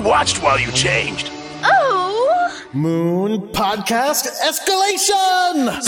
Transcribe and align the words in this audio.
watched 0.00 0.42
while 0.42 0.58
you 0.58 0.72
changed. 0.72 1.30
Oh! 1.62 2.66
Moon 2.72 3.48
Podcast 3.48 4.26
Escalation! 4.40 5.80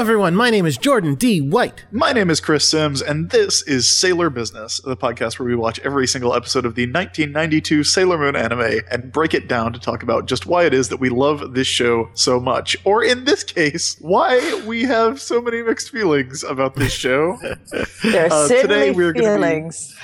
Hello, 0.00 0.08
everyone. 0.08 0.34
My 0.34 0.48
name 0.48 0.64
is 0.64 0.78
Jordan 0.78 1.14
D. 1.14 1.42
White. 1.42 1.84
My 1.92 2.14
name 2.14 2.30
is 2.30 2.40
Chris 2.40 2.66
Sims, 2.66 3.02
and 3.02 3.28
this 3.28 3.60
is 3.64 3.90
Sailor 4.00 4.30
Business, 4.30 4.80
the 4.82 4.96
podcast 4.96 5.38
where 5.38 5.46
we 5.46 5.54
watch 5.54 5.78
every 5.80 6.06
single 6.06 6.32
episode 6.34 6.64
of 6.64 6.74
the 6.74 6.86
1992 6.86 7.84
Sailor 7.84 8.16
Moon 8.16 8.34
anime 8.34 8.80
and 8.90 9.12
break 9.12 9.34
it 9.34 9.46
down 9.46 9.74
to 9.74 9.78
talk 9.78 10.02
about 10.02 10.24
just 10.24 10.46
why 10.46 10.64
it 10.64 10.72
is 10.72 10.88
that 10.88 11.00
we 11.00 11.10
love 11.10 11.52
this 11.52 11.66
show 11.66 12.08
so 12.14 12.40
much. 12.40 12.78
Or 12.86 13.04
in 13.04 13.24
this 13.26 13.44
case, 13.44 13.98
why 14.00 14.62
we 14.66 14.84
have 14.84 15.20
so 15.20 15.42
many 15.42 15.62
mixed 15.62 15.90
feelings 15.90 16.44
about 16.44 16.76
this 16.76 16.94
show. 16.94 17.36
There 18.02 18.24
are 18.24 18.32
Uh, 18.32 18.48
certainly 18.48 18.62
today 18.62 18.90
we're 18.92 19.12
gonna 19.12 19.36
be- 19.36 19.42
feelings. 19.42 19.94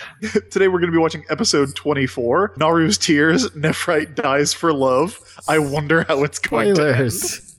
Today 0.50 0.68
we're 0.68 0.78
going 0.80 0.92
to 0.92 0.96
be 0.96 1.00
watching 1.00 1.24
episode 1.30 1.74
24 1.74 2.52
Naru's 2.58 2.98
Tears, 2.98 3.48
Nephrite 3.56 4.14
Dies 4.14 4.52
for 4.52 4.74
Love. 4.74 5.18
I 5.48 5.58
wonder 5.58 6.02
how 6.06 6.22
it's 6.22 6.38
going 6.38 6.74
to 6.74 6.82
end. 6.98 7.12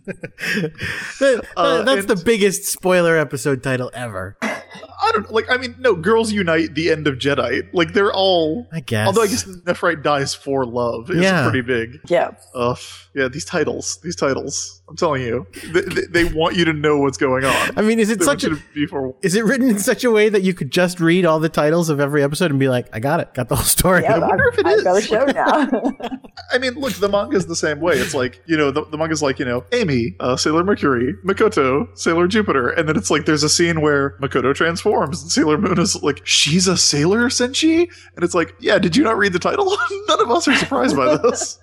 Spoilers. 0.37 0.71
That- 1.19 1.45
Uh, 1.55 1.83
that's 1.83 2.01
and- 2.01 2.07
the 2.09 2.23
biggest 2.23 2.65
spoiler 2.65 3.17
episode 3.17 3.63
title 3.63 3.91
ever. 3.93 4.37
I 4.41 5.11
don't 5.13 5.31
like. 5.31 5.45
I 5.49 5.57
mean, 5.57 5.75
no. 5.79 5.95
Girls 5.95 6.31
Unite, 6.31 6.73
the 6.75 6.89
end 6.91 7.07
of 7.07 7.15
Jedi. 7.15 7.67
Like 7.73 7.93
they're 7.93 8.11
all. 8.13 8.67
I 8.71 8.79
guess. 8.79 9.07
Although 9.07 9.21
I 9.21 9.27
guess 9.27 9.43
Nephrite 9.45 10.03
dies 10.03 10.33
for 10.33 10.65
love 10.65 11.09
is 11.11 11.21
Yeah. 11.21 11.43
pretty 11.49 11.61
big. 11.61 11.99
Yeah. 12.07 12.31
Ugh. 12.55 12.77
Yeah, 13.13 13.27
these 13.27 13.45
titles. 13.45 13.99
These 14.03 14.15
titles. 14.15 14.76
I'm 14.89 14.95
telling 14.95 15.21
you, 15.21 15.45
they, 15.73 15.81
they, 15.81 16.01
they 16.23 16.23
want 16.33 16.55
you 16.55 16.63
to 16.65 16.71
know 16.73 16.97
what's 16.99 17.17
going 17.17 17.43
on. 17.43 17.71
I 17.77 17.81
mean, 17.81 17.99
is 17.99 18.09
it 18.09 18.19
They 18.19 18.25
such 18.25 18.45
a 18.45 18.51
to 18.51 18.87
for. 18.87 19.15
is 19.21 19.35
it 19.35 19.43
written 19.43 19.69
in 19.69 19.79
such 19.79 20.03
a 20.05 20.11
way 20.11 20.29
that 20.29 20.43
you 20.43 20.53
could 20.53 20.71
just 20.71 20.99
read 21.01 21.25
all 21.25 21.39
the 21.39 21.49
titles 21.49 21.89
of 21.89 21.99
every 21.99 22.23
episode 22.23 22.51
and 22.51 22.59
be 22.59 22.69
like, 22.69 22.87
I 22.93 22.99
got 22.99 23.19
it, 23.19 23.33
got 23.33 23.49
the 23.49 23.57
whole 23.57 23.65
story. 23.65 24.03
Yeah, 24.03 24.15
I've, 24.15 24.21
wonder 24.21 24.47
if 24.47 24.57
it 24.59 24.65
I've 24.65 24.77
is. 24.77 24.83
got 24.83 24.97
a 24.97 25.01
show 25.01 25.25
now. 25.25 26.19
I 26.51 26.57
mean, 26.57 26.75
look, 26.75 26.93
the 26.93 27.09
manga's 27.09 27.47
the 27.47 27.55
same 27.55 27.81
way. 27.81 27.95
It's 27.97 28.13
like 28.13 28.41
you 28.45 28.55
know, 28.55 28.71
the, 28.71 28.85
the 28.85 28.97
manga's 28.97 29.21
like 29.21 29.39
you 29.39 29.45
know, 29.45 29.65
Amy, 29.73 30.15
uh, 30.21 30.37
Sailor 30.37 30.63
Mercury, 30.63 31.13
Makoto, 31.25 31.87
Sailor 31.97 32.27
Jupiter, 32.27 32.69
and 32.69 32.87
then 32.87 32.95
it's 32.95 33.11
like 33.11 33.25
there's 33.25 33.43
a 33.43 33.49
scene 33.49 33.81
where 33.81 34.11
Makoto 34.21 34.55
transforms, 34.55 35.21
and 35.21 35.31
Sailor 35.31 35.57
Moon 35.57 35.79
is 35.79 36.01
like, 36.01 36.21
she's 36.25 36.67
a 36.67 36.77
sailor, 36.77 37.25
Senshi, 37.27 37.89
and 38.15 38.23
it's 38.23 38.33
like, 38.33 38.55
yeah, 38.59 38.79
did 38.79 38.95
you 38.95 39.03
not 39.03 39.17
read 39.17 39.33
the 39.33 39.39
title? 39.39 39.75
None 40.07 40.21
of 40.21 40.31
us 40.31 40.47
are 40.47 40.55
surprised 40.55 40.95
by 40.95 41.17
this. 41.17 41.59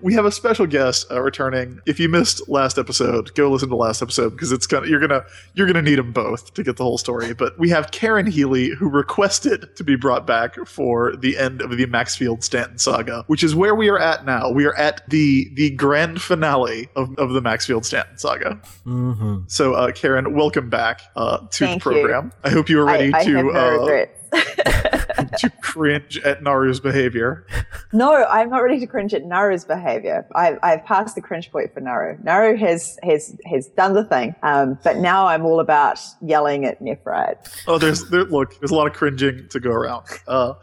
We 0.00 0.14
have 0.14 0.24
a 0.24 0.32
special 0.32 0.66
guest 0.66 1.10
uh, 1.10 1.20
returning. 1.20 1.80
If 1.86 2.00
you 2.00 2.08
missed 2.08 2.48
last 2.48 2.78
episode, 2.78 3.34
go 3.34 3.50
listen 3.50 3.68
to 3.70 3.76
last 3.76 4.02
episode 4.02 4.30
because 4.30 4.52
it's 4.52 4.66
gonna 4.66 4.86
you're 4.86 5.00
gonna 5.00 5.24
you're 5.54 5.66
gonna 5.66 5.82
need 5.82 5.96
them 5.98 6.12
both 6.12 6.54
to 6.54 6.62
get 6.62 6.76
the 6.76 6.84
whole 6.84 6.98
story. 6.98 7.32
But 7.34 7.58
we 7.58 7.68
have 7.70 7.90
Karen 7.90 8.26
Healey 8.26 8.70
who 8.70 8.88
requested 8.88 9.74
to 9.76 9.84
be 9.84 9.96
brought 9.96 10.26
back 10.26 10.56
for 10.66 11.16
the 11.16 11.38
end 11.38 11.62
of 11.62 11.76
the 11.76 11.86
Maxfield 11.86 12.42
Stanton 12.44 12.78
saga, 12.78 13.24
which 13.26 13.42
is 13.44 13.54
where 13.54 13.74
we 13.74 13.88
are 13.88 13.98
at 13.98 14.24
now. 14.24 14.50
We 14.50 14.64
are 14.66 14.74
at 14.76 15.08
the 15.08 15.50
the 15.54 15.70
grand 15.70 16.20
finale 16.22 16.88
of, 16.96 17.14
of 17.18 17.30
the 17.30 17.40
Maxfield 17.40 17.84
Stanton 17.84 18.18
saga. 18.18 18.54
hmm 18.84 19.38
So, 19.46 19.74
uh, 19.74 19.92
Karen, 19.92 20.34
welcome 20.34 20.70
back 20.70 21.02
uh, 21.16 21.38
to 21.38 21.46
Thank 21.50 21.82
the 21.82 21.90
you. 21.90 21.96
program. 21.96 22.32
I 22.44 22.50
hope 22.50 22.68
you 22.68 22.80
are 22.80 22.84
ready 22.84 23.10
I 23.14 23.24
to 23.24 23.36
have 23.36 23.44
no 23.46 23.50
uh, 23.50 23.78
regrets. 23.78 24.16
to 25.38 25.50
cringe 25.60 26.18
at 26.18 26.42
Naru's 26.42 26.80
behavior. 26.80 27.46
no, 27.92 28.24
I'm 28.24 28.50
not 28.50 28.62
ready 28.62 28.80
to 28.80 28.86
cringe 28.86 29.14
at 29.14 29.24
Naru's 29.24 29.64
behavior. 29.64 30.26
I've, 30.34 30.58
I've 30.62 30.84
passed 30.84 31.14
the 31.14 31.20
cringe 31.20 31.50
point 31.50 31.72
for 31.72 31.80
Naru. 31.80 32.18
Naru 32.22 32.56
has 32.56 32.98
has 33.02 33.36
has 33.46 33.68
done 33.68 33.94
the 33.94 34.04
thing, 34.04 34.34
um, 34.42 34.78
but 34.84 34.98
now 34.98 35.26
I'm 35.26 35.44
all 35.44 35.60
about 35.60 36.00
yelling 36.20 36.64
at 36.64 36.80
Nephrite. 36.80 37.36
Oh, 37.66 37.78
there's 37.78 38.08
there. 38.10 38.24
Look, 38.24 38.58
there's 38.60 38.70
a 38.70 38.74
lot 38.74 38.86
of 38.86 38.92
cringing 38.92 39.48
to 39.48 39.60
go 39.60 39.70
around. 39.70 40.06
Uh, 40.26 40.54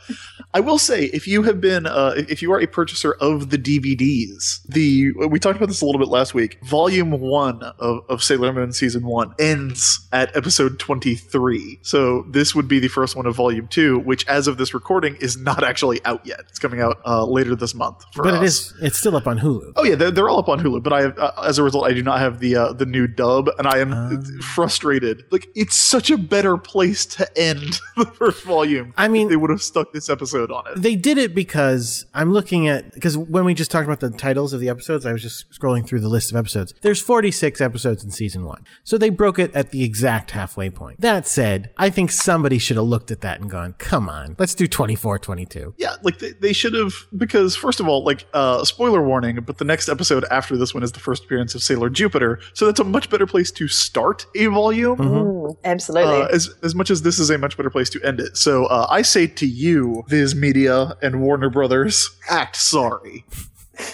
I 0.53 0.59
will 0.59 0.79
say, 0.79 1.05
if 1.05 1.27
you 1.27 1.43
have 1.43 1.61
been, 1.61 1.85
uh, 1.85 2.13
if 2.15 2.41
you 2.41 2.51
are 2.51 2.59
a 2.59 2.67
purchaser 2.67 3.13
of 3.19 3.49
the 3.49 3.57
DVDs, 3.57 4.63
the 4.67 5.11
we 5.27 5.39
talked 5.39 5.57
about 5.57 5.67
this 5.67 5.81
a 5.81 5.85
little 5.85 5.99
bit 5.99 6.09
last 6.09 6.33
week. 6.33 6.59
Volume 6.63 7.11
one 7.11 7.63
of, 7.79 8.03
of 8.09 8.23
Sailor 8.23 8.53
Moon 8.53 8.71
season 8.71 9.05
one 9.05 9.33
ends 9.39 10.07
at 10.11 10.35
episode 10.35 10.79
23. 10.79 11.79
So 11.81 12.25
this 12.29 12.55
would 12.55 12.67
be 12.67 12.79
the 12.79 12.87
first 12.87 13.15
one 13.15 13.25
of 13.25 13.35
volume 13.35 13.67
two, 13.67 13.99
which, 13.99 14.27
as 14.27 14.47
of 14.47 14.56
this 14.57 14.73
recording, 14.73 15.15
is 15.17 15.37
not 15.37 15.63
actually 15.63 16.03
out 16.05 16.25
yet. 16.25 16.41
It's 16.49 16.59
coming 16.59 16.81
out 16.81 16.99
uh, 17.05 17.25
later 17.25 17.55
this 17.55 17.73
month. 17.75 18.03
But 18.15 18.27
it 18.27 18.33
us. 18.35 18.43
is 18.71 18.73
it's 18.81 18.97
still 18.97 19.15
up 19.15 19.27
on 19.27 19.39
Hulu. 19.39 19.73
Oh 19.75 19.83
yeah, 19.83 19.95
they're, 19.95 20.11
they're 20.11 20.29
all 20.29 20.39
up 20.39 20.49
on 20.49 20.59
Hulu, 20.59 20.83
but 20.83 20.93
I 20.93 21.01
have, 21.01 21.17
uh, 21.19 21.31
as 21.45 21.57
a 21.57 21.63
result, 21.63 21.85
I 21.85 21.93
do 21.93 22.03
not 22.03 22.19
have 22.19 22.39
the 22.39 22.55
uh, 22.55 22.73
the 22.73 22.85
new 22.85 23.07
dub, 23.07 23.49
and 23.57 23.67
I 23.67 23.79
am 23.79 23.93
Ah. 23.93 24.11
frustrated. 24.55 25.23
Like 25.31 25.47
it's 25.55 25.75
such 25.77 26.09
a 26.11 26.17
better 26.17 26.57
place 26.57 27.05
to 27.17 27.37
end 27.37 27.79
the 27.97 28.05
first 28.05 28.43
volume. 28.43 28.93
I 28.97 29.07
mean- 29.07 29.29
they 29.29 29.35
would 29.35 29.49
have 29.49 29.61
stuck 29.61 29.93
this 29.93 30.09
episode 30.09 30.51
on 30.51 30.63
it. 30.67 30.81
They 30.81 30.95
did 30.95 31.17
it 31.17 31.35
because 31.35 32.05
I'm 32.13 32.31
looking 32.33 32.67
at 32.67 32.93
because 32.93 33.17
when 33.17 33.45
we 33.45 33.53
just 33.53 33.71
talked 33.71 33.85
about 33.85 33.99
the 33.99 34.09
titles 34.09 34.53
of 34.53 34.59
the 34.59 34.69
episodes, 34.69 35.05
I 35.05 35.11
was 35.11 35.21
just 35.21 35.51
scrolling 35.51 35.85
through 35.87 35.99
the 35.99 36.07
list 36.09 36.31
of 36.31 36.37
episodes. 36.37 36.73
There's 36.81 37.01
46 37.01 37.61
episodes 37.61 38.03
in 38.03 38.11
season 38.11 38.45
one, 38.45 38.63
so 38.83 38.97
they 38.97 39.09
broke 39.09 39.37
it 39.39 39.53
at 39.53 39.71
the 39.71 39.83
exact 39.83 40.31
halfway 40.31 40.69
point. 40.69 41.01
That 41.01 41.27
said, 41.27 41.71
I 41.77 41.89
think 41.89 42.11
somebody 42.11 42.57
should 42.57 42.77
have 42.77 42.85
looked 42.85 43.11
at 43.11 43.21
that 43.21 43.39
and 43.41 43.49
gone, 43.49 43.73
"Come 43.77 44.09
on, 44.09 44.33
let's 44.47 44.55
do 44.55 44.65
24, 44.65 45.19
22." 45.19 45.73
Yeah, 45.77 45.95
like 46.03 46.19
they, 46.19 46.31
they 46.31 46.53
should 46.53 46.73
have 46.73 46.93
because 47.17 47.55
first 47.55 47.81
of 47.81 47.87
all, 47.87 48.05
like 48.05 48.25
uh, 48.33 48.63
spoiler 48.63 49.05
warning, 49.05 49.39
but 49.45 49.57
the 49.57 49.65
next 49.65 49.89
episode 49.89 50.23
after 50.31 50.55
this 50.55 50.73
one 50.73 50.83
is 50.83 50.93
the 50.93 51.01
first 51.01 51.25
appearance 51.25 51.53
of 51.53 51.61
Sailor 51.61 51.89
Jupiter, 51.89 52.39
so 52.53 52.65
that's 52.65 52.79
a 52.79 52.85
much 52.85 53.09
better 53.09 53.27
place 53.27 53.51
to 53.51 53.67
start 53.67 54.25
a 54.35 54.45
volume. 54.45 54.97
Mm, 54.97 55.57
absolutely. 55.65 56.21
Uh, 56.21 56.27
as 56.27 56.49
as 56.63 56.75
much 56.75 56.89
as 56.89 57.01
this 57.01 57.19
is 57.19 57.29
a 57.29 57.37
much 57.37 57.57
better 57.57 57.69
place 57.69 57.89
to 57.89 58.01
end 58.03 58.21
it. 58.21 58.37
So 58.37 58.65
uh, 58.67 58.87
I 58.89 59.01
say 59.01 59.27
to 59.27 59.45
you, 59.45 60.05
Viz 60.07 60.33
Media 60.33 60.95
and 61.01 61.21
Warner 61.21 61.49
Brothers, 61.49 62.09
act 62.29 62.55
sorry. 62.55 63.25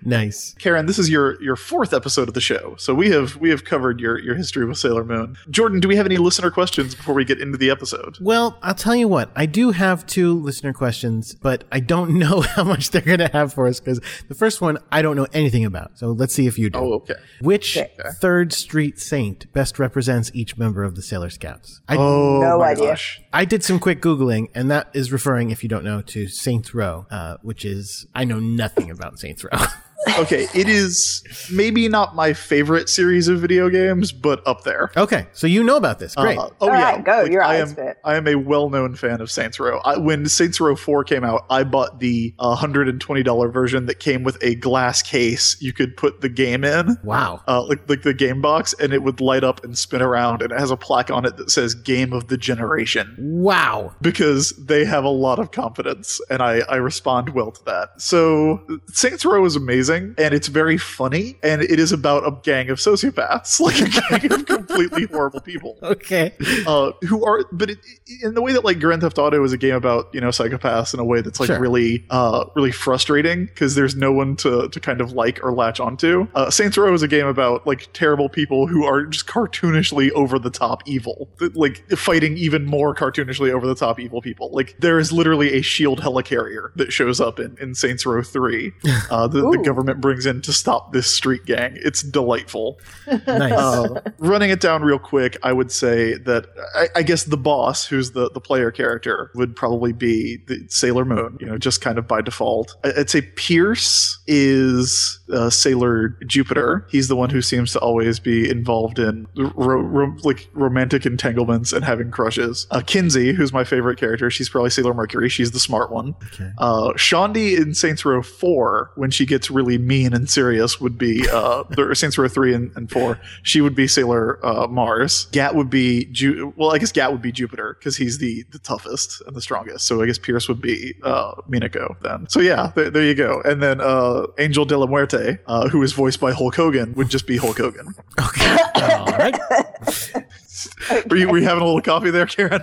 Nice. 0.03 0.55
Karen, 0.59 0.87
this 0.87 0.99
is 0.99 1.11
your 1.11 1.41
your 1.43 1.57
fourth 1.57 1.93
episode 1.93 2.29
of 2.29 2.35
the 2.35 2.41
show, 2.41 2.75
so 2.79 2.95
we 2.95 3.11
have 3.11 3.37
we 3.37 3.51
have 3.51 3.65
covered 3.65 4.01
your 4.01 4.19
your 4.19 4.35
history 4.37 4.65
with 4.65 4.79
Sailor 4.79 5.05
Moon. 5.05 5.37
Jordan, 5.51 5.81
do 5.81 5.89
we 5.89 5.97
have 5.97 6.07
any 6.07 6.17
listener 6.17 6.51
questions 6.51 6.95
before 6.95 7.15
we 7.15 7.25
get 7.25 7.41
into 7.41 7.59
the 7.59 7.69
episode? 7.69 8.17
Well, 8.21 8.57
I'll 8.63 8.75
tell 8.75 8.95
you 8.97 9.09
what. 9.09 9.31
I 9.35 9.47
do 9.47 9.73
have 9.73 10.07
two 10.07 10.33
listener 10.41 10.73
questions, 10.73 11.35
but 11.35 11.65
I 11.73 11.81
don't 11.81 12.13
know 12.19 12.41
how 12.43 12.65
much 12.65 12.91
they're 12.91 13.03
going 13.03 13.19
to 13.19 13.29
have 13.29 13.53
for 13.53 13.67
us 13.67 13.81
because 13.81 14.01
the 14.29 14.35
first 14.35 14.61
one 14.61 14.79
I 14.93 15.03
don't 15.03 15.17
know 15.17 15.27
anything 15.33 15.65
about. 15.65 15.99
So 15.99 16.13
let's 16.13 16.35
see 16.35 16.47
if 16.47 16.57
you 16.59 16.71
do. 16.71 16.79
Oh, 16.79 16.93
okay. 16.95 17.15
Which 17.41 17.77
Okay. 17.77 17.91
Third 18.21 18.53
Street 18.53 18.99
Saint 19.01 19.53
best 19.53 19.79
represents 19.79 20.31
each 20.35 20.57
member 20.57 20.85
of 20.85 20.95
the 20.95 21.03
Sailor 21.03 21.31
Scouts? 21.31 21.81
I, 21.89 21.97
Oh 21.99 22.41
No 22.41 22.59
my 22.59 22.69
idea. 22.71 22.91
gosh. 22.91 23.21
I 23.33 23.45
did 23.45 23.63
some 23.65 23.79
quick 23.79 24.01
Googling, 24.01 24.49
and 24.55 24.71
that 24.71 24.89
is 24.95 25.13
referring, 25.13 25.51
if 25.51 25.63
you 25.63 25.69
don't 25.69 25.85
know, 25.85 26.01
to 26.03 26.29
Saints 26.29 26.75
Row, 26.75 27.07
uh, 27.11 27.37
which 27.43 27.65
is, 27.65 27.78
I 28.15 28.25
know 28.25 28.41
nothing 28.41 28.91
about 28.91 29.19
Saints 29.19 29.45
Row. 29.45 29.51
Okay, 30.19 30.47
it 30.55 30.69
is 30.69 31.23
maybe 31.53 31.89
not 31.89 32.15
my 32.15 32.33
favorite 32.33 32.89
series 32.89 33.27
of 33.27 33.41
video 33.41 33.69
games, 33.69 34.13
but 34.13 34.47
up 34.47 34.63
there. 34.63 34.91
okay, 34.97 35.27
so 35.33 35.47
you 35.47 35.65
know 35.65 35.77
about 35.77 35.99
this. 35.99 36.15
Great. 36.15 36.39
Uh, 36.39 36.51
oh 36.61 36.69
All 36.69 36.75
yeah, 36.75 36.93
right, 36.93 37.05
go. 37.05 37.25
You're 37.25 37.43
I 37.43 37.57
our 37.57 37.63
am. 37.63 37.69
expert. 37.69 37.97
I 38.05 38.15
am 38.15 38.29
a 38.29 38.37
well-known 38.37 38.95
fan 38.95 39.21
of 39.21 39.29
Saints 39.31 39.59
Row. 39.59 39.79
I, 39.85 39.99
when 39.99 40.27
Saints 40.29 40.61
Row 40.61 40.77
Four 40.77 41.03
came 41.03 41.25
out, 41.25 41.45
I 41.51 41.65
bought 41.65 41.99
the 41.99 42.33
uh, 42.39 42.55
hundred 42.55 42.89
and 42.89 43.01
twenty 43.01 43.25
dollar 43.25 43.49
version 43.49 43.87
that 43.87 43.99
came 43.99 44.23
with 44.23 44.39
a 44.43 44.55
glass 44.55 45.03
case 45.03 45.57
you 45.61 45.73
could 45.73 45.97
put 45.97 46.21
the 46.21 46.29
game 46.29 46.63
in. 46.65 46.97
wow. 47.03 47.43
uh, 47.49 47.65
like 47.65 47.89
like 47.89 48.03
the 48.03 48.15
game 48.15 48.41
box, 48.41 48.75
and 48.81 48.93
it 48.93 49.03
would 49.03 49.21
light 49.21 49.43
up 49.43 49.65
and 49.65 49.77
spin 49.77 50.01
around, 50.01 50.43
and 50.43 50.53
it 50.53 50.59
has 50.61 50.71
a 50.71 50.77
plaque 50.77 51.11
on 51.11 51.25
it 51.25 51.37
that 51.39 51.51
says 51.51 51.75
"Game 51.75 52.13
of 52.13 52.29
the 52.29 52.37
Generation" 52.37 53.17
Wow. 53.19 53.95
because 54.01 54.51
they 54.65 54.85
have 54.85 55.03
a 55.03 55.09
lot 55.11 55.41
of 55.41 55.51
confidence, 55.51 56.21
and 56.31 56.41
I 56.41 56.61
I 56.69 56.77
respond 56.77 57.31
well 57.31 57.51
to 57.51 57.65
that. 57.65 58.01
So 58.01 58.65
Saints 58.93 59.25
Row 59.25 59.45
is 59.45 59.57
amazing. 59.57 59.88
Amazing 59.89 60.15
and 60.19 60.35
it's 60.35 60.49
very 60.49 60.79
funny 60.79 61.37
and 61.43 61.63
it 61.63 61.79
is 61.79 61.93
about 61.93 62.27
a 62.27 62.33
gang 62.43 62.71
of 62.71 62.79
sociopaths, 62.79 63.61
like 63.61 63.81
a 63.81 64.19
gang 64.19 64.33
of 64.33 64.47
completely 64.47 65.05
horrible 65.13 65.41
people 65.41 65.77
Okay. 65.83 66.33
uh, 66.67 66.93
who 67.09 67.25
are, 67.25 67.45
but 67.53 67.71
it, 67.71 67.79
in 68.23 68.35
the 68.35 68.43
way 68.43 68.53
that 68.53 68.65
like 68.65 68.81
Grand 68.81 69.03
Theft 69.03 69.19
Auto 69.19 69.43
is 69.45 69.53
a 69.53 69.59
game 69.59 69.75
about 69.75 70.09
you 70.15 70.21
know 70.21 70.29
psychopaths 70.29 70.95
in 70.95 71.01
a 71.01 71.05
way 71.05 71.21
that's 71.21 71.41
like 71.41 71.49
Sure. 71.49 71.59
really, 71.61 72.05
uh, 72.11 72.45
really 72.57 72.73
frustrating 72.73 73.47
because 73.47 73.75
there's 73.75 73.97
no 73.97 74.13
one 74.13 74.37
to 74.37 74.69
to 74.69 74.81
kind 74.81 75.01
of 75.01 75.13
like 75.13 75.43
or 75.43 75.53
latch 75.53 75.81
onto. 75.81 76.27
Uh, 76.35 76.51
Saints 76.51 76.77
Row 76.77 76.93
is 76.93 77.03
a 77.03 77.09
game 77.09 77.27
about 77.27 77.67
like 77.67 77.89
terrible 77.93 78.29
people 78.29 78.67
who 78.67 78.85
are 78.85 79.05
just 79.07 79.27
cartoonishly 79.27 80.11
over 80.13 80.39
the 80.39 80.51
top 80.51 80.83
evil, 80.87 81.29
like 81.55 81.89
fighting 81.93 82.37
even 82.37 82.65
more 82.67 82.95
cartoonishly 82.95 83.51
over 83.51 83.67
the 83.67 83.75
top 83.75 83.99
evil 83.99 84.21
people. 84.21 84.51
Like 84.53 84.77
there 84.79 84.99
is 84.99 85.13
literally 85.13 85.55
a 85.55 85.63
shield 85.63 86.01
helicarrier 86.01 86.71
that 86.77 86.93
shows 86.93 87.21
up 87.21 87.39
in 87.41 87.57
in 87.61 87.75
Saints 87.75 88.05
Row 88.05 88.23
Three. 88.23 88.73
Uh, 89.11 89.27
the, 89.29 89.41
the 89.41 89.47
Ooh. 89.47 89.63
Government 89.79 90.01
brings 90.01 90.27
in 90.27 90.43
to 90.43 90.53
stop 90.53 90.93
this 90.93 91.07
street 91.15 91.45
gang. 91.47 91.73
It's 91.77 92.03
delightful 92.03 92.79
Nice. 93.07 93.53
uh, 93.53 94.01
running 94.19 94.51
it 94.51 94.61
down 94.61 94.83
real 94.83 94.99
quick, 94.99 95.37
I 95.45 95.53
would 95.53 95.71
say 95.71 96.15
that 96.19 96.47
I, 96.75 96.89
I 96.97 97.03
guess 97.03 97.25
the 97.25 97.37
boss, 97.37 97.87
who's 97.87 98.11
the, 98.11 98.29
the 98.31 98.41
player 98.41 98.71
character, 98.73 99.31
would 99.35 99.55
probably 99.55 99.93
be 99.93 100.39
the 100.49 100.67
Sailor 100.69 101.05
Moon. 101.05 101.37
You 101.41 101.47
know, 101.47 101.59
just 101.59 101.81
kind 101.81 101.97
of 101.99 102.09
by 102.09 102.21
default. 102.23 102.77
I- 102.85 102.93
I'd 102.99 103.11
say 103.11 103.23
Pierce 103.23 104.19
is 104.27 105.18
uh, 105.33 105.51
Sailor 105.51 106.11
Jupiter. 106.27 106.87
He's 106.91 107.09
the 107.09 107.17
one 107.17 107.31
who 107.31 107.43
seems 107.43 107.73
to 107.73 107.79
always 107.81 108.19
be 108.19 108.49
involved 108.49 108.99
in 108.99 109.27
ro- 109.37 109.81
ro- 109.81 110.17
like 110.23 110.49
romantic 110.53 111.07
entanglements 111.07 111.73
and 111.73 111.85
having 111.85 112.11
crushes. 112.11 112.67
Uh, 112.71 112.81
Kinzie, 112.85 113.33
who's 113.33 113.53
my 113.53 113.65
favorite 113.65 113.99
character, 113.99 114.31
she's 114.31 114.49
probably 114.49 114.71
Sailor 114.71 114.95
Mercury. 114.95 115.29
She's 115.29 115.51
the 115.53 115.59
smart 115.61 115.91
one. 115.91 116.15
Okay. 116.35 116.51
Uh, 116.59 116.93
Shaundi 116.93 117.57
in 117.61 117.75
Saints 117.75 118.05
Row 118.05 118.23
4, 118.23 118.93
when 118.97 119.11
she 119.11 119.27
gets 119.27 119.51
really 119.51 119.79
mean 119.79 120.13
and 120.15 120.29
serious, 120.29 120.81
would 120.81 120.99
be 120.99 121.27
uh, 121.33 121.65
Saints 121.95 122.17
Row 122.19 122.29
3 122.29 122.55
and, 122.55 122.77
and 122.77 122.91
4. 122.91 123.19
She 123.43 123.61
would 123.61 123.75
be 123.75 123.87
Sailor 123.87 124.45
uh, 124.45 124.67
Mars. 124.69 125.27
Gat 125.33 125.55
would 125.55 125.71
be 125.71 126.07
Ju- 126.07 126.53
well, 126.57 126.73
I 126.73 126.79
guess 126.79 126.93
Gat 126.93 127.13
would 127.13 127.23
be 127.23 127.33
Jupiter 127.33 127.77
because 127.79 127.97
he's 127.97 128.19
the, 128.19 128.45
the 128.51 128.59
toughest 128.59 129.23
and 129.27 129.35
the 129.37 129.41
strongest. 129.43 129.87
So 129.87 130.03
I 130.03 130.07
guess 130.07 130.19
Pierce 130.19 130.49
would 130.49 130.61
be 130.61 130.95
uh, 131.03 131.35
Minako 131.51 132.01
then. 132.03 132.29
So 132.29 132.41
yeah, 132.41 132.73
there, 132.75 132.91
there 132.91 133.05
you 133.05 133.15
go. 133.15 133.41
And 133.45 133.63
then 133.63 133.81
uh, 133.81 134.27
Angel 134.39 134.65
de 134.65 134.77
la 134.79 134.87
Muerte, 134.87 135.18
uh, 135.47 135.69
who 135.69 135.83
is 135.83 135.93
voiced 135.93 136.21
by 136.21 136.33
Hulk 136.33 136.57
Hogan, 136.57 136.95
would 136.95 137.09
just 137.09 137.27
be 137.27 137.37
Hulk 137.37 137.59
Hogan. 137.59 137.95
Okay. 138.19 138.57
All 138.75 139.07
right. 139.07 139.39
Were 141.09 141.17
you, 141.17 141.29
were 141.29 141.39
you 141.39 141.45
having 141.45 141.63
a 141.63 141.67
little 141.67 141.81
coffee 141.81 142.11
there, 142.11 142.27
Karen? 142.27 142.63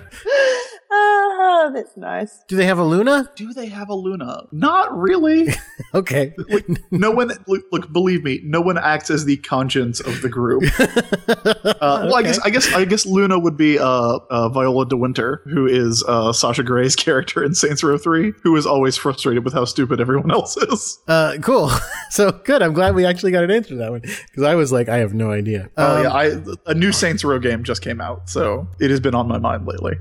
Ah, 1.48 1.70
that's 1.74 1.96
nice. 1.96 2.40
Do 2.48 2.56
they 2.56 2.66
have 2.66 2.80
a 2.80 2.84
Luna? 2.84 3.30
Do 3.36 3.54
they 3.54 3.68
have 3.68 3.90
a 3.90 3.94
Luna? 3.96 4.44
Not 4.52 4.96
really. 4.98 5.48
Okay. 5.94 6.34
no 6.92 7.12
one 7.12 7.32
look, 7.48 7.64
look 7.72 7.92
believe 7.94 8.24
me 8.24 8.42
no 8.44 8.60
one 8.60 8.78
acts 8.78 9.10
as 9.10 9.24
the 9.24 9.38
conscience 9.38 10.00
of 10.02 10.22
the 10.22 10.28
group 10.28 10.64
uh, 11.30 11.74
well 11.82 12.16
i 12.16 12.22
guess 12.22 12.40
i 12.40 12.50
guess 12.50 12.74
i 12.74 12.84
guess 12.84 13.06
luna 13.06 13.38
would 13.40 13.56
be 13.58 13.80
uh, 13.80 13.84
uh, 14.30 14.50
viola 14.50 14.86
dewynter 14.86 15.42
who 15.46 15.66
is 15.68 16.04
uh, 16.08 16.32
sasha 16.34 16.64
grey's 16.64 16.96
character 17.06 17.44
in 17.44 17.54
saints 17.56 17.82
row 17.84 17.98
3 17.98 18.34
who 18.44 18.56
is 18.58 18.66
always 18.66 18.98
frustrated 18.98 19.44
with 19.46 19.54
how 19.54 19.64
stupid 19.66 20.00
everyone 20.02 20.32
else 20.32 20.58
is 20.58 21.00
Uh, 21.08 21.36
cool. 21.42 21.70
So 22.12 22.32
good. 22.32 22.62
I'm 22.62 22.74
glad 22.74 22.96
we 22.96 23.06
actually 23.06 23.32
got 23.32 23.44
an 23.44 23.52
answer 23.52 23.70
to 23.70 23.76
that 23.78 23.92
one 23.92 24.02
because 24.02 24.44
I 24.44 24.56
was 24.56 24.72
like, 24.72 24.88
I 24.90 24.98
have 24.98 25.14
no 25.14 25.32
idea. 25.32 25.70
oh 25.78 25.98
Um, 25.98 26.04
yeah 26.04 26.12
I, 26.14 26.72
a 26.72 26.74
new 26.74 26.92
saints 26.92 27.24
row 27.24 27.40
game 27.40 27.64
just 27.64 27.82
came 27.82 28.00
out 28.02 28.30
so 28.30 28.68
it 28.80 28.90
has 28.90 29.00
been 29.00 29.16
on 29.16 29.28
my 29.28 29.38
mind 29.38 29.66
lately 29.68 29.94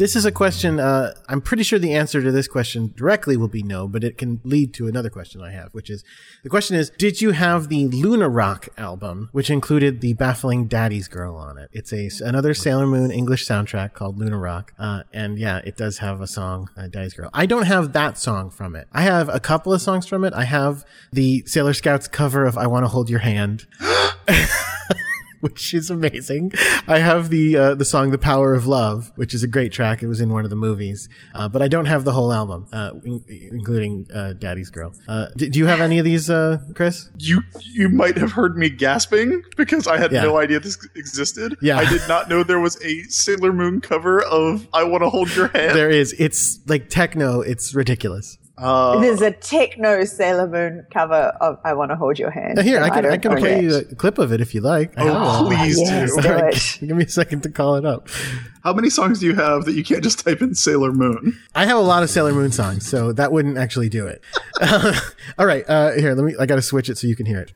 This 0.00 0.16
is 0.16 0.24
a 0.24 0.32
question. 0.32 0.80
Uh, 0.80 1.12
I'm 1.28 1.42
pretty 1.42 1.62
sure 1.62 1.78
the 1.78 1.92
answer 1.92 2.22
to 2.22 2.32
this 2.32 2.48
question 2.48 2.94
directly 2.96 3.36
will 3.36 3.48
be 3.48 3.62
no, 3.62 3.86
but 3.86 4.02
it 4.02 4.16
can 4.16 4.40
lead 4.44 4.72
to 4.72 4.88
another 4.88 5.10
question 5.10 5.42
I 5.42 5.50
have, 5.50 5.74
which 5.74 5.90
is 5.90 6.02
the 6.42 6.48
question 6.48 6.74
is: 6.74 6.88
Did 6.96 7.20
you 7.20 7.32
have 7.32 7.68
the 7.68 7.86
Luna 7.86 8.30
Rock 8.30 8.70
album, 8.78 9.28
which 9.32 9.50
included 9.50 10.00
the 10.00 10.14
baffling 10.14 10.68
Daddy's 10.68 11.06
Girl 11.06 11.36
on 11.36 11.58
it? 11.58 11.68
It's 11.74 11.92
a 11.92 12.08
another 12.24 12.54
Sailor 12.54 12.86
Moon 12.86 13.10
English 13.10 13.46
soundtrack 13.46 13.92
called 13.92 14.18
Luna 14.18 14.38
Rock, 14.38 14.72
uh, 14.78 15.02
and 15.12 15.38
yeah, 15.38 15.60
it 15.66 15.76
does 15.76 15.98
have 15.98 16.22
a 16.22 16.26
song, 16.26 16.70
uh, 16.78 16.86
Daddy's 16.88 17.12
Girl. 17.12 17.28
I 17.34 17.44
don't 17.44 17.66
have 17.66 17.92
that 17.92 18.16
song 18.16 18.48
from 18.48 18.74
it. 18.76 18.88
I 18.92 19.02
have 19.02 19.28
a 19.28 19.38
couple 19.38 19.74
of 19.74 19.82
songs 19.82 20.06
from 20.06 20.24
it. 20.24 20.32
I 20.32 20.44
have 20.44 20.82
the 21.12 21.42
Sailor 21.44 21.74
Scouts 21.74 22.08
cover 22.08 22.46
of 22.46 22.56
"I 22.56 22.66
Want 22.68 22.84
to 22.84 22.88
Hold 22.88 23.10
Your 23.10 23.18
Hand." 23.18 23.66
which 25.46 25.74
is 25.74 25.90
amazing. 25.90 26.52
I 26.86 26.98
have 26.98 27.30
the 27.30 27.56
uh, 27.56 27.74
the 27.74 27.84
song 27.84 28.10
"The 28.10 28.18
Power 28.18 28.54
of 28.54 28.66
Love," 28.66 29.10
which 29.16 29.34
is 29.34 29.42
a 29.42 29.48
great 29.48 29.72
track. 29.72 30.02
It 30.02 30.06
was 30.08 30.20
in 30.20 30.30
one 30.32 30.44
of 30.44 30.50
the 30.50 30.56
movies, 30.56 31.08
uh, 31.34 31.48
but 31.48 31.62
I 31.62 31.68
don't 31.68 31.86
have 31.86 32.04
the 32.04 32.12
whole 32.12 32.32
album, 32.32 32.66
uh, 32.72 32.92
in- 33.04 33.24
including 33.28 34.06
uh, 34.14 34.34
"Daddy's 34.34 34.70
Girl." 34.70 34.92
Uh, 35.08 35.26
d- 35.36 35.48
do 35.48 35.58
you 35.58 35.66
have 35.66 35.80
any 35.80 35.98
of 35.98 36.04
these, 36.04 36.28
uh, 36.30 36.58
Chris? 36.74 37.08
you 37.18 37.42
you 37.72 37.88
might 37.88 38.16
have 38.16 38.32
heard 38.32 38.56
me 38.56 38.68
gasping 38.70 39.42
because 39.56 39.86
I 39.86 39.96
had 39.98 40.12
Yeah. 40.12 40.22
no 40.22 40.38
idea 40.38 40.60
this 40.60 40.78
existed. 40.94 41.56
Yeah. 41.62 41.78
I 41.78 41.88
did 41.88 42.02
not 42.08 42.28
know 42.28 42.42
there 42.42 42.60
was 42.60 42.76
a 42.84 43.02
Sailor 43.04 43.52
Moon 43.52 43.80
cover 43.80 44.22
of 44.22 44.68
"I 44.72 44.84
Want 44.84 45.02
to 45.02 45.10
Hold 45.10 45.34
Your 45.34 45.48
Hand." 45.48 45.76
There 45.76 45.90
is. 45.90 46.14
It's 46.18 46.60
like 46.66 46.88
techno. 46.88 47.40
It's 47.40 47.74
ridiculous. 47.74 48.36
Uh, 48.60 49.00
There's 49.00 49.22
a 49.22 49.30
techno 49.30 50.04
Sailor 50.04 50.46
Moon 50.48 50.86
cover 50.92 51.14
of 51.40 51.58
"I 51.64 51.72
Want 51.72 51.90
to 51.90 51.96
Hold 51.96 52.18
Your 52.18 52.30
Hand." 52.30 52.60
Here, 52.60 52.82
I 52.82 52.90
can 52.90 53.06
I, 53.06 53.16
don't 53.16 53.20
can 53.22 53.36
play 53.38 53.62
you 53.62 53.76
a 53.76 53.84
clip 53.94 54.18
of 54.18 54.32
it 54.32 54.40
if 54.40 54.54
you 54.54 54.60
like. 54.60 54.96
I 54.98 55.04
have 55.04 55.14
Oh, 55.16 55.42
one. 55.44 55.56
please 55.56 55.78
yes, 55.80 56.14
do. 56.14 56.22
do 56.22 56.28
All 56.28 56.34
right, 56.42 56.54
it. 56.54 56.78
give 56.86 56.96
me 56.96 57.04
a 57.04 57.08
second 57.08 57.42
to 57.44 57.50
call 57.50 57.76
it 57.76 57.84
up. 57.86 58.08
How 58.62 58.72
many 58.74 58.90
songs 58.90 59.20
do 59.20 59.26
you 59.26 59.34
have 59.34 59.64
that 59.64 59.72
you 59.72 59.82
can't 59.82 60.02
just 60.02 60.24
type 60.24 60.42
in 60.42 60.54
Sailor 60.54 60.92
Moon? 60.92 61.38
I 61.54 61.64
have 61.64 61.78
a 61.78 61.80
lot 61.82 62.02
of 62.02 62.10
Sailor 62.10 62.32
Moon 62.32 62.52
songs, 62.52 62.86
so 62.86 63.12
that 63.12 63.32
wouldn't 63.32 63.56
actually 63.56 63.88
do 63.88 64.06
it. 64.06 64.22
all 65.38 65.46
right, 65.46 65.64
uh, 65.68 65.92
here, 65.92 66.14
let 66.14 66.24
me. 66.24 66.34
I 66.38 66.44
got 66.46 66.56
to 66.56 66.62
switch 66.62 66.90
it 66.90 66.98
so 66.98 67.06
you 67.06 67.16
can 67.16 67.24
hear 67.26 67.40
it. 67.40 67.52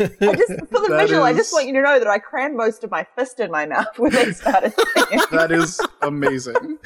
I 0.00 0.34
just 0.36 0.48
for 0.70 0.80
the 0.80 0.86
That 0.90 1.00
visual, 1.02 1.22
I 1.22 1.32
just 1.32 1.52
want 1.52 1.66
you 1.66 1.72
to 1.74 1.82
know 1.82 1.98
that 1.98 2.08
I 2.08 2.18
crammed 2.18 2.56
most 2.56 2.84
of 2.84 2.90
my 2.90 3.04
fist 3.16 3.40
in 3.40 3.50
my 3.50 3.66
mouth 3.66 3.98
when 3.98 4.12
they 4.12 4.32
started 4.32 4.72
singing. 4.96 5.20
That 5.30 5.50
is 5.52 5.80
amazing. 6.02 6.78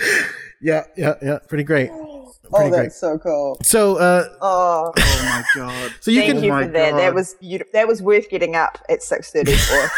Yeah, 0.61 0.85
yeah, 0.97 1.15
yeah. 1.23 1.39
Pretty 1.49 1.65
great. 1.65 1.91
oh, 1.93 2.33
Pretty 2.53 2.71
great. 2.71 2.83
that's 2.85 2.99
so 3.01 3.19
cool. 3.19 3.59
So, 3.63 3.97
uh, 3.97 4.29
Oh, 4.41 4.93
Oh 4.97 5.21
my 5.25 5.45
god. 5.55 5.93
so 6.01 6.11
you 6.11 6.21
thank 6.23 6.35
can 6.35 6.45
you 6.45 6.51
my 6.51 6.65
for 6.67 6.73
that. 6.73 6.91
God. 6.93 6.99
That 7.01 7.15
was 7.15 7.35
beautiful. 7.35 7.71
That 7.73 7.87
was 7.89 8.03
worth 8.03 8.29
getting 8.31 8.57
up 8.57 8.79
at 8.89 9.03
six 9.03 9.31
thirty 9.31 9.55
for. 9.55 9.91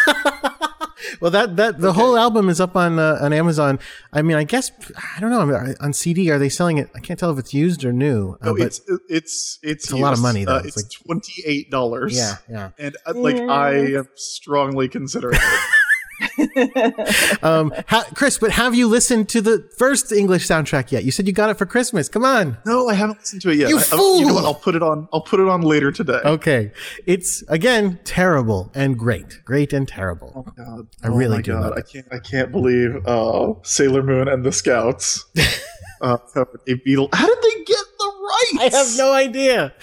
Well, 1.21 1.31
that 1.31 1.57
that 1.57 1.79
the 1.81 1.93
whole 1.93 2.17
album 2.17 2.49
is 2.49 2.61
up 2.61 2.77
on 2.77 2.99
uh, 2.99 3.19
on 3.21 3.33
Amazon. 3.33 3.79
I 4.13 4.23
mean, 4.23 4.37
I 4.37 4.45
guess 4.45 4.71
I 5.17 5.21
don't 5.21 5.31
know 5.31 5.41
I 5.41 5.65
mean, 5.65 5.75
on 5.81 5.93
CD. 5.93 6.31
Are 6.31 6.39
they 6.39 6.49
selling 6.49 6.79
it? 6.79 6.91
I 6.95 7.01
can't 7.01 7.19
tell 7.19 7.31
if 7.31 7.39
it's 7.39 7.55
used 7.55 7.85
or 7.85 7.93
new. 7.93 8.33
Uh, 8.41 8.47
No, 8.47 8.55
but 8.57 8.67
it's 8.67 8.81
it's 9.09 9.59
it's 9.63 9.91
a 9.91 9.97
lot 9.97 10.13
of 10.13 10.21
money, 10.21 10.45
though. 10.45 10.57
Uh, 10.57 10.63
It's 10.65 10.77
it's 10.77 10.95
twenty 11.01 11.43
eight 11.47 11.71
dollars. 11.71 12.17
yeah, 12.17 12.37
yeah. 12.49 12.71
and 12.79 12.97
uh, 13.07 13.13
like 13.15 13.37
I 13.37 13.75
am 13.97 14.09
strongly 14.15 14.89
considering 14.89 15.37
it. 15.37 15.61
Um, 17.43 17.73
ha- 17.89 18.07
Chris, 18.15 18.39
but 18.39 18.51
have 18.53 18.75
you 18.75 18.87
listened 18.87 19.29
to 19.31 19.41
the 19.41 19.69
first 19.79 20.13
English 20.13 20.47
soundtrack 20.47 20.93
yet? 20.93 21.05
You 21.05 21.11
said 21.11 21.27
you 21.27 21.33
got 21.33 21.49
it 21.51 21.55
for 21.59 21.65
Christmas. 21.67 22.09
Come 22.09 22.25
on. 22.25 22.59
No, 22.67 22.89
I 22.89 22.95
haven't 22.95 23.19
listened 23.21 23.43
to 23.43 23.51
it 23.51 23.57
yet. 23.57 23.69
You 23.71 23.79
I- 23.79 23.81
I- 23.81 23.85
you 23.85 23.91
know 23.91 23.97
fool! 24.29 24.35
what? 24.35 24.45
I'll 24.45 24.55
put 24.55 24.75
it 24.75 24.83
on. 24.83 25.09
I'll 25.13 25.21
put 25.23 25.41
it 25.41 25.49
on 25.49 25.63
later 25.63 25.91
today. 25.93 26.21
Okay, 26.25 26.73
it's 27.07 27.43
again 27.49 27.99
terrible 28.05 28.71
and 28.75 28.99
great, 28.99 29.41
great 29.45 29.73
and 29.73 29.87
terrible. 29.89 30.33
Oh, 30.37 30.53
God. 30.57 30.87
I 31.03 31.09
really 31.09 31.37
my 31.39 31.43
do 31.43 31.53
God. 31.53 31.79
I 31.79 31.83
can't. 31.83 32.07
I 32.13 32.19
can't 32.19 32.51
believe 32.53 32.97
uh, 33.07 33.55
Sailor 33.63 34.03
Moon 34.03 34.29
and 34.29 34.45
the 34.45 34.53
Scouts 34.53 35.25
uh, 36.01 36.19
a 36.35 36.45
Beatle. 36.75 37.09
How 37.15 37.27
did 37.27 37.39
they 37.43 37.60
get 38.53 38.71
the 38.73 38.77
I 38.77 38.79
have 38.79 38.99
no 38.99 39.13
idea. 39.13 39.75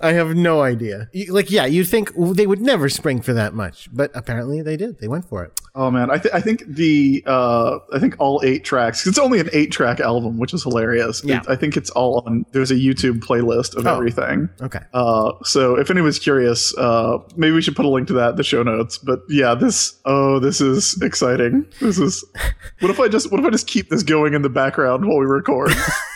I 0.00 0.12
have 0.12 0.34
no 0.36 0.62
idea. 0.62 1.08
Like, 1.28 1.50
yeah, 1.50 1.66
you'd 1.66 1.88
think 1.88 2.10
they 2.16 2.46
would 2.46 2.60
never 2.60 2.88
spring 2.88 3.20
for 3.22 3.32
that 3.34 3.54
much, 3.54 3.88
but 3.92 4.10
apparently 4.14 4.62
they 4.62 4.76
did. 4.76 4.98
They 4.98 5.08
went 5.08 5.24
for 5.26 5.44
it. 5.44 5.60
Oh 5.74 5.90
man, 5.90 6.10
I, 6.10 6.16
th- 6.18 6.32
I 6.34 6.40
think 6.40 6.64
the 6.66 7.22
uh, 7.26 7.78
I 7.92 7.98
think 7.98 8.16
all 8.18 8.40
eight 8.44 8.64
tracks. 8.64 9.06
It's 9.06 9.18
only 9.18 9.40
an 9.40 9.50
eight 9.52 9.70
track 9.72 10.00
album, 10.00 10.38
which 10.38 10.54
is 10.54 10.62
hilarious. 10.62 11.22
Yeah. 11.24 11.40
It- 11.40 11.48
I 11.48 11.56
think 11.56 11.76
it's 11.76 11.90
all 11.90 12.22
on. 12.26 12.46
There's 12.52 12.70
a 12.70 12.74
YouTube 12.76 13.20
playlist 13.20 13.76
of 13.76 13.86
Oh. 13.86 13.94
everything. 13.94 14.48
Okay. 14.62 14.80
Uh, 14.94 15.32
so 15.42 15.76
if 15.78 15.90
anyone's 15.90 16.18
curious, 16.18 16.76
uh, 16.78 17.18
maybe 17.36 17.52
we 17.52 17.60
should 17.62 17.76
put 17.76 17.84
a 17.84 17.88
link 17.88 18.08
to 18.08 18.14
that 18.14 18.30
in 18.30 18.36
the 18.36 18.42
show 18.44 18.62
notes. 18.62 18.96
But 18.98 19.20
yeah, 19.28 19.54
this 19.54 20.00
oh, 20.06 20.38
this 20.38 20.60
is 20.60 20.98
exciting. 21.02 21.66
This 21.80 21.98
is. 21.98 22.24
What 22.80 22.90
if 22.90 23.00
I 23.00 23.08
just 23.08 23.30
what 23.30 23.40
if 23.40 23.46
I 23.46 23.50
just 23.50 23.66
keep 23.66 23.88
this 23.88 24.02
going 24.02 24.34
in 24.34 24.42
the 24.42 24.50
background 24.50 25.06
while 25.06 25.16
we 25.18 25.24
record? 25.24 25.70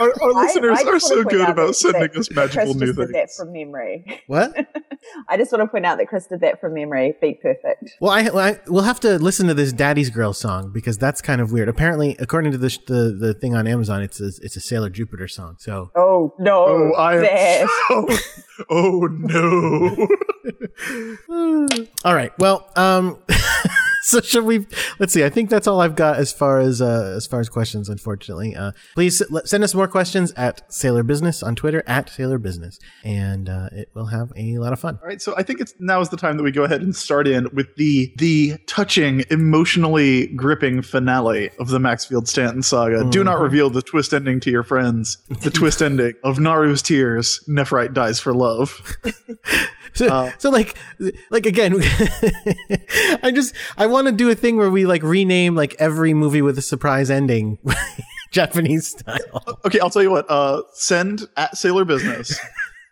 Our, 0.00 0.08
our 0.22 0.30
I- 0.36 0.42
listeners 0.42 0.78
I 0.84 0.88
are 0.90 1.00
so 1.00 1.24
good 1.24 1.48
about 1.48 1.68
that- 1.68 1.74
sending 1.74 2.10
us 2.16 2.30
magical 2.30 2.64
Chris 2.64 2.76
new 2.76 2.86
just 2.86 2.98
did 2.98 3.08
that 3.08 3.12
things. 3.12 3.36
from 3.36 3.52
memory. 3.52 4.22
What? 4.26 4.54
I 5.28 5.36
just 5.36 5.52
want 5.52 5.62
to 5.62 5.68
point 5.68 5.84
out 5.84 5.98
that 5.98 6.08
Chris 6.08 6.26
did 6.26 6.40
that 6.40 6.60
from 6.60 6.74
memory. 6.74 7.14
Beat 7.20 7.42
perfect. 7.42 7.90
Well, 8.00 8.10
I, 8.12 8.22
I 8.50 8.60
we'll 8.68 8.82
have 8.84 9.00
to 9.00 9.18
listen 9.18 9.46
to 9.48 9.54
this 9.54 9.72
"Daddy's 9.72 10.10
Girl" 10.10 10.32
song 10.32 10.70
because 10.72 10.96
that's 10.98 11.20
kind 11.20 11.40
of 11.40 11.52
weird. 11.52 11.68
Apparently, 11.68 12.16
according 12.18 12.52
to 12.52 12.58
the 12.58 12.70
sh- 12.70 12.78
the, 12.86 13.14
the 13.18 13.34
thing 13.34 13.54
on 13.54 13.66
Amazon, 13.66 14.02
it's 14.02 14.20
a, 14.20 14.26
it's 14.42 14.56
a 14.56 14.60
Sailor 14.60 14.88
Jupiter 14.90 15.28
song. 15.28 15.56
So 15.58 15.90
Oh 15.94 16.34
no! 16.38 16.64
Oh, 16.66 16.94
I 16.98 17.18
Zach. 17.20 17.30
am. 17.90 18.06
So, 18.54 18.64
oh 18.70 19.08
no. 19.10 20.08
All 22.04 22.14
right. 22.14 22.32
Well, 22.38 22.68
um, 22.76 23.18
so 24.06 24.20
should 24.20 24.44
we? 24.44 24.66
Let's 24.98 25.14
see. 25.14 25.24
I 25.24 25.30
think 25.30 25.48
that's 25.48 25.66
all 25.66 25.80
I've 25.80 25.96
got 25.96 26.18
as 26.18 26.30
far 26.30 26.58
as 26.58 26.82
uh, 26.82 27.14
as 27.16 27.26
far 27.26 27.40
as 27.40 27.48
questions. 27.48 27.88
Unfortunately, 27.88 28.54
uh, 28.54 28.72
please 28.94 29.22
send 29.46 29.64
us 29.64 29.74
more 29.74 29.88
questions 29.88 30.30
at 30.36 30.60
Sailor 30.70 31.02
Business 31.02 31.42
on 31.42 31.56
Twitter 31.56 31.82
at 31.86 32.10
Sailor 32.10 32.36
Business, 32.36 32.78
and 33.02 33.48
uh, 33.48 33.70
it 33.72 33.88
will 33.94 34.06
have 34.06 34.30
a 34.36 34.58
lot 34.58 34.74
of 34.74 34.80
fun. 34.80 34.98
All 35.00 35.08
right, 35.08 35.22
so 35.22 35.34
I 35.38 35.42
think 35.42 35.58
it's 35.58 35.72
now 35.78 36.02
is 36.02 36.10
the 36.10 36.18
time 36.18 36.36
that 36.36 36.42
we 36.42 36.52
go 36.52 36.64
ahead 36.64 36.82
and 36.82 36.94
start 36.94 37.26
in 37.26 37.48
with 37.54 37.74
the 37.76 38.12
the 38.18 38.58
touching, 38.66 39.24
emotionally 39.30 40.26
gripping 40.28 40.82
finale 40.82 41.48
of 41.58 41.68
the 41.68 41.80
Maxfield 41.80 42.28
Stanton 42.28 42.62
saga. 42.62 43.08
Do 43.08 43.24
not 43.24 43.40
reveal 43.40 43.70
the 43.70 43.80
twist 43.80 44.12
ending 44.12 44.38
to 44.40 44.50
your 44.50 44.64
friends. 44.64 45.16
The 45.40 45.50
twist 45.50 45.80
ending 45.82 46.12
of 46.22 46.36
Naru's 46.36 46.82
tears. 46.82 47.42
Nephrite 47.48 47.94
dies 47.94 48.20
for 48.20 48.34
love. 48.34 48.98
So, 49.94 50.32
so 50.38 50.50
like, 50.50 50.76
like 51.30 51.46
again, 51.46 51.74
I 53.22 53.30
just 53.34 53.54
I 53.76 53.86
want 53.86 54.08
to 54.08 54.12
do 54.12 54.28
a 54.28 54.34
thing 54.34 54.56
where 54.56 54.70
we 54.70 54.86
like 54.86 55.02
rename 55.02 55.54
like 55.54 55.76
every 55.78 56.14
movie 56.14 56.42
with 56.42 56.58
a 56.58 56.62
surprise 56.62 57.10
ending, 57.10 57.58
Japanese 58.32 58.88
style. 58.88 59.58
Okay, 59.64 59.78
I'll 59.78 59.90
tell 59.90 60.02
you 60.02 60.10
what. 60.10 60.26
Uh, 60.28 60.62
send 60.72 61.22
at 61.36 61.56
Sailor 61.56 61.84
Business. 61.84 62.38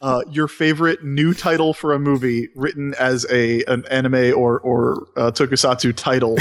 Uh, 0.01 0.23
your 0.31 0.49
favorite 0.49 1.05
new 1.05 1.33
title 1.33 1.73
for 1.73 1.93
a 1.93 1.99
movie 1.99 2.49
written 2.57 2.93
as 2.99 3.25
a 3.31 3.63
an 3.65 3.85
anime 3.89 4.33
or 4.37 4.59
or 4.61 5.07
uh, 5.17 5.31
tokusatsu 5.31 5.95
title, 5.95 6.37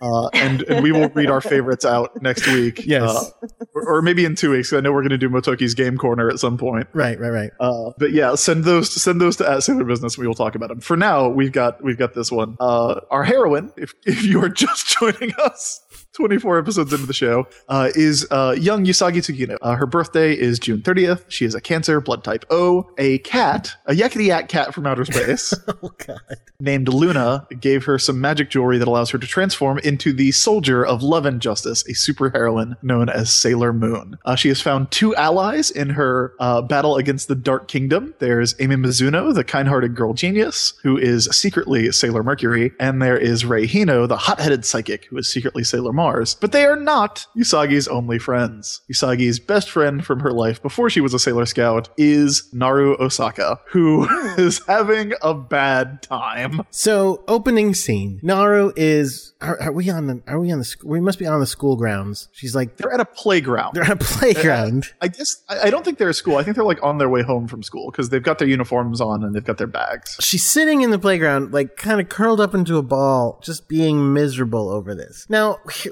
uh, 0.00 0.28
and 0.28 0.62
and 0.62 0.82
we 0.82 0.92
will 0.92 1.08
read 1.14 1.30
our 1.30 1.40
favorites 1.40 1.84
out 1.84 2.20
next 2.22 2.46
week. 2.46 2.84
Yes. 2.86 3.02
uh, 3.02 3.46
or, 3.74 3.96
or 3.98 4.02
maybe 4.02 4.24
in 4.24 4.34
two 4.34 4.50
weeks. 4.50 4.72
I 4.72 4.80
know 4.80 4.92
we're 4.92 5.02
going 5.02 5.10
to 5.10 5.18
do 5.18 5.28
Motoki's 5.28 5.74
Game 5.74 5.96
Corner 5.96 6.28
at 6.28 6.38
some 6.38 6.56
point. 6.58 6.86
Right, 6.92 7.18
right, 7.18 7.30
right. 7.30 7.50
Uh, 7.60 7.90
but 7.98 8.12
yeah, 8.12 8.34
send 8.34 8.64
those 8.64 8.90
send 8.90 9.20
those 9.20 9.36
to 9.36 9.50
at 9.50 9.62
Sailor 9.62 9.84
Business. 9.84 10.16
We 10.18 10.26
will 10.26 10.34
talk 10.34 10.54
about 10.54 10.68
them. 10.68 10.80
For 10.80 10.96
now, 10.96 11.28
we've 11.28 11.52
got 11.52 11.82
we've 11.82 11.98
got 11.98 12.14
this 12.14 12.30
one. 12.30 12.56
Uh, 12.60 13.00
our 13.10 13.24
heroine, 13.24 13.72
if 13.76 13.94
if 14.06 14.22
you 14.24 14.42
are 14.42 14.48
just 14.58 14.98
joining 14.98 15.32
us. 15.38 15.80
24 16.14 16.58
episodes 16.58 16.92
into 16.92 17.06
the 17.06 17.12
show, 17.12 17.46
uh, 17.68 17.90
is 17.94 18.26
uh, 18.32 18.52
young 18.58 18.84
Usagi 18.84 19.18
Tsukino. 19.18 19.56
Uh, 19.62 19.76
her 19.76 19.86
birthday 19.86 20.32
is 20.32 20.58
June 20.58 20.80
30th. 20.80 21.24
She 21.28 21.44
is 21.44 21.54
a 21.54 21.60
Cancer, 21.60 22.00
blood 22.00 22.24
type 22.24 22.44
O. 22.50 22.90
A 22.98 23.18
cat, 23.18 23.76
a 23.86 23.92
yakety 23.92 24.26
yak 24.26 24.48
cat 24.48 24.74
from 24.74 24.84
outer 24.86 25.04
space, 25.04 25.54
Oh 25.82 25.92
God. 26.06 26.18
named 26.58 26.88
Luna, 26.88 27.46
gave 27.60 27.84
her 27.84 28.00
some 28.00 28.20
magic 28.20 28.50
jewelry 28.50 28.78
that 28.78 28.88
allows 28.88 29.10
her 29.10 29.18
to 29.18 29.26
transform 29.28 29.78
into 29.88 30.12
the 30.12 30.30
soldier 30.32 30.84
of 30.84 31.02
love 31.02 31.24
and 31.24 31.40
justice, 31.40 31.82
a 31.86 31.92
superheroine 31.92 32.76
known 32.82 33.08
as 33.08 33.34
Sailor 33.34 33.72
Moon. 33.72 34.18
Uh, 34.26 34.36
she 34.36 34.48
has 34.48 34.60
found 34.60 34.90
two 34.90 35.16
allies 35.16 35.70
in 35.70 35.88
her 35.90 36.34
uh, 36.38 36.60
battle 36.60 36.96
against 36.96 37.26
the 37.26 37.34
Dark 37.34 37.68
Kingdom. 37.68 38.14
There's 38.18 38.54
Amy 38.60 38.76
Mizuno, 38.76 39.34
the 39.34 39.44
kind-hearted 39.44 39.94
girl 39.94 40.12
genius, 40.12 40.74
who 40.82 40.98
is 40.98 41.24
secretly 41.32 41.90
Sailor 41.90 42.22
Mercury, 42.22 42.72
and 42.78 43.00
there 43.00 43.16
is 43.16 43.46
Rei 43.46 43.66
Hino, 43.66 44.06
the 44.06 44.18
hot-headed 44.18 44.66
psychic, 44.66 45.06
who 45.06 45.16
is 45.16 45.32
secretly 45.32 45.64
Sailor 45.64 45.94
Mars. 45.94 46.34
But 46.34 46.52
they 46.52 46.66
are 46.66 46.76
not 46.76 47.26
Usagi's 47.34 47.88
only 47.88 48.18
friends. 48.18 48.82
Usagi's 48.92 49.40
best 49.40 49.70
friend 49.70 50.04
from 50.04 50.20
her 50.20 50.32
life 50.32 50.60
before 50.60 50.90
she 50.90 51.00
was 51.00 51.14
a 51.14 51.18
Sailor 51.18 51.46
Scout 51.46 51.88
is 51.96 52.46
Naru 52.52 52.94
Osaka, 53.00 53.58
who 53.70 54.06
is 54.38 54.60
having 54.66 55.14
a 55.22 55.32
bad 55.32 56.02
time. 56.02 56.60
So 56.70 57.24
opening 57.26 57.72
scene. 57.74 58.20
Naru 58.22 58.72
is. 58.76 59.32
We 59.78 59.88
on 59.90 60.06
the? 60.06 60.22
Are 60.26 60.38
we 60.38 60.52
on 60.52 60.58
the? 60.58 60.74
We 60.84 61.00
must 61.00 61.18
be 61.18 61.26
on 61.26 61.40
the 61.40 61.46
school 61.46 61.76
grounds. 61.76 62.28
She's 62.32 62.54
like 62.54 62.76
They're 62.76 62.92
at 62.92 63.00
a 63.00 63.04
playground. 63.04 63.74
they're 63.74 63.84
at 63.84 63.90
a 63.90 63.96
playground. 63.96 64.86
I 65.00 65.08
guess 65.08 65.42
I, 65.48 65.60
I 65.66 65.70
don't 65.70 65.84
think 65.84 65.98
they're 65.98 66.08
at 66.10 66.16
school. 66.16 66.36
I 66.36 66.42
think 66.42 66.56
they're 66.56 66.64
like 66.64 66.82
on 66.82 66.98
their 66.98 67.08
way 67.08 67.22
home 67.22 67.48
from 67.48 67.62
school 67.62 67.90
because 67.90 68.10
they've 68.10 68.22
got 68.22 68.38
their 68.38 68.48
uniforms 68.48 69.00
on 69.00 69.24
and 69.24 69.34
they've 69.34 69.44
got 69.44 69.58
their 69.58 69.66
bags. 69.66 70.16
She's 70.20 70.44
sitting 70.44 70.82
in 70.82 70.90
the 70.90 70.98
playground, 70.98 71.52
like 71.52 71.76
kind 71.76 72.00
of 72.00 72.08
curled 72.08 72.40
up 72.40 72.54
into 72.54 72.76
a 72.76 72.82
ball, 72.82 73.40
just 73.42 73.68
being 73.68 74.12
miserable 74.12 74.68
over 74.68 74.94
this. 74.94 75.26
Now, 75.28 75.58
he- 75.72 75.90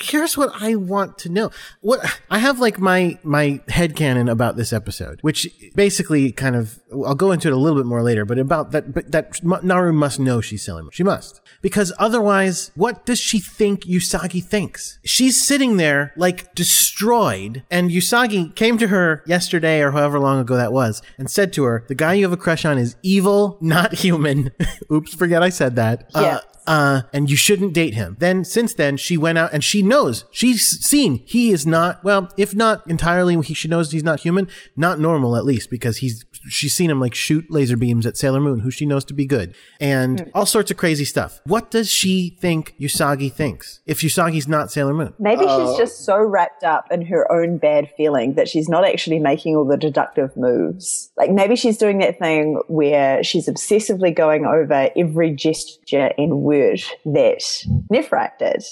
here's 0.00 0.36
what 0.36 0.50
I 0.60 0.74
want 0.76 1.18
to 1.18 1.28
know. 1.28 1.50
What 1.80 2.00
I 2.30 2.38
have 2.38 2.60
like 2.60 2.78
my 2.78 3.18
my 3.22 3.60
headcanon 3.68 4.30
about 4.30 4.56
this 4.56 4.72
episode, 4.72 5.18
which 5.22 5.48
basically 5.74 6.32
kind 6.32 6.56
of 6.56 6.80
I'll 6.92 7.14
go 7.14 7.32
into 7.32 7.48
it 7.48 7.52
a 7.54 7.56
little 7.56 7.78
bit 7.78 7.86
more 7.86 8.02
later, 8.02 8.24
but 8.24 8.38
about 8.38 8.70
that 8.72 8.94
but 8.94 9.10
that 9.12 9.42
Naru 9.42 9.92
must 9.92 10.20
know 10.20 10.40
she's 10.40 10.62
selling. 10.62 10.88
She 10.92 11.02
must. 11.02 11.40
Because 11.62 11.92
otherwise, 11.98 12.70
what 12.74 13.06
does 13.06 13.18
she 13.24 13.40
think 13.40 13.84
Usagi 13.84 14.44
thinks? 14.44 14.98
She's 15.04 15.44
sitting 15.44 15.76
there 15.78 16.12
like 16.16 16.54
destroyed, 16.54 17.62
and 17.70 17.90
Usagi 17.90 18.54
came 18.54 18.78
to 18.78 18.88
her 18.88 19.22
yesterday 19.26 19.80
or 19.80 19.92
however 19.92 20.20
long 20.20 20.38
ago 20.40 20.56
that 20.56 20.72
was 20.72 21.02
and 21.18 21.30
said 21.30 21.52
to 21.54 21.64
her, 21.64 21.84
The 21.88 21.94
guy 21.94 22.14
you 22.14 22.24
have 22.24 22.32
a 22.32 22.36
crush 22.36 22.64
on 22.64 22.78
is 22.78 22.96
evil, 23.02 23.58
not 23.60 23.94
human. 23.94 24.50
Oops, 24.92 25.14
forget 25.14 25.42
I 25.42 25.48
said 25.48 25.76
that. 25.76 26.10
Yeah. 26.14 26.20
Uh, 26.20 26.40
uh, 26.66 27.02
and 27.12 27.30
you 27.30 27.36
shouldn't 27.36 27.74
date 27.74 27.94
him. 27.94 28.16
Then, 28.18 28.44
since 28.44 28.74
then, 28.74 28.96
she 28.96 29.16
went 29.16 29.38
out 29.38 29.52
and 29.52 29.62
she 29.62 29.82
knows 29.82 30.24
she's 30.30 30.62
seen 30.84 31.22
he 31.26 31.50
is 31.50 31.66
not 31.66 32.02
well, 32.04 32.30
if 32.36 32.54
not 32.54 32.88
entirely, 32.88 33.40
he 33.42 33.54
she 33.54 33.68
knows 33.68 33.90
he's 33.90 34.04
not 34.04 34.20
human, 34.20 34.48
not 34.76 34.98
normal 34.98 35.36
at 35.36 35.44
least 35.44 35.70
because 35.70 35.98
he's 35.98 36.24
she's 36.48 36.74
seen 36.74 36.90
him 36.90 37.00
like 37.00 37.14
shoot 37.14 37.50
laser 37.50 37.76
beams 37.76 38.06
at 38.06 38.16
Sailor 38.16 38.40
Moon, 38.40 38.60
who 38.60 38.70
she 38.70 38.86
knows 38.86 39.04
to 39.06 39.14
be 39.14 39.26
good, 39.26 39.54
and 39.80 40.30
all 40.34 40.46
sorts 40.46 40.70
of 40.70 40.76
crazy 40.76 41.04
stuff. 41.04 41.40
What 41.44 41.70
does 41.70 41.90
she 41.90 42.36
think 42.40 42.74
Usagi 42.80 43.32
thinks 43.32 43.80
if 43.86 44.00
Usagi's 44.00 44.48
not 44.48 44.70
Sailor 44.70 44.94
Moon? 44.94 45.14
Maybe 45.18 45.42
she's 45.42 45.76
just 45.76 46.04
so 46.04 46.18
wrapped 46.18 46.64
up 46.64 46.90
in 46.90 47.06
her 47.06 47.30
own 47.30 47.58
bad 47.58 47.90
feeling 47.96 48.34
that 48.34 48.48
she's 48.48 48.68
not 48.68 48.84
actually 48.84 49.18
making 49.18 49.56
all 49.56 49.64
the 49.64 49.76
deductive 49.76 50.36
moves. 50.36 51.10
Like 51.16 51.30
maybe 51.30 51.56
she's 51.56 51.78
doing 51.78 51.98
that 51.98 52.18
thing 52.18 52.60
where 52.68 53.22
she's 53.22 53.48
obsessively 53.48 54.14
going 54.14 54.46
over 54.46 54.90
every 54.96 55.32
gesture 55.32 56.10
and 56.16 56.40
word 56.40 56.53
that 56.58 57.42
Nephrite 57.92 58.38
did 58.38 58.62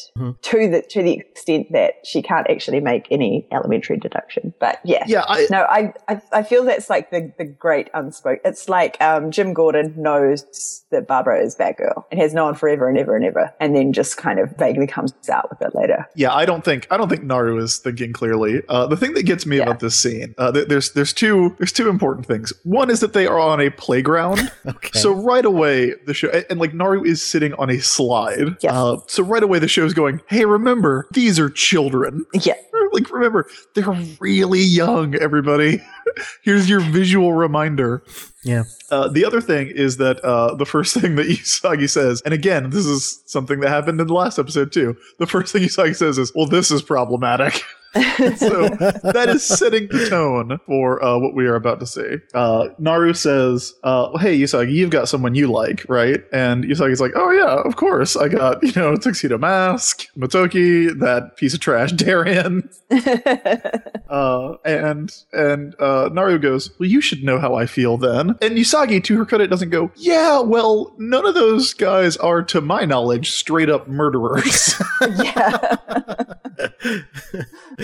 to 0.43 0.69
the 0.69 0.83
to 0.91 1.03
the 1.03 1.12
extent 1.15 1.73
that 1.73 1.95
she 2.05 2.23
can't 2.23 2.49
actually 2.51 2.81
make 2.81 3.07
any 3.11 3.47
elementary 3.53 3.97
deduction. 3.99 4.53
But 4.61 4.79
yeah. 4.85 5.05
Yeah, 5.07 5.25
I, 5.29 5.47
No, 5.51 5.62
I, 5.62 5.93
I 6.09 6.21
I 6.33 6.43
feel 6.43 6.65
that's 6.65 6.89
like 6.91 7.11
the, 7.11 7.33
the 7.39 7.45
great 7.45 7.91
unspoken. 7.95 8.41
It's 8.45 8.69
like 8.69 9.01
um, 9.01 9.31
Jim 9.31 9.53
Gordon 9.55 9.95
knows 9.97 10.85
that 10.91 11.07
Barbara 11.07 11.41
is 11.43 11.57
Batgirl 11.57 12.05
and 12.11 12.21
has 12.21 12.35
known 12.35 12.55
forever 12.55 12.89
and 12.89 12.99
ever 12.99 13.17
and 13.17 13.25
ever, 13.25 13.53
and 13.61 13.75
then 13.75 13.93
just 13.93 14.17
kind 14.17 14.39
of 14.39 14.51
vaguely 14.59 14.87
comes 14.87 15.12
out 15.31 15.49
with 15.51 15.61
it 15.62 15.75
later. 15.75 16.07
yeah, 16.17 16.35
I 16.35 16.45
don't 16.45 16.65
think 16.65 16.87
I 16.91 16.97
don't 16.97 17.09
think 17.09 17.23
Naru 17.25 17.59
is 17.62 17.79
thinking 17.79 18.12
clearly. 18.12 18.62
Uh, 18.69 18.87
the 18.87 18.97
thing 18.97 19.15
that 19.15 19.25
gets 19.25 19.47
me 19.47 19.57
Yeah. 19.57 19.65
about 19.65 19.81
this 19.81 19.95
scene, 19.99 20.35
uh, 20.39 20.53
th- 20.53 20.69
there's 20.69 20.93
there's 20.93 21.12
two 21.12 21.55
there's 21.59 21.73
two 21.73 21.89
important 21.89 22.27
things. 22.27 22.53
One 22.65 22.91
is 22.91 23.01
that 23.01 23.12
they 23.12 23.27
are 23.27 23.39
on 23.39 23.61
a 23.61 23.71
playground, 23.71 24.51
Okay. 24.67 24.99
so 24.99 25.12
right 25.12 25.45
away 25.45 25.95
the 26.07 26.15
show 26.15 26.29
and, 26.29 26.45
and, 26.51 26.61
like 26.61 26.75
Naru 26.75 27.05
is 27.05 27.23
sitting 27.25 27.53
on 27.55 27.71
a 27.71 27.72
slide. 27.79 28.57
Yes. 28.61 28.73
Uh, 28.73 28.97
so 29.07 29.23
right 29.23 29.43
away 29.43 29.59
the 29.59 29.69
show's 29.69 29.95
going, 29.95 30.21
hey, 30.29 30.45
remember 30.45 31.07
these 31.12 31.38
are 31.38 31.50
children. 31.50 32.25
Yeah. 32.35 32.55
like 32.93 33.11
remember, 33.11 33.47
they're 33.75 33.91
really 34.21 34.61
young, 34.61 35.14
everybody. 35.14 35.83
Here's 36.43 36.69
your 36.69 36.81
visual 36.81 37.33
reminder. 37.33 38.02
Yeah. 38.45 38.64
Uh, 38.91 39.09
the 39.09 39.25
other 39.25 39.41
thing 39.41 39.69
is 39.69 39.97
that 39.97 40.21
uh, 40.21 40.55
the 40.55 40.67
first 40.67 40.95
thing 41.00 41.17
that 41.17 41.26
Usagi 41.26 41.88
says, 41.88 42.23
and 42.23 42.35
again, 42.35 42.71
this 42.71 42.87
is 42.87 43.23
something 43.26 43.61
that 43.61 43.69
happened 43.69 44.00
in 44.00 44.07
the 44.07 44.14
last 44.14 44.38
episode 44.38 44.73
too. 44.73 44.97
The 45.19 45.26
first 45.26 45.52
thing 45.52 45.62
Usagi 45.62 45.97
says 45.97 46.19
is, 46.19 46.33
"Well, 46.35 46.47
this 46.47 46.71
is 46.71 46.83
problematic." 46.83 47.62
So 48.37 48.68
that 48.68 49.26
is 49.28 49.44
setting 49.46 49.88
the 49.88 50.06
tone 50.08 50.58
for 50.66 51.02
uh, 51.04 51.18
what 51.18 51.34
we 51.34 51.46
are 51.46 51.54
about 51.54 51.80
to 51.80 51.87
see. 51.87 52.16
Uh, 52.34 52.68
Naru 52.78 53.12
says, 53.12 53.75
uh, 53.84 54.16
"Hey, 54.18 54.38
Usagi, 54.38 54.72
you've 54.72 54.90
got 54.90 55.08
someone 55.08 55.34
you 55.34 55.50
like, 55.50 55.84
right?" 55.88 56.22
And 56.32 56.64
Usagi's 56.64 57.00
like, 57.00 57.12
"Oh 57.14 57.30
yeah, 57.30 57.62
of 57.64 57.76
course. 57.76 58.16
I 58.16 58.28
got 58.28 58.62
you 58.62 58.72
know 58.75 58.96
tuxedo 58.96 59.37
mask, 59.38 60.06
Motoki, 60.16 60.99
that 61.00 61.37
piece 61.37 61.54
of 61.54 61.61
trash, 61.61 61.92
Darien." 61.92 62.68
Uh, 64.12 64.56
and 64.66 65.11
and 65.32 65.75
uh, 65.80 66.11
Naru 66.12 66.38
goes, 66.38 66.70
"Well, 66.78 66.87
you 66.87 67.00
should 67.00 67.25
know 67.25 67.38
how 67.38 67.54
I 67.54 67.64
feel 67.64 67.96
then." 67.96 68.37
And 68.42 68.58
Usagi, 68.58 69.02
to 69.04 69.16
her 69.16 69.25
credit, 69.25 69.49
doesn't 69.49 69.70
go, 69.70 69.90
"Yeah, 69.96 70.40
well, 70.40 70.94
none 70.99 71.25
of 71.25 71.34
those 71.34 71.72
guys 71.72 72.18
are, 72.18 72.42
to 72.42 72.61
my 72.61 72.84
knowledge, 72.84 73.30
straight 73.30 73.70
up 73.70 73.88
murderers." 73.88 74.75
yeah. 75.00 75.76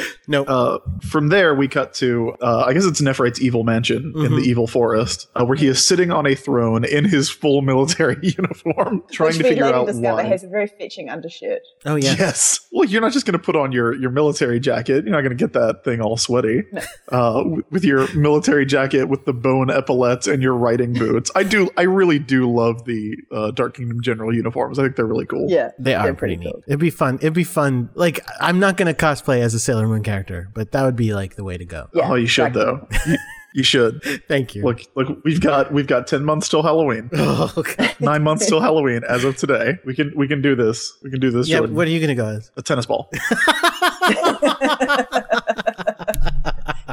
No. 0.28 0.44
uh, 0.44 0.78
from 1.02 1.28
there, 1.28 1.54
we 1.54 1.68
cut 1.68 1.94
to, 1.94 2.34
uh, 2.42 2.64
I 2.66 2.74
guess 2.74 2.84
it's 2.84 3.00
Nephrite's 3.00 3.40
evil 3.40 3.64
mansion 3.64 4.12
in 4.16 4.32
the 4.36 4.42
evil 4.42 4.66
forest, 4.66 5.26
uh, 5.34 5.44
where 5.46 5.56
he 5.56 5.66
is 5.68 5.84
sitting 5.84 6.10
on 6.10 6.26
a 6.26 6.34
throne 6.34 6.84
in 6.84 7.04
his 7.06 7.30
full 7.30 7.62
military 7.62 8.16
uniform, 8.22 9.02
trying 9.10 9.28
Which 9.28 9.38
to 9.38 9.42
figure 9.44 9.64
out 9.64 9.86
discover 9.86 10.16
why. 10.16 10.22
has 10.24 10.44
a 10.44 10.48
very 10.48 10.66
fetching 10.66 11.08
undershirt. 11.08 11.62
oh 11.86 11.96
yeah. 11.96 12.14
Yes. 12.18 12.60
Well, 12.72 12.86
you're 12.86 13.00
not 13.00 13.12
just 13.12 13.24
going 13.24 13.38
to 13.38 13.42
put 13.44 13.56
on 13.56 13.72
your, 13.72 13.94
your 13.94 14.10
military 14.10 14.60
jacket. 14.60 15.04
You're 15.04 15.14
not 15.14 15.22
going 15.22 15.36
to 15.36 15.42
get 15.42 15.54
that 15.54 15.82
thing 15.84 16.00
all 16.02 16.18
sweaty 16.18 16.64
uh, 17.10 17.42
with 17.70 17.84
your 17.84 18.12
military 18.14 18.66
jacket 18.66 19.04
with 19.04 19.24
the 19.24 19.32
bone 19.32 19.70
epaulets 19.70 20.26
and 20.26 20.42
your 20.42 20.54
riding 20.54 20.92
boots. 20.92 21.30
I 21.34 21.42
do. 21.44 21.70
I 21.78 21.82
really 21.82 22.18
do 22.18 22.50
love 22.52 22.84
the 22.84 23.16
uh, 23.32 23.50
Dark 23.52 23.76
Kingdom 23.76 24.02
general 24.02 24.34
uniforms. 24.34 24.78
I 24.78 24.82
think 24.82 24.96
they're 24.96 25.06
really 25.06 25.26
cool. 25.26 25.46
Yeah. 25.50 25.70
They 25.78 25.94
are 25.94 26.04
they're 26.04 26.14
pretty, 26.14 26.36
neat. 26.36 26.44
cool. 26.52 26.62
It'd 26.66 26.78
be 26.80 26.90
fun. 26.90 27.16
It'd 27.16 27.32
be 27.32 27.44
fun. 27.44 27.88
Like 27.94 28.20
I'm 28.40 28.58
not 28.60 28.76
gonna 28.76 28.94
cosplay 28.94 29.40
as 29.40 29.54
a 29.54 29.58
Sailor 29.60 29.87
Moon 29.88 30.02
character, 30.02 30.48
but 30.54 30.72
that 30.72 30.84
would 30.84 30.96
be 30.96 31.14
like 31.14 31.36
the 31.36 31.44
way 31.44 31.56
to 31.58 31.64
go. 31.64 31.88
Yeah, 31.94 32.10
oh, 32.10 32.14
you 32.14 32.26
should 32.26 32.48
exactly. 32.48 32.64
though. 32.64 33.12
You, 33.12 33.18
you 33.54 33.62
should. 33.62 34.02
Thank 34.28 34.54
you. 34.54 34.62
Look, 34.62 34.82
look. 34.94 35.24
We've 35.24 35.40
got 35.40 35.72
we've 35.72 35.86
got 35.86 36.06
ten 36.06 36.24
months 36.24 36.48
till 36.48 36.62
Halloween. 36.62 37.10
Oh, 37.20 37.52
okay. 37.56 37.90
Nine 38.00 38.22
months 38.22 38.46
till 38.46 38.60
Halloween 38.60 39.02
as 39.08 39.24
of 39.24 39.36
today. 39.36 39.78
We 39.84 39.94
can 39.94 40.12
we 40.16 40.28
can 40.28 40.40
do 40.40 40.54
this. 40.54 40.96
We 41.02 41.10
can 41.10 41.20
do 41.20 41.30
this. 41.30 41.48
Yeah. 41.48 41.58
Jordan. 41.58 41.76
What 41.76 41.86
are 41.86 41.90
you 41.90 42.00
gonna 42.00 42.14
go 42.14 42.26
as? 42.26 42.50
a 42.56 42.62
tennis 42.62 42.86
ball. 42.86 43.10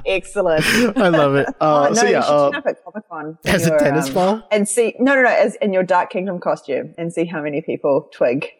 Excellent. 0.06 0.64
I 0.98 1.10
love 1.10 1.36
it. 1.36 1.48
Uh, 1.62 1.88
oh, 1.88 1.88
no, 1.90 1.94
so 1.94 2.06
yeah, 2.06 2.18
you 2.18 2.24
should 2.24 2.32
uh, 2.32 2.50
turn 2.52 2.56
up 2.60 2.66
at 2.68 2.84
Comic 2.84 3.10
Con 3.10 3.38
As 3.46 3.66
a 3.66 3.78
tennis 3.80 4.10
ball? 4.10 4.46
and 4.52 4.68
see. 4.68 4.94
No, 5.00 5.16
no, 5.16 5.24
no. 5.24 5.30
As 5.30 5.56
in 5.56 5.72
your 5.74 5.84
Dark 5.84 6.10
Kingdom 6.10 6.40
costume, 6.40 6.94
and 6.98 7.14
see 7.14 7.26
how 7.26 7.42
many 7.42 7.62
people 7.62 8.10
twig. 8.12 8.48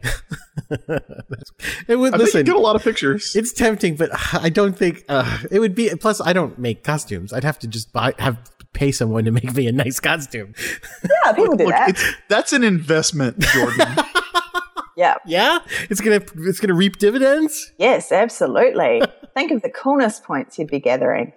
It 1.88 1.96
would 1.96 2.14
I 2.14 2.16
think 2.16 2.26
listen. 2.26 2.38
you 2.38 2.44
get 2.44 2.56
a 2.56 2.58
lot 2.58 2.74
of 2.74 2.82
pictures. 2.82 3.36
It's 3.36 3.52
tempting, 3.52 3.94
but 3.96 4.10
I 4.34 4.48
don't 4.48 4.76
think 4.76 5.04
uh, 5.08 5.38
it 5.50 5.60
would 5.60 5.74
be. 5.74 5.90
Plus, 6.00 6.20
I 6.20 6.32
don't 6.32 6.58
make 6.58 6.82
costumes. 6.82 7.32
I'd 7.32 7.44
have 7.44 7.58
to 7.60 7.68
just 7.68 7.92
buy, 7.92 8.14
have 8.18 8.38
pay 8.72 8.90
someone 8.90 9.24
to 9.24 9.30
make 9.30 9.54
me 9.54 9.66
a 9.68 9.72
nice 9.72 10.00
costume. 10.00 10.54
Yeah, 11.04 11.32
people 11.32 11.56
do 11.56 11.64
Look, 11.64 11.74
that. 11.74 11.90
it's 11.90 12.04
that's 12.28 12.52
an 12.52 12.64
investment, 12.64 13.38
Jordan. 13.38 13.96
Yeah. 14.96 15.16
Yeah, 15.26 15.58
it's 15.90 16.00
gonna 16.00 16.22
it's 16.38 16.58
gonna 16.58 16.74
reap 16.74 16.96
dividends. 16.96 17.72
Yes, 17.78 18.10
absolutely. 18.10 19.02
Think 19.34 19.52
of 19.52 19.60
the 19.60 19.68
coolness 19.68 20.18
points 20.18 20.58
you'd 20.58 20.70
be 20.70 20.80
gathering. 20.80 21.34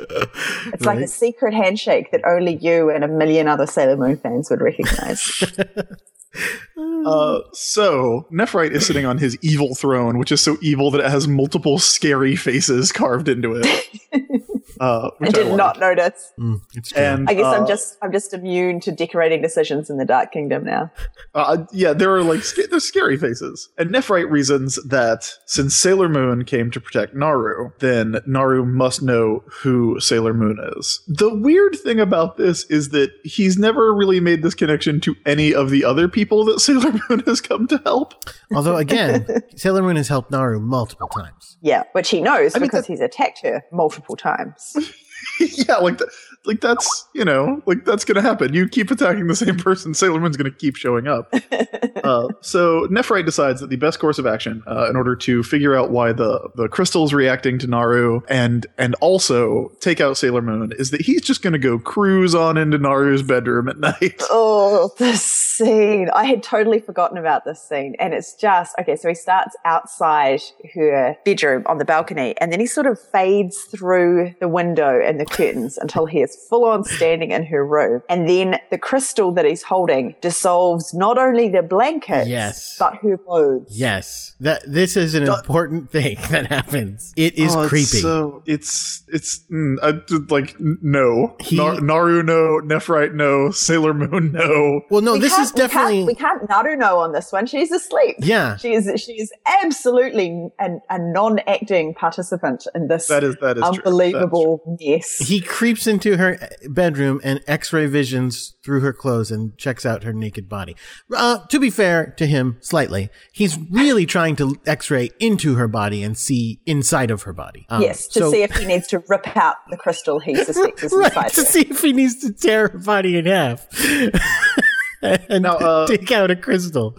It's 0.68 0.86
like 0.86 1.00
a 1.00 1.08
secret 1.08 1.54
handshake 1.54 2.12
that 2.12 2.22
only 2.26 2.56
you 2.56 2.90
and 2.90 3.04
a 3.04 3.10
million 3.10 3.50
other 3.50 3.68
Sailor 3.68 3.98
Moon 3.98 4.16
fans 4.16 4.50
would 4.50 4.62
recognize. 4.62 5.44
uh, 7.06 7.40
so 7.52 8.26
Nephrite 8.32 8.72
is 8.72 8.88
sitting 8.88 9.06
on 9.06 9.18
his 9.18 9.38
evil 9.42 9.76
throne, 9.76 10.18
which 10.18 10.32
is 10.32 10.40
so 10.40 10.58
evil 10.62 10.92
that 10.92 11.02
it 11.02 11.12
has 11.12 11.28
multiple 11.28 11.78
scary 11.78 12.38
faces 12.38 12.94
carved 12.94 13.28
into 13.28 13.62
it. 13.62 13.90
Uh, 14.80 15.10
I 15.22 15.30
did 15.30 15.48
like. 15.48 15.56
not 15.56 15.80
notice. 15.80 16.32
Mm, 16.40 16.62
it's 16.74 16.90
true. 16.90 17.02
And 17.02 17.30
I 17.30 17.34
guess 17.34 17.46
I'm 17.46 17.64
uh, 17.64 17.68
just 17.68 17.98
I'm 18.02 18.12
just 18.12 18.34
immune 18.34 18.80
to 18.82 18.92
decorating 18.92 19.42
decisions 19.42 19.90
in 19.90 19.98
the 19.98 20.06
Dark 20.06 20.32
Kingdom 20.32 20.64
now. 20.64 20.92
Uh, 21.36 21.66
yeah, 21.72 21.94
there 21.94 22.16
are 22.16 22.24
like 22.24 22.44
sca- 22.44 22.68
there's 22.68 22.86
scary 22.86 23.18
faces, 23.18 23.70
and 23.78 23.90
Nephrite 23.90 24.30
reasons 24.30 24.80
that 24.88 25.32
since 25.46 25.76
Sailor 25.76 26.08
Moon 26.10 26.46
came 26.46 26.72
to 26.72 26.80
protect 26.80 27.14
Naru, 27.16 27.72
then 27.80 28.22
Naru 28.26 28.66
must 28.66 29.02
know 29.02 29.44
who 29.62 30.00
Sailor 30.00 30.34
Moon 30.34 30.58
is. 30.78 31.02
The 31.08 31.34
weird 31.34 31.76
thing 31.76 32.00
about 32.00 32.38
this 32.38 32.64
is 32.66 32.90
that 32.90 33.12
he's 33.24 33.58
never 33.58 33.94
really 33.94 34.20
made 34.20 34.44
this 34.44 34.56
connection 34.56 35.00
to 35.02 35.16
any 35.26 35.54
of 35.54 35.70
the 35.70 35.84
other 35.84 36.08
people 36.08 36.46
that 36.46 36.60
Sailor 36.62 36.94
Moon 37.10 37.20
has 37.26 37.42
come 37.42 37.68
to 37.68 37.82
help. 37.84 38.14
Although 38.56 38.78
again, 38.88 39.26
Sailor 39.56 39.84
Moon 39.84 39.96
has 39.98 40.08
helped 40.08 40.32
Naru 40.32 40.60
multiple 40.60 41.08
times. 41.10 41.58
Yeah, 41.62 41.84
which 41.92 42.10
he 42.10 42.22
knows 42.22 42.56
I 42.56 42.60
mean, 42.60 42.68
because 42.68 42.86
that- 42.88 42.94
he's 42.94 43.02
attacked 43.02 43.42
her 43.44 43.64
multiple 43.72 44.16
times. 44.16 44.69
yeah, 45.40 45.78
like 45.78 45.98
th- 45.98 46.10
like 46.46 46.62
that's 46.62 47.08
you 47.14 47.26
know 47.26 47.62
like 47.66 47.86
that's 47.86 48.06
gonna 48.06 48.22
happen. 48.22 48.54
You 48.54 48.68
keep 48.68 48.92
attacking 48.92 49.28
the 49.28 49.36
same 49.36 49.58
person, 49.58 49.94
Sailor 49.94 50.20
Moon's 50.20 50.38
gonna 50.38 50.52
keep 50.52 50.76
showing 50.76 51.08
up. 51.08 51.34
uh, 52.04 52.28
so 52.42 52.88
Nephrite 52.88 53.26
decides 53.26 53.62
that 53.62 53.70
the 53.70 53.76
best 53.76 54.00
course 54.00 54.20
of 54.20 54.26
action, 54.26 54.64
uh, 54.68 54.90
in 54.90 54.96
order 54.96 55.16
to 55.16 55.44
figure 55.44 55.76
out 55.76 55.92
why 55.92 56.12
the 56.12 56.50
the 56.56 56.68
crystal's 56.68 57.14
reacting 57.14 57.60
to 57.60 57.68
Naru 57.68 58.22
and 58.30 58.66
and 58.78 58.96
also 58.96 59.72
take 59.80 60.00
out 60.02 60.18
Sailor 60.18 60.42
Moon, 60.42 60.72
is 60.78 60.92
that 60.92 61.02
he's 61.02 61.22
just 61.22 61.42
gonna 61.42 61.60
go 61.60 61.78
cruise 61.78 62.34
on 62.36 62.58
into 62.58 62.78
Naru's 62.78 63.24
bedroom 63.24 63.68
at 63.68 63.78
night. 63.80 64.24
Oh, 64.30 64.92
this 64.98 65.50
scene. 65.60 66.10
I 66.14 66.26
had 66.26 66.42
totally 66.42 66.80
forgotten 66.80 67.18
about 67.18 67.46
this 67.46 67.62
scene. 67.62 67.96
And 68.00 68.14
it's 68.14 68.34
just, 68.34 68.76
okay, 68.80 68.96
so 68.96 69.10
he 69.10 69.16
starts 69.16 69.56
outside 69.66 70.42
her 70.74 71.18
bedroom 71.26 71.64
on 71.66 71.78
the 71.78 71.86
balcony 71.86 72.36
and 72.40 72.52
then 72.52 72.60
he 72.60 72.66
sort 72.66 72.88
of 72.88 73.00
fades 73.00 73.58
through 73.64 74.34
the 74.40 74.48
window 74.48 75.00
and 75.00 75.20
the 75.20 75.26
curtains 75.26 75.78
until 75.78 76.06
he 76.06 76.22
is 76.30 76.38
full 76.50 76.66
on 76.66 76.84
standing 76.84 77.32
in 77.32 77.46
her 77.46 77.66
room. 77.66 78.02
And 78.10 78.28
then 78.30 78.60
the 78.72 78.78
crystal 78.78 79.32
that 79.34 79.46
he's 79.46 79.64
holding 79.64 80.16
dissolves 80.22 80.94
not 80.94 81.18
only 81.18 81.50
the 81.50 81.62
blanket, 81.62 82.28
Yes. 82.28 82.76
but 82.80 82.96
her 83.02 83.18
clothes. 83.18 83.68
Yes, 83.70 84.36
that 84.40 84.62
this 84.68 84.96
is 84.96 85.16
an 85.16 85.24
important 85.24 85.92
thing 85.92 86.18
that 86.30 86.48
happens. 86.48 87.14
It 87.16 87.38
is 87.38 87.56
Oh, 87.56 87.62
it's 87.62 87.70
creepy. 87.70 87.86
So 88.02 88.44
it's 88.46 89.04
it's 89.08 89.40
mm, 89.52 89.76
I 89.82 90.00
like 90.34 90.56
no 90.60 91.36
He- 91.40 91.58
Nar- 91.58 91.82
Naru 91.82 92.24
no 92.24 92.60
Nephrite 92.64 93.14
no 93.14 93.52
Sailor 93.52 93.94
Moon 93.94 94.32
no. 94.32 94.82
well, 94.90 95.02
no, 95.02 95.14
We 95.14 95.20
this 95.20 95.38
is 95.38 95.52
definitely 95.52 96.04
We 96.06 96.16
can't, 96.16 96.42
we 96.42 96.48
can't 96.48 96.50
Naru 96.50 96.76
know 96.76 97.00
on 97.00 97.12
this 97.12 97.32
one. 97.32 97.46
She's 97.48 97.72
asleep. 97.72 98.18
Yeah. 98.20 98.58
She 98.58 98.74
is, 98.74 98.90
she 99.02 99.14
is 99.14 99.32
absolutely 99.64 100.50
an, 100.60 100.82
a 100.90 101.00
non 101.00 101.40
acting 101.48 101.94
participant 101.94 102.68
in 102.76 102.88
this 102.88 103.08
That 103.08 103.24
is 103.24 103.36
that 103.42 103.58
is 103.58 103.64
true. 103.64 103.72
That 103.72 103.80
is 103.80 103.86
unbelievable 103.86 104.78
mess. 104.80 105.18
he 105.18 105.42
creeps 105.42 105.88
into 105.88 106.18
her 106.20 106.38
bedroom 106.70 107.20
and 107.24 107.42
X-ray 107.48 107.88
visions 107.88 108.56
through 108.64 108.82
her 108.82 108.94
clothes 108.94 109.32
and 109.32 109.58
checks 109.58 109.86
out 109.86 110.04
her 110.04 110.14
naked 110.14 110.48
body. 110.48 110.76
Uh, 111.16 111.40
to 111.48 111.60
be 111.60 111.70
fair 111.70 112.14
to 112.18 112.28
him, 112.28 112.58
slightly, 112.62 113.10
he's 113.32 113.58
really 113.72 114.06
trying 114.06 114.36
to 114.36 114.56
X-ray 114.66 115.10
into 115.20 115.56
her 115.56 115.68
body 115.68 116.04
and 116.04 116.18
see 116.18 116.60
inside 116.66 117.10
of 117.12 117.24
her 117.24 117.34
body. 117.34 117.66
Um, 117.70 117.82
yes, 117.82 118.08
to 118.10 118.20
so- 118.20 118.32
see 118.32 118.44
if 118.44 118.56
he 118.56 118.66
needs 118.66 118.88
to 118.88 119.04
rip 119.08 119.36
out 119.36 119.56
the 119.70 119.78
crystal 119.78 120.20
he 120.20 120.36
suspects 120.44 120.84
is 120.84 120.94
right 120.94 121.08
inside 121.08 121.30
to 121.34 121.42
her. 121.42 121.48
see 121.48 121.62
if 121.62 121.82
he 121.82 121.94
needs 121.94 122.22
to 122.22 122.32
tear 122.32 122.68
her 122.70 122.78
body 122.80 123.18
in 123.18 123.26
half 123.26 123.68
and 125.02 125.44
Now, 125.44 125.56
uh, 125.58 125.88
take 125.88 126.12
out 126.12 126.30
a 126.32 126.36
crystal. 126.36 126.98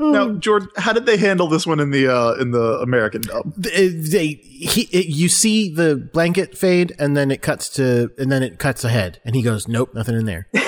Now, 0.00 0.32
Jordan, 0.34 0.68
how 0.76 0.92
did 0.92 1.06
they 1.06 1.16
handle 1.16 1.48
this 1.48 1.66
one 1.66 1.80
in 1.80 1.90
the 1.90 2.06
uh, 2.06 2.34
in 2.34 2.52
the 2.52 2.78
American 2.80 3.22
dub? 3.22 3.52
They, 3.56 3.88
they 3.88 4.26
he, 4.44 4.82
it, 4.92 5.06
you 5.06 5.28
see 5.28 5.74
the 5.74 5.96
blanket 5.96 6.56
fade 6.56 6.94
and 7.00 7.16
then 7.16 7.30
it 7.32 7.42
cuts 7.42 7.68
to 7.70 8.12
and 8.16 8.30
then 8.30 8.42
it 8.44 8.58
cuts 8.60 8.84
ahead 8.84 9.20
and 9.24 9.34
he 9.34 9.42
goes 9.42 9.66
nope 9.66 9.94
nothing 9.94 10.14
in 10.16 10.24
there. 10.24 10.46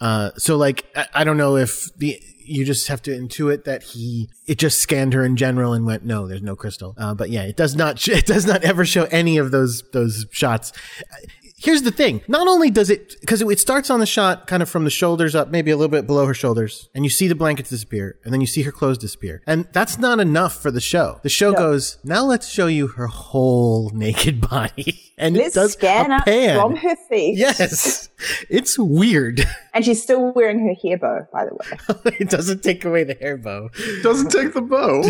Uh 0.00 0.30
so 0.36 0.56
like 0.56 0.84
I, 0.96 1.06
I 1.14 1.24
don't 1.24 1.36
know 1.36 1.56
if 1.56 1.88
the 1.96 2.20
you 2.44 2.64
just 2.64 2.88
have 2.88 3.00
to 3.02 3.12
intuit 3.12 3.62
that 3.64 3.84
he 3.84 4.28
it 4.44 4.58
just 4.58 4.80
scanned 4.80 5.14
her 5.14 5.24
in 5.24 5.36
general 5.36 5.72
and 5.72 5.86
went 5.86 6.04
no 6.04 6.26
there's 6.26 6.42
no 6.42 6.56
crystal. 6.56 6.94
Uh, 6.98 7.14
but 7.14 7.30
yeah 7.30 7.44
it 7.44 7.56
does 7.56 7.76
not 7.76 8.00
sh- 8.00 8.08
it 8.20 8.26
does 8.26 8.44
not 8.44 8.64
ever 8.64 8.84
show 8.84 9.04
any 9.12 9.38
of 9.38 9.52
those 9.52 9.84
those 9.92 10.26
shots 10.32 10.72
here's 11.64 11.82
the 11.82 11.90
thing 11.90 12.20
not 12.28 12.46
only 12.46 12.70
does 12.70 12.90
it 12.90 13.16
because 13.20 13.40
it, 13.42 13.48
it 13.48 13.58
starts 13.58 13.90
on 13.90 13.98
the 14.00 14.06
shot 14.06 14.46
kind 14.46 14.62
of 14.62 14.68
from 14.68 14.84
the 14.84 14.90
shoulders 14.90 15.34
up 15.34 15.48
maybe 15.48 15.70
a 15.70 15.76
little 15.76 15.90
bit 15.90 16.06
below 16.06 16.26
her 16.26 16.34
shoulders 16.34 16.88
and 16.94 17.04
you 17.04 17.10
see 17.10 17.26
the 17.26 17.34
blankets 17.34 17.70
disappear 17.70 18.18
and 18.24 18.32
then 18.32 18.40
you 18.40 18.46
see 18.46 18.62
her 18.62 18.72
clothes 18.72 18.98
disappear 18.98 19.42
and 19.46 19.66
that's 19.72 19.98
not 19.98 20.20
enough 20.20 20.54
for 20.60 20.70
the 20.70 20.80
show 20.80 21.18
the 21.22 21.28
show 21.28 21.52
goes 21.52 21.98
now 22.04 22.24
let's 22.24 22.48
show 22.48 22.66
you 22.66 22.86
her 22.88 23.06
whole 23.06 23.90
naked 23.94 24.40
body 24.40 25.00
and 25.18 25.36
Let's 25.36 25.56
it 25.56 25.60
does 25.60 25.72
scan 25.72 26.10
a 26.10 26.16
up 26.16 26.24
pan. 26.24 26.60
from 26.60 26.76
her 26.76 26.96
feet. 27.08 27.36
yes 27.38 28.08
it's 28.50 28.78
weird 28.78 29.40
And 29.72 29.84
she's 29.84 30.02
still 30.02 30.32
wearing 30.32 30.60
her 30.60 30.74
hair 30.82 30.98
bow, 30.98 31.26
by 31.32 31.46
the 31.46 31.54
way. 31.54 32.16
it 32.20 32.28
doesn't 32.30 32.62
take 32.62 32.84
away 32.84 33.04
the 33.04 33.14
hair 33.14 33.36
bow 33.36 33.70
Doesn't 34.02 34.30
take 34.30 34.52
the 34.54 34.60
bow. 34.62 35.02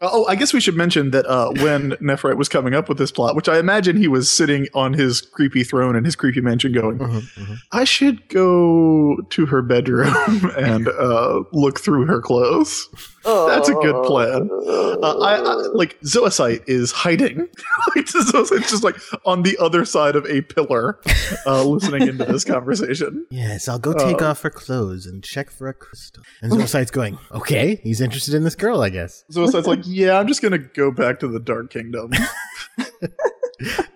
Oh, 0.00 0.26
I 0.26 0.36
guess 0.36 0.52
we 0.54 0.60
should 0.60 0.76
mention 0.76 1.10
that 1.10 1.26
uh, 1.26 1.50
when 1.50 1.90
Nephrite 2.00 2.36
was 2.36 2.48
coming 2.48 2.72
up 2.72 2.88
with 2.88 2.98
this 2.98 3.10
plot, 3.10 3.34
which 3.34 3.48
I 3.48 3.58
imagine 3.58 3.96
he 3.96 4.06
was 4.06 4.30
sitting 4.30 4.68
on 4.72 4.92
his 4.92 5.20
creepy 5.20 5.64
throne 5.64 5.96
in 5.96 6.04
his 6.04 6.14
creepy 6.14 6.40
mansion 6.40 6.72
going, 6.72 7.26
I 7.72 7.82
should 7.84 8.28
go 8.28 9.16
to 9.30 9.46
her 9.46 9.60
bedroom 9.60 10.14
and 10.56 10.86
uh, 10.88 11.42
look 11.52 11.80
through 11.80 12.06
her 12.06 12.20
clothes. 12.20 12.88
That's 13.24 13.68
a 13.68 13.74
good 13.74 14.04
plan. 14.04 14.48
Uh, 14.50 15.18
I, 15.20 15.34
I 15.36 15.52
like 15.74 16.00
Zoisite 16.02 16.62
is 16.66 16.92
hiding. 16.92 17.38
like 17.96 18.06
Zoisite's 18.06 18.70
just 18.70 18.84
like 18.84 18.96
on 19.26 19.42
the 19.42 19.56
other 19.58 19.84
side 19.84 20.16
of 20.16 20.24
a 20.26 20.40
pillar, 20.42 20.98
uh, 21.46 21.62
listening 21.64 22.08
into 22.08 22.24
this 22.24 22.44
conversation. 22.54 23.26
Yes, 23.30 23.68
I'll 23.68 23.78
go 23.78 23.92
take 23.92 24.22
Oh. 24.22 24.26
off 24.28 24.42
her 24.42 24.50
clothes 24.50 25.06
and 25.06 25.22
check 25.22 25.50
for 25.50 25.68
a 25.68 25.74
crystal. 25.74 26.22
And 26.42 26.52
Zoisite's 26.52 26.90
going, 26.90 27.18
okay, 27.32 27.80
he's 27.82 28.00
interested 28.00 28.34
in 28.34 28.44
this 28.44 28.54
girl, 28.54 28.80
I 28.82 28.88
guess. 28.90 29.24
Zoisite's 29.30 29.66
like, 29.66 29.80
yeah, 29.84 30.18
I'm 30.18 30.26
just 30.28 30.40
gonna 30.42 30.58
go 30.58 30.90
back 30.90 31.18
to 31.20 31.28
the 31.28 31.40
Dark 31.40 31.70
Kingdom. 31.70 32.10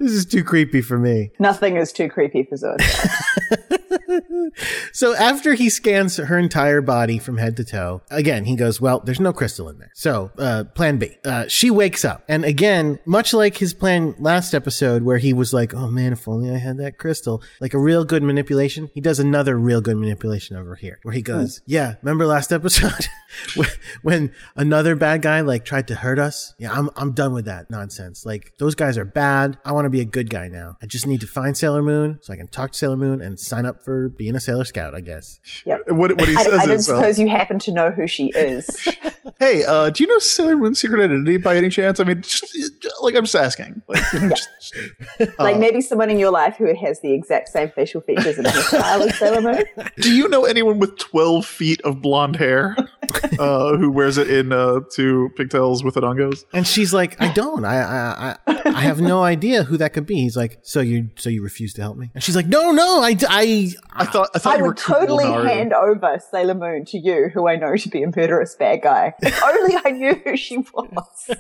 This 0.01 0.11
is 0.11 0.27
too 0.27 0.43
creepy 0.43 0.83
for 0.83 0.99
me. 0.99 1.31
Nothing 1.39 1.77
is 1.77 1.93
too 1.93 2.09
creepy 2.09 2.43
for 2.43 2.57
Zoe. 2.57 2.77
So 4.93 5.15
after 5.15 5.55
he 5.55 5.71
scans 5.71 6.17
her 6.19 6.39
entire 6.39 6.81
body 6.81 7.19
from 7.19 7.39
head 7.39 7.57
to 7.57 7.65
toe, 7.65 8.03
again, 8.11 8.45
he 8.45 8.57
goes, 8.57 8.81
well, 8.81 9.01
there's 9.01 9.21
no 9.21 9.33
crystal 9.33 9.69
in 9.69 9.79
there. 9.79 9.91
So, 9.95 10.31
uh, 10.39 10.65
plan 10.75 10.99
B. 10.99 11.17
Uh, 11.25 11.47
she 11.49 11.71
wakes 11.71 12.05
up. 12.05 12.23
And 12.29 12.45
again, 12.45 12.99
much 13.07 13.33
like 13.33 13.57
his 13.57 13.73
plan 13.75 14.15
last 14.19 14.55
episode 14.55 15.03
where 15.03 15.19
he 15.19 15.33
was 15.33 15.53
like, 15.55 15.75
oh 15.75 15.89
man, 15.91 16.13
if 16.13 16.29
only 16.29 16.51
I 16.51 16.59
had 16.59 16.77
that 16.79 16.99
crystal, 16.99 17.43
like 17.61 17.75
a 17.75 17.79
real 17.79 18.05
good 18.05 18.23
manipulation, 18.23 18.91
he 18.95 19.01
does 19.01 19.19
another 19.19 19.59
real 19.59 19.81
good 19.81 19.97
manipulation 19.97 20.57
over 20.57 20.75
here 20.75 20.99
where 21.03 21.15
he 21.15 21.23
goes, 21.23 21.61
yeah, 21.67 21.95
remember 22.03 22.27
last 22.27 22.53
episode 22.53 23.07
when- 23.55 23.69
when 24.03 24.33
another 24.57 24.95
bad 24.97 25.23
guy 25.23 25.41
like 25.41 25.65
tried 25.65 25.89
to 25.89 25.95
hurt 25.95 26.19
us? 26.19 26.55
Yeah, 26.59 26.73
I'm, 26.73 26.91
I'm 26.97 27.13
done 27.13 27.33
with 27.33 27.47
that 27.47 27.71
nonsense. 27.71 28.27
Like 28.27 28.53
those 28.59 28.75
guys 28.75 28.99
are 28.99 29.05
bad. 29.05 29.59
I 29.65 29.73
want 29.73 29.87
to 29.87 29.91
be 29.91 30.01
a 30.01 30.05
good 30.05 30.29
guy 30.29 30.49
now. 30.49 30.77
I 30.83 30.87
just 30.87 31.07
need 31.07 31.21
to 31.23 31.27
find 31.27 31.57
Sailor 31.57 31.83
Moon 31.83 32.19
so 32.23 32.33
I 32.33 32.37
can 32.37 32.49
talk 32.49 32.73
to 32.73 32.79
Sailor 32.79 32.97
Moon 32.97 33.23
and 33.23 33.39
sign 33.41 33.65
up 33.65 33.83
for 33.85 34.02
being 34.09 34.35
a 34.35 34.41
Sailor 34.41 34.65
Scout, 34.65 34.95
I 34.95 35.01
guess. 35.01 35.41
Yep. 35.67 35.91
what, 35.91 36.17
what 36.19 36.29
he 36.29 36.35
says 36.35 36.61
I 36.61 36.67
don't 36.67 36.71
is, 36.77 36.89
uh, 36.89 36.97
suppose 36.97 37.19
you 37.19 37.29
happen 37.29 37.59
to 37.61 37.73
know 37.73 37.91
who 37.91 38.07
she 38.07 38.29
is. 38.35 38.89
"Hey, 39.39 39.65
uh, 39.65 39.91
do 39.91 40.03
you 40.03 40.09
know 40.09 40.19
Sailor 40.19 40.57
Moon's 40.57 40.81
secret 40.81 41.03
identity 41.03 41.37
by 41.37 41.57
any 41.57 41.69
chance? 41.69 42.01
I 42.01 42.05
mean, 42.05 42.23
just, 42.23 42.45
like 43.03 43.15
I'm 43.15 43.25
just 43.25 43.37
asking. 43.37 43.83
Like, 43.89 44.13
you 44.13 44.21
know, 44.21 44.29
just, 44.31 44.75
like 45.39 45.59
maybe 45.59 45.81
someone 45.81 46.11
in 46.11 46.19
your 46.19 46.31
life 46.31 46.57
who 46.57 46.75
has 46.75 47.01
the 47.01 47.13
exact 47.13 47.49
same 47.49 47.71
facial 47.71 48.01
features 48.01 48.39
and 48.39 48.47
hairstyle 48.47 49.07
as 49.07 49.19
Sailor 49.19 49.43
Moon. 49.43 49.65
do 49.97 50.15
you 50.15 50.29
know 50.29 50.45
anyone 50.45 50.79
with 50.79 50.97
12 50.99 51.45
feet 51.45 51.81
of 51.83 52.01
blonde 52.01 52.37
hair 52.37 52.77
uh, 53.39 53.77
who 53.77 53.91
wears 53.91 54.19
it 54.19 54.31
in 54.31 54.53
uh, 54.53 54.81
two 54.95 55.31
pigtails 55.37 55.85
with 55.85 55.95
odangos? 55.97 56.45
And 56.53 56.67
she's 56.67 56.95
like, 56.95 57.21
I 57.21 57.33
don't. 57.33 57.65
I, 57.65 57.77
I, 57.77 58.37
I, 58.47 58.63
I 58.67 58.81
have 58.83 59.01
no 59.01 59.23
idea 59.23 59.65
who 59.65 59.77
that 59.77 59.93
could 59.93 60.07
be. 60.07 60.17
He's 60.17 60.37
like, 60.37 60.59
so 60.63 60.81
you, 60.81 61.11
so 61.17 61.29
you 61.31 61.43
refuse 61.43 61.75
to 61.75 61.83
help 61.83 61.97
me? 61.97 62.11
And 62.15 62.23
she's 62.23 62.37
like, 62.37 62.47
no, 62.47 62.71
no, 62.73 63.03
I, 63.03 63.17
I, 63.29 63.71
I 63.95 64.05
thought 64.07 64.31
I 64.35 64.39
thought 64.39 64.55
I 64.55 64.59
you 64.59 64.65
would 64.65 64.77
cool, 64.77 64.97
totally 65.01 65.25
Naru. 65.25 65.45
hand 65.45 65.73
over 65.73 66.19
Sailor 66.31 66.55
Moon 66.55 66.85
to 66.87 66.99
you, 66.99 67.29
who 67.33 67.47
I 67.49 67.57
know 67.57 67.77
to 67.77 67.89
be 67.89 68.03
a 68.03 68.07
murderous 68.07 68.55
bad 68.55 68.83
guy. 68.83 69.15
If 69.23 69.43
only 69.45 69.77
I 69.85 69.91
knew 69.91 70.15
who 70.25 70.37
she 70.37 70.59
was. 70.59 71.31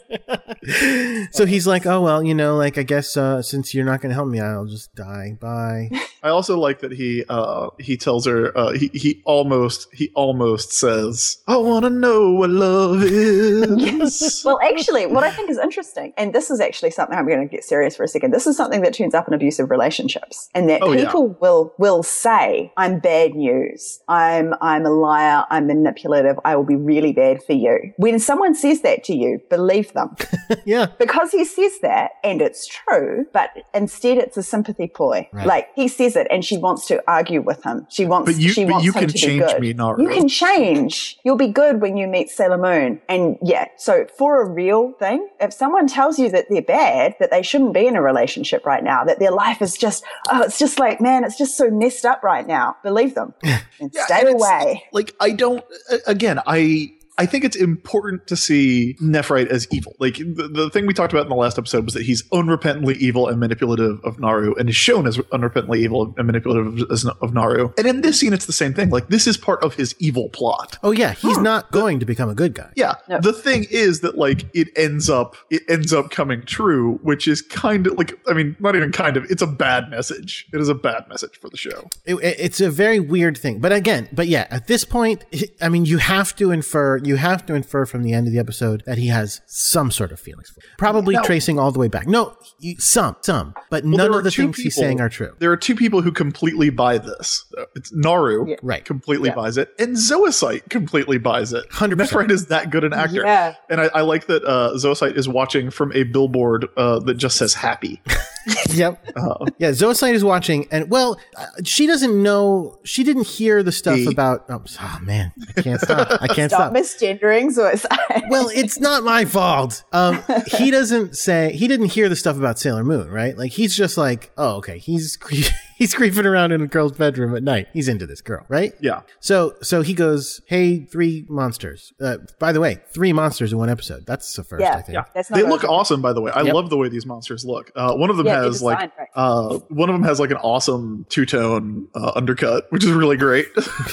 so 1.33 1.47
he's 1.47 1.67
like, 1.67 1.87
oh 1.87 2.01
well, 2.01 2.23
you 2.23 2.35
know, 2.35 2.57
like 2.57 2.79
I 2.79 2.83
guess 2.83 3.17
uh, 3.17 3.43
since 3.43 3.75
you're 3.75 3.85
not 3.85 4.01
going 4.01 4.11
to 4.11 4.15
help 4.15 4.29
me, 4.29 4.41
I'll 4.41 4.67
just 4.67 4.95
die. 4.95 5.37
Bye. 5.41 5.91
I 6.23 6.29
also 6.29 6.59
like 6.59 6.81
that 6.81 6.93
he 6.93 7.25
uh, 7.29 7.71
he 7.79 7.97
tells 7.97 8.27
her 8.27 8.57
uh, 8.57 8.73
he 8.73 8.91
he 8.95 9.23
almost 9.25 9.88
he 9.93 10.11
almost 10.15 10.73
says, 10.73 11.38
"I 11.49 11.57
want 11.57 11.85
to 11.85 11.91
know 11.91 12.33
what 12.33 12.51
love 12.51 13.03
is." 13.05 14.43
Well, 14.45 14.61
actually, 14.62 15.07
what 15.07 15.25
I 15.25 15.31
think 15.31 15.51
is 15.51 15.59
interesting, 15.59 16.12
and 16.17 16.33
this 16.33 16.51
is 16.51 16.61
actually 16.61 16.91
something 16.91 17.17
I'm 17.17 17.27
going 17.27 17.41
to 17.41 17.51
get 17.53 17.65
serious 17.65 17.97
for 17.97 18.05
a 18.05 18.09
second. 18.09 18.33
This 18.33 18.47
is 18.47 18.57
something 18.57 18.83
that 18.83 18.95
turns 18.95 19.15
up 19.15 19.27
in 19.29 19.35
abusive 19.35 19.71
relationships, 19.71 20.49
and 20.55 20.69
that 20.69 20.83
Oh, 20.83 20.93
yeah. 20.93 21.05
people 21.05 21.37
will 21.41 21.73
will 21.79 22.03
say, 22.03 22.42
"I'm 22.77 22.99
bad 22.99 23.35
news. 23.35 24.01
I'm 24.09 24.55
I'm 24.61 24.85
a 24.87 24.91
liar. 24.91 25.45
I'm 25.51 25.67
manipulative. 25.67 26.37
I 26.45 26.57
will 26.57 26.65
be 26.65 26.77
really 26.77 27.13
bad 27.13 27.43
for 27.43 27.53
you." 27.53 27.93
When 27.97 28.19
someone 28.19 28.55
says 28.55 28.83
that 28.83 29.05
to 29.05 29.15
you, 29.15 29.41
believe 29.51 29.93
them 29.93 30.17
yeah. 30.65 30.87
because 30.99 31.31
he 31.33 31.45
says 31.45 31.73
that, 31.83 32.13
and 32.25 32.41
it's 32.43 32.67
true. 32.67 33.27
But 33.33 33.51
instead, 33.75 34.19
it's 34.19 34.37
a 34.37 34.43
sympathy 34.43 34.87
ploy. 34.89 35.29
Right. 35.33 35.47
Like 35.47 35.69
he 35.75 35.89
says 35.89 36.17
it, 36.17 36.27
and 36.31 36.45
she 36.45 36.59
wants 36.59 36.87
to 36.87 37.03
argue 37.09 37.43
with 37.43 37.63
him. 37.65 37.87
She 37.91 38.05
wants. 38.07 38.31
But 38.33 38.41
you- 38.41 38.53
she 38.53 38.65
but 38.65 38.73
wants 38.73 38.85
you 38.87 38.93
him 38.93 39.01
can 39.01 39.09
to 39.09 39.13
be 39.15 39.19
change 39.19 39.45
good. 39.47 39.61
me, 39.61 39.73
Naru. 39.73 40.03
You 40.03 40.09
can 40.09 40.29
change. 40.29 41.19
You'll 41.25 41.37
be 41.37 41.49
good 41.49 41.81
when 41.81 41.97
you 41.97 42.07
meet 42.07 42.29
Sailor 42.31 42.59
Moon. 42.59 43.01
And 43.09 43.37
yeah, 43.43 43.67
so 43.77 44.07
for 44.19 44.43
a 44.43 44.49
real 44.49 44.93
thing, 44.99 45.29
if 45.41 45.53
someone 45.53 45.87
tells 45.87 46.19
you 46.19 46.29
that 46.31 46.47
they're 46.51 46.63
bad, 46.63 47.15
that 47.21 47.31
they 47.31 47.43
shouldn't 47.43 47.75
be 47.75 47.87
in 47.87 47.97
a 47.97 48.03
relationship 48.03 48.65
right 48.67 48.83
now, 48.83 49.05
that 49.05 49.19
their 49.19 49.31
life 49.31 49.61
is 49.63 49.77
just, 49.77 50.05
oh, 50.31 50.43
it's 50.43 50.59
just 50.59 50.79
like, 50.79 51.01
man, 51.01 51.25
it's 51.25 51.37
just 51.39 51.57
so 51.57 51.71
messed 51.71 52.05
up 52.05 52.23
right 52.23 52.32
now, 52.40 52.77
believe 52.83 53.14
them 53.14 53.35
and 53.42 53.90
Yeah, 53.92 54.05
stay 54.07 54.21
and 54.21 54.31
away. 54.31 54.85
Like 54.92 55.14
I 55.21 55.31
don't. 55.31 55.62
Again, 56.07 56.40
I. 56.47 56.95
I 57.18 57.27
think 57.27 57.44
it's 57.44 57.57
important 57.57 58.27
to 58.29 58.37
see 58.37 58.96
Nephrite 59.01 59.48
as 59.48 59.66
evil. 59.70 59.94
Like 59.98 60.16
the, 60.16 60.48
the 60.53 60.70
thing 60.70 60.87
we 60.87 60.94
talked 60.94 61.12
about 61.12 61.25
in 61.25 61.29
the 61.29 61.35
last 61.37 61.59
episode 61.59 61.85
was 61.85 61.94
that 61.94 62.03
he's 62.05 62.22
unrepentantly 62.31 62.96
evil 62.96 63.29
and 63.29 63.38
manipulative 63.38 64.01
of 64.05 64.18
Naru, 64.18 64.55
and 64.55 64.68
is 64.68 64.77
shown 64.77 65.07
as 65.07 65.18
unrepentantly 65.18 65.79
evil 65.79 66.14
and 66.16 66.27
manipulative 66.27 66.81
of, 66.90 67.07
of 67.20 67.35
Naru. 67.35 67.72
And 67.79 67.87
in 67.87 68.01
this 68.01 68.18
scene, 68.20 68.33
it's 68.33 68.46
the 68.46 68.53
same 68.53 68.72
thing. 68.75 68.90
Like 68.90 69.09
this 69.09 69.27
is 69.27 69.37
part 69.37 69.62
of 69.62 69.75
his 69.75 69.94
evil 69.98 70.31
plot. 70.31 70.79
Oh 70.83 70.90
yeah, 70.92 71.12
he's 71.12 71.38
not 71.38 71.70
going 71.70 72.01
to 72.01 72.07
become 72.07 72.29
a 72.31 72.35
good 72.35 72.55
guy. 72.55 72.70
Yeah. 72.77 72.94
No. 73.09 73.20
The 73.20 73.33
thing 73.33 73.66
is 73.70 74.01
that 74.01 74.16
like 74.16 74.44
it 74.55 74.68
ends 74.77 75.11
up 75.11 75.37
it 75.51 75.62
ends 75.68 75.92
up 75.92 76.11
coming 76.11 76.42
true, 76.44 76.98
which 77.03 77.29
is 77.29 77.42
kind 77.42 77.87
of 77.87 77.98
like 77.98 78.18
I 78.29 78.33
mean, 78.33 78.57
not 78.59 78.75
even 78.77 78.90
kind 78.92 79.16
of, 79.16 79.31
it's 79.31 79.42
a 79.42 79.46
bad 79.46 79.90
message. 79.90 80.46
It 80.53 80.61
is 80.61 80.68
a 80.68 80.75
bad 80.75 81.09
message 81.09 81.38
for 81.40 81.48
the 81.51 81.57
show. 81.57 81.88
It, 82.05 82.14
it- 82.16 82.37
it's 82.42 82.61
a 82.61 82.70
very 82.70 82.98
weird 83.01 83.37
thing. 83.38 83.61
But 83.61 83.72
again, 83.72 84.09
but 84.12 84.27
yeah, 84.27 84.46
at 84.51 84.66
this 84.66 84.85
point, 84.85 85.25
I 85.61 85.68
mean, 85.68 85.85
you 85.85 85.98
have 85.98 86.35
to 86.37 86.51
infer, 86.51 86.98
you 87.05 87.17
have 87.17 87.45
to 87.47 87.55
infer 87.55 87.85
from 87.87 88.03
the 88.03 88.12
end 88.12 88.27
of 88.27 88.33
the 88.33 88.38
episode 88.38 88.83
that 88.87 88.99
he 88.99 89.09
has 89.09 89.41
some 89.47 89.91
sort 89.91 90.12
of 90.12 90.21
feelings 90.21 90.49
for. 90.51 90.61
her. 90.61 90.67
Probably 90.79 91.15
No. 91.15 91.23
tracing 91.23 91.59
all 91.59 91.73
the 91.73 91.79
way 91.79 91.88
back. 91.88 92.07
No, 92.07 92.37
you- 92.59 92.77
some, 92.79 93.17
some, 93.23 93.55
but 93.71 93.85
Well, 93.85 93.97
none 93.97 94.15
of 94.15 94.25
the 94.25 94.31
two 94.31 94.43
things 94.45 94.59
he's 94.59 94.75
saying 94.77 95.01
are 95.01 95.09
true. 95.09 95.33
There 95.38 95.51
are 95.51 95.57
two 95.57 95.75
people 95.75 96.03
who 96.03 96.12
completely 96.12 96.71
buy 96.71 96.99
this. 96.99 97.45
Uh, 97.59 97.65
It's 97.77 97.93
Naru, 97.93 98.49
Yeah. 98.49 98.57
Right. 98.62 98.85
completely 98.85 99.29
Yeah. 99.31 99.35
buys 99.35 99.57
it, 99.59 99.71
and 99.79 99.97
Zoisite 99.97 100.69
completely 100.69 101.19
buys 101.19 101.53
it. 101.53 101.65
100%. 101.71 101.97
Nephrite 102.11 102.31
is 102.31 102.47
that 102.47 102.71
good 102.71 102.85
an 102.85 102.93
actor. 102.93 103.23
Yeah. 103.25 103.55
And 103.71 103.81
I, 103.81 103.91
I 103.95 104.01
like 104.03 104.27
that 104.27 104.45
uh, 104.45 104.73
Zoisite 104.77 105.17
is 105.17 105.29
watching 105.29 105.71
from 105.71 105.93
a 105.93 106.03
billboard 106.05 106.67
uh, 106.77 106.99
that 107.01 107.15
just 107.15 107.37
says 107.37 107.55
happy. 107.55 108.01
Yep. 108.71 109.13
Uh, 109.17 109.47
Yeah, 109.59 109.71
Zoisite 109.71 110.15
is 110.15 110.25
watching, 110.25 110.67
and 110.71 110.91
well, 110.91 111.21
uh, 111.37 111.47
she 111.65 111.87
doesn't 111.87 112.23
know. 112.23 112.79
She 112.85 113.05
didn't 113.05 113.27
hear 113.27 113.63
the 113.63 113.73
stuff 113.73 113.97
He- 113.97 114.07
about. 114.11 114.45
Oh, 114.49 114.63
oh, 114.81 114.99
man, 115.03 115.33
I 115.57 115.63
can't 115.63 115.81
stop. 115.81 116.09
I 116.23 116.27
can't 116.29 116.51
Stop 116.51 116.71
stop. 116.71 116.73
misgendering. 116.73 117.53
So 117.53 117.67
it's, 117.67 117.87
Well, 118.29 118.49
it's 118.55 118.81
not 118.81 119.05
my 119.05 119.25
fault. 119.25 119.85
Um, 119.93 120.23
he 120.47 120.71
doesn't 120.71 121.17
say 121.17 121.53
he 121.53 121.69
didn't 121.69 121.87
hear 121.93 122.09
the 122.09 122.17
stuff 122.17 122.37
about 122.37 122.59
Sailor 122.59 122.85
Moon, 122.85 123.09
right? 123.09 123.37
Like 123.37 123.53
he's 123.53 123.77
just 123.77 123.97
like, 123.97 124.31
oh, 124.37 124.57
okay, 124.57 124.79
he's 124.79 125.17
cre- 125.17 125.35
he's 125.83 125.95
creeping 125.95 126.25
around 126.27 126.53
in 126.53 126.61
a 126.62 126.66
girl's 126.68 126.92
bedroom 126.92 127.35
at 127.35 127.42
night. 127.42 127.66
He's 127.73 127.88
into 127.88 128.07
this 128.07 128.21
girl, 128.21 128.45
right? 128.49 128.73
yeah. 128.81 129.01
So 129.21 129.55
so 129.62 129.83
he 129.83 129.95
goes, 129.95 130.40
hey, 130.47 130.85
three 130.85 131.27
monsters. 131.29 131.92
Uh, 132.01 132.18
by 132.38 132.53
the 132.53 132.61
way, 132.61 132.79
three 132.95 133.12
monsters 133.12 133.53
in 133.53 133.59
one 133.59 133.68
episode. 133.68 134.07
That's 134.07 134.33
the 134.35 134.45
first, 134.45 134.61
yeah, 134.62 134.77
I 134.77 134.83
think. 134.83 134.99
that's 135.14 135.31
not 135.31 135.37
They 135.37 135.42
look 135.42 135.62
was- 135.62 135.71
awesome, 135.71 136.01
by 136.03 136.12
the 136.12 136.21
way. 136.21 136.31
I 136.33 136.42
Yep. 136.42 136.55
love 136.55 136.71
the 136.71 136.77
way 136.77 136.88
these 136.88 137.07
monsters 137.07 137.45
look. 137.45 137.71
Uh, 137.75 137.95
one 137.95 138.11
of 138.11 138.16
them 138.16 138.27
Yeah, 138.27 138.37
they're 138.37 138.45
has 138.45 138.62
like 138.62 138.79
right. 138.99 139.09
uh, 139.16 139.59
one 139.68 139.88
of 139.88 139.95
them 139.95 140.05
has 140.05 140.21
like 140.21 140.31
an 140.31 140.37
awesome 140.38 141.05
two 141.09 141.27
tone 141.27 141.88
uh, 141.95 142.12
undercut, 142.14 142.66
which 142.71 142.85
is 142.85 142.90
really 142.92 143.16
great. 143.16 143.47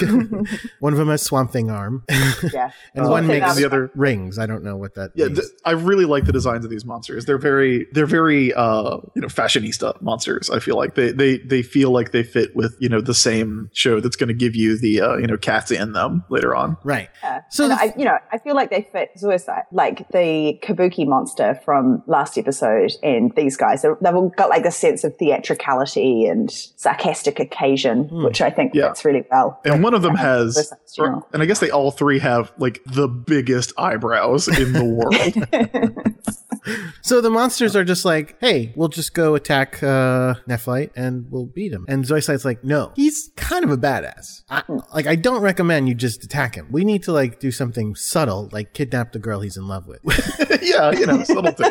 One 0.80 0.92
of 0.92 0.98
them 0.98 1.08
has 1.08 1.22
Swamp 1.22 1.50
Thing 1.52 1.70
arm, 1.70 2.04
Yeah. 2.52 2.70
and 2.94 3.06
Uh, 3.06 3.10
one 3.10 3.26
makes 3.26 3.54
the 3.56 3.64
other- 3.64 3.90
rings. 3.94 4.38
I 4.38 4.46
don't 4.46 4.62
know 4.62 4.76
what 4.76 4.94
that. 4.94 5.10
yeah, 5.14 5.26
means. 5.26 5.40
th- 5.40 5.50
I 5.64 5.72
really 5.72 6.04
like 6.04 6.24
the 6.24 6.32
designs 6.32 6.64
of 6.64 6.70
these 6.70 6.84
monsters. 6.84 7.24
They're 7.24 7.38
very 7.38 7.86
they're 7.92 8.06
very 8.06 8.52
uh, 8.54 8.98
you 9.14 9.22
know 9.22 9.28
fashionista 9.28 10.00
monsters. 10.02 10.50
I 10.50 10.58
feel 10.58 10.76
like 10.76 10.94
they 10.94 11.12
they 11.12 11.38
they 11.38 11.62
feel 11.62 11.79
like 11.88 12.12
they 12.12 12.22
fit 12.22 12.54
with 12.54 12.76
you 12.80 12.88
know 12.88 13.00
the 13.00 13.14
same 13.14 13.70
show 13.72 14.00
that's 14.00 14.16
going 14.16 14.28
to 14.28 14.34
give 14.34 14.54
you 14.54 14.76
the 14.78 15.00
uh, 15.00 15.16
you 15.16 15.26
know 15.26 15.36
cats 15.38 15.70
in 15.70 15.92
them 15.92 16.24
later 16.28 16.54
on. 16.54 16.76
right. 16.84 17.08
Yeah. 17.22 17.42
So 17.48 17.64
And 17.64 17.72
the- 17.72 17.76
I, 17.80 17.94
you 17.96 18.04
know, 18.04 18.18
I 18.32 18.38
feel 18.38 18.54
like 18.54 18.70
they 18.70 18.82
fit 18.92 19.12
Suicide, 19.16 19.62
like 19.72 20.06
the 20.10 20.58
Kabuki 20.62 21.06
monster 21.06 21.60
from 21.64 22.02
last 22.06 22.36
episode, 22.36 22.92
and 23.02 23.32
these 23.36 23.56
guys. 23.56 23.82
They're- 23.82 23.96
They've 24.02 24.14
all 24.14 24.30
got 24.36 24.50
like 24.50 24.64
the 24.64 24.70
sense 24.72 25.04
of 25.04 25.16
theatricality 25.16 26.26
and 26.26 26.50
sarcastic 26.50 27.38
occasion, 27.38 28.08
which 28.10 28.40
I 28.40 28.50
think 28.50 28.74
Yeah. 28.74 28.88
fits 28.88 29.04
really 29.04 29.24
well. 29.30 29.60
And 29.64 29.82
one 29.82 29.94
of 29.94 30.02
them 30.02 30.16
has, 30.16 30.72
or- 30.98 31.24
and 31.32 31.42
I 31.42 31.46
guess 31.46 31.60
they 31.60 31.70
all 31.70 31.92
three 31.92 32.18
have 32.18 32.52
like 32.58 32.80
the 32.86 33.06
biggest 33.06 33.72
eyebrows 33.78 34.48
in 34.48 34.72
the 34.72 34.84
world. 34.84 36.24
So 37.02 37.20
the 37.20 37.30
monsters 37.30 37.74
are 37.74 37.84
just 37.84 38.04
like, 38.04 38.36
hey, 38.40 38.72
we'll 38.76 38.88
just 38.88 39.14
go 39.14 39.34
attack 39.34 39.82
uh, 39.82 40.34
Nephrite 40.48 40.90
and 40.94 41.26
we'll 41.30 41.46
beat 41.46 41.72
him. 41.72 41.84
And 41.88 42.04
Zoisite's 42.04 42.44
like, 42.44 42.62
no, 42.64 42.92
he's 42.96 43.30
kind 43.36 43.64
of 43.64 43.70
a 43.70 43.76
badass. 43.76 44.42
I, 44.50 44.62
like, 44.94 45.06
I 45.06 45.16
don't 45.16 45.40
recommend 45.42 45.88
you 45.88 45.94
just 45.94 46.24
attack 46.24 46.54
him. 46.54 46.68
We 46.70 46.84
need 46.84 47.02
to 47.04 47.12
like 47.12 47.40
do 47.40 47.50
something 47.50 47.94
subtle, 47.94 48.48
like 48.52 48.74
kidnap 48.74 49.12
the 49.12 49.18
girl 49.18 49.40
he's 49.40 49.56
in 49.56 49.66
love 49.68 49.86
with. 49.86 50.00
yeah, 50.62 50.90
you 50.92 51.06
know, 51.06 51.22
subtlety. 51.24 51.64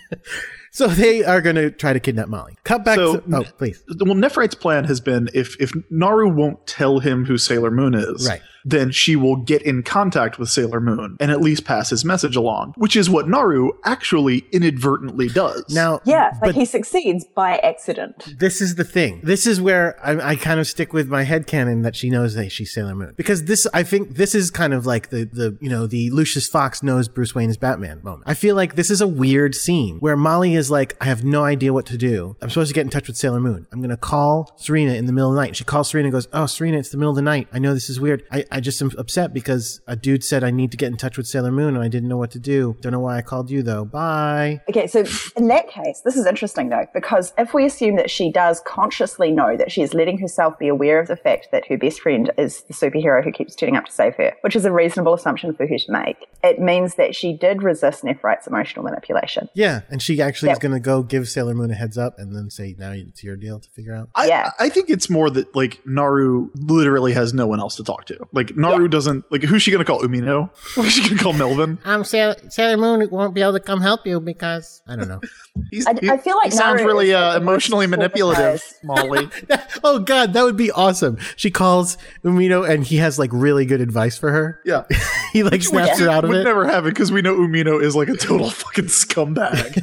so 0.72 0.86
they 0.86 1.24
are 1.24 1.40
going 1.40 1.56
to 1.56 1.70
try 1.70 1.92
to 1.92 2.00
kidnap 2.00 2.28
Molly. 2.28 2.56
Cut 2.64 2.84
back. 2.84 2.96
So- 2.96 3.20
to, 3.20 3.36
oh, 3.36 3.44
please. 3.58 3.82
well, 4.00 4.14
Nephrite's 4.14 4.54
plan 4.54 4.84
has 4.84 5.00
been 5.00 5.28
if 5.34 5.60
if 5.60 5.72
Naru 5.90 6.28
won't 6.28 6.66
tell 6.66 7.00
him 7.00 7.24
who 7.24 7.38
Sailor 7.38 7.70
Moon 7.70 7.94
is, 7.94 8.26
Right. 8.28 8.40
Then 8.66 8.90
she 8.90 9.14
will 9.16 9.36
get 9.36 9.62
in 9.62 9.82
contact 9.82 10.38
with 10.38 10.50
Sailor 10.50 10.80
Moon 10.80 11.16
and 11.20 11.30
at 11.30 11.40
least 11.40 11.64
pass 11.64 11.90
his 11.90 12.04
message 12.04 12.34
along, 12.34 12.74
which 12.76 12.96
is 12.96 13.08
what 13.08 13.28
Naru 13.28 13.70
actually 13.84 14.44
inadvertently 14.50 15.28
does. 15.28 15.64
Now, 15.70 16.00
Yeah, 16.04 16.30
like 16.32 16.40
but 16.40 16.54
he 16.56 16.64
succeeds 16.64 17.24
by 17.24 17.58
accident. 17.58 18.38
this 18.38 18.60
is 18.60 18.74
the 18.74 18.84
thing. 18.84 19.20
This 19.22 19.46
is 19.46 19.60
where 19.60 19.96
I, 20.04 20.32
I 20.32 20.36
kind 20.36 20.58
of 20.58 20.66
stick 20.66 20.92
with 20.92 21.08
my 21.08 21.24
headcanon 21.24 21.84
that 21.84 21.94
she 21.94 22.10
knows 22.10 22.34
that 22.34 22.50
she's 22.50 22.74
Sailor 22.74 22.94
Moon. 22.96 23.14
Because 23.16 23.44
this, 23.44 23.66
I 23.72 23.84
think 23.84 24.16
this 24.16 24.34
is 24.34 24.50
kind 24.50 24.74
of 24.74 24.84
like 24.84 25.10
the, 25.10 25.24
the, 25.24 25.56
you 25.60 25.70
know, 25.70 25.86
the 25.86 26.10
Lucius 26.10 26.48
Fox 26.48 26.82
knows 26.82 27.08
Bruce 27.08 27.34
Wayne 27.34 27.50
is 27.50 27.56
Batman 27.56 28.00
moment. 28.02 28.24
I 28.26 28.34
feel 28.34 28.56
like 28.56 28.74
this 28.74 28.90
is 28.90 29.00
a 29.00 29.06
weird 29.08 29.54
scene 29.54 29.98
where 30.00 30.16
Molly 30.16 30.54
is 30.56 30.70
like, 30.72 30.96
I 31.00 31.04
have 31.04 31.22
no 31.24 31.44
idea 31.44 31.72
what 31.72 31.86
to 31.86 31.96
do. 31.96 32.36
I'm 32.42 32.50
supposed 32.50 32.68
to 32.68 32.74
get 32.74 32.82
in 32.82 32.90
touch 32.90 33.06
with 33.06 33.16
Sailor 33.16 33.40
Moon. 33.40 33.66
I'm 33.72 33.78
going 33.78 33.90
to 33.90 33.96
call 33.96 34.52
Serena 34.56 34.94
in 34.94 35.06
the 35.06 35.12
middle 35.12 35.30
of 35.30 35.36
the 35.36 35.40
night. 35.42 35.54
She 35.56 35.64
calls 35.64 35.88
Serena 35.90 36.06
and 36.08 36.12
goes, 36.12 36.26
Oh, 36.32 36.46
Serena, 36.46 36.78
it's 36.78 36.90
the 36.90 36.96
middle 36.96 37.10
of 37.10 37.16
the 37.16 37.22
night. 37.22 37.46
I 37.52 37.58
know 37.60 37.72
this 37.74 37.88
is 37.88 38.00
weird. 38.00 38.24
I, 38.32 38.44
I 38.56 38.60
just 38.60 38.80
am 38.80 38.90
upset 38.96 39.34
because 39.34 39.82
a 39.86 39.96
dude 39.96 40.24
said 40.24 40.42
I 40.42 40.50
need 40.50 40.70
to 40.70 40.78
get 40.78 40.86
in 40.86 40.96
touch 40.96 41.18
with 41.18 41.26
Sailor 41.26 41.52
Moon 41.52 41.74
and 41.74 41.84
I 41.84 41.88
didn't 41.88 42.08
know 42.08 42.16
what 42.16 42.30
to 42.30 42.38
do. 42.38 42.74
Don't 42.80 42.92
know 42.92 43.00
why 43.00 43.18
I 43.18 43.20
called 43.20 43.50
you 43.50 43.62
though. 43.62 43.84
Bye. 43.84 44.62
Okay, 44.70 44.86
so 44.86 45.04
in 45.36 45.48
that 45.48 45.68
case, 45.68 46.00
this 46.06 46.16
is 46.16 46.24
interesting 46.24 46.70
though, 46.70 46.86
because 46.94 47.34
if 47.36 47.52
we 47.52 47.66
assume 47.66 47.96
that 47.96 48.10
she 48.10 48.32
does 48.32 48.60
consciously 48.60 49.30
know 49.30 49.58
that 49.58 49.70
she 49.70 49.82
is 49.82 49.92
letting 49.92 50.16
herself 50.16 50.58
be 50.58 50.68
aware 50.68 50.98
of 50.98 51.06
the 51.06 51.16
fact 51.18 51.48
that 51.52 51.66
her 51.66 51.76
best 51.76 52.00
friend 52.00 52.30
is 52.38 52.62
the 52.62 52.72
superhero 52.72 53.22
who 53.22 53.30
keeps 53.30 53.54
turning 53.54 53.76
up 53.76 53.84
to 53.84 53.92
save 53.92 54.14
her, 54.14 54.32
which 54.40 54.56
is 54.56 54.64
a 54.64 54.72
reasonable 54.72 55.12
assumption 55.12 55.54
for 55.54 55.66
her 55.66 55.76
to 55.76 55.92
make, 55.92 56.16
it 56.42 56.58
means 56.58 56.94
that 56.94 57.14
she 57.14 57.34
did 57.36 57.62
resist 57.62 58.04
Nephrite's 58.04 58.46
emotional 58.46 58.86
manipulation. 58.86 59.50
Yeah. 59.54 59.82
And 59.90 60.00
she 60.00 60.22
actually 60.22 60.52
is 60.52 60.58
going 60.58 60.72
to 60.72 60.80
go 60.80 61.02
give 61.02 61.28
Sailor 61.28 61.52
Moon 61.52 61.70
a 61.70 61.74
heads 61.74 61.98
up 61.98 62.18
and 62.18 62.34
then 62.34 62.48
say, 62.48 62.74
now 62.78 62.92
it's 62.92 63.22
your 63.22 63.36
deal 63.36 63.60
to 63.60 63.68
figure 63.68 63.94
out. 63.94 64.08
I, 64.14 64.28
Yeah. 64.28 64.52
I 64.58 64.70
think 64.70 64.88
it's 64.88 65.10
more 65.10 65.28
that 65.28 65.54
like 65.54 65.82
Naru 65.84 66.48
literally 66.54 67.12
has 67.12 67.34
no 67.34 67.46
one 67.46 67.60
else 67.60 67.76
to 67.76 67.84
talk 67.84 68.06
to. 68.06 68.18
Like 68.32 68.45
Naru 68.54 68.86
doesn't 68.88 69.24
like 69.32 69.42
who's 69.42 69.62
she 69.62 69.70
gonna 69.72 69.84
call 69.84 70.00
Umino? 70.02 70.50
Who's 70.74 70.92
she 70.92 71.08
gonna 71.08 71.20
call 71.20 71.32
Melvin? 71.32 71.78
Um, 71.84 72.04
Sailor, 72.04 72.36
Sailor 72.50 72.76
Moon 72.76 73.08
won't 73.10 73.34
be 73.34 73.40
able 73.42 73.54
to 73.54 73.60
come 73.60 73.80
help 73.80 74.06
you 74.06 74.20
because 74.20 74.82
I 74.86 74.96
don't 74.96 75.08
know. 75.08 75.20
He's, 75.70 75.86
I- 75.86 75.92
I 76.10 76.18
feel 76.18 76.36
like 76.36 76.52
he 76.52 76.56
sounds 76.56 76.80
Naru 76.80 76.86
really 76.86 77.06
is, 77.10 77.14
like, 77.14 77.34
uh, 77.36 77.40
emotionally 77.40 77.86
manipulative. 77.86 78.62
Molly. 78.84 79.28
oh 79.84 79.98
God, 80.00 80.34
that 80.34 80.42
would 80.44 80.56
be 80.58 80.70
awesome. 80.70 81.16
She 81.36 81.50
calls 81.50 81.96
Umino 82.24 82.68
and 82.68 82.84
he 82.84 82.96
has 82.98 83.18
like 83.18 83.30
really 83.32 83.64
good 83.64 83.80
advice 83.80 84.18
for 84.18 84.30
her. 84.30 84.60
Yeah, 84.66 84.84
He 85.32 85.42
like 85.42 85.62
snaps 85.62 85.98
her 85.98 86.08
out 86.10 86.24
of 86.24 86.30
would 86.30 86.40
it. 86.40 86.44
never 86.44 86.66
have 86.66 86.86
it 86.86 86.90
because 86.90 87.10
we 87.10 87.22
know 87.22 87.34
Umino 87.34 87.82
is 87.82 87.96
like 87.96 88.08
a 88.08 88.16
total 88.16 88.50
fucking 88.50 88.84
scumbag. 88.86 89.74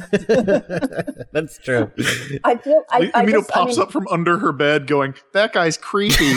That's 1.32 1.58
true. 1.58 1.90
I 2.44 2.56
feel 2.56 2.82
I, 2.90 2.98
Like, 3.00 3.10
I 3.16 3.24
Umino 3.24 3.30
just, 3.32 3.50
I 3.50 3.54
pops 3.54 3.76
mean, 3.76 3.82
up 3.82 3.92
from 3.92 4.06
under 4.08 4.38
her 4.38 4.52
bed, 4.52 4.86
going, 4.86 5.14
"That 5.32 5.52
guy's 5.52 5.76
creepy." 5.76 6.32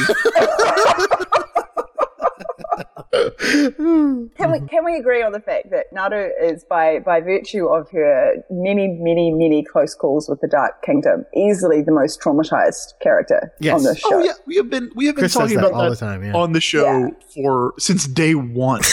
Can 3.14 3.22
we 3.32 4.60
mm-hmm. 4.60 4.66
can 4.68 4.86
we 4.86 4.98
agree 4.98 5.24
on 5.24 5.32
the 5.32 5.40
fact 5.40 5.70
that 5.72 5.86
Naru 5.94 6.30
is 6.42 6.64
by 6.64 7.00
by 7.00 7.22
virtue 7.22 7.68
of 7.68 7.90
her 7.92 8.36
many 8.50 8.88
many 8.88 9.32
many 9.32 9.64
close 9.64 9.96
calls 9.96 10.28
with 10.28 10.42
the 10.42 10.48
Dark 10.48 10.82
Kingdom 10.84 11.26
easily 11.36 11.82
the 11.82 11.92
most 11.92 12.22
traumatized 12.22 13.00
character 13.02 13.54
Yes. 13.60 13.76
on 13.76 13.84
the 13.84 13.92
oh, 13.92 13.94
show? 13.94 14.16
oh 14.20 14.24
yeah, 14.24 14.34
we 14.46 14.56
have 14.58 14.70
been 14.70 14.92
we 14.96 15.06
have 15.06 15.16
been 15.16 15.24
Chris 15.24 15.34
talking 15.34 15.56
that 15.58 15.68
about 15.68 15.74
all 15.74 15.84
that 15.84 15.90
the 15.92 15.96
time. 15.96 16.24
Yeah. 16.24 16.34
on 16.36 16.52
the 16.52 16.62
show 16.62 16.86
Yeah. 16.86 17.10
for 17.44 17.74
since 17.80 18.08
day 18.08 18.36
one. 18.36 18.82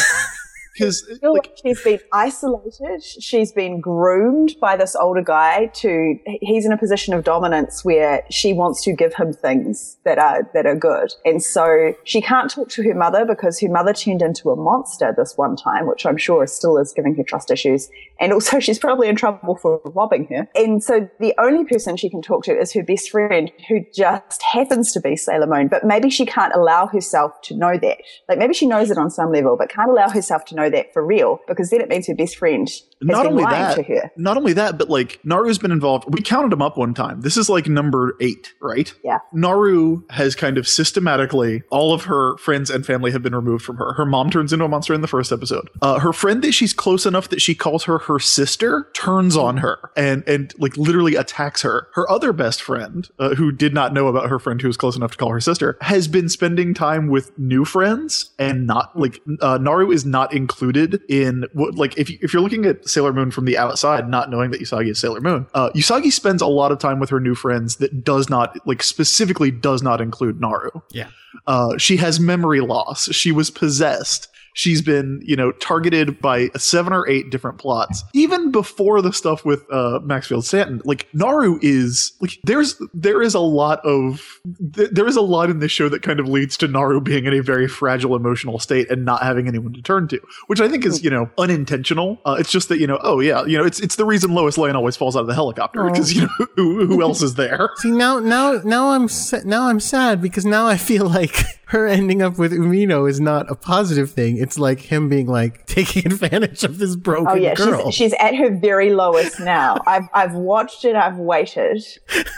Because 0.75 1.07
like 1.23 1.45
like 1.45 1.59
she's 1.63 1.83
been 1.83 2.01
isolated. 2.13 3.03
She's 3.03 3.53
been 3.53 3.81
groomed 3.81 4.57
by 4.61 4.77
this 4.77 4.97
older 4.97 5.23
guy 5.23 5.67
to 5.67 6.19
he's 6.41 6.67
in 6.67 6.73
a 6.73 6.79
position 6.79 7.15
of 7.15 7.25
dominance 7.25 7.85
where 7.85 8.25
she 8.31 8.53
wants 8.53 8.83
to 8.83 8.93
give 8.93 9.15
him 9.15 9.33
things 9.33 9.97
that 10.05 10.19
are 10.19 10.51
that 10.55 10.67
are 10.67 10.75
good. 10.75 11.13
And 11.25 11.43
so 11.43 11.95
she 12.05 12.21
can't 12.21 12.51
talk 12.51 12.69
to 12.71 12.83
her 12.83 12.95
mother 12.95 13.25
because 13.25 13.61
her 13.61 13.69
mother 13.69 13.93
turned 13.93 14.23
into 14.23 14.51
a 14.51 14.57
monster 14.57 15.15
this 15.17 15.35
one 15.37 15.57
time, 15.57 15.87
which 15.87 16.07
I'm 16.07 16.17
sure 16.17 16.47
still 16.47 16.79
is 16.79 16.93
giving 16.93 17.15
her 17.17 17.23
trust 17.23 17.51
issues. 17.51 17.89
And 18.21 18.33
also 18.33 18.61
she's 18.65 18.79
probably 18.79 19.09
in 19.09 19.17
trouble 19.17 19.57
for 19.57 19.81
robbing 19.85 20.27
her. 20.29 20.49
And 20.55 20.83
so 20.83 21.09
the 21.21 21.35
only 21.39 21.65
person 21.65 21.97
she 21.97 22.11
can 22.11 22.23
talk 22.23 22.45
to 22.45 22.59
is 22.59 22.73
her 22.73 22.83
best 22.83 23.11
friend 23.11 23.51
who 23.69 23.85
just 23.95 24.43
happens 24.43 24.93
to 24.93 25.01
be 25.01 25.17
Sailor 25.17 25.47
Moon, 25.47 25.69
but 25.69 25.85
maybe 25.85 26.11
she 26.11 26.27
can't 26.27 26.55
allow 26.55 26.87
herself 26.87 27.33
to 27.43 27.57
know 27.57 27.79
that. 27.79 27.99
Like 28.29 28.39
maybe 28.39 28.55
she 28.55 28.67
knows 28.67 28.91
it 28.91 28.99
on 28.99 29.11
some 29.11 29.33
level, 29.33 29.57
but 29.57 29.69
can't 29.69 29.91
allow 29.91 30.09
herself 30.09 30.45
to 30.47 30.55
know 30.55 30.64
that 30.71 30.93
for 30.93 31.05
real 31.05 31.41
because 31.47 31.71
then 31.71 31.81
it 31.81 31.89
means 31.89 32.07
her 32.07 32.15
best 32.15 32.37
friend 32.37 32.69
not 33.07 33.27
only 33.27 33.45
that, 33.45 34.11
not 34.17 34.37
only 34.37 34.53
that, 34.55 34.79
but 34.79 34.89
like 34.89 35.21
Naru's 35.25 35.59
been 35.59 35.73
involved. 35.73 36.07
We 36.09 36.23
counted 36.23 36.53
him 36.53 36.63
up 36.63 36.77
one 36.77 36.95
time. 36.95 37.21
This 37.21 37.37
is 37.37 37.49
like 37.49 37.67
number 37.67 38.17
eight, 38.21 38.53
right? 38.61 38.93
Yeah. 39.05 39.19
Naru 39.33 40.03
has 40.11 40.35
kind 40.35 40.59
of 40.59 40.67
systematically, 40.69 41.63
all 41.71 41.93
of 41.93 42.05
her 42.05 42.37
friends 42.39 42.71
and 42.71 42.85
family 42.85 43.11
have 43.11 43.23
been 43.23 43.35
removed 43.35 43.65
from 43.65 43.77
her. 43.77 43.93
Her 43.95 44.07
mom 44.07 44.31
turns 44.31 44.53
into 44.53 44.65
a 44.65 44.69
monster 44.69 44.95
in 44.95 45.01
the 45.01 45.09
first 45.09 45.33
episode. 45.33 45.69
Uh, 45.83 45.99
her 45.99 46.13
friend 46.13 46.43
that 46.43 46.53
she's 46.53 46.73
close 46.73 47.07
enough 47.07 47.29
that 47.29 47.41
she 47.41 47.55
calls 47.55 47.85
her 47.85 47.99
her 47.99 48.19
sister 48.19 48.91
turns 48.95 49.37
on 49.37 49.59
her 49.59 49.91
and 49.97 50.23
and 50.27 50.53
like 50.59 50.77
literally 50.77 51.15
attacks 51.15 51.63
her. 51.63 51.89
Her 51.95 52.11
other 52.11 52.33
best 52.33 52.63
friend, 52.63 53.09
uh, 53.19 53.35
who 53.35 53.53
did 53.53 53.75
not 53.75 53.93
know 53.93 54.09
about 54.09 54.29
her 54.29 54.39
friend 54.39 54.61
who 54.61 54.69
was 54.69 54.77
close 54.77 54.97
enough 54.97 55.13
to 55.13 55.17
call 55.17 55.31
her 55.31 55.41
sister, 55.41 55.77
has 55.81 56.09
been 56.09 56.29
spending 56.29 56.75
time 56.75 57.09
with 57.09 57.37
new 57.39 57.65
friends 57.65 58.31
and 58.39 58.67
not 58.67 58.99
like 58.99 59.21
uh, 59.41 59.59
Naru 59.59 59.91
is 59.91 60.05
not 60.05 60.33
included 60.33 61.03
in 61.09 61.47
what 61.53 61.75
like 61.75 61.97
if 61.99 62.11
if 62.11 62.33
you're 62.33 62.43
looking 62.43 62.67
at 62.67 62.89
Sailor 62.95 63.13
Moon 63.13 63.31
from 63.31 63.45
the 63.45 63.59
outside, 63.59 64.09
not 64.09 64.31
knowing 64.31 64.51
that 64.53 64.61
Usagi 64.61 64.91
is 64.91 64.99
Sailor 65.01 65.21
Moon, 65.21 65.47
uh, 65.55 65.71
Usagi 65.71 66.11
spends 66.11 66.41
a 66.41 66.47
lot 66.47 66.73
of 66.73 66.79
time 66.79 67.01
with 67.01 67.11
her 67.11 67.21
new 67.21 67.35
friends 67.35 67.77
that 67.77 68.05
does 68.05 68.31
not 68.31 68.57
like 68.67 68.83
specifically 68.83 69.51
does 69.51 69.83
not 69.83 70.01
include 70.01 70.41
Naru. 70.41 70.71
Yeah. 70.91 71.09
Uh, 71.47 71.77
she 71.77 71.97
has 71.99 72.21
memory 72.21 72.61
loss. 72.61 73.13
She 73.13 73.33
was 73.33 73.51
possessed. 73.51 74.29
She's 74.57 74.81
been, 74.81 75.21
you 75.25 75.35
know, 75.35 75.51
targeted 75.53 76.21
by 76.21 76.49
seven 76.57 76.93
or 76.93 77.09
eight 77.09 77.31
different 77.31 77.59
plots. 77.59 78.05
Even 78.15 78.53
before 78.53 79.03
the 79.03 79.13
stuff 79.13 79.45
with 79.45 79.65
uh, 79.71 79.99
Maxfield 80.05 80.45
Stanton, 80.45 80.81
like 80.85 81.09
Naru 81.13 81.59
is 81.61 82.13
like 82.21 82.39
there's 82.45 82.81
there 82.95 83.21
is 83.21 83.35
a 83.35 83.41
lot 83.41 83.85
of 83.85 84.41
th- 84.75 84.91
there 84.91 85.09
is 85.09 85.17
a 85.17 85.21
lot 85.21 85.51
in 85.51 85.59
this 85.59 85.73
show 85.73 85.89
that 85.89 86.03
kind 86.03 86.21
of 86.21 86.29
leads 86.29 86.57
to 86.59 86.69
Naru 86.69 87.01
being 87.01 87.25
in 87.25 87.35
a 87.35 87.41
very 87.41 87.67
fragile 87.67 88.15
emotional 88.15 88.61
state 88.61 88.89
and 88.91 89.05
not 89.05 89.25
having 89.25 89.49
anyone 89.49 89.73
to 89.73 89.83
turn 89.83 90.07
to, 90.09 90.21
which 90.47 90.61
I 90.61 90.69
think 90.69 90.87
is 90.87 91.03
you 91.03 91.11
know 91.11 91.29
unintentional. 91.37 92.21
Uh, 92.25 92.37
it's 92.39 92.53
just 92.53 92.69
that 92.69 92.79
you 92.79 92.87
know, 92.87 93.01
oh 93.03 93.19
yeah, 93.19 93.45
you 93.45 93.59
know, 93.59 93.65
it's 93.65 93.81
it's 93.81 93.97
the 93.97 94.05
reason 94.05 94.35
Lois 94.35 94.57
Lane 94.57 94.77
always 94.77 94.97
falls 94.97 95.17
out 95.17 95.23
of 95.23 95.27
the 95.27 95.35
helicopter 95.35 95.83
because 95.85 96.13
you 96.15 96.23
know 96.23 96.47
who, 96.55 96.87
who 96.87 97.03
else 97.03 97.23
is 97.23 97.35
there. 97.35 97.71
See 97.77 97.91
now, 97.91 98.21
now, 98.21 98.61
now 98.65 98.91
I'm 98.91 99.09
sa- 99.09 99.41
now 99.45 99.67
I'm 99.67 99.81
sad 99.81 100.23
because 100.23 100.45
now 100.45 100.69
I 100.69 100.77
feel 100.77 101.07
like 101.09 101.35
her 101.75 101.89
ending 101.89 102.23
up 102.23 102.39
with 102.39 102.53
Umino 102.53 103.11
is 103.11 103.21
not 103.21 103.51
a 103.51 103.57
positive 103.57 104.09
thing. 104.11 104.39
It's 104.39 104.59
like 104.59 104.79
him 104.79 105.09
being 105.09 105.27
like 105.27 105.67
taking 105.67 106.07
advantage 106.07 106.63
of 106.63 106.79
this 106.79 106.95
broken 106.95 107.27
Oh 107.29 107.35
yeah, 107.35 107.55
girl. 107.55 107.87
she's, 107.91 107.95
she's 107.97 108.13
at 108.21 108.37
her 108.37 108.57
very 108.57 108.93
lowest 108.95 109.41
now. 109.41 109.79
I've 109.85 110.05
I've 110.15 110.35
watched 110.35 110.85
it, 110.85 110.95
I've 110.95 111.19
waited, 111.19 111.85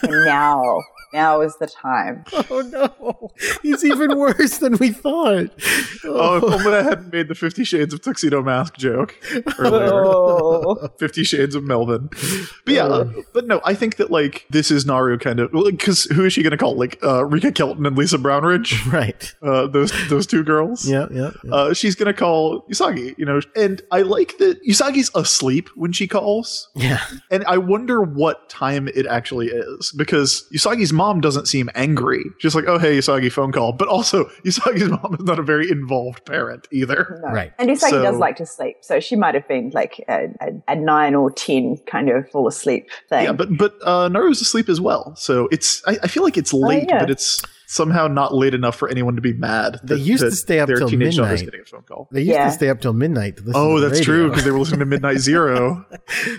and 0.02 0.24
now 0.24 0.80
now 1.12 1.40
is 1.40 1.56
the 1.56 1.66
time. 1.66 2.24
oh 2.50 2.60
no, 2.60 3.30
he's 3.62 3.84
even 3.84 4.16
worse 4.18 4.58
than 4.58 4.76
we 4.78 4.90
thought. 4.90 5.50
Oh, 6.04 6.36
if 6.36 6.44
only 6.44 6.72
I 6.78 6.82
hadn't 6.82 7.12
made 7.12 7.28
the 7.28 7.34
Fifty 7.34 7.64
Shades 7.64 7.92
of 7.94 8.02
Tuxedo 8.02 8.42
Mask 8.42 8.76
joke 8.76 9.14
earlier. 9.58 9.90
Oh. 9.92 10.88
Fifty 10.98 11.24
Shades 11.24 11.54
of 11.54 11.64
Melvin. 11.64 12.08
But 12.64 12.74
yeah, 12.74 12.84
uh, 12.84 13.10
but 13.32 13.46
no, 13.46 13.60
I 13.64 13.74
think 13.74 13.96
that 13.96 14.10
like 14.10 14.46
this 14.50 14.70
is 14.70 14.86
Naru 14.86 15.18
kind 15.18 15.40
of 15.40 15.50
because 15.52 16.04
who 16.04 16.24
is 16.24 16.32
she 16.32 16.42
going 16.42 16.52
to 16.52 16.56
call? 16.56 16.76
Like 16.76 16.98
uh, 17.02 17.24
Rika 17.24 17.52
Kelton 17.52 17.86
and 17.86 17.96
Lisa 17.96 18.18
Brownridge, 18.18 18.90
Right. 18.92 19.34
uh, 19.42 19.66
those 19.66 19.92
those 20.08 20.26
two 20.26 20.42
girls. 20.42 20.88
Yeah. 20.88 21.06
Yeah. 21.10 21.30
yeah. 21.44 21.54
Uh, 21.54 21.74
she's 21.74 21.94
gonna 21.94 22.14
call 22.14 22.62
Usagi, 22.70 23.16
you 23.18 23.24
know, 23.24 23.40
and 23.56 23.82
I 23.90 24.02
like 24.02 24.38
that 24.38 24.62
Usagi's 24.64 25.10
asleep 25.14 25.68
when 25.74 25.92
she 25.92 26.06
calls, 26.06 26.68
yeah. 26.74 27.00
and 27.30 27.44
I 27.44 27.58
wonder 27.58 28.02
what 28.02 28.48
time 28.48 28.88
it 28.88 29.06
actually 29.06 29.48
is 29.48 29.92
because 29.96 30.46
Usagi's 30.52 30.92
mom 30.96 31.20
doesn't 31.20 31.46
seem 31.46 31.70
angry. 31.74 32.24
She's 32.38 32.54
like, 32.54 32.64
"Oh 32.66 32.78
hey, 32.78 32.98
Usagi, 32.98 33.30
phone 33.30 33.52
call," 33.52 33.72
but 33.72 33.88
also 33.88 34.24
Usagi's 34.44 34.88
mom 34.90 35.16
is 35.18 35.24
not 35.24 35.38
a 35.38 35.42
very 35.42 35.70
involved 35.70 36.24
parent 36.24 36.66
either. 36.72 37.20
No. 37.22 37.32
Right. 37.32 37.52
And 37.58 37.70
Usagi 37.70 37.90
So- 37.90 38.02
does 38.02 38.16
like 38.16 38.36
to 38.36 38.46
sleep, 38.46 38.78
so 38.80 38.98
she 39.00 39.16
might 39.16 39.34
have 39.34 39.46
been 39.46 39.70
like 39.74 40.04
a, 40.08 40.28
a, 40.40 40.72
a 40.72 40.76
nine 40.76 41.14
or 41.14 41.30
ten 41.30 41.76
kind 41.86 42.08
of 42.08 42.28
fall 42.30 42.48
asleep 42.48 42.88
thing. 43.08 43.24
Yeah, 43.24 43.32
but 43.32 43.56
but 43.56 43.74
uh, 43.82 44.08
Naru's 44.08 44.40
asleep 44.40 44.68
as 44.68 44.80
well, 44.80 45.14
so 45.16 45.48
it's 45.52 45.82
I, 45.86 45.98
I 46.02 46.08
feel 46.08 46.22
like 46.22 46.36
it's 46.36 46.52
late, 46.52 46.88
yeah. 46.88 46.98
but 47.00 47.10
it's 47.10 47.42
somehow 47.66 48.06
not 48.06 48.34
late 48.34 48.54
enough 48.54 48.76
for 48.76 48.88
anyone 48.88 49.16
to 49.16 49.20
be 49.22 49.32
mad. 49.32 49.80
They 49.82 49.96
that- 49.96 50.00
used 50.00 50.22
to 50.22 50.30
stay 50.30 50.60
up 50.60 50.68
their 50.68 50.76
till 50.76 50.88
teenage 50.88 51.16
daughter's 51.16 51.40
midnight. 51.42 51.44
getting 51.46 51.60
a 51.60 51.64
phone 51.64 51.82
call. 51.82 52.08
They 52.12 52.20
used 52.20 52.30
Yeah. 52.32 52.46
to 52.46 52.52
stay 52.52 52.68
up 52.68 52.80
till 52.80 52.92
midnight 52.92 53.36
to 53.38 53.42
listen 53.42 53.60
Oh, 53.60 53.76
to 53.76 53.80
that's 53.88 54.00
radio. 54.00 54.04
true 54.04 54.28
because 54.30 54.44
they 54.44 54.50
were 54.50 54.58
listening 54.58 54.80
to 54.80 54.86
Midnight 54.86 55.18
Zero. 55.30 55.84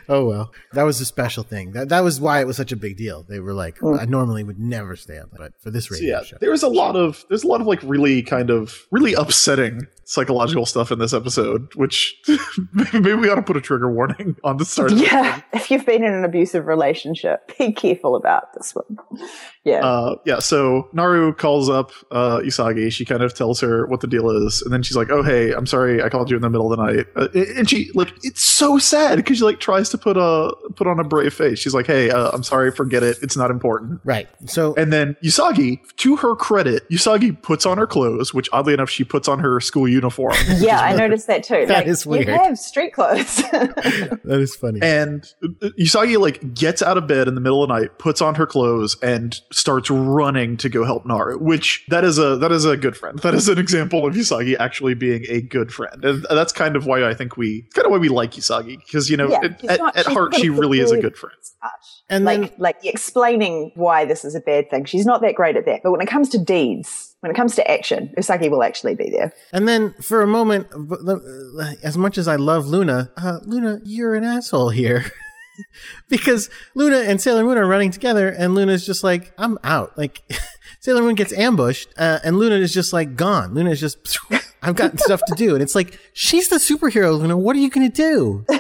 Oh 0.10 0.26
well, 0.26 0.52
that 0.74 0.84
was 0.84 1.02
a 1.02 1.06
special 1.06 1.44
thing. 1.44 1.72
That 1.74 1.90
that 1.90 2.04
was 2.04 2.20
why 2.22 2.40
it 2.42 2.48
was 2.48 2.58
such 2.58 2.72
a 2.72 2.76
big 2.78 2.98
deal. 2.98 3.24
They 3.28 3.40
were 3.40 3.54
like, 3.54 3.78
mm. 3.80 4.00
I 4.00 4.06
normally 4.06 4.44
would 4.44 4.60
never 4.60 4.96
stay 4.96 5.18
up, 5.18 5.30
but 5.38 5.54
for 5.60 5.70
this 5.72 5.88
So, 5.88 5.96
radio 5.96 6.18
yeah, 6.18 6.24
show, 6.24 6.38
there 6.40 6.52
was 6.52 6.64
a 6.64 6.68
lot 6.70 6.96
of 6.96 7.26
there's 7.30 7.44
a 7.44 7.48
lot 7.48 7.62
of 7.62 7.68
like 7.68 7.82
really 7.84 8.22
kind 8.22 8.50
of 8.50 8.86
really 8.92 9.14
upsetting 9.14 9.88
psychological 10.08 10.66
stuff 10.66 10.90
in 10.90 11.00
this 11.00 11.14
episode, 11.14 11.68
which 11.76 12.16
maybe, 12.74 12.90
maybe 12.94 13.14
we 13.14 13.30
ought 13.30 13.36
to 13.36 13.42
put 13.42 13.58
a 13.58 13.62
trigger 13.62 13.92
warning 13.92 14.38
on 14.44 14.56
the 14.56 14.64
start. 14.64 14.94
Of 14.94 15.00
Yeah, 15.00 15.42
if 15.54 15.70
you've 15.70 15.86
been 15.86 16.02
in 16.04 16.14
an 16.14 16.24
abusive 16.24 16.66
relationship, 16.66 17.52
be 17.60 17.74
careful 17.74 18.16
about 18.16 18.54
this 18.54 18.74
one. 18.74 18.98
Yeah. 19.66 19.86
Uh, 19.86 20.16
yeah, 20.26 20.40
so 20.40 20.90
Naru 20.94 21.34
calls 21.34 21.70
up 21.70 21.92
uh, 22.12 22.40
Usagi. 22.40 22.90
She 22.90 23.04
kind 23.04 23.22
of 23.22 23.34
tells 23.34 23.60
her 23.60 23.86
what 23.88 24.00
the 24.00 24.08
deal 24.08 24.30
is, 24.30 24.62
and 24.62 24.74
then 24.74 24.82
she's 24.82 24.96
like, 24.96 25.10
"Oh, 25.12 25.24
hey, 25.24 25.52
I'm 25.52 25.66
sorry, 25.66 26.02
I 26.02 26.08
called 26.08 26.30
you 26.30 26.38
in 26.38 26.42
the 26.42 26.50
middle 26.50 26.72
of 26.72 26.78
the 26.78 26.86
night." 26.86 27.06
Uh, 27.18 27.28
and 27.58 27.70
she 27.70 27.92
like, 27.94 28.14
it's 28.24 28.42
so 28.42 28.78
sad 28.78 29.18
because 29.18 29.40
she 29.40 29.44
like 29.44 29.60
tries 29.60 29.90
to 29.90 29.98
put 29.98 30.16
a 30.16 30.56
put 30.76 30.88
on 30.88 31.02
a 31.02 31.04
brave 31.04 31.34
face. 31.34 31.60
She's 31.60 31.74
like, 31.74 31.86
"Hey, 31.86 32.10
uh, 32.10 32.30
I'm 32.32 32.44
sorry, 32.44 32.72
forget 32.72 33.04
it. 33.04 33.18
It's 33.22 33.36
not 33.36 33.52
important." 33.52 34.00
right. 34.06 34.30
So 34.46 34.74
And 34.76 34.94
then 34.94 35.18
Usagi, 35.22 35.80
to 35.98 36.16
her 36.16 36.34
credit, 36.34 36.90
Usagi 36.90 37.42
puts 37.42 37.66
on 37.66 37.78
her 37.78 37.88
clothes, 37.88 38.34
which 38.34 38.48
oddly 38.54 38.74
enough, 38.74 38.90
she 38.90 39.04
puts 39.04 39.28
on 39.28 39.40
her 39.40 39.60
school 39.60 39.86
uniform. 39.86 39.97
yeah, 40.58 40.80
I 40.80 40.96
noticed 40.96 41.28
that 41.28 41.44
too. 41.44 41.66
That 41.66 41.80
like, 41.80 41.88
is 41.88 42.06
weird. 42.06 42.28
You 42.28 42.34
have 42.34 42.58
street 42.58 42.94
clothes. 42.94 43.38
that 43.52 44.22
is 44.26 44.56
funny. 44.56 44.80
And 44.82 45.26
uh, 45.44 45.70
Usagi 45.80 46.20
like 46.20 46.54
gets 46.54 46.82
out 46.82 46.98
of 46.98 47.08
bed 47.08 47.28
in 47.28 47.36
the 47.36 47.42
middle 47.42 47.64
of 47.64 47.70
the 47.70 47.80
night, 47.80 47.98
puts 48.00 48.22
on 48.22 48.36
her 48.36 48.46
clothes, 48.46 48.96
and 49.02 49.40
starts 49.52 49.90
running 49.90 50.58
to 50.58 50.70
go 50.70 50.84
help 50.84 51.06
Naru. 51.06 51.38
Which 51.40 51.86
that 51.90 52.04
is 52.04 52.20
a 52.20 52.38
that 52.38 52.52
is 52.52 52.66
a 52.66 52.78
good 52.78 52.96
friend. 52.96 53.20
That 53.20 53.34
is 53.34 53.50
an 53.50 53.58
example 53.58 54.06
of 54.06 54.14
Usagi 54.14 54.56
actually 54.60 54.94
being 54.94 55.26
a 55.30 55.42
good 55.42 55.74
friend, 55.74 56.04
and 56.06 56.26
that's 56.30 56.54
kind 56.54 56.76
of 56.76 56.86
why 56.86 57.04
I 57.08 57.14
think 57.14 57.38
we 57.38 57.64
kind 57.74 57.86
of 57.86 57.92
why 57.92 57.98
we 57.98 58.10
like 58.10 58.32
Usagi 58.32 58.78
because 58.86 59.10
you 59.10 59.18
know 59.18 59.30
Yeah, 59.30 59.40
at, 59.44 59.66
at, 59.66 59.80
not- 59.80 59.96
at 59.98 60.06
heart 60.06 60.36
she 60.36 60.50
really 60.50 60.80
is 60.80 60.92
a 60.92 60.96
good- 60.96 61.08
good 61.08 61.18
friend. 61.18 61.36
and 62.10 62.26
like, 62.26 62.42
then 62.42 62.52
like 62.58 62.78
explaining 62.84 63.72
why 63.76 64.04
this 64.06 64.26
is 64.26 64.36
a 64.36 64.42
bad 64.42 64.70
thing. 64.70 64.84
She's 64.86 65.06
not 65.06 65.22
that 65.22 65.36
great 65.36 65.56
at 65.56 65.66
that. 65.66 65.82
But 65.84 65.92
when 65.92 66.02
it 66.02 66.08
comes 66.08 66.28
to 66.30 66.38
deeds, 66.38 67.07
when 67.22 67.32
it 67.32 67.36
comes 67.36 67.56
to 67.56 67.70
action, 67.70 68.14
Usagi 68.18 68.50
will 68.50 68.64
actually 68.64 68.96
be 68.96 69.10
there. 69.10 69.34
and 69.52 69.68
then 69.68 69.94
for 70.02 70.22
a 70.22 70.28
moment, 70.28 70.68
as 71.84 71.98
much 71.98 72.18
as 72.18 72.28
I 72.28 72.36
love 72.36 72.68
Luna, 72.68 73.12
uh, 73.18 73.40
Luna, 73.44 73.80
you're 73.84 74.16
an 74.16 74.24
asshole 74.24 74.70
here. 74.70 75.12
because 76.10 76.50
Luna 76.76 76.98
and 77.00 77.20
Sailor 77.22 77.44
Moon 77.44 77.58
are 77.58 77.66
running 77.68 77.92
together, 77.92 78.30
and 78.30 78.54
Luna's 78.54 78.86
just 78.86 79.04
like, 79.04 79.34
I'm 79.38 79.58
out. 79.64 79.98
Like, 79.98 80.22
Sailor 80.80 81.02
Moon 81.02 81.16
gets 81.16 81.34
ambushed, 81.34 81.90
uh, 81.98 82.20
and 82.24 82.38
Luna 82.38 82.56
is 82.56 82.74
just 82.74 82.94
like 82.94 83.16
gone. 83.16 83.54
Luna 83.54 83.72
is 83.72 83.80
just, 83.80 83.98
I've 84.62 84.76
got 84.76 85.00
stuff 85.00 85.22
to 85.28 85.36
do. 85.36 85.54
And 85.54 85.62
it's 85.62 85.76
like, 85.76 86.00
she's 86.14 86.50
the 86.50 86.56
superhero, 86.58 87.18
Luna. 87.18 87.38
What 87.38 87.56
are 87.56 87.60
you 87.60 87.70
going 87.70 87.90
to 87.92 87.96
do? 87.96 88.46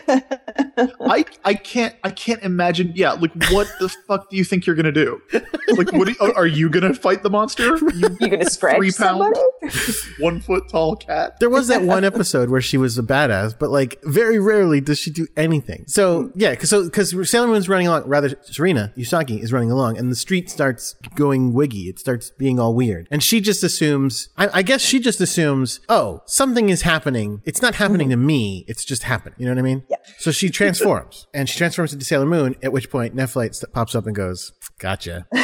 I 1.01 1.25
I 1.43 1.53
can't 1.55 1.95
I 2.03 2.12
can't 2.12 2.41
imagine. 2.43 2.91
Yeah, 2.95 3.13
like 3.13 3.31
what 3.51 3.67
the 3.79 3.89
fuck 4.07 4.29
do 4.29 4.38
you 4.38 4.43
think 4.43 4.65
you're 4.65 4.75
gonna 4.75 4.91
do? 4.91 5.21
Like, 5.69 5.91
what 5.91 6.07
do 6.07 6.15
you- 6.19 6.33
are 6.33 6.45
you 6.45 6.69
gonna 6.69 6.93
fight 6.93 7.23
the 7.23 7.29
monster? 7.29 7.77
You 7.77 7.89
You're 8.19 8.29
going 8.29 8.39
to 8.39 8.49
scratch 8.49 8.77
Three 8.77 8.91
pound? 8.91 9.36
somebody? 9.36 9.97
one 10.19 10.39
foot 10.39 10.69
tall 10.69 10.95
cat. 10.95 11.39
There 11.39 11.49
was 11.49 11.67
that 11.67 11.81
one 11.81 12.03
episode 12.03 12.49
where 12.49 12.62
she 12.62 12.77
was 12.77 12.97
a 12.97 13.03
badass, 13.03 13.57
but 13.57 13.69
like 13.69 13.99
very 14.03 14.39
rarely 14.39 14.81
does 14.81 14.99
she 14.99 15.12
do 15.12 15.27
anything. 15.36 15.86
So 15.88 16.31
yeah, 16.36 16.51
because 16.51 16.69
so, 16.69 16.88
cause 16.89 17.13
Sailor 17.29 17.47
Moon's 17.47 17.67
running 17.69 17.88
along, 17.88 18.03
rather 18.07 18.38
Serena 18.43 18.93
Usagi 18.97 19.41
is 19.41 19.51
running 19.51 19.71
along, 19.71 19.97
and 19.97 20.12
the 20.12 20.15
street 20.15 20.49
starts 20.49 20.95
going 21.15 21.53
wiggy. 21.53 21.89
It 21.89 21.99
starts 21.99 22.29
being 22.31 22.60
all 22.60 22.73
weird, 22.73 23.07
and 23.12 23.23
she 23.23 23.41
just 23.41 23.63
assumes. 23.63 24.29
I, 24.38 24.60
I 24.60 24.62
guess 24.62 24.81
she 24.81 24.99
just 24.99 25.19
assumes, 25.21 25.79
oh, 25.89 26.21
something 26.26 26.69
is 26.69 26.82
happening. 26.84 27.41
It's 27.45 27.62
not 27.62 27.76
happening 27.76 28.10
to 28.10 28.17
me. 28.17 28.65
It's 28.67 28.86
just 28.86 29.04
happening. 29.04 29.36
You 29.38 29.45
know 29.45 29.52
what 29.52 29.60
I 29.60 29.63
mean? 29.63 29.84
Yeah. 29.89 29.97
So 30.17 30.32
she 30.32 30.50
transforms, 30.50 31.28
and 31.34 31.50
she 31.50 31.58
transforms 31.58 31.93
into 31.93 32.06
Sailor 32.06 32.26
Moon. 32.26 32.56
At 32.62 32.71
which 32.71 32.89
point, 32.89 33.15
Nephlite 33.15 33.63
pops 33.73 33.95
up 33.95 34.06
and 34.06 34.15
goes, 34.15 34.54
"Gotcha." 34.80 35.28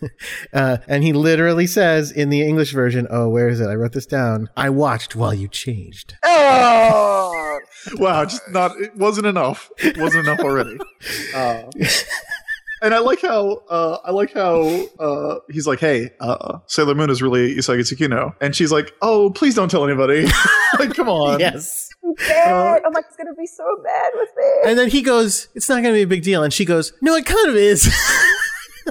Uh, 0.52 0.78
and 0.86 1.02
he 1.02 1.12
literally 1.12 1.66
says 1.66 2.10
in 2.12 2.30
the 2.30 2.42
English 2.42 2.72
version, 2.72 3.06
oh, 3.10 3.28
where 3.28 3.48
is 3.48 3.60
it? 3.60 3.66
I 3.66 3.74
wrote 3.74 3.92
this 3.92 4.06
down. 4.06 4.48
I 4.56 4.70
watched 4.70 5.16
while 5.16 5.34
you 5.34 5.48
changed. 5.48 6.14
Oh, 6.22 7.58
Wow, 7.94 8.24
just 8.24 8.48
not. 8.50 8.78
It 8.80 8.96
wasn't 8.96 9.26
enough. 9.26 9.70
It 9.78 9.98
wasn't 9.98 10.26
enough 10.26 10.40
already. 10.40 10.78
Uh, 11.34 11.64
and 12.82 12.94
I 12.94 12.98
like 12.98 13.22
how 13.22 13.62
uh, 13.68 13.98
I 14.04 14.10
like 14.10 14.32
how 14.32 14.62
uh, 14.98 15.40
he's 15.50 15.66
like, 15.66 15.80
"Hey, 15.80 16.10
uh, 16.20 16.58
Sailor 16.66 16.94
Moon 16.94 17.10
is 17.10 17.22
really 17.22 17.54
Usagi 17.56 17.80
Tsukino," 17.80 18.34
and 18.40 18.54
she's 18.54 18.72
like, 18.72 18.92
"Oh, 19.02 19.30
please 19.30 19.54
don't 19.54 19.70
tell 19.70 19.84
anybody." 19.84 20.26
like, 20.78 20.94
come 20.94 21.08
on. 21.08 21.40
Yes. 21.40 21.88
I'm 22.84 22.92
like, 22.92 23.04
it's 23.06 23.16
going 23.16 23.26
to 23.26 23.34
be 23.34 23.46
so 23.46 23.64
bad 23.84 24.12
with 24.14 24.28
me. 24.36 24.70
And 24.70 24.78
then 24.78 24.88
he 24.88 25.02
goes, 25.02 25.48
it's 25.54 25.68
not 25.68 25.82
going 25.82 25.94
to 25.94 25.98
be 25.98 26.02
a 26.02 26.06
big 26.06 26.22
deal. 26.22 26.42
And 26.42 26.52
she 26.52 26.64
goes, 26.64 26.92
no, 27.00 27.14
it 27.14 27.26
kind 27.26 27.48
of 27.48 27.56
is. 27.56 27.84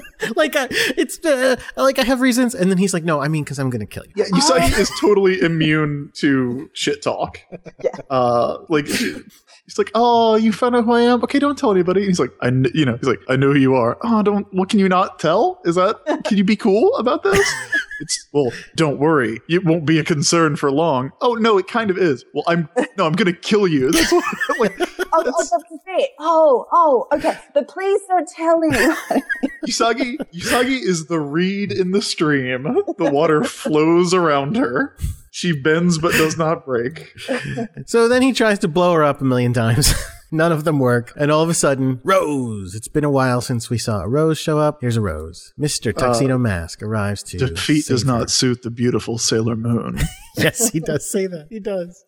like, 0.36 0.56
I, 0.56 0.68
it's, 0.70 1.24
uh, 1.24 1.56
like, 1.76 1.98
I 1.98 2.04
have 2.04 2.20
reasons. 2.20 2.54
And 2.54 2.70
then 2.70 2.78
he's 2.78 2.92
like, 2.94 3.04
no, 3.04 3.20
I 3.20 3.28
mean, 3.28 3.44
because 3.44 3.58
I'm 3.58 3.70
going 3.70 3.80
to 3.80 3.86
kill 3.86 4.04
you. 4.06 4.12
Yeah, 4.16 4.24
Usagi 4.26 4.78
is 4.78 4.90
totally 5.00 5.40
immune 5.40 6.10
to 6.14 6.70
shit 6.72 7.02
talk. 7.02 7.38
Yeah. 7.84 7.90
Uh, 8.10 8.58
like 8.68 8.86
he's 8.86 9.78
like, 9.78 9.90
"Oh, 9.94 10.34
you 10.34 10.52
found 10.52 10.74
out 10.74 10.84
who 10.84 10.92
I 10.92 11.02
am? 11.02 11.22
Okay, 11.22 11.38
don't 11.38 11.56
tell 11.56 11.70
anybody." 11.70 12.04
He's 12.06 12.18
like, 12.18 12.32
"I, 12.40 12.50
kn- 12.50 12.70
you 12.74 12.84
know," 12.84 12.96
he's 12.96 13.06
like, 13.06 13.20
"I 13.28 13.36
know 13.36 13.52
who 13.52 13.58
you 13.58 13.74
are." 13.76 13.96
Oh, 14.02 14.20
don't. 14.22 14.52
What 14.52 14.68
can 14.68 14.80
you 14.80 14.88
not 14.88 15.20
tell? 15.20 15.60
Is 15.64 15.76
that? 15.76 15.96
Can 16.24 16.36
you 16.36 16.42
be 16.44 16.56
cool 16.56 16.94
about 16.96 17.22
this? 17.22 17.38
It's 18.00 18.28
well, 18.32 18.52
don't 18.76 19.00
worry. 19.00 19.40
It 19.48 19.64
won't 19.64 19.84
be 19.84 19.98
a 19.98 20.04
concern 20.04 20.54
for 20.54 20.70
long. 20.70 21.10
Oh 21.20 21.34
no, 21.34 21.58
it 21.58 21.66
kind 21.66 21.90
of 21.90 21.98
is. 21.98 22.24
Well, 22.32 22.44
I'm 22.46 22.68
no, 22.96 23.06
I'm 23.06 23.14
gonna 23.14 23.32
kill 23.32 23.66
you. 23.66 23.90
That's 23.90 24.12
what. 24.12 24.24
Like, 24.60 24.78
Oh, 25.26 25.32
oh, 25.34 25.38
that's. 25.38 26.08
Oh, 26.18 26.66
oh, 26.72 27.06
okay. 27.12 27.36
But 27.54 27.68
please 27.68 28.00
don't 28.08 28.28
tell 28.28 28.62
anyone. 28.62 28.96
Usagi, 29.66 30.16
Usagi 30.34 30.80
is 30.80 31.06
the 31.06 31.18
reed 31.20 31.72
in 31.72 31.90
the 31.90 32.02
stream. 32.02 32.64
The 32.98 33.10
water 33.10 33.44
flows 33.44 34.14
around 34.14 34.56
her. 34.56 34.96
She 35.30 35.52
bends 35.52 35.98
but 35.98 36.12
does 36.12 36.36
not 36.38 36.64
break. 36.64 37.14
So 37.86 38.08
then 38.08 38.22
he 38.22 38.32
tries 38.32 38.58
to 38.60 38.68
blow 38.68 38.92
her 38.94 39.04
up 39.04 39.20
a 39.20 39.24
million 39.24 39.52
times. 39.52 39.94
None 40.30 40.52
of 40.52 40.64
them 40.64 40.78
work. 40.78 41.12
And 41.16 41.30
all 41.30 41.42
of 41.42 41.48
a 41.48 41.54
sudden, 41.54 42.00
Rose. 42.04 42.74
It's 42.74 42.88
been 42.88 43.04
a 43.04 43.10
while 43.10 43.40
since 43.40 43.70
we 43.70 43.78
saw 43.78 44.02
a 44.02 44.08
Rose 44.08 44.38
show 44.38 44.58
up. 44.58 44.78
Here's 44.80 44.96
a 44.96 45.00
Rose. 45.00 45.54
Mr. 45.58 45.94
Tuxedo 45.96 46.34
uh, 46.34 46.38
Mask 46.38 46.82
arrives 46.82 47.22
to 47.24 47.38
Defeat 47.38 47.86
does 47.86 48.02
her. 48.02 48.06
not 48.06 48.30
suit 48.30 48.62
the 48.62 48.70
beautiful 48.70 49.16
Sailor 49.16 49.56
Moon. 49.56 49.98
Yes, 50.48 50.70
he 50.70 50.80
does 50.80 51.10
say 51.10 51.26
that. 51.26 51.46
He 51.50 51.58
does. 51.60 52.04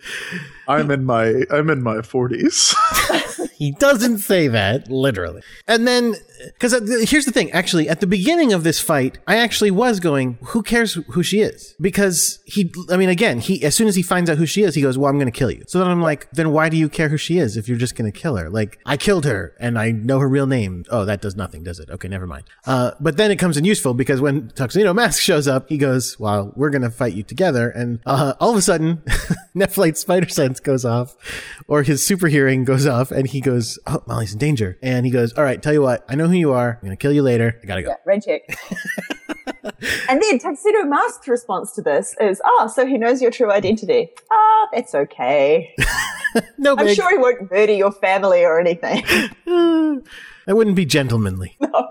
I'm 0.69 0.91
in 0.91 1.05
my 1.05 1.45
I'm 1.51 1.69
in 1.71 1.83
my 1.83 1.97
40s. 1.97 2.75
He 3.61 3.73
doesn't 3.73 4.21
say 4.21 4.49
that 4.49 4.91
literally. 4.91 5.43
And 5.69 5.87
then, 5.87 6.15
because 6.47 6.73
here's 7.11 7.27
the 7.27 7.31
thing. 7.31 7.51
Actually, 7.53 7.91
at 7.91 8.01
the 8.01 8.07
beginning 8.07 8.55
of 8.55 8.65
this 8.65 8.81
fight, 8.81 9.19
I 9.27 9.37
actually 9.37 9.71
was 9.71 10.01
going, 10.01 10.39
"Who 10.43 10.63
cares 10.63 10.95
who 10.95 11.23
she 11.23 11.43
is?" 11.43 11.75
Because 11.79 12.39
he, 12.47 12.73
I 12.91 12.97
mean, 12.97 13.11
again, 13.11 13.39
he 13.39 13.63
as 13.63 13.75
soon 13.75 13.87
as 13.87 13.97
he 13.97 14.03
finds 14.03 14.31
out 14.31 14.39
who 14.39 14.47
she 14.47 14.63
is, 14.63 14.75
he 14.75 14.81
goes, 14.81 14.97
"Well, 14.97 15.11
I'm 15.11 15.19
going 15.19 15.31
to 15.31 15.39
kill 15.39 15.51
you." 15.51 15.63
So 15.69 15.79
then 15.79 15.89
I'm 15.89 16.01
like, 16.01 16.31
"Then 16.31 16.53
why 16.53 16.71
do 16.71 16.79
you 16.79 16.89
care 16.89 17.11
who 17.11 17.19
she 17.19 17.37
is 17.37 17.59
if 17.59 17.69
you're 17.69 17.77
just 17.77 17.97
going 17.97 18.11
to 18.11 18.19
kill 18.19 18.37
her?" 18.37 18.49
Like, 18.49 18.79
I 18.87 18.97
killed 18.97 19.27
her 19.27 19.55
and 19.61 19.79
I 19.79 19.91
know 19.91 20.21
her 20.21 20.29
real 20.29 20.47
name. 20.47 20.87
Oh, 20.91 21.05
that 21.05 21.21
does 21.21 21.37
nothing, 21.37 21.63
does 21.63 21.79
it? 21.79 21.91
Okay, 21.91 22.09
never 22.09 22.27
mind. 22.27 22.45
Uh, 22.67 22.93
but 22.99 23.19
then 23.19 23.31
it 23.31 23.37
comes 23.37 23.59
in 23.59 23.67
useful 23.67 23.93
because 23.93 24.23
when 24.23 24.49
Tuxedo 24.55 24.95
Mask 24.95 25.21
shows 25.21 25.47
up, 25.47 25.69
he 25.69 25.77
goes, 25.77 26.19
"Well, 26.19 26.55
we're 26.57 26.71
going 26.71 26.81
to 26.81 26.91
fight 26.91 27.13
you 27.13 27.25
together," 27.25 27.69
and 27.69 28.01
uh, 28.21 28.35
all 28.39 28.51
of 28.51 28.57
a 28.57 28.63
sudden, 28.63 28.99
Nephlite 29.57 29.97
Spider 29.97 30.29
Sense 30.29 30.61
goes 30.61 30.85
off, 30.85 31.17
or 31.67 31.83
his 31.83 32.05
super 32.05 32.29
hearing 32.29 32.65
goes 32.65 32.87
off, 32.87 33.11
and 33.11 33.27
he 33.27 33.41
goes, 33.41 33.79
"Oh, 33.87 34.03
Molly's 34.07 34.35
in 34.35 34.39
danger." 34.39 34.79
And 34.83 35.07
he 35.07 35.13
goes, 35.13 35.33
"All 35.33 35.43
right, 35.45 35.61
tell 35.61 35.73
you 35.73 35.81
what, 35.81 36.05
I 36.09 36.17
know 36.17 36.27
who 36.29 36.35
you 36.35 36.53
are. 36.53 36.79
I'm 36.81 36.87
gonna 36.87 36.97
kill 36.97 37.13
you 37.13 37.23
later. 37.23 37.59
I 37.63 37.67
gotta 37.67 37.83
go." 37.83 37.95
Red 38.05 38.23
check. 38.23 38.43
and 40.09 40.23
then 40.23 40.39
Tuxedo 40.39 40.85
Mask's 40.85 41.29
response 41.29 41.73
to 41.73 41.83
this 41.83 42.15
is, 42.21 42.43
"Oh, 42.45 42.71
so 42.73 42.85
he 42.87 42.99
knows 42.99 43.23
your 43.23 43.31
true 43.31 43.51
identity. 43.51 44.11
Ah, 44.31 44.69
that's 44.73 44.95
okay. 44.95 45.75
No, 46.59 46.77
I'm 46.79 46.87
big. 46.87 46.95
sure 46.95 47.11
he 47.11 47.19
won't 47.19 47.51
murder 47.51 47.73
your 47.73 47.91
family 47.91 48.45
or 48.45 48.61
anything." 48.61 49.03
That 50.51 50.57
wouldn't 50.57 50.75
be 50.75 50.85
gentlemanly. 50.85 51.57
No. 51.73 51.89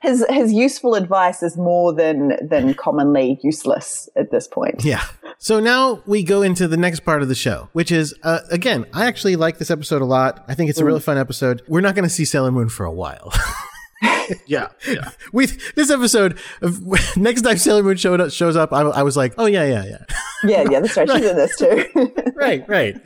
His 0.00 0.24
his 0.30 0.50
useful 0.50 0.94
advice 0.94 1.42
is 1.42 1.58
more 1.58 1.92
than 1.92 2.38
than 2.40 2.72
commonly 2.72 3.38
useless 3.42 4.08
at 4.16 4.30
this 4.30 4.48
point. 4.48 4.82
Yeah. 4.82 5.04
So 5.36 5.60
now 5.60 6.02
we 6.06 6.22
go 6.22 6.40
into 6.40 6.66
the 6.66 6.78
next 6.78 7.00
part 7.00 7.20
of 7.20 7.28
the 7.28 7.34
show, 7.34 7.68
which 7.74 7.92
is 7.92 8.14
uh, 8.22 8.38
again, 8.50 8.86
I 8.94 9.04
actually 9.04 9.36
like 9.36 9.58
this 9.58 9.70
episode 9.70 10.00
a 10.00 10.06
lot. 10.06 10.42
I 10.48 10.54
think 10.54 10.70
it's 10.70 10.78
a 10.78 10.86
really 10.86 11.00
fun 11.00 11.18
episode. 11.18 11.60
We're 11.68 11.82
not 11.82 11.94
going 11.94 12.04
to 12.04 12.14
see 12.14 12.24
Sailor 12.24 12.50
Moon 12.50 12.70
for 12.70 12.86
a 12.86 12.92
while. 12.92 13.30
yeah, 14.46 14.68
yeah. 14.88 15.10
we 15.34 15.46
this 15.74 15.90
episode 15.90 16.38
of, 16.62 16.80
next 17.18 17.42
time 17.42 17.58
Sailor 17.58 17.82
Moon 17.82 17.98
showed 17.98 18.22
up, 18.22 18.30
shows 18.30 18.56
up, 18.56 18.72
I, 18.72 18.80
I 18.80 19.02
was 19.02 19.18
like, 19.18 19.34
oh 19.36 19.44
yeah, 19.44 19.64
yeah, 19.64 19.84
yeah. 19.84 20.04
Yeah, 20.44 20.70
yeah, 20.70 20.80
that's 20.80 20.96
right. 20.96 21.10
She's 21.10 21.26
in 21.26 21.36
this 21.36 21.56
too. 21.58 21.84
right, 22.36 22.66
right. 22.66 22.96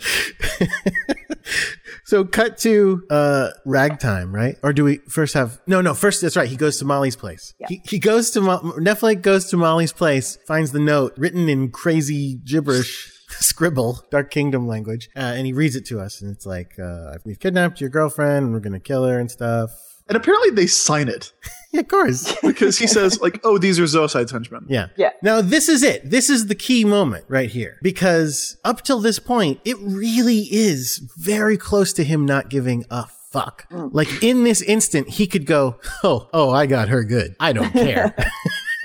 So 2.05 2.25
cut 2.25 2.59
to 2.59 3.05
uh 3.11 3.51
ragtime, 3.65 4.35
right? 4.35 4.57
Or 4.63 4.73
do 4.73 4.85
we 4.85 4.99
first 5.09 5.35
have 5.35 5.61
no 5.67 5.81
no 5.81 5.95
first 5.95 6.21
that's 6.21 6.37
right. 6.37 6.49
He 6.49 6.57
goes 6.57 6.79
to 6.79 6.85
Molly's 6.85 7.17
place. 7.17 7.55
Yeah. 7.61 7.69
He, 7.69 7.83
he 7.85 7.99
goes 7.99 8.31
to 8.33 8.41
Mo- 8.41 8.75
Netflix 8.79 9.23
goes 9.23 9.47
to 9.51 9.57
Molly's 9.57 9.93
place, 9.93 10.39
finds 10.47 10.73
the 10.73 10.81
note 10.81 11.15
written 11.17 11.49
in 11.49 11.71
crazy 11.71 12.41
gibberish 12.45 13.13
scribble, 13.29 14.05
Dark 14.11 14.31
Kingdom 14.31 14.67
language, 14.67 15.09
uh, 15.17 15.21
and 15.21 15.47
he 15.47 15.53
reads 15.53 15.77
it 15.77 15.87
to 15.87 16.01
us, 16.01 16.21
and 16.21 16.31
it's 16.31 16.45
like 16.47 16.79
uh, 16.79 17.15
we've 17.25 17.39
kidnapped 17.39 17.81
your 17.81 17.91
girlfriend, 17.91 18.47
and 18.47 18.53
we're 18.53 18.61
gonna 18.61 18.81
kill 18.81 19.05
her 19.05 19.19
and 19.19 19.31
stuff. 19.31 19.71
And 20.13 20.17
apparently 20.19 20.51
they 20.51 20.67
sign 20.67 21.09
it 21.09 21.33
Yeah, 21.73 21.81
of 21.81 21.89
course. 21.89 22.37
because 22.43 22.77
he 22.77 22.87
says 22.87 23.19
like, 23.23 23.41
"Oh, 23.45 23.57
these 23.57 23.81
are 23.81 23.85
Zoisite's 23.85 24.31
henchmen." 24.31 24.67
Yeah. 24.69 24.89
Yeah. 24.97 25.13
Now, 25.23 25.41
this 25.41 25.71
is 25.71 25.83
it. 25.83 26.11
This 26.11 26.29
is 26.29 26.49
the 26.49 26.55
key 26.55 26.85
moment 26.85 27.25
right 27.29 27.49
here. 27.49 27.79
Because 27.81 28.59
up 28.63 28.83
till 28.83 29.01
this 29.01 29.19
point, 29.19 29.59
it 29.65 29.79
really 29.79 30.49
is 30.51 30.99
very 31.17 31.57
close 31.57 31.95
to 31.95 32.05
him 32.05 32.27
not 32.27 32.51
giving 32.51 32.85
a 32.91 33.07
fuck. 33.07 33.67
Mm. 33.71 33.89
Like 33.95 34.23
in 34.23 34.45
this 34.45 34.61
instant, 34.61 35.09
he 35.09 35.27
could 35.27 35.47
go, 35.47 35.81
Oh, 36.05 36.29
oh, 36.35 36.51
I 36.51 36.67
got 36.67 36.91
her 36.91 37.05
good. 37.05 37.35
I 37.41 37.55
don't 37.55 37.73
care. 37.73 38.15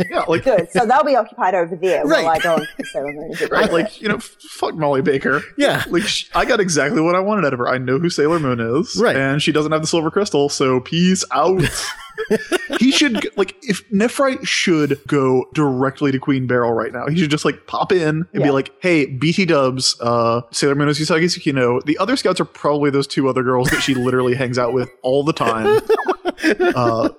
Yeah, 0.09 0.19
like 0.27 0.43
Good. 0.43 0.71
So 0.71 0.85
they'll 0.85 1.03
be 1.03 1.15
occupied 1.15 1.55
over 1.55 1.75
there 1.75 2.05
Right. 2.05 2.23
while 2.23 2.33
I 2.35 2.39
go 2.39 2.55
and 2.55 2.67
kiss 2.77 2.91
Sailor 2.93 3.13
Moon. 3.13 3.33
right, 3.51 3.71
like 3.71 3.99
you 4.01 4.07
know, 4.09 4.19
fuck 4.19 4.75
Molly 4.75 5.01
Baker. 5.01 5.41
Yeah. 5.57 5.83
like 5.89 6.03
sh- 6.03 6.29
I 6.35 6.45
got 6.45 6.59
exactly 6.59 7.01
what 7.01 7.15
I 7.15 7.19
wanted 7.19 7.45
out 7.45 7.53
of 7.53 7.59
her. 7.59 7.67
I 7.67 7.77
know 7.77 7.97
who 7.97 8.09
Sailor 8.09 8.39
Moon 8.39 8.59
is, 8.59 8.95
Right. 9.01 9.15
And 9.15 9.41
she 9.41 9.51
doesn't 9.51 9.71
have 9.71 9.81
the 9.81 9.87
silver 9.87 10.11
crystal, 10.11 10.49
so 10.49 10.79
peace 10.79 11.23
out. 11.31 11.61
he 12.79 12.91
should 12.91 13.27
like 13.37 13.55
if 13.61 13.87
Nephrite 13.89 14.45
should 14.45 14.99
go 15.07 15.45
directly 15.53 16.11
to 16.11 16.19
Queen 16.19 16.47
Beryl 16.47 16.73
right 16.73 16.91
now. 16.91 17.07
He 17.07 17.17
should 17.17 17.29
just 17.31 17.45
like 17.45 17.67
pop 17.67 17.91
in 17.91 18.25
and 18.33 18.43
be 18.43 18.49
like, 18.51 18.71
"Hey, 18.79 19.05
BT 19.05 19.45
Dubs, 19.45 19.95
uh, 20.01 20.41
Sailor 20.51 20.75
Moon 20.75 20.89
is 20.89 20.99
Usagi 20.99 21.25
Tsukino. 21.25 21.83
The 21.83 21.97
other 21.99 22.15
scouts 22.17 22.39
are 22.39 22.45
probably 22.45 22.89
those 22.89 23.07
two 23.07 23.27
other 23.29 23.43
girls 23.43 23.69
that 23.69 23.81
she 23.81 23.93
literally 23.93 24.35
hangs 24.35 24.57
out 24.57 24.73
with 24.73 24.89
all 25.01 25.23
the 25.23 25.33
time." 25.33 25.79
uh, 26.43 27.09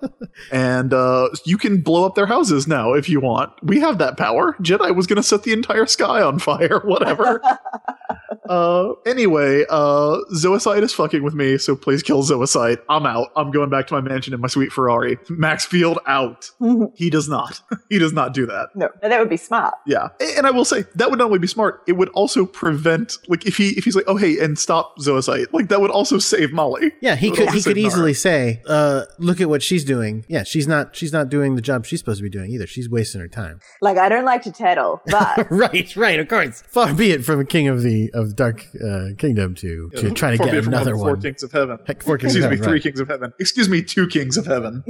and 0.52 0.92
uh, 0.92 1.28
you 1.44 1.58
can 1.58 1.80
blow 1.80 2.04
up 2.04 2.14
their 2.14 2.26
houses 2.26 2.66
now 2.66 2.92
if 2.94 3.08
you 3.08 3.20
want. 3.20 3.52
We 3.62 3.80
have 3.80 3.98
that 3.98 4.16
power. 4.16 4.54
Jedi 4.60 4.94
was 4.94 5.06
going 5.06 5.16
to 5.16 5.22
set 5.22 5.42
the 5.42 5.52
entire 5.52 5.86
sky 5.86 6.22
on 6.22 6.38
fire. 6.38 6.80
Whatever. 6.80 7.40
uh, 8.48 8.94
anyway, 9.06 9.64
uh, 9.68 10.18
Zoisite 10.34 10.82
is 10.82 10.92
fucking 10.92 11.22
with 11.22 11.34
me, 11.34 11.58
so 11.58 11.76
please 11.76 12.02
kill 12.02 12.22
Zoisite. 12.22 12.78
I'm 12.88 13.06
out. 13.06 13.28
I'm 13.36 13.50
going 13.50 13.70
back 13.70 13.86
to 13.88 13.94
my 13.94 14.00
mansion 14.00 14.34
in 14.34 14.40
my 14.40 14.48
sweet 14.48 14.72
Ferrari. 14.72 15.18
Maxfield 15.28 15.98
out. 16.06 16.50
he 16.94 17.10
does 17.10 17.28
not. 17.28 17.60
he 17.90 17.98
does 17.98 18.12
not 18.12 18.34
do 18.34 18.46
that. 18.46 18.70
No, 18.74 18.88
no, 19.02 19.08
that 19.08 19.18
would 19.18 19.28
be 19.28 19.36
smart. 19.36 19.74
Yeah, 19.86 20.08
and 20.20 20.46
I 20.46 20.50
will 20.50 20.64
say 20.64 20.84
that 20.94 21.10
would 21.10 21.18
not 21.18 21.26
only 21.26 21.38
be 21.38 21.46
smart, 21.46 21.82
it 21.86 21.92
would 21.92 22.08
also 22.10 22.46
prevent 22.46 23.16
like 23.28 23.46
if 23.46 23.56
he 23.56 23.70
if 23.70 23.84
he's 23.84 23.96
like, 23.96 24.06
oh 24.06 24.16
hey, 24.16 24.38
and 24.38 24.58
stop 24.58 24.98
Zoisite, 24.98 25.52
like 25.52 25.68
that 25.68 25.80
would 25.80 25.90
also 25.90 26.18
save 26.18 26.52
Molly. 26.52 26.92
yeah, 27.00 27.16
he 27.16 27.30
could 27.30 27.50
he 27.50 27.62
could 27.62 27.62
save 27.62 27.76
Nara. 27.76 27.86
easily 27.86 28.14
say, 28.14 28.62
uh, 28.66 29.04
look 29.18 29.40
at 29.40 29.48
what 29.48 29.62
she's 29.62 29.84
doing. 29.84 30.24
Yeah, 30.28 30.44
she's 30.44 30.66
not 30.66 30.96
she's 30.96 31.12
not 31.12 31.28
doing 31.28 31.54
the 31.54 31.62
job 31.62 31.86
she's 31.86 32.00
supposed 32.00 32.18
to 32.18 32.22
be 32.22 32.30
doing 32.30 32.50
either. 32.50 32.66
She's 32.66 32.88
wasting 32.88 33.20
her 33.20 33.28
time. 33.28 33.60
Like 33.80 33.98
I 33.98 34.08
don't 34.08 34.24
like 34.24 34.42
to 34.42 34.52
tattle, 34.52 35.02
but 35.06 35.46
right, 35.50 35.94
right, 35.96 36.18
of 36.18 36.28
course. 36.28 36.62
Far 36.68 36.94
be 36.94 37.12
it 37.12 37.24
from 37.24 37.40
a 37.40 37.44
king 37.44 37.68
of 37.68 37.82
the 37.82 38.10
of 38.14 38.30
the 38.30 38.34
dark 38.38 38.64
uh, 38.82 39.08
kingdom 39.18 39.54
to 39.56 39.90
to 39.96 40.10
try 40.12 40.30
to 40.36 40.38
get 40.38 40.52
be 40.52 40.58
another 40.58 40.92
the 40.92 40.98
Four 40.98 41.10
one. 41.12 41.20
kings 41.20 41.42
of 41.42 41.50
heaven. 41.52 41.78
Heck, 41.86 42.02
four 42.02 42.16
kings 42.16 42.32
Excuse 42.36 42.44
of 42.44 42.50
me, 42.50 42.56
heaven, 42.56 42.64
three 42.68 42.76
right. 42.78 42.82
kings 42.82 43.00
of 43.00 43.08
heaven. 43.08 43.32
Excuse 43.38 43.68
me, 43.68 43.82
two 43.82 44.06
kings 44.06 44.36
of 44.36 44.46
heaven. 44.46 44.84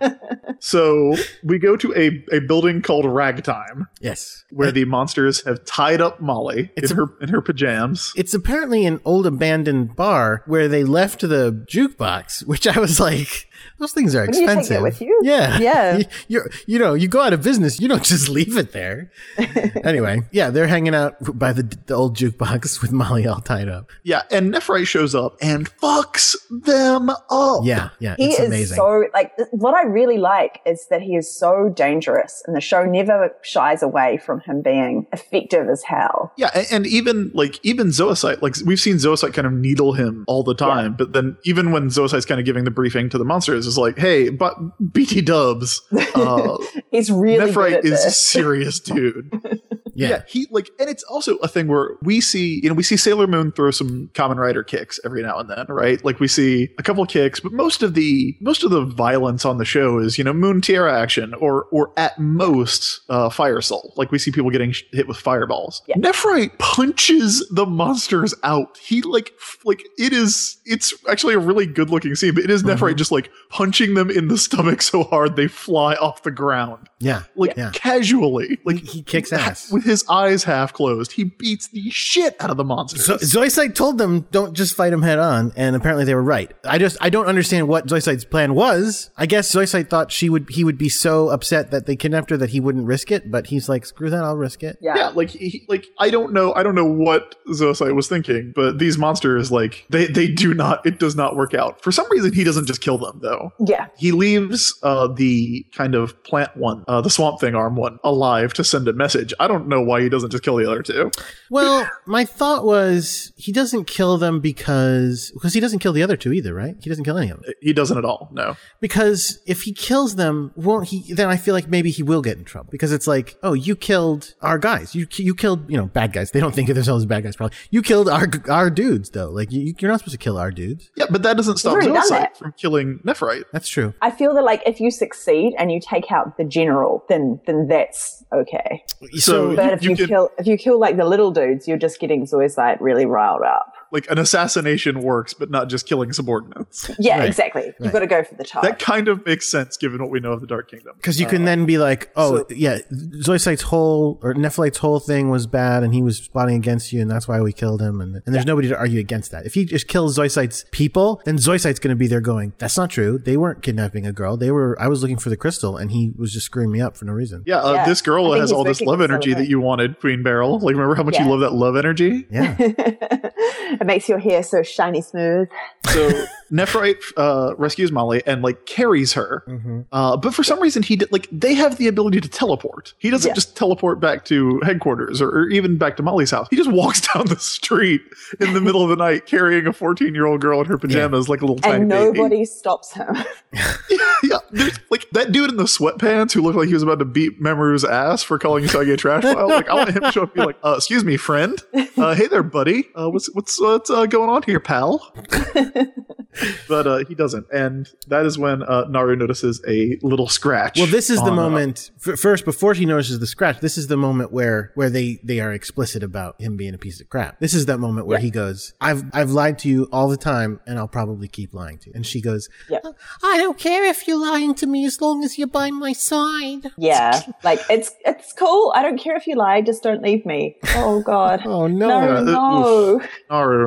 so 0.60 1.16
we 1.42 1.58
go 1.58 1.76
to 1.76 1.92
a, 1.96 2.24
a 2.36 2.40
building 2.40 2.82
called 2.82 3.04
Ragtime, 3.06 3.88
Yes, 4.00 4.44
where 4.50 4.70
the 4.70 4.84
monsters 4.84 5.44
have 5.44 5.64
tied 5.64 6.00
up 6.00 6.20
Molly 6.20 6.70
It's 6.76 6.90
in 6.90 6.98
a- 6.98 7.00
her 7.06 7.12
in 7.20 7.28
her 7.30 7.40
pajamas. 7.40 8.12
It's 8.16 8.34
apparently 8.34 8.86
an 8.86 9.00
old 9.04 9.26
abandoned 9.26 9.96
bar 9.96 10.42
where 10.46 10.68
they 10.68 10.84
left 10.84 11.20
the 11.22 11.64
jukebox, 11.70 12.46
which 12.46 12.66
I 12.66 12.78
was 12.78 13.00
like, 13.00 13.48
those 13.82 13.92
things 13.92 14.14
are 14.14 14.26
do 14.26 14.40
you 14.40 14.46
take 14.46 14.56
it 14.56 14.60
expensive. 14.60 14.82
with 14.82 15.00
you? 15.00 15.20
Yeah, 15.22 15.58
Yeah. 15.58 15.98
You, 15.98 16.04
you're, 16.28 16.50
you 16.66 16.78
know, 16.78 16.94
you 16.94 17.08
go 17.08 17.20
out 17.20 17.32
of 17.32 17.42
business, 17.42 17.80
you 17.80 17.88
don't 17.88 18.02
just 18.14 18.28
leave 18.28 18.56
it 18.56 18.72
there. 18.72 19.10
anyway, 19.84 20.22
yeah, 20.30 20.50
they're 20.50 20.66
hanging 20.68 20.94
out 20.94 21.16
by 21.38 21.52
the, 21.52 21.62
the 21.86 21.94
old 21.94 22.16
jukebox 22.16 22.80
with 22.80 22.92
Molly 22.92 23.26
all 23.26 23.40
tied 23.40 23.68
up. 23.68 23.90
Yeah, 24.04 24.22
and 24.30 24.52
Nephrite 24.54 24.86
shows 24.86 25.14
up 25.14 25.36
and 25.42 25.68
fucks 25.78 26.34
them 26.50 27.10
up. 27.10 27.62
Yeah, 27.64 27.90
yeah, 27.98 28.14
he 28.16 28.30
it's 28.30 28.40
is 28.40 28.46
amazing. 28.46 28.76
so 28.76 29.04
like 29.12 29.32
what 29.50 29.74
I 29.74 29.82
really 29.82 30.18
like 30.18 30.60
is 30.64 30.86
that 30.90 31.02
he 31.02 31.16
is 31.16 31.30
so 31.30 31.68
dangerous, 31.74 32.42
and 32.46 32.56
the 32.56 32.60
show 32.60 32.84
never 32.84 33.34
shies 33.42 33.82
away 33.82 34.18
from 34.24 34.40
him 34.40 34.62
being 34.62 35.06
effective 35.12 35.68
as 35.68 35.82
hell. 35.82 36.32
Yeah, 36.36 36.50
a- 36.54 36.72
and 36.72 36.86
even 36.86 37.30
like 37.34 37.58
even 37.64 37.88
Zoisite, 37.88 38.42
like 38.42 38.54
we've 38.64 38.80
seen 38.80 38.96
Zoisite 38.96 39.34
kind 39.34 39.46
of 39.46 39.52
needle 39.52 39.92
him 39.92 40.24
all 40.28 40.42
the 40.42 40.54
time, 40.54 40.94
but 40.94 41.12
then 41.12 41.36
even 41.44 41.72
when 41.72 41.88
Zoisite's 41.88 42.24
kind 42.26 42.38
of 42.40 42.46
giving 42.46 42.64
the 42.64 42.70
briefing 42.70 43.08
to 43.10 43.18
the 43.18 43.24
monsters, 43.24 43.66
is 43.72 43.78
like, 43.78 43.98
hey, 43.98 44.28
but 44.28 44.54
BT 44.92 45.20
Dubs, 45.22 45.80
uh, 46.14 46.56
He's 46.90 47.10
really 47.10 47.38
good 47.46 47.54
Nephrite 47.54 47.72
at 47.78 47.84
is 47.84 48.04
this. 48.04 48.18
serious 48.26 48.78
dude. 48.80 49.30
yeah. 49.94 50.08
yeah, 50.08 50.22
he 50.28 50.46
like, 50.50 50.70
and 50.78 50.88
it's 50.88 51.02
also 51.04 51.36
a 51.36 51.48
thing 51.48 51.68
where 51.68 51.96
we 52.02 52.20
see, 52.20 52.60
you 52.62 52.68
know, 52.68 52.74
we 52.74 52.82
see 52.82 52.96
Sailor 52.96 53.26
Moon 53.26 53.52
throw 53.52 53.70
some 53.70 54.10
Kamen 54.14 54.36
Rider 54.36 54.62
kicks 54.62 55.00
every 55.04 55.22
now 55.22 55.38
and 55.38 55.48
then, 55.48 55.66
right? 55.68 56.04
Like 56.04 56.20
we 56.20 56.28
see 56.28 56.68
a 56.78 56.82
couple 56.82 57.02
of 57.02 57.08
kicks, 57.08 57.40
but 57.40 57.52
most 57.52 57.82
of 57.82 57.94
the 57.94 58.36
most 58.40 58.62
of 58.62 58.70
the 58.70 58.84
violence 58.84 59.44
on 59.44 59.58
the 59.58 59.64
show 59.64 59.98
is, 59.98 60.18
you 60.18 60.24
know, 60.24 60.32
Moon 60.32 60.60
Tiara 60.60 60.98
action 61.00 61.34
or 61.34 61.64
or 61.72 61.92
at 61.96 62.18
most 62.18 63.00
uh, 63.08 63.30
Fire 63.30 63.60
Soul. 63.60 63.92
Like 63.96 64.10
we 64.10 64.18
see 64.18 64.30
people 64.30 64.50
getting 64.50 64.72
sh- 64.72 64.84
hit 64.92 65.08
with 65.08 65.16
fireballs. 65.16 65.82
Yeah. 65.86 65.96
Nephrite 65.96 66.58
punches 66.58 67.46
the 67.50 67.64
monsters 67.66 68.34
out. 68.42 68.76
He 68.78 69.02
like 69.02 69.32
f- 69.40 69.58
like 69.64 69.82
it 69.98 70.12
is. 70.12 70.58
It's 70.66 70.92
actually 71.08 71.34
a 71.34 71.38
really 71.38 71.66
good 71.66 71.90
looking 71.90 72.14
scene, 72.14 72.34
but 72.34 72.44
it 72.44 72.50
is 72.50 72.62
Nephrite 72.62 72.96
just 72.96 73.12
like 73.12 73.30
punching 73.48 73.61
them 73.94 74.10
in 74.10 74.28
the 74.28 74.38
stomach 74.38 74.82
so 74.82 75.04
hard 75.04 75.36
they 75.36 75.48
fly 75.48 75.94
off 75.94 76.22
the 76.22 76.30
ground 76.30 76.88
yeah, 77.02 77.22
like 77.36 77.56
Yeah. 77.56 77.70
casually, 77.74 78.58
like 78.64 78.78
he 78.78 79.02
kicks 79.02 79.32
ass. 79.32 79.70
with 79.72 79.84
his 79.84 80.04
eyes 80.08 80.44
half 80.44 80.72
closed. 80.72 81.12
He 81.12 81.24
beats 81.24 81.68
the 81.68 81.90
shit 81.90 82.36
out 82.40 82.50
of 82.50 82.56
the 82.56 82.64
monsters. 82.64 83.04
So 83.04 83.16
Zoisite 83.16 83.74
told 83.74 83.98
them 83.98 84.26
don't 84.30 84.54
just 84.54 84.74
fight 84.76 84.92
him 84.92 85.02
head 85.02 85.18
on, 85.18 85.52
and 85.56 85.76
apparently 85.76 86.04
they 86.04 86.14
were 86.14 86.22
right. 86.22 86.50
I 86.64 86.78
just 86.78 86.96
I 87.00 87.10
don't 87.10 87.26
understand 87.26 87.68
what 87.68 87.86
Zoisite's 87.86 88.24
plan 88.24 88.54
was. 88.54 89.10
I 89.16 89.26
guess 89.26 89.52
Zoisite 89.52 89.88
thought 89.88 90.12
she 90.12 90.28
would 90.30 90.48
he 90.50 90.64
would 90.64 90.78
be 90.78 90.88
so 90.88 91.28
upset 91.28 91.70
that 91.70 91.86
they 91.86 91.96
kidnapped 91.96 92.30
her 92.30 92.36
that 92.36 92.50
he 92.50 92.60
wouldn't 92.60 92.86
risk 92.86 93.10
it, 93.10 93.30
but 93.30 93.46
he's 93.48 93.68
like, 93.68 93.84
screw 93.86 94.10
that, 94.10 94.22
I'll 94.24 94.36
risk 94.36 94.62
it. 94.62 94.78
Yeah. 94.80 94.96
yeah, 94.96 95.08
like 95.08 95.30
he, 95.30 95.64
like 95.68 95.86
I 95.98 96.10
don't 96.10 96.32
know, 96.32 96.54
I 96.54 96.62
don't 96.62 96.74
know 96.74 96.84
what 96.84 97.34
Zoisite 97.48 97.94
was 97.94 98.08
thinking, 98.08 98.52
but 98.54 98.78
these 98.78 98.98
monsters, 98.98 99.50
like 99.50 99.84
they 99.90 100.06
they 100.06 100.28
do 100.28 100.54
not, 100.54 100.84
it 100.86 100.98
does 100.98 101.16
not 101.16 101.36
work 101.36 101.54
out. 101.54 101.82
For 101.82 101.92
some 101.92 102.06
reason, 102.10 102.32
he 102.32 102.44
doesn't 102.44 102.66
just 102.66 102.80
kill 102.80 102.98
them 102.98 103.20
though. 103.22 103.52
Yeah. 103.58 103.86
He 103.96 104.12
leaves 104.12 104.78
uh, 104.82 105.08
the 105.08 105.64
kind 105.74 105.94
of 105.94 106.22
plant 106.24 106.56
one, 106.56 106.84
uh, 106.92 107.00
the 107.00 107.08
swamp 107.08 107.40
thing 107.40 107.54
arm 107.54 107.74
one, 107.74 107.98
alive 108.04 108.52
to 108.52 108.62
send 108.62 108.86
a 108.86 108.92
message. 108.92 109.32
I 109.40 109.48
don't 109.48 109.66
know 109.66 109.80
why 109.80 110.02
he 110.02 110.10
doesn't 110.10 110.30
just 110.30 110.44
kill 110.44 110.56
the 110.56 110.70
other 110.70 110.82
two. 110.82 111.10
Well, 111.48 111.88
my 112.04 112.26
thought 112.26 112.64
was 112.64 113.32
he 113.36 113.50
doesn't 113.50 113.86
kill 113.86 114.18
them 114.18 114.40
because 114.40 115.30
because 115.32 115.54
he 115.54 115.60
doesn't 115.60 115.78
kill 115.78 115.94
the 115.94 116.02
other 116.02 116.16
two 116.18 116.32
either, 116.34 116.52
right? 116.52 116.76
He 116.82 116.90
doesn't 116.90 117.04
kill 117.04 117.16
any 117.16 117.30
of 117.30 117.40
them. 117.42 117.54
He 117.62 117.72
doesn't 117.72 117.96
at 117.96 118.04
all. 118.04 118.28
No. 118.32 118.56
Because 118.80 119.40
if 119.46 119.62
he 119.62 119.72
kills 119.72 120.16
them, 120.16 120.52
won't 120.54 120.88
he? 120.88 121.14
Then 121.14 121.28
I 121.28 121.36
feel 121.38 121.54
like 121.54 121.68
maybe 121.68 121.90
he 121.90 122.02
will 122.02 122.20
get 122.20 122.36
in 122.36 122.44
trouble 122.44 122.68
because 122.70 122.92
it's 122.92 123.06
like, 123.06 123.36
oh, 123.42 123.54
you 123.54 123.74
killed 123.74 124.34
our 124.42 124.58
guys. 124.58 124.94
You 124.94 125.06
you 125.16 125.34
killed 125.34 125.70
you 125.70 125.78
know 125.78 125.86
bad 125.86 126.12
guys. 126.12 126.30
They 126.30 126.40
don't 126.40 126.54
think 126.54 126.68
of 126.68 126.74
themselves 126.74 127.04
as 127.04 127.06
bad 127.06 127.22
guys. 127.22 127.36
Probably 127.36 127.56
you 127.70 127.80
killed 127.80 128.08
our 128.08 128.28
our 128.50 128.68
dudes 128.68 129.10
though. 129.10 129.30
Like 129.30 129.50
you, 129.50 129.74
you're 129.78 129.90
not 129.90 130.00
supposed 130.00 130.12
to 130.12 130.18
kill 130.18 130.36
our 130.36 130.50
dudes. 130.50 130.90
Yeah, 130.96 131.06
but 131.10 131.22
that 131.22 131.38
doesn't 131.38 131.56
stop 131.56 131.72
already 131.72 131.92
done 131.92 132.06
Zoisite 132.06 132.08
that. 132.10 132.36
from 132.36 132.52
killing 132.52 132.98
Nephrite. 133.06 133.44
That's 133.52 133.68
true. 133.68 133.94
I 134.02 134.10
feel 134.10 134.34
that 134.34 134.44
like 134.44 134.62
if 134.66 134.80
you 134.80 134.90
succeed 134.90 135.54
and 135.58 135.70
you 135.70 135.80
take 135.80 136.10
out 136.10 136.36
the 136.36 136.44
general, 136.44 136.81
then 137.08 137.40
then 137.46 137.66
that's 137.68 138.24
okay. 138.32 138.84
So 139.16 139.54
But 139.56 139.64
you- 139.66 139.70
if 139.72 139.82
you 139.82 139.90
you, 139.96 140.06
kill 140.06 140.30
if 140.38 140.46
you 140.46 140.56
kill 140.56 140.78
like 140.78 140.96
the 140.96 141.04
little 141.04 141.30
dudes, 141.30 141.66
you're 141.68 141.78
just 141.86 142.00
getting 142.00 142.26
Zoisite 142.26 142.78
really 142.80 143.06
riled 143.06 143.42
up. 143.42 143.72
Like 143.92 144.10
an 144.10 144.18
assassination 144.18 145.00
works, 145.02 145.34
but 145.34 145.50
not 145.50 145.68
just 145.68 145.86
killing 145.86 146.12
subordinates. 146.12 146.90
Yeah, 146.98 147.18
Right. 147.18 147.28
exactly. 147.28 147.62
Right. 147.62 147.74
You've 147.80 147.92
got 147.92 147.98
to 148.00 148.06
go 148.06 148.24
for 148.24 148.34
the 148.34 148.44
top. 148.44 148.62
That 148.62 148.78
kind 148.78 149.06
of 149.08 149.24
makes 149.26 149.48
sense 149.48 149.76
given 149.76 150.00
what 150.00 150.10
we 150.10 150.18
know 150.18 150.32
of 150.32 150.40
the 150.40 150.46
Dark 150.46 150.70
Kingdom. 150.70 150.94
Because 150.96 151.20
you 151.20 151.26
can 151.26 151.44
then 151.44 151.66
be 151.66 151.78
like, 151.78 152.10
oh 152.16 152.38
so- 152.38 152.46
yeah, 152.50 152.78
Zoisite's 152.90 153.62
whole 153.62 154.18
or 154.22 154.34
Nephlite's 154.34 154.78
whole 154.78 154.98
thing 154.98 155.28
was 155.30 155.46
bad, 155.46 155.82
and 155.82 155.92
he 155.94 156.02
was 156.02 156.26
plotting 156.28 156.56
against 156.56 156.92
you, 156.92 157.00
and 157.00 157.10
that's 157.10 157.28
why 157.28 157.40
we 157.40 157.52
killed 157.52 157.80
him. 157.82 158.00
And 158.00 158.22
and 158.24 158.34
there's 158.34 158.46
nobody 158.46 158.68
to 158.68 158.76
argue 158.78 158.98
against 159.00 159.30
that. 159.32 159.46
If 159.46 159.54
he 159.54 159.64
just 159.64 159.88
kills 159.88 160.16
Zoisite's 160.18 160.64
people, 160.70 161.20
then 161.24 161.36
Zoisite's 161.36 161.78
going 161.78 161.90
to 161.94 161.96
be 161.98 162.06
there 162.06 162.20
going, 162.20 162.54
that's 162.58 162.76
not 162.76 162.90
true. 162.90 163.18
They 163.18 163.36
weren't 163.36 163.62
kidnapping 163.62 164.06
a 164.06 164.12
girl. 164.12 164.36
They 164.36 164.50
were. 164.50 164.80
I 164.80 164.88
was 164.88 165.02
looking 165.02 165.18
for 165.18 165.28
the 165.30 165.36
crystal, 165.36 165.76
and 165.76 165.90
he 165.90 166.12
was 166.16 166.32
just 166.32 166.46
screwing 166.46 166.70
me 166.70 166.80
up 166.80 166.96
for 166.96 167.04
no 167.04 167.12
reason. 167.12 167.42
Yeah, 167.46 167.58
uh, 167.58 167.72
Yeah. 167.74 167.84
this 167.86 168.00
girl 168.00 168.32
has 168.32 168.50
all 168.52 168.64
this 168.64 168.80
love 168.80 169.00
energy 169.00 169.34
that 169.34 169.48
you 169.48 169.60
wanted, 169.60 170.00
Queen 170.00 170.22
Beryl. 170.22 170.58
Like, 170.58 170.74
remember 170.74 170.94
how 170.94 171.02
much 171.02 171.14
Yeah. 171.14 171.24
you 171.24 171.30
love 171.30 171.40
that 171.40 171.52
love 171.52 171.76
energy? 171.76 172.26
Yeah. 172.30 172.56
it 173.82 173.86
makes 173.86 174.08
your 174.08 174.18
hair 174.18 174.42
so 174.42 174.62
shiny 174.62 175.02
smooth. 175.02 175.48
So 175.90 176.24
Nephrite 176.52 177.02
uh, 177.16 177.54
rescues 177.56 177.90
Molly 177.90 178.22
and 178.26 178.42
like 178.42 178.64
carries 178.66 179.12
her. 179.14 179.42
Mm-hmm. 179.48 179.80
Uh, 179.90 180.16
but 180.16 180.32
for 180.34 180.44
some 180.44 180.60
reason, 180.60 180.82
he 180.82 180.96
did 180.96 181.10
like 181.12 181.28
they 181.32 181.54
have 181.54 181.76
the 181.78 181.88
ability 181.88 182.20
to 182.20 182.28
teleport. 182.28 182.94
He 182.98 183.10
doesn't 183.10 183.28
Yeah. 183.30 183.34
just 183.34 183.56
teleport 183.56 184.00
back 184.00 184.24
to 184.26 184.60
headquarters 184.60 185.20
or, 185.20 185.28
or 185.30 185.48
even 185.50 185.76
back 185.78 185.96
to 185.96 186.02
Molly's 186.02 186.30
house. 186.30 186.46
He 186.50 186.56
just 186.56 186.70
walks 186.70 187.00
down 187.14 187.26
the 187.26 187.38
street 187.38 188.02
in 188.40 188.54
the 188.54 188.60
middle 188.60 188.82
of 188.82 188.88
the 188.90 188.96
night 188.96 189.26
carrying 189.26 189.66
a 189.66 189.72
14 189.72 190.14
year 190.14 190.26
old 190.26 190.40
girl 190.40 190.60
in 190.60 190.66
her 190.66 190.78
pajamas 190.78 191.28
like 191.28 191.40
a 191.40 191.44
little 191.44 191.58
tiny 191.58 191.82
and 191.82 191.88
baby. 191.90 192.18
nobody 192.18 192.44
stops 192.44 192.92
him. 192.92 193.16
yeah, 193.90 194.14
yeah, 194.22 194.38
there's 194.52 194.78
like 194.90 195.08
that 195.10 195.32
dude 195.32 195.50
in 195.50 195.56
the 195.56 195.64
sweatpants 195.64 196.32
who 196.32 196.42
looked 196.42 196.56
like 196.56 196.68
he 196.68 196.74
was 196.74 196.82
about 196.82 196.98
to 197.00 197.04
beat 197.04 197.40
Mamoru's 197.42 197.84
ass 197.84 198.22
for 198.22 198.38
calling 198.38 198.64
Usagi 198.64 198.92
a 198.92 198.96
trash 198.96 199.22
pile. 199.24 199.48
Like 199.48 199.68
I 199.68 199.74
want 199.74 199.90
him 199.90 200.02
to 200.02 200.12
show 200.12 200.22
up 200.22 200.28
and 200.36 200.42
be 200.42 200.46
like, 200.46 200.56
uh, 200.64 200.74
"Excuse 200.76 201.04
me, 201.04 201.16
friend. 201.16 201.60
Uh, 201.96 202.14
hey 202.14 202.26
there, 202.28 202.42
buddy. 202.42 202.88
Uh, 202.94 203.08
what's 203.10 203.28
what's 203.34 203.60
what's 203.72 203.90
uh, 203.90 204.06
going 204.06 204.30
on 204.30 204.42
here, 204.42 204.60
pal?" 204.60 205.12
but 206.68 206.86
uh, 206.86 207.04
he 207.08 207.14
doesn't, 207.14 207.46
and 207.52 207.88
that 208.08 208.24
is 208.26 208.38
when 208.38 208.62
uh, 208.62 208.86
Naru 208.88 209.16
notices 209.16 209.60
a 209.68 209.98
little 210.02 210.28
scratch. 210.28 210.78
Well, 210.78 210.86
this 210.86 211.10
is 211.10 211.18
the 211.18 211.26
on, 211.30 211.32
uh, 211.38 211.42
moment. 211.42 211.90
f- 212.06 212.18
first, 212.18 212.44
before 212.44 212.74
she 212.74 212.86
notices 212.86 213.18
the 213.20 213.26
scratch, 213.26 213.60
this 213.60 213.76
is 213.76 213.86
the 213.88 213.96
moment 213.96 214.32
where 214.32 214.72
where 214.74 214.90
they 214.90 215.18
they 215.22 215.40
are 215.40 215.52
explicit 215.52 216.02
about 216.02 216.40
him 216.40 216.56
being 216.56 216.74
a 216.74 216.78
piece 216.78 217.00
of 217.00 217.08
crap. 217.08 217.38
This 217.40 217.54
is 217.54 217.66
that 217.66 217.78
moment 217.78 218.06
where 218.06 218.18
he 218.18 218.30
goes, 218.30 218.72
"I've 218.80 219.04
I've 219.12 219.30
lied 219.30 219.58
to 219.60 219.68
you 219.68 219.88
all 219.92 220.08
the 220.08 220.16
time, 220.16 220.60
and 220.66 220.78
I'll 220.78 220.88
probably 220.88 221.28
keep 221.28 221.52
lying 221.52 221.78
to 221.78 221.88
you." 221.90 221.92
And 221.94 222.06
she 222.06 222.20
goes, 222.20 222.48
Yeah. 222.70 222.78
"I 223.22 223.36
don't 223.38 223.58
care 223.58 223.84
if 223.84 224.06
you're 224.08 224.18
lying 224.20 224.54
to 224.56 224.66
me 224.66 224.86
as 224.86 225.00
long 225.00 225.24
as 225.24 225.38
you're 225.38 225.48
by 225.48 225.70
my 225.70 225.92
side." 225.92 226.70
yeah, 226.78 227.20
like 227.44 227.60
it's 227.68 227.90
it's 228.06 228.32
cool. 228.32 228.72
I 228.74 228.82
don't 228.82 228.98
care 228.98 229.16
if 229.16 229.26
you 229.26 229.36
lie, 229.36 229.60
just 229.60 229.82
don't 229.82 230.02
leave 230.02 230.24
me. 230.26 230.56
Oh 230.76 231.02
God. 231.02 231.40
Oh 231.52 231.66
no! 231.66 231.88
no, 231.88 232.16
Uh, 232.16 232.20
no. 232.22 233.02
Naru. 233.30 233.61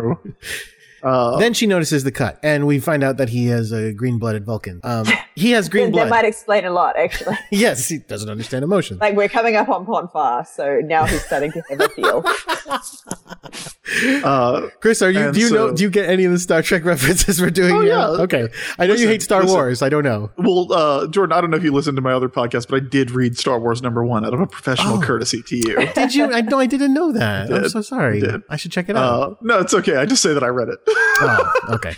Uh, 1.03 1.37
Then 1.37 1.53
she 1.53 1.67
notices 1.67 2.03
the 2.03 2.11
cut, 2.11 2.39
and 2.41 2.65
we 2.65 2.79
find 2.79 3.03
out 3.03 3.17
that 3.17 3.29
he 3.29 3.47
has 3.47 3.71
a 3.71 3.93
green-blooded 3.93 4.43
Vulcan. 4.45 4.79
Um, 4.83 5.05
he 5.35 5.51
has 5.51 5.69
green 5.69 5.91
That 5.91 6.09
might 6.09 6.25
explain 6.25 6.65
a 6.65 6.71
lot, 6.71 6.97
actually. 6.97 7.37
yes, 7.51 7.87
he 7.87 7.97
doesn't 7.99 8.29
understand 8.29 8.63
emotions. 8.63 8.99
Like 9.01 9.15
we're 9.15 9.29
coming 9.29 9.55
up 9.55 9.69
on 9.69 9.85
Pon 9.85 10.07
farr, 10.09 10.45
so 10.45 10.79
now 10.83 11.05
he's 11.05 11.23
starting 11.25 11.51
to 11.51 11.61
have 11.69 11.81
a 11.81 11.89
feel. 11.89 12.23
uh, 14.23 14.67
Chris, 14.79 15.01
are 15.01 15.11
you? 15.11 15.19
And 15.19 15.33
Do 15.33 15.39
you 15.39 15.49
know? 15.51 15.73
Do 15.73 15.83
you 15.83 15.89
get 15.89 16.09
any 16.09 16.25
of 16.25 16.31
the 16.31 16.39
Star 16.39 16.61
Trek 16.61 16.83
references 16.85 17.41
we're 17.41 17.49
doing 17.49 17.73
Oh, 17.75 17.81
here? 17.81 17.89
yeah. 17.93 18.07
Okay, 18.07 18.47
I 18.79 18.87
know 18.87 18.93
you 18.93 19.07
hate 19.07 19.21
Star 19.21 19.41
listen. 19.41 19.55
Wars. 19.55 19.81
I 19.81 19.89
don't 19.89 20.03
know. 20.03 20.31
well, 20.37 20.71
uh, 20.71 21.07
Jordan, 21.07 21.37
I 21.37 21.41
don't 21.41 21.51
know 21.51 21.57
if 21.57 21.63
you 21.63 21.73
listened 21.73 21.95
to 21.97 22.01
my 22.01 22.13
other 22.13 22.29
podcast, 22.29 22.67
but 22.69 22.77
I 22.81 22.85
did 22.85 23.11
read 23.11 23.37
Star 23.37 23.59
Wars 23.59 23.81
number 23.81 24.05
one 24.05 24.25
out 24.25 24.33
of 24.33 24.39
a 24.39 24.47
professional 24.47 24.97
Oh. 24.97 25.01
courtesy 25.01 25.41
to 25.43 25.55
you. 25.57 25.87
Did 25.93 26.15
you? 26.15 26.31
I 26.31 26.41
know 26.41 26.59
I 26.59 26.65
didn't 26.65 26.93
know 26.93 27.11
that. 27.11 27.51
I'm 27.51 27.69
so 27.69 27.81
sorry. 27.81 28.19
did. 28.21 28.41
I 28.49 28.55
should 28.55 28.71
check 28.71 28.89
it 28.89 28.95
out. 28.95 29.31
Uh, 29.31 29.35
no, 29.41 29.59
it's 29.59 29.73
okay. 29.73 29.97
I 29.97 30.05
just 30.05 30.21
say 30.21 30.33
that 30.33 30.43
I 30.43 30.47
read 30.47 30.69
it. 30.69 30.79
oh, 30.87 31.53
okay. 31.69 31.95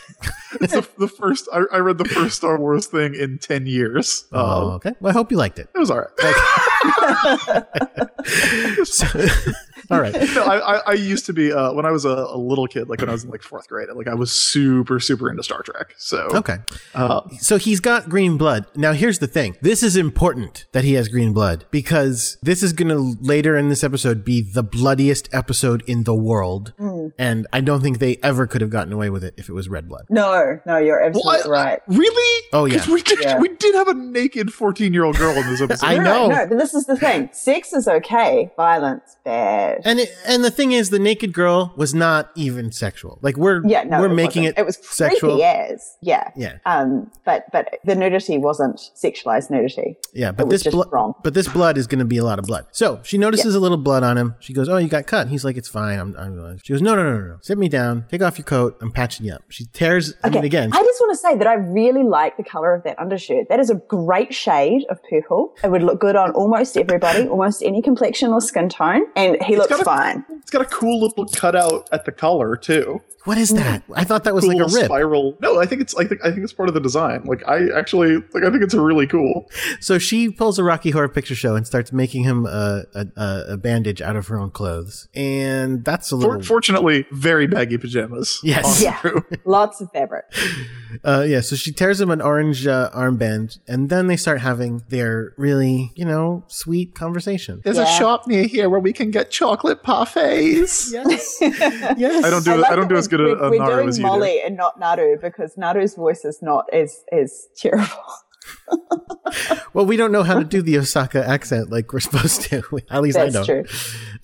it's 0.62 0.74
the, 0.74 0.88
the 0.98 1.08
first. 1.08 1.48
I, 1.54 1.64
I 1.74 1.78
read 1.80 1.98
the 1.98 2.06
first 2.06 2.38
Star 2.38 2.60
Wars 2.60 2.88
thing 2.88 3.14
in 3.16 3.27
ten 3.42 3.66
years. 3.66 4.26
Oh, 4.32 4.72
Uh, 4.72 4.76
okay. 4.76 4.94
Well, 5.02 5.10
I 5.12 5.14
hope 5.14 5.32
you 5.32 5.38
liked 5.38 5.60
it. 5.60 5.68
It 5.76 5.80
was 5.80 5.92
all 5.92 6.00
right. 6.00 6.08
So- 8.86 9.08
all 9.90 10.02
right. 10.02 10.14
no, 10.36 10.44
I, 10.44 10.76
I, 10.78 10.82
I 10.88 10.94
used 10.94 11.26
to 11.28 11.34
be 11.34 11.52
uh, 11.52 11.74
when 11.74 11.86
I 11.86 11.92
was 11.92 12.06
a, 12.06 12.10
a 12.10 12.38
little 12.38 12.68
kid, 12.68 12.90
like 12.90 13.00
when 13.00 13.10
I 13.10 13.14
was 13.14 13.24
in 13.24 13.30
like 13.30 13.42
fourth 13.42 13.68
grade. 13.68 13.88
Like 13.94 14.08
I 14.08 14.14
was 14.16 14.32
super, 14.32 15.00
super 15.00 15.30
into 15.30 15.44
Star 15.44 15.62
Trek. 15.64 15.94
So 15.98 16.28
Okay. 16.34 16.58
uh, 16.96 17.22
So 17.40 17.58
he's 17.58 17.80
got 17.80 18.10
green 18.10 18.38
blood. 18.38 18.66
Now, 18.76 18.94
here's 18.94 19.20
the 19.20 19.28
thing. 19.28 19.56
This 19.62 19.84
is 19.84 19.96
important 19.96 20.66
that 20.74 20.84
he 20.84 20.94
has 20.94 21.08
green 21.08 21.34
blood 21.34 21.66
because 21.72 22.38
this 22.42 22.62
is 22.64 22.74
going 22.74 22.90
to 22.90 23.16
later 23.22 23.56
in 23.58 23.70
this 23.70 23.84
episode 23.84 24.24
be 24.26 24.42
the 24.42 24.64
bloodiest 24.64 25.34
episode 25.34 25.84
in 25.88 26.04
the 26.04 26.16
world. 26.16 26.74
And 27.18 27.48
I 27.54 27.62
don't 27.62 27.82
think 27.82 28.00
they 28.00 28.18
ever 28.24 28.48
could 28.48 28.62
have 28.62 28.70
gotten 28.70 28.94
away 28.94 29.10
with 29.10 29.24
it 29.24 29.34
if 29.38 29.50
it 29.50 29.54
was 29.54 29.70
red 29.70 29.88
blood. 29.88 30.06
No, 30.10 30.60
no, 30.66 30.78
you're 30.78 31.02
absolutely 31.04 31.50
Well, 31.50 31.60
I- 31.60 31.64
right. 31.66 31.82
really? 31.88 32.48
Oh, 32.54 32.66
yeah. 32.66 32.78
'Cause 32.78 32.88
we 32.88 33.02
did. 33.02 33.20
Yeah. 33.22 33.40
We 33.40 33.50
did 33.50 33.76
have 33.76 33.88
a 33.88 33.94
naked 33.94 34.54
fourteen-year-old 34.54 35.18
girl 35.18 35.36
in 35.36 35.48
this 35.48 35.62
episode. 35.68 35.86
I 35.86 35.96
no, 35.98 36.04
know. 36.04 36.28
No, 36.28 36.46
but 36.48 36.58
this 36.58 36.74
is 36.74 36.86
the 36.86 36.96
thing. 36.98 37.30
Sex 37.34 37.74
is 37.74 37.88
okay. 37.88 38.52
Violence, 38.56 39.18
bad. 39.26 39.77
And 39.86 40.00
it, 40.00 40.10
and 40.26 40.44
the 40.44 40.52
thing 40.52 40.72
is, 40.72 40.90
the 40.90 41.00
naked 41.00 41.34
girl 41.34 41.74
was 41.76 41.94
not 41.94 42.32
even 42.36 42.72
sexual. 42.72 43.20
Like 43.22 43.38
we're 43.38 43.66
yeah, 43.68 43.84
no, 43.84 44.00
we're 44.00 44.08
it 44.12 44.14
making 44.16 44.44
wasn't. 44.44 44.58
it 44.58 44.62
It 44.62 44.66
was 44.66 44.78
sexual. 44.82 45.42
as. 45.44 45.96
Yeah. 46.02 46.32
Yeah. 46.36 46.58
Um, 46.66 47.12
but 47.26 47.46
but 47.52 47.80
the 47.84 47.96
nudity 47.96 48.38
wasn't 48.38 48.78
sexualized 48.96 49.50
nudity. 49.50 49.98
Yeah, 50.14 50.32
but 50.32 50.50
this 50.50 50.64
blood, 50.68 50.90
wrong. 50.92 51.14
but 51.24 51.34
this 51.34 51.48
blood 51.48 51.78
is 51.78 51.88
going 51.88 52.00
to 52.00 52.06
be 52.06 52.18
a 52.18 52.24
lot 52.24 52.40
of 52.40 52.46
blood. 52.46 52.66
So 52.72 53.00
she 53.04 53.18
notices 53.18 53.56
a 53.56 53.60
little 53.60 53.78
blood 53.78 54.04
on 54.04 54.18
him. 54.18 54.36
She 54.40 54.54
goes, 54.54 54.70
"Oh, 54.70 54.78
you 54.78 54.88
got 54.88 55.06
cut." 55.08 55.28
He's 55.28 55.44
like, 55.46 55.58
"It's 55.58 55.70
fine." 55.70 56.00
I'm, 56.00 56.16
I'm. 56.18 56.58
She 56.64 56.74
goes, 56.74 56.82
"No, 56.82 56.96
no, 56.96 57.04
no, 57.04 57.18
no, 57.18 57.28
no. 57.28 57.38
Sit 57.42 57.58
me 57.58 57.70
down. 57.70 58.06
Take 58.10 58.22
off 58.22 58.38
your 58.38 58.46
coat. 58.46 58.78
I'm 58.82 58.92
patching 58.92 59.26
you 59.26 59.34
up." 59.34 59.44
She 59.50 59.66
tears. 59.66 60.14
I 60.24 60.30
mean, 60.30 60.44
again, 60.44 60.72
I 60.74 60.82
just 60.84 61.00
want 61.00 61.12
to 61.14 61.18
say 61.18 61.36
that 61.38 61.48
I 61.48 61.54
really 61.54 62.04
like 62.04 62.38
the 62.38 62.44
color 62.44 62.74
of 62.74 62.84
that 62.84 62.98
undershirt. 63.00 63.50
That 63.50 63.60
is 63.60 63.70
a 63.70 63.76
great 63.76 64.34
shade 64.34 64.86
of 64.90 65.00
purple. 65.10 65.54
It 65.64 65.72
would 65.72 65.84
look 65.84 66.00
good 66.00 66.16
on 66.16 66.32
almost 66.32 66.78
everybody, 66.78 67.28
almost 67.28 67.62
any 67.64 67.82
complexion 67.82 68.32
or 68.32 68.42
skin 68.42 68.70
tone, 68.70 69.04
and 69.16 69.42
he 69.44 69.56
looks 69.70 69.84
got 69.84 70.16
a- 70.18 70.26
It's 70.36 70.52
got 70.52 70.62
a 70.62 70.66
cool 70.66 71.02
little 71.02 71.26
cutout 71.26 71.90
at 71.92 72.06
the 72.06 72.12
collar 72.12 72.56
too. 72.56 73.02
what 73.26 73.38
is 73.38 73.50
that? 73.50 73.84
I 73.94 74.06
thought 74.06 74.24
that 74.24 74.34
was 74.34 74.46
Cool 74.46 74.58
like 74.58 74.72
a 74.72 74.74
rib. 74.74 74.86
spiral. 74.86 75.38
No, 75.42 75.60
I 75.60 75.66
think 75.66 75.82
it's. 75.82 75.94
I 75.98 76.06
think. 76.06 76.22
I 76.24 76.32
think 76.32 76.44
it's 76.44 76.54
part 76.54 76.70
of 76.70 76.76
the 76.76 76.80
design. 76.80 77.24
Like 77.26 77.46
I 77.48 77.68
actually 77.78 78.16
like. 78.34 78.44
I 78.46 78.50
think 78.50 78.64
it's 78.64 78.74
really 78.74 79.06
cool. 79.08 79.50
So 79.82 79.98
she 80.00 80.30
pulls 80.30 80.58
a 80.58 80.64
Rocky 80.64 80.92
Horror 80.92 81.10
Picture 81.10 81.36
Show 81.36 81.56
and 81.56 81.68
starts 81.68 81.92
making 81.92 82.24
him 82.24 82.46
a 82.46 82.84
a, 82.96 83.06
a, 83.18 83.44
a 83.54 83.58
bandage 83.58 84.02
out 84.02 84.16
of 84.16 84.28
her 84.28 84.40
own 84.40 84.52
clothes, 84.52 85.10
and 85.14 85.84
that's 85.84 86.12
a 86.12 86.16
little. 86.16 86.36
For, 86.40 86.44
fortunately, 86.44 87.06
very 87.12 87.48
baggy 87.48 87.78
pajamas. 87.78 88.40
Yes. 88.44 88.82
Yeah. 88.82 88.98
Drew. 89.02 89.26
Lots 89.46 89.82
of 89.82 89.92
fabric. 89.92 90.26
Uh, 91.04 91.26
yeah, 91.28 91.42
so 91.42 91.54
she 91.56 91.72
tears 91.74 92.00
him 92.00 92.10
an 92.10 92.22
orange 92.22 92.66
uh, 92.66 92.90
armband, 92.96 93.60
and 93.68 93.90
then 93.90 94.08
they 94.08 94.16
start 94.16 94.40
having 94.40 94.82
their 94.88 95.34
really, 95.38 95.92
you 95.96 96.06
know, 96.06 96.46
sweet 96.48 96.96
conversation. 96.96 97.60
There's 97.66 97.76
Yeah. 97.76 97.84
a 97.84 97.98
shop 98.00 98.26
near 98.26 98.44
here 98.46 98.70
where 98.70 98.80
we 98.80 98.94
can 98.94 99.12
get 99.12 99.30
chocolate 99.30 99.57
parfaits. 99.84 100.92
Yes, 100.92 101.38
yes. 101.42 102.24
I 102.26 102.30
don't 102.30 102.44
do. 102.46 102.52
I 102.64 102.70
I, 102.72 102.76
don't 102.76 102.88
that 102.88 102.90
do 102.90 102.96
as 102.98 103.08
good 103.08 103.20
a, 103.22 103.24
we're, 103.24 103.44
a 103.44 103.50
we're 103.50 103.58
Naru 103.60 103.76
doing 103.76 103.90
as 103.90 103.98
you 103.98 104.04
do. 104.04 104.08
Molly 104.10 104.42
and 104.42 104.56
not 104.58 104.80
Naru 104.80 105.18
because 105.22 105.56
Naru's 105.56 105.96
voice 105.96 106.26
is 106.26 106.42
not 106.42 106.66
as 106.74 107.04
as 107.12 107.48
terrible. 107.56 107.88
Well, 109.74 109.86
we 109.86 109.98
don't 109.98 110.12
know 110.12 110.24
how 110.24 110.40
to 110.40 110.46
do 110.46 110.62
the 110.62 110.78
Osaka 110.78 111.24
accent 111.28 111.70
like 111.70 111.92
we're 111.92 112.00
supposed 112.00 112.42
to. 112.44 112.64
At 112.90 113.02
least 113.02 113.18
I 113.18 113.26
That's 113.30 113.46
don't. 113.46 113.46
true. 113.46 113.66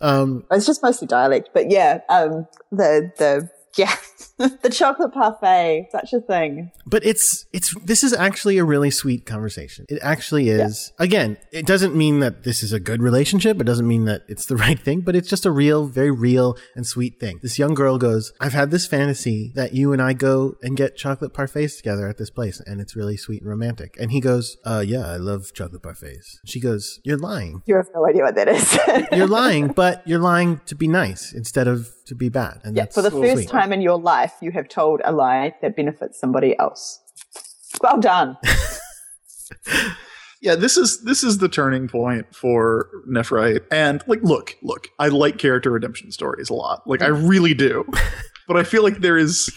Um, 0.02 0.46
It's 0.50 0.66
just 0.66 0.82
mostly 0.82 1.08
dialect, 1.08 1.50
but 1.54 1.70
yeah, 1.70 2.00
um, 2.10 2.48
the 2.72 3.12
the 3.18 3.50
yeah, 3.78 3.94
the 4.38 4.70
chocolate 4.70 5.14
parfait, 5.14 5.88
such 5.92 6.12
a 6.14 6.20
thing. 6.20 6.72
but 6.88 7.06
it's 7.06 7.46
it's 7.54 7.74
this 7.84 8.04
is 8.04 8.14
actually 8.14 8.58
a 8.58 8.64
really 8.66 8.90
sweet 8.90 9.26
conversation. 9.26 9.86
It 9.90 10.00
actually 10.02 10.50
is. 10.50 10.92
Again, 10.98 11.38
it 11.52 11.68
doesn't 11.68 11.96
mean 11.96 12.20
that 12.22 12.44
this 12.44 12.64
is 12.64 12.74
a 12.74 12.80
good 12.80 13.02
relationship. 13.02 13.62
It 13.62 13.66
doesn't 13.66 13.88
mean 13.88 14.06
that 14.06 14.24
it's 14.28 14.46
the 14.48 14.56
right 14.66 14.80
thing, 14.80 15.02
but 15.02 15.16
it's 15.16 15.30
just 15.30 15.46
a 15.46 15.52
real, 15.52 15.86
very 15.86 16.10
real 16.10 16.58
and 16.76 16.86
sweet 16.86 17.20
thing. 17.20 17.40
This 17.44 17.60
young 17.60 17.76
girl 17.76 17.98
goes, 18.00 18.34
"I've 18.40 18.54
had 18.54 18.72
this 18.72 18.88
fantasy 18.88 19.52
that 19.56 19.74
you 19.74 19.94
and 19.94 20.02
I 20.02 20.14
go 20.14 20.56
and 20.64 20.76
get 20.76 20.98
chocolate 20.98 21.34
parfaits 21.34 21.78
together 21.78 22.08
at 22.08 22.18
this 22.18 22.32
place, 22.32 22.60
and 22.60 22.82
it's 22.82 22.96
really 22.96 23.18
sweet 23.18 23.42
and 23.42 23.50
romantic." 23.50 23.96
And 24.00 24.12
he 24.12 24.20
goes, 24.20 24.58
"Uh, 24.66 24.84
yeah, 24.86 25.06
I 25.06 25.18
love 25.18 25.54
chocolate 25.54 25.84
parfaits." 25.84 26.38
She 26.46 26.60
goes, 26.60 27.00
"You're 27.04 27.18
lying." 27.18 27.62
You 27.68 27.76
have 27.76 27.90
no 27.94 28.08
idea 28.08 28.24
what 28.24 28.36
that 28.36 28.48
is. 28.48 28.80
You're 29.16 29.28
lying, 29.28 29.68
but 29.76 30.02
you're 30.08 30.20
lying 30.20 30.60
to 30.66 30.76
be 30.76 30.88
nice 30.88 31.34
instead 31.34 31.68
of 31.68 31.90
to 32.06 32.16
be 32.16 32.30
bad. 32.30 32.62
And 32.64 32.76
yeah, 32.76 32.84
that's 32.84 32.96
for 32.96 33.02
the 33.02 33.12
first 33.12 33.44
sweet. 33.44 33.50
time 33.50 33.74
in 33.74 33.82
your 33.82 34.00
life, 34.00 34.34
you 34.42 34.52
have 34.52 34.68
told 34.70 35.02
a 35.04 35.12
lie 35.12 35.56
that 35.62 35.76
benefits 35.76 36.20
somebody 36.20 36.58
else. 36.60 37.00
Well 37.82 38.00
done. 38.00 38.38
Yeah, 40.44 40.56
this 40.56 40.76
is 40.76 41.02
this 41.04 41.24
is 41.24 41.38
the 41.38 41.48
turning 41.48 41.88
point 41.88 42.36
for 42.36 42.90
Nephrite. 43.10 43.66
And 43.72 44.04
like, 44.08 44.22
look, 44.24 44.58
look, 44.62 44.90
I 45.00 45.08
like 45.08 45.38
character 45.38 45.72
redemption 45.72 46.12
stories 46.12 46.50
a 46.50 46.54
lot. 46.54 46.86
Like, 46.86 47.02
I 47.02 47.08
really 47.08 47.54
do. 47.54 47.86
but 48.48 48.58
I 48.58 48.64
feel 48.64 48.84
like 48.84 48.98
there 48.98 49.18
is 49.18 49.50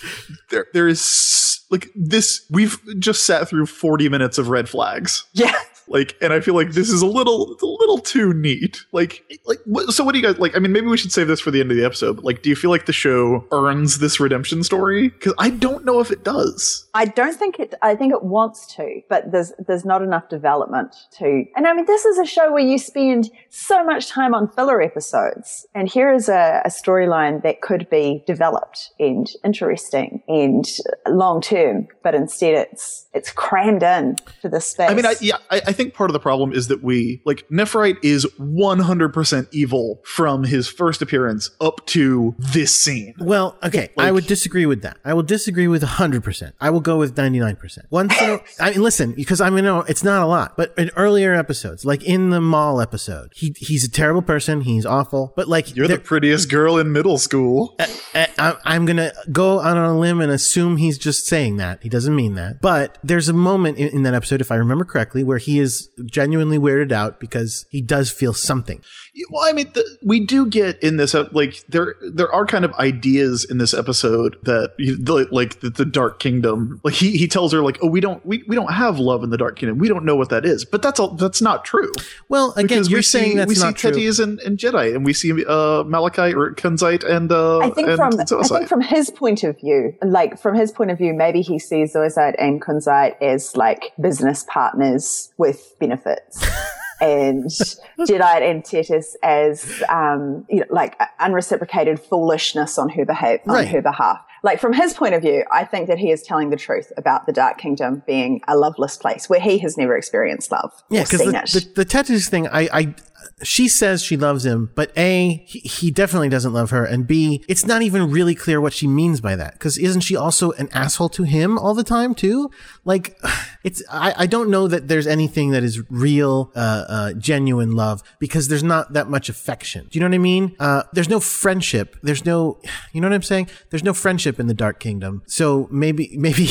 there 0.50 0.66
there 0.74 0.86
is 0.86 1.60
like 1.72 1.88
this. 1.96 2.46
We've 2.52 2.78
just 3.00 3.26
sat 3.26 3.48
through 3.48 3.66
forty 3.66 4.08
minutes 4.08 4.38
of 4.38 4.48
red 4.48 4.68
flags. 4.68 5.26
Yeah. 5.32 5.58
Like, 5.88 6.16
and 6.20 6.32
I 6.32 6.40
feel 6.40 6.54
like 6.54 6.72
this 6.72 6.90
is 6.90 7.02
a 7.02 7.06
little, 7.06 7.56
a 7.62 7.66
little 7.66 7.98
too 7.98 8.32
neat. 8.34 8.84
Like, 8.92 9.24
like, 9.44 9.58
so 9.88 10.04
what 10.04 10.12
do 10.12 10.18
you 10.18 10.24
guys 10.26 10.38
like? 10.38 10.56
I 10.56 10.58
mean, 10.58 10.72
maybe 10.72 10.86
we 10.86 10.96
should 10.96 11.12
save 11.12 11.28
this 11.28 11.40
for 11.40 11.50
the 11.50 11.60
end 11.60 11.70
of 11.70 11.76
the 11.76 11.84
episode. 11.84 12.16
But 12.16 12.24
like, 12.24 12.42
do 12.42 12.50
you 12.50 12.56
feel 12.56 12.70
like 12.70 12.86
the 12.86 12.92
show 12.92 13.46
earns 13.52 13.98
this 13.98 14.18
redemption 14.20 14.62
story? 14.62 15.08
Because 15.08 15.34
I 15.38 15.50
don't 15.50 15.84
know 15.84 16.00
if 16.00 16.10
it 16.10 16.24
does. 16.24 16.86
I 16.94 17.06
don't 17.06 17.34
think 17.34 17.58
it. 17.58 17.74
I 17.82 17.94
think 17.94 18.12
it 18.12 18.22
wants 18.22 18.74
to, 18.76 19.00
but 19.08 19.30
there's 19.30 19.52
there's 19.66 19.84
not 19.84 20.02
enough 20.02 20.28
development 20.28 20.94
to. 21.18 21.44
And 21.56 21.66
I 21.66 21.74
mean, 21.74 21.86
this 21.86 22.04
is 22.04 22.18
a 22.18 22.24
show 22.26 22.52
where 22.52 22.64
you 22.64 22.78
spend 22.78 23.30
so 23.50 23.84
much 23.84 24.08
time 24.08 24.34
on 24.34 24.50
filler 24.50 24.80
episodes, 24.82 25.66
and 25.74 25.88
here 25.88 26.12
is 26.12 26.28
a, 26.28 26.62
a 26.64 26.68
storyline 26.68 27.42
that 27.42 27.60
could 27.60 27.88
be 27.90 28.24
developed 28.26 28.90
and 28.98 29.30
interesting 29.44 30.22
and 30.28 30.66
long 31.08 31.40
term. 31.40 31.88
but 32.02 32.14
instead 32.14 32.54
it's 32.54 33.06
it's 33.12 33.32
crammed 33.32 33.82
in 33.82 34.16
to 34.40 34.48
this 34.48 34.66
space. 34.66 34.90
I 34.90 34.94
mean, 34.94 35.06
I, 35.06 35.14
yeah, 35.20 35.38
I, 35.50 35.60
I 35.66 35.72
think 35.76 35.94
part 35.94 36.10
of 36.10 36.12
the 36.12 36.20
problem 36.20 36.52
is 36.52 36.68
that 36.68 36.82
we 36.82 37.22
like 37.24 37.48
Nephrite 37.50 37.98
is 38.02 38.26
100% 38.40 39.48
evil 39.52 40.00
from 40.04 40.44
his 40.44 40.68
first 40.68 41.02
appearance 41.02 41.50
up 41.60 41.84
to 41.86 42.34
this 42.38 42.74
scene. 42.74 43.14
Well, 43.18 43.56
okay, 43.62 43.90
I 43.96 44.10
would 44.12 44.26
disagree 44.26 44.66
with 44.66 44.82
that. 44.82 44.98
I 45.04 45.14
will 45.14 45.22
disagree 45.22 45.68
with 45.68 45.82
100%. 45.82 46.52
I 46.60 46.70
will 46.70 46.80
go 46.80 46.98
with 46.98 47.14
99%. 47.16 47.78
Once 47.90 48.20
in 48.20 48.30
a, 48.30 48.40
I 48.60 48.70
mean, 48.72 48.82
listen, 48.82 49.12
because 49.12 49.40
I 49.40 49.50
mean, 49.50 49.64
no, 49.64 49.80
it's 49.82 50.02
not 50.04 50.22
a 50.22 50.26
lot, 50.26 50.56
but 50.56 50.74
in 50.76 50.90
earlier 50.96 51.34
episodes, 51.34 51.84
like 51.84 52.02
in 52.04 52.30
the 52.30 52.40
mall 52.40 52.80
episode, 52.80 53.32
he 53.34 53.54
he's 53.56 53.84
a 53.84 53.90
terrible 53.90 54.22
person. 54.22 54.62
He's 54.62 54.86
awful, 54.86 55.32
but 55.36 55.48
like, 55.48 55.74
You're 55.76 55.88
the 55.88 55.98
prettiest 55.98 56.50
girl 56.50 56.78
in 56.78 56.92
middle 56.92 57.18
school. 57.18 57.76
I, 57.78 58.28
I- 58.38 58.56
I'm 58.64 58.84
gonna 58.86 59.12
go 59.32 59.60
out 59.60 59.76
on 59.76 59.84
a 59.84 59.98
limb 59.98 60.20
and 60.20 60.30
assume 60.32 60.76
he's 60.76 60.98
just 60.98 61.26
saying 61.26 61.56
that. 61.56 61.82
He 61.82 61.88
doesn't 61.88 62.14
mean 62.14 62.34
that. 62.34 62.60
But 62.60 62.98
there's 63.02 63.28
a 63.28 63.32
moment 63.32 63.78
in, 63.78 63.88
in 63.88 64.02
that 64.04 64.14
episode, 64.14 64.40
if 64.40 64.50
I 64.50 64.56
remember 64.56 64.84
correctly, 64.84 65.22
where 65.24 65.38
he 65.38 65.58
is 65.58 65.65
genuinely 66.06 66.58
weirded 66.58 66.92
out 66.92 67.20
because 67.20 67.66
he 67.70 67.80
does 67.80 68.10
feel 68.10 68.32
something. 68.32 68.82
Well, 69.30 69.48
I 69.48 69.52
mean, 69.52 69.70
the, 69.74 69.84
we 70.02 70.20
do 70.20 70.46
get 70.46 70.82
in 70.82 70.98
this 70.98 71.14
uh, 71.14 71.28
like 71.32 71.64
there 71.68 71.94
there 72.12 72.30
are 72.32 72.44
kind 72.44 72.64
of 72.64 72.72
ideas 72.74 73.44
in 73.48 73.58
this 73.58 73.72
episode 73.72 74.36
that 74.42 74.72
you- 74.78 74.96
the, 74.96 75.26
like 75.30 75.60
the, 75.60 75.70
the 75.70 75.84
Dark 75.84 76.18
Kingdom. 76.18 76.80
Like 76.84 76.94
he 76.94 77.16
he 77.16 77.26
tells 77.26 77.52
her 77.52 77.62
like, 77.62 77.78
oh, 77.82 77.86
we 77.88 78.00
don't 78.00 78.24
we, 78.26 78.44
we 78.46 78.54
don't 78.54 78.72
have 78.72 78.98
love 78.98 79.22
in 79.24 79.30
the 79.30 79.38
Dark 79.38 79.56
Kingdom. 79.58 79.78
We 79.78 79.88
don't 79.88 80.04
know 80.04 80.16
what 80.16 80.28
that 80.30 80.44
is. 80.44 80.64
But 80.64 80.82
that's 80.82 81.00
all. 81.00 81.14
That's 81.14 81.40
not 81.40 81.64
true. 81.64 81.92
Well, 82.28 82.52
again, 82.52 82.66
Because 82.66 82.90
you're 82.90 82.98
we 82.98 83.02
saying 83.02 83.30
see, 83.32 83.36
that's 83.36 83.48
we 83.48 83.54
see 83.54 83.62
not 83.64 83.76
true. 83.76 83.90
Tetis 83.92 84.22
and, 84.22 84.38
and 84.40 84.58
Jedi, 84.58 84.94
and 84.94 85.04
we 85.04 85.12
see 85.12 85.32
uh, 85.46 85.82
Malachite 85.84 86.34
or 86.34 86.52
Kunzite 86.54 87.04
and 87.04 87.32
uh, 87.32 87.58
I 87.60 87.70
think 87.70 87.88
and 87.88 87.96
from 87.96 88.20
I 88.20 88.24
think 88.24 88.68
from 88.68 88.80
his 88.82 89.10
point 89.10 89.42
of 89.44 89.58
view, 89.58 89.94
like 90.04 90.38
from 90.38 90.54
his 90.54 90.72
point 90.72 90.90
of 90.90 90.98
view, 90.98 91.14
maybe 91.14 91.40
he 91.40 91.58
sees 91.58 91.94
Zoisite 91.94 92.34
and 92.38 92.60
Kunzite 92.60 93.20
as 93.22 93.56
like 93.56 93.92
business 94.00 94.44
partners 94.48 95.32
with 95.38 95.74
benefits. 95.78 96.46
and 97.00 97.44
Jedi 97.44 98.50
and 98.50 98.62
Tetis 98.64 99.14
as 99.22 99.82
um, 99.88 100.46
you 100.48 100.60
know, 100.60 100.66
like 100.70 100.98
unreciprocated 101.20 102.00
foolishness 102.00 102.78
on 102.78 102.88
her 102.90 103.04
behavior 103.04 103.42
on 103.46 103.54
Right. 103.54 103.68
her 103.68 103.82
behalf. 103.82 104.24
Like 104.42 104.60
from 104.60 104.72
his 104.72 104.94
point 104.94 105.14
of 105.14 105.22
view, 105.22 105.44
I 105.50 105.64
think 105.64 105.88
that 105.88 105.98
he 105.98 106.10
is 106.10 106.22
telling 106.22 106.50
the 106.50 106.56
truth 106.56 106.92
about 106.96 107.26
the 107.26 107.32
Dark 107.32 107.58
Kingdom 107.58 108.02
being 108.06 108.40
a 108.46 108.56
loveless 108.56 108.96
place 108.96 109.28
where 109.28 109.40
he 109.40 109.58
has 109.58 109.76
never 109.76 109.96
experienced 109.96 110.52
love 110.52 110.72
Yeah, 110.88 111.02
because 111.02 111.20
the, 111.20 111.32
the, 111.74 111.82
the 111.82 111.84
Tetis 111.84 112.28
thing, 112.28 112.46
I, 112.48 112.68
I, 112.72 112.94
she 113.42 113.68
says 113.68 114.02
she 114.02 114.16
loves 114.16 114.46
him, 114.46 114.70
but 114.74 114.90
A, 114.96 115.44
he, 115.46 115.58
he 115.60 115.90
definitely 115.90 116.30
doesn't 116.30 116.54
love 116.54 116.70
her, 116.70 116.84
and 116.86 117.06
B, 117.06 117.44
it's 117.48 117.66
not 117.66 117.82
even 117.82 118.10
really 118.10 118.34
clear 118.34 118.62
what 118.62 118.72
she 118.72 118.86
means 118.86 119.20
by 119.20 119.36
that. 119.36 119.52
Because 119.52 119.76
isn't 119.76 120.00
she 120.00 120.16
also 120.16 120.52
an 120.52 120.70
asshole 120.72 121.10
to 121.10 121.24
him 121.24 121.58
all 121.58 121.74
the 121.74 121.84
time 121.84 122.14
too? 122.14 122.50
Like, 122.84 123.18
it's 123.64 123.82
I, 123.90 124.14
I 124.16 124.26
don't 124.26 124.48
know 124.48 124.68
that 124.68 124.88
there's 124.88 125.06
anything 125.06 125.50
that 125.50 125.62
is 125.62 125.82
real, 125.90 126.50
uh, 126.56 126.84
uh, 126.88 127.12
genuine 127.12 127.72
love 127.72 128.02
because 128.18 128.48
there's 128.48 128.62
not 128.62 128.94
that 128.94 129.08
much 129.08 129.28
affection. 129.28 129.86
Do 129.90 129.98
you 129.98 130.00
know 130.00 130.08
what 130.08 130.14
I 130.14 130.18
mean? 130.18 130.56
Uh, 130.58 130.84
there's 130.94 131.10
no 131.10 131.20
friendship. 131.20 131.96
There's 132.02 132.24
no, 132.24 132.58
you 132.92 133.02
know 133.02 133.08
what 133.08 133.14
I'm 133.14 133.22
saying? 133.22 133.48
There's 133.68 133.84
no 133.84 133.92
friendship 133.92 134.40
in 134.40 134.46
the 134.46 134.54
Dark 134.54 134.80
Kingdom. 134.80 135.22
So 135.26 135.68
maybe, 135.70 136.12
maybe. 136.18 136.48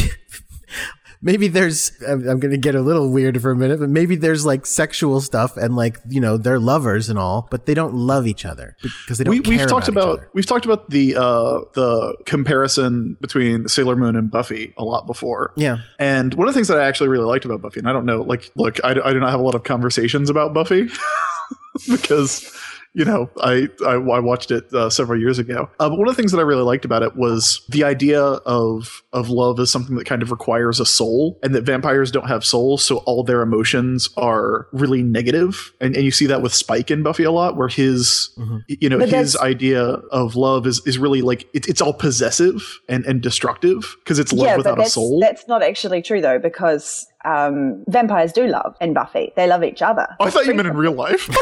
Maybe 1.22 1.48
there's 1.48 1.92
I'm, 2.08 2.28
I'm 2.28 2.40
gonna 2.40 2.58
get 2.58 2.76
a 2.76 2.82
little 2.82 3.12
weird 3.12 3.42
for 3.42 3.52
a 3.52 3.56
minute 3.56 3.80
but 3.80 3.90
maybe 3.90 4.16
there's 4.16 4.46
like 4.46 4.66
sexual 4.66 5.22
stuff 5.22 5.58
and 5.58 5.76
like 5.76 6.00
you 6.08 6.20
know 6.20 6.38
they're 6.38 6.60
lovers 6.60 7.10
and 7.10 7.20
all 7.20 7.48
but 7.52 7.66
they 7.66 7.74
don't 7.74 7.94
love 7.94 8.28
each 8.28 8.46
other 8.46 8.76
because 8.82 9.18
they 9.18 9.24
don't 9.24 9.32
we, 9.32 9.40
we've 9.42 9.68
talked 9.68 9.88
about, 9.88 10.20
about, 10.20 10.28
we've 10.34 10.46
talked 10.46 10.66
about 10.66 10.90
the 10.90 11.16
uh 11.16 11.60
the 11.74 12.16
comparison 12.26 13.18
between 13.22 13.68
Sailor 13.68 13.96
Moon 13.96 14.16
and 14.16 14.30
Buffy 14.32 14.74
a 14.78 14.84
lot 14.84 15.06
before. 15.08 15.54
yeah 15.56 15.78
And 16.00 16.34
one 16.34 16.48
of 16.48 16.54
the 16.54 16.58
things 16.58 16.68
that 16.68 16.80
I 16.80 16.88
actually 16.88 17.10
really 17.10 17.26
liked 17.26 17.46
about 17.46 17.62
Buffy, 17.62 17.80
and 17.80 17.90
I 17.90 17.94
don't 17.94 18.06
know, 18.06 18.22
like, 18.22 18.52
look, 18.56 18.80
I, 18.84 18.92
I 18.92 19.14
do 19.14 19.20
not 19.20 19.32
have 19.32 19.40
a 19.40 19.44
lot 19.44 19.56
of 19.56 19.64
conversations 19.64 20.30
about 20.30 20.54
Buffy 20.54 20.90
because, 21.90 22.52
you 22.96 23.06
know, 23.06 23.30
I 23.42 23.68
I, 23.86 23.94
I 23.94 24.20
watched 24.20 24.50
it 24.52 24.74
uh, 24.74 24.90
several 24.90 25.20
years 25.20 25.38
ago. 25.38 25.70
Uh, 25.80 25.90
but 25.90 26.00
one 26.00 26.08
of 26.08 26.16
the 26.16 26.20
things 26.22 26.32
that 26.32 26.40
I 26.40 26.44
really 26.44 26.64
liked 26.64 26.86
about 26.86 27.04
it 27.04 27.16
was 27.16 27.64
the 27.70 27.84
idea 27.84 28.22
of 28.22 29.04
of 29.14 29.30
love 29.30 29.60
as 29.60 29.70
something 29.70 29.96
that 29.98 30.06
kind 30.06 30.24
of 30.24 30.32
requires 30.32 30.80
a 30.80 30.86
soul, 30.86 31.38
and 31.44 31.54
that 31.54 31.64
vampires 31.64 32.10
don't 32.10 32.28
have 32.28 32.44
souls, 32.46 32.84
so 32.84 32.98
all 33.00 33.24
their 33.24 33.42
emotions 33.42 34.10
are 34.18 34.68
really 34.72 35.04
negative. 35.04 35.74
And, 35.82 35.96
and 35.96 36.06
you 36.06 36.12
see 36.12 36.26
that 36.28 36.42
with 36.42 36.54
Spike 36.54 36.90
in 36.90 37.04
Buffy 37.04 37.24
a 37.24 37.32
lot, 37.32 37.56
where 37.58 37.68
his, 37.68 38.32
Mm-hmm. 38.38 38.58
you 38.68 38.90
know, 38.90 39.00
But 39.00 39.10
his 39.10 39.36
idea 39.38 39.82
of 39.84 40.36
love 40.36 40.66
is 40.66 40.82
is 40.86 40.98
really 40.98 41.22
like 41.22 41.48
it, 41.54 41.68
it's 41.68 41.82
all 41.82 41.94
possessive 41.94 42.80
and 42.88 43.06
and 43.06 43.22
destructive 43.22 43.96
because 44.00 44.20
it's 44.20 44.32
love 44.34 44.58
without 44.58 44.78
a 44.78 44.82
that's, 44.84 44.94
soul. 44.94 45.20
That's 45.20 45.48
not 45.48 45.62
actually 45.62 46.02
true 46.02 46.22
though, 46.22 46.40
because 46.40 47.08
um, 47.26 47.84
vampires 47.88 48.32
do 48.32 48.48
love 48.48 48.76
in 48.80 48.94
Buffy. 48.94 49.34
They 49.36 49.48
love 49.48 49.64
each 49.64 49.82
other. 49.82 50.08
I 50.20 50.30
thought 50.30 50.46
you 50.46 50.54
meant 50.54 50.68
in 50.68 50.78
real 50.78 50.94
life. 50.94 51.30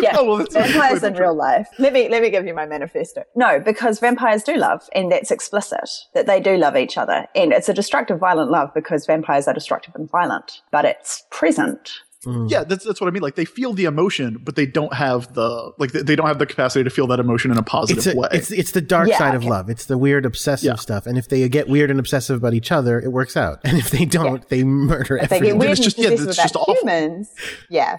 Yeah, 0.00 0.16
Oh, 0.18 0.24
well, 0.24 0.46
vampires 0.50 1.02
in 1.02 1.14
real 1.14 1.34
life. 1.34 1.68
Let 1.78 1.92
me 1.92 2.08
let 2.08 2.22
me 2.22 2.30
give 2.30 2.46
you 2.46 2.54
my 2.54 2.66
manifesto. 2.66 3.22
No, 3.36 3.60
because 3.60 4.00
vampires 4.00 4.42
do 4.42 4.56
love, 4.56 4.88
and 4.94 5.10
that's 5.12 5.30
explicit 5.30 5.88
that 6.12 6.26
they 6.26 6.40
do 6.40 6.56
love 6.56 6.76
each 6.76 6.98
other, 6.98 7.26
and 7.34 7.52
it's 7.52 7.68
a 7.68 7.74
destructive, 7.74 8.18
violent 8.18 8.50
love 8.50 8.72
because 8.74 9.06
vampires 9.06 9.46
are 9.46 9.54
destructive 9.54 9.94
and 9.94 10.10
violent, 10.10 10.62
but 10.72 10.84
it's 10.84 11.24
present. 11.30 11.92
Mm. 12.24 12.50
yeah, 12.50 12.64
that's 12.64 12.84
that's 12.84 13.00
what 13.00 13.08
I 13.08 13.10
mean. 13.10 13.22
Like 13.22 13.34
they 13.34 13.44
feel 13.44 13.72
the 13.72 13.84
emotion, 13.84 14.38
but 14.42 14.56
they 14.56 14.66
don't 14.66 14.94
have 14.94 15.32
the 15.34 15.72
like 15.78 15.92
they, 15.92 16.02
they 16.02 16.16
don't 16.16 16.26
have 16.26 16.38
the 16.38 16.46
capacity 16.46 16.84
to 16.84 16.90
feel 16.90 17.06
that 17.08 17.20
emotion 17.20 17.50
in 17.50 17.58
a 17.58 17.62
positive 17.62 17.98
it's, 18.06 18.14
a, 18.14 18.18
way. 18.18 18.28
it's 18.32 18.50
it's 18.50 18.70
the 18.72 18.80
dark 18.80 19.08
Yeah, 19.08 19.18
side 19.18 19.34
of 19.34 19.42
okay. 19.42 19.50
love. 19.50 19.68
It's 19.70 19.86
the 19.86 19.98
weird 19.98 20.24
obsessive 20.26 20.66
Yeah. 20.66 20.74
stuff. 20.76 21.06
And 21.06 21.18
if 21.18 21.28
they 21.28 21.48
get 21.48 21.68
weird 21.68 21.90
and 21.90 21.98
obsessive 22.00 22.36
about 22.36 22.54
each 22.54 22.72
other, 22.72 22.98
it 23.00 23.08
works 23.12 23.36
out. 23.36 23.60
And 23.64 23.78
if 23.78 23.90
they 23.90 24.04
don't, 24.04 24.46
they 24.48 24.62
murder 24.64 25.16
If 25.16 25.30
they 25.30 25.36
everyone. 25.36 25.58
get 25.58 25.66
weird 25.66 25.70
It's 25.72 25.80
and 25.80 25.84
just- 25.84 25.98
yeah, 25.98 26.10
it's 26.10 26.36
just 26.36 26.56
awful. 26.56 26.74
humans, 26.74 27.30
yeah, 27.70 27.96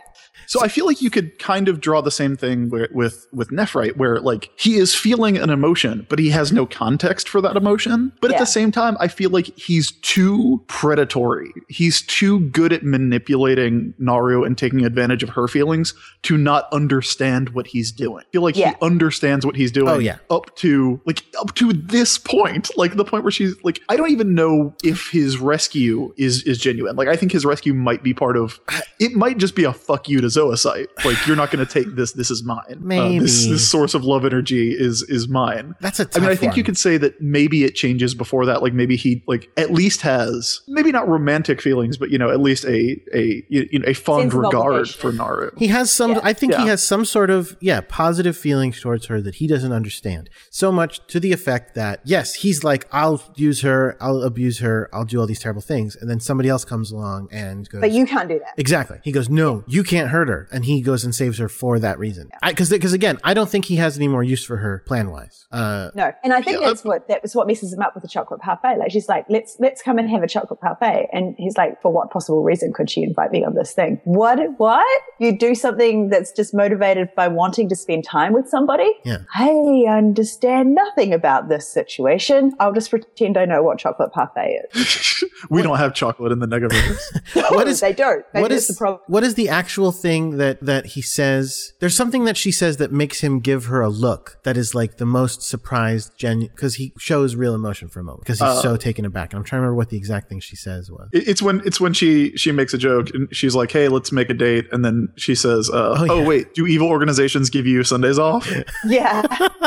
so 0.47 0.61
I 0.63 0.67
feel 0.67 0.85
like 0.85 1.01
you 1.01 1.09
could 1.09 1.39
kind 1.39 1.67
of 1.67 1.81
draw 1.81 2.01
the 2.01 2.11
same 2.11 2.35
thing 2.37 2.69
with 2.69 2.91
with, 2.91 3.25
with 3.33 3.49
Nephrite, 3.49 3.97
where 3.97 4.19
like 4.19 4.51
he 4.57 4.75
is 4.75 4.93
feeling 4.93 5.37
an 5.37 5.49
emotion, 5.49 6.05
but 6.09 6.19
he 6.19 6.29
has 6.29 6.51
no 6.51 6.65
context 6.67 7.27
for 7.27 7.41
that 7.41 7.57
emotion. 7.57 8.11
But 8.21 8.31
at 8.31 8.37
the 8.39 8.45
same 8.45 8.71
time, 8.71 8.95
I 8.99 9.07
feel 9.07 9.31
like 9.31 9.47
he's 9.57 9.91
too 10.01 10.63
predatory. 10.67 11.51
He's 11.67 12.01
too 12.03 12.41
good 12.51 12.71
at 12.73 12.83
manipulating 12.83 13.93
Naru 14.15 14.43
and 14.43 14.57
taking 14.57 14.85
advantage 14.85 15.23
of 15.23 15.29
her 15.29 15.47
feelings 15.47 15.93
to 16.23 16.37
not 16.37 16.67
understand 16.71 17.49
what 17.49 17.67
he's 17.67 17.91
doing. 17.91 18.23
I 18.27 18.31
feel 18.31 18.41
like 18.41 18.55
Yeah. 18.55 18.69
he 18.71 18.75
understands 18.81 19.45
what 19.45 19.55
he's 19.55 19.71
doing. 19.71 19.89
Oh, 19.89 19.99
yeah. 19.99 20.17
up 20.29 20.55
to 20.57 20.99
like 21.05 21.23
up 21.39 21.53
to 21.55 21.73
this 21.73 22.17
point, 22.17 22.69
like 22.77 22.95
the 22.95 23.05
point 23.05 23.23
where 23.23 23.31
she's 23.31 23.55
like, 23.63 23.79
I 23.89 23.95
don't 23.95 24.11
even 24.11 24.33
know 24.35 24.73
if 24.83 25.09
his 25.11 25.37
rescue 25.37 26.13
is 26.17 26.43
is 26.43 26.57
genuine. 26.57 26.95
Like, 26.95 27.07
I 27.07 27.15
think 27.15 27.31
his 27.31 27.45
rescue 27.45 27.73
might 27.73 28.03
be 28.03 28.13
part 28.13 28.37
of. 28.37 28.59
It 28.99 29.13
might 29.13 29.37
just 29.37 29.55
be 29.55 29.63
a 29.65 29.73
fuck 29.73 30.07
you 30.07 30.21
to 30.21 30.27
Zoisite. 30.27 30.87
Like, 31.03 31.27
you're 31.27 31.35
not 31.35 31.51
going 31.51 31.65
to 31.65 31.71
take 31.71 31.95
this. 31.95 32.13
This 32.13 32.31
is 32.31 32.43
mine. 32.43 32.59
Uh, 32.69 32.69
this, 32.69 32.79
Maybe. 32.79 33.19
this 33.19 33.69
source 33.69 33.93
of 33.93 34.03
love 34.05 34.25
energy 34.25 34.71
is 34.71 35.03
is 35.03 35.27
mine. 35.27 35.75
That's 35.81 35.99
a 35.99 36.03
I 36.03 36.05
mean, 36.05 36.29
tough 36.29 36.31
I 36.31 36.35
think 36.35 36.57
you 36.57 36.63
could 36.63 36.77
say 36.77 36.97
that 36.97 37.19
maybe 37.21 37.63
it 37.63 37.75
changes 37.75 38.13
before 38.15 38.45
that. 38.45 38.61
Like 38.61 38.73
maybe 38.73 38.95
he 38.95 39.23
like 39.27 39.49
at 39.57 39.71
least 39.71 40.01
has 40.01 40.61
maybe 40.67 40.91
not 40.91 41.07
romantic 41.07 41.61
feelings, 41.61 41.97
but 41.97 42.09
you 42.09 42.17
know 42.17 42.29
at 42.29 42.39
least 42.39 42.65
a 42.65 42.97
a 43.13 43.43
you 43.49 43.79
know 43.79 43.85
a 43.87 43.93
fond 44.05 44.33
regard 44.33 44.89
for 44.89 45.11
Naru. 45.11 45.51
He 45.57 45.67
has 45.67 45.91
some, 45.91 46.11
Yeah. 46.11 46.19
I 46.23 46.33
think 46.33 46.55
he 46.55 46.67
has 46.67 46.85
some 46.85 47.05
sort 47.05 47.29
of, 47.29 47.57
yeah, 47.59 47.81
positive 47.87 48.37
feelings 48.37 48.79
towards 48.79 49.07
her 49.07 49.21
that 49.21 49.35
he 49.35 49.47
doesn't 49.47 49.71
understand. 49.71 50.29
So 50.49 50.71
much 50.71 51.05
to 51.07 51.19
the 51.19 51.31
effect 51.33 51.75
that, 51.75 52.01
yes, 52.05 52.35
he's 52.35 52.63
like, 52.63 52.87
I'll 52.91 53.21
use 53.35 53.61
her, 53.61 53.97
I'll 53.99 54.21
abuse 54.23 54.59
her, 54.59 54.89
I'll 54.93 55.05
do 55.05 55.19
all 55.19 55.27
these 55.27 55.39
terrible 55.39 55.61
things. 55.61 55.95
And 55.95 56.09
then 56.09 56.19
somebody 56.19 56.49
else 56.49 56.65
comes 56.65 56.91
along 56.91 57.29
and 57.31 57.67
goes, 57.69 57.81
but 57.81 57.91
you 57.91 58.05
can't 58.05 58.29
do 58.29 58.39
that. 58.39 58.53
Exactly. 58.57 58.99
He 59.03 59.11
goes, 59.11 59.29
no, 59.29 59.63
you 59.67 59.83
can't 59.83 60.09
hurt 60.09 60.27
her. 60.27 60.47
And 60.51 60.65
he 60.65 60.81
goes 60.81 61.03
and 61.03 61.13
saves 61.13 61.37
her 61.39 61.49
for 61.49 61.79
that 61.79 61.99
reason. 61.99 62.29
Because, 62.45 62.69
because 62.69 62.93
again, 62.93 63.17
I 63.23 63.33
don't 63.33 63.49
think 63.49 63.65
he 63.65 63.77
has 63.77 63.97
any 63.97 64.07
more 64.07 64.23
use 64.23 64.43
for 64.43 64.57
her 64.57 64.83
plan 64.85 65.11
wise. 65.11 65.45
Uh, 65.51 65.89
No, 65.95 66.11
and 66.23 66.33
I 66.33 66.41
think 66.41 66.61
Yeah, 66.61 66.67
that's 66.67 66.83
what 66.83 67.07
that 67.07 67.21
was 67.21 67.35
what 67.35 67.47
messes 67.47 67.73
him 67.73 67.81
up 67.81 67.93
with 67.95 68.03
the 68.03 68.09
chocolate 68.09 68.41
parfait. 68.41 68.77
Like 68.77 68.91
she's 68.91 69.07
like, 69.07 69.25
let's 69.29 69.57
let's 69.59 69.81
come 69.81 69.97
and 69.97 70.09
have 70.09 70.23
a 70.23 70.27
chocolate 70.27 70.59
parfait, 70.61 71.07
and 71.11 71.35
he's 71.37 71.57
like, 71.57 71.81
for 71.81 71.91
what 71.91 72.11
possible 72.11 72.43
reason 72.43 72.73
could 72.73 72.89
she 72.89 73.03
invite 73.03 73.31
me 73.31 73.43
on 73.43 73.55
this 73.55 73.73
thing? 73.73 73.94
What? 74.03 74.39
What? 74.57 75.01
You 75.19 75.37
do 75.37 75.55
something 75.55 76.09
that's 76.09 76.31
just 76.31 76.53
motivated 76.53 77.09
by 77.15 77.27
wanting 77.27 77.69
to 77.69 77.75
spend 77.75 78.03
time 78.03 78.33
with 78.33 78.49
somebody? 78.49 78.91
Yeah. 79.05 79.19
I 79.33 79.85
understand 79.89 80.75
nothing 80.75 81.13
about 81.13 81.49
this 81.49 81.67
situation. 81.67 82.53
I'll 82.59 82.73
just 82.73 82.89
pretend 82.89 83.37
I 83.37 83.45
know 83.45 83.63
what 83.63 83.77
chocolate 83.79 84.11
parfait 84.11 84.61
is. 84.73 85.23
we 85.49 85.61
don't 85.61 85.77
have 85.77 85.93
chocolate 85.93 86.31
in 86.31 86.39
the 86.39 86.47
Negaverse. 86.47 86.97
what 87.51 87.67
is, 87.67 87.79
they 87.79 87.93
don't. 87.93 88.25
Maybe 88.33 88.41
what 88.41 88.49
that's 88.51 88.63
is 88.63 88.75
the 88.75 88.79
problem? 88.79 89.01
what 89.07 89.23
is 89.23 89.35
the 89.35 89.49
actual 89.49 89.91
thing 89.91 90.37
that 90.37 90.61
that 90.61 90.87
he 90.87 91.01
says? 91.01 91.73
There's 91.79 91.95
something 91.95 92.25
that 92.25 92.37
she 92.37 92.51
says 92.51 92.77
that 92.77 92.91
makes 92.91 93.21
him 93.21 93.39
give 93.39 93.65
her 93.65 93.81
a 93.81 93.89
look 93.89 94.37
that 94.43 94.57
is 94.57 94.75
like 94.75 94.97
the 94.97 95.05
most 95.05 95.41
surprised, 95.41 96.17
genuine, 96.17 96.51
because 96.53 96.75
he 96.75 96.93
shows 96.97 97.35
real 97.35 97.55
emotion 97.55 97.87
for 97.87 97.99
a 97.99 98.03
moment 98.03 98.23
because 98.23 98.39
he's 98.39 98.47
Uh, 98.47 98.61
so 98.61 98.77
taken 98.77 99.05
aback. 99.05 99.31
And 99.33 99.39
I'm 99.39 99.43
trying 99.43 99.59
to 99.59 99.61
remember 99.61 99.75
what 99.75 99.89
the 99.89 99.97
exact 99.97 100.29
thing 100.29 100.39
she 100.39 100.55
says 100.55 100.91
was. 100.91 101.09
It's 101.13 101.41
when 101.41 101.61
it's 101.65 101.79
when 101.79 101.93
she 101.93 102.35
she 102.37 102.51
makes 102.51 102.73
a 102.73 102.77
joke 102.77 103.09
and 103.13 103.33
she's 103.35 103.55
like, 103.55 103.71
"Hey, 103.71 103.84
"Hey, 103.85 103.89
let's 103.89 104.11
make 104.11 104.29
a 104.29 104.33
date," 104.33 104.65
and 104.71 104.83
then 104.83 105.09
she 105.15 105.35
says, 105.35 105.69
uh, 105.69 105.95
"Oh, 106.09 106.19
yeah. 106.21 106.27
wait, 106.27 106.53
do 106.53 106.65
evil 106.65 106.87
organizations 106.87 107.49
give 107.49 107.67
you 107.67 107.83
Sundays 107.83 108.17
off?" 108.19 108.51
Yeah. 108.85 109.23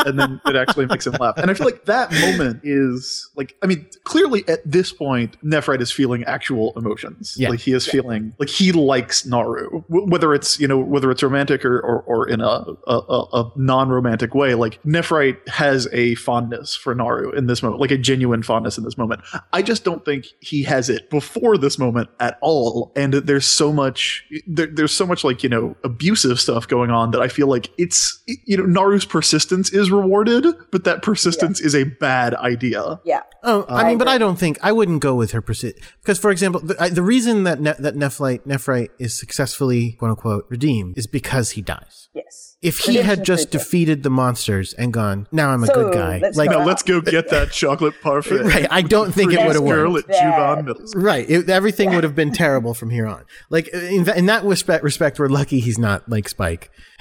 and 0.06 0.18
then 0.18 0.40
it 0.46 0.56
actually 0.56 0.86
makes 0.86 1.06
him 1.06 1.14
laugh. 1.20 1.36
And 1.38 1.50
I 1.50 1.54
feel 1.54 1.66
like 1.66 1.84
that 1.86 2.12
moment 2.12 2.60
is 2.62 3.28
like, 3.36 3.56
I 3.62 3.66
mean, 3.66 3.86
clearly 4.04 4.44
at 4.48 4.60
this 4.64 4.92
point, 4.92 5.36
Nephrite 5.44 5.80
is 5.80 5.90
feeling 5.90 6.24
actual 6.24 6.72
emotions. 6.76 7.34
Yeah. 7.36 7.50
Like 7.50 7.60
he 7.60 7.72
is 7.72 7.86
feeling 7.86 8.32
like 8.38 8.48
he 8.48 8.72
likes 8.72 9.26
Naru, 9.26 9.82
w- 9.88 10.06
whether 10.10 10.34
it's 10.34 10.58
you 10.60 10.68
know 10.68 10.78
whether 10.78 11.10
it's 11.10 11.22
romantic 11.22 11.64
or 11.64 11.80
or, 11.80 12.02
or 12.02 12.28
in 12.28 12.40
a 12.40 12.64
a, 12.86 12.94
a, 13.08 13.26
a 13.32 13.52
non-romantic 13.56 14.34
way. 14.34 14.54
Like 14.54 14.80
Nephrite 14.84 15.46
has 15.48 15.88
a 15.92 16.14
fondness 16.16 16.74
for 16.76 16.94
Naru 16.94 17.30
in 17.32 17.46
this 17.46 17.62
moment, 17.62 17.80
like 17.80 17.90
a 17.90 17.98
genuine 17.98 18.42
fondness 18.42 18.78
in 18.78 18.84
this 18.84 18.96
moment. 18.98 19.20
I 19.52 19.62
just 19.62 19.84
don't 19.84 20.04
think 20.04 20.26
he 20.40 20.62
has 20.64 20.88
it 20.88 21.10
before 21.10 21.56
this 21.58 21.78
moment 21.78 22.08
at 22.20 22.38
all. 22.40 22.92
And 22.96 23.14
there's 23.14 23.46
so 23.46 23.72
much 23.72 23.97
there, 24.46 24.66
there's 24.66 24.92
so 24.92 25.07
much 25.07 25.24
like 25.24 25.42
you 25.42 25.49
know 25.49 25.76
abusive 25.84 26.40
stuff 26.40 26.66
going 26.68 26.90
on 26.90 27.11
that 27.12 27.20
I 27.20 27.28
feel 27.28 27.46
like 27.46 27.70
it's 27.78 28.22
you 28.26 28.57
know 28.57 28.64
Naru's 28.64 29.05
persistence 29.05 29.72
is 29.72 29.90
rewarded, 29.90 30.46
but 30.70 30.84
that 30.84 31.03
persistence 31.03 31.61
is 31.61 31.74
a 31.74 31.84
bad 31.84 32.34
idea. 32.34 33.01
Yeah. 33.05 33.22
Oh, 33.42 33.62
uh, 33.62 33.74
I 33.74 33.88
mean, 33.88 33.99
but. 33.99 34.09
I 34.09 34.16
don't 34.16 34.38
think 34.38 34.59
I 34.62 34.72
wouldn't 34.72 35.01
go 35.01 35.14
with 35.14 35.32
her 35.32 35.42
persi 35.42 35.74
because, 36.01 36.18
for 36.18 36.30
example, 36.30 36.61
the, 36.61 36.82
I, 36.82 36.88
the 36.88 37.03
reason 37.03 37.44
that 37.44 37.61
ne- 37.61 37.74
that 37.78 37.94
Nephrite 37.94 38.40
Nephrite 38.46 38.88
is 38.99 39.18
successfully 39.18 39.92
quote 39.92 40.12
unquote 40.12 40.46
redeemed 40.49 40.96
is 40.96 41.07
because 41.07 41.51
he 41.51 41.62
dies. 41.62 42.09
Yes. 42.14 42.47
If 42.61 42.78
he 42.78 42.96
had 42.96 43.24
just 43.24 43.50
feature. 43.50 43.59
defeated 43.59 44.02
the 44.02 44.11
monsters 44.11 44.72
and 44.74 44.92
gone, 44.92 45.28
now 45.30 45.50
I'm 45.50 45.62
a 45.62 45.66
So, 45.66 45.74
good 45.74 45.94
guy. 45.94 46.18
let's 46.18 46.36
Like, 46.36 46.50
Now 46.50 46.64
let's 46.64 46.82
go 46.82 47.00
get 47.00 47.28
that 47.30 47.52
chocolate 47.52 47.94
parfait. 48.02 48.40
right? 48.42 48.66
I 48.68 48.82
don't 48.82 49.12
think 49.14 49.32
it 49.32 49.38
would 49.46 49.54
have 49.54 49.64
Girl 49.64 49.92
worked. 49.92 50.11
at 50.11 50.16
Juban 50.16 50.64
Middle 50.64 50.84
Right, 51.00 51.24
it, 51.30 51.48
everything 51.48 51.94
would 51.94 52.02
have 52.02 52.16
been 52.16 52.32
terrible 52.32 52.74
from 52.74 52.90
here 52.90 53.06
on. 53.06 53.24
Like 53.48 53.68
in, 53.68 54.09
in 54.11 54.26
that 54.26 54.42
respect, 54.42 54.82
respect, 54.82 55.20
we're 55.20 55.28
lucky 55.28 55.61
he's 55.61 55.78
not 55.78 56.09
like 56.09 56.28
Spike. 56.28 56.72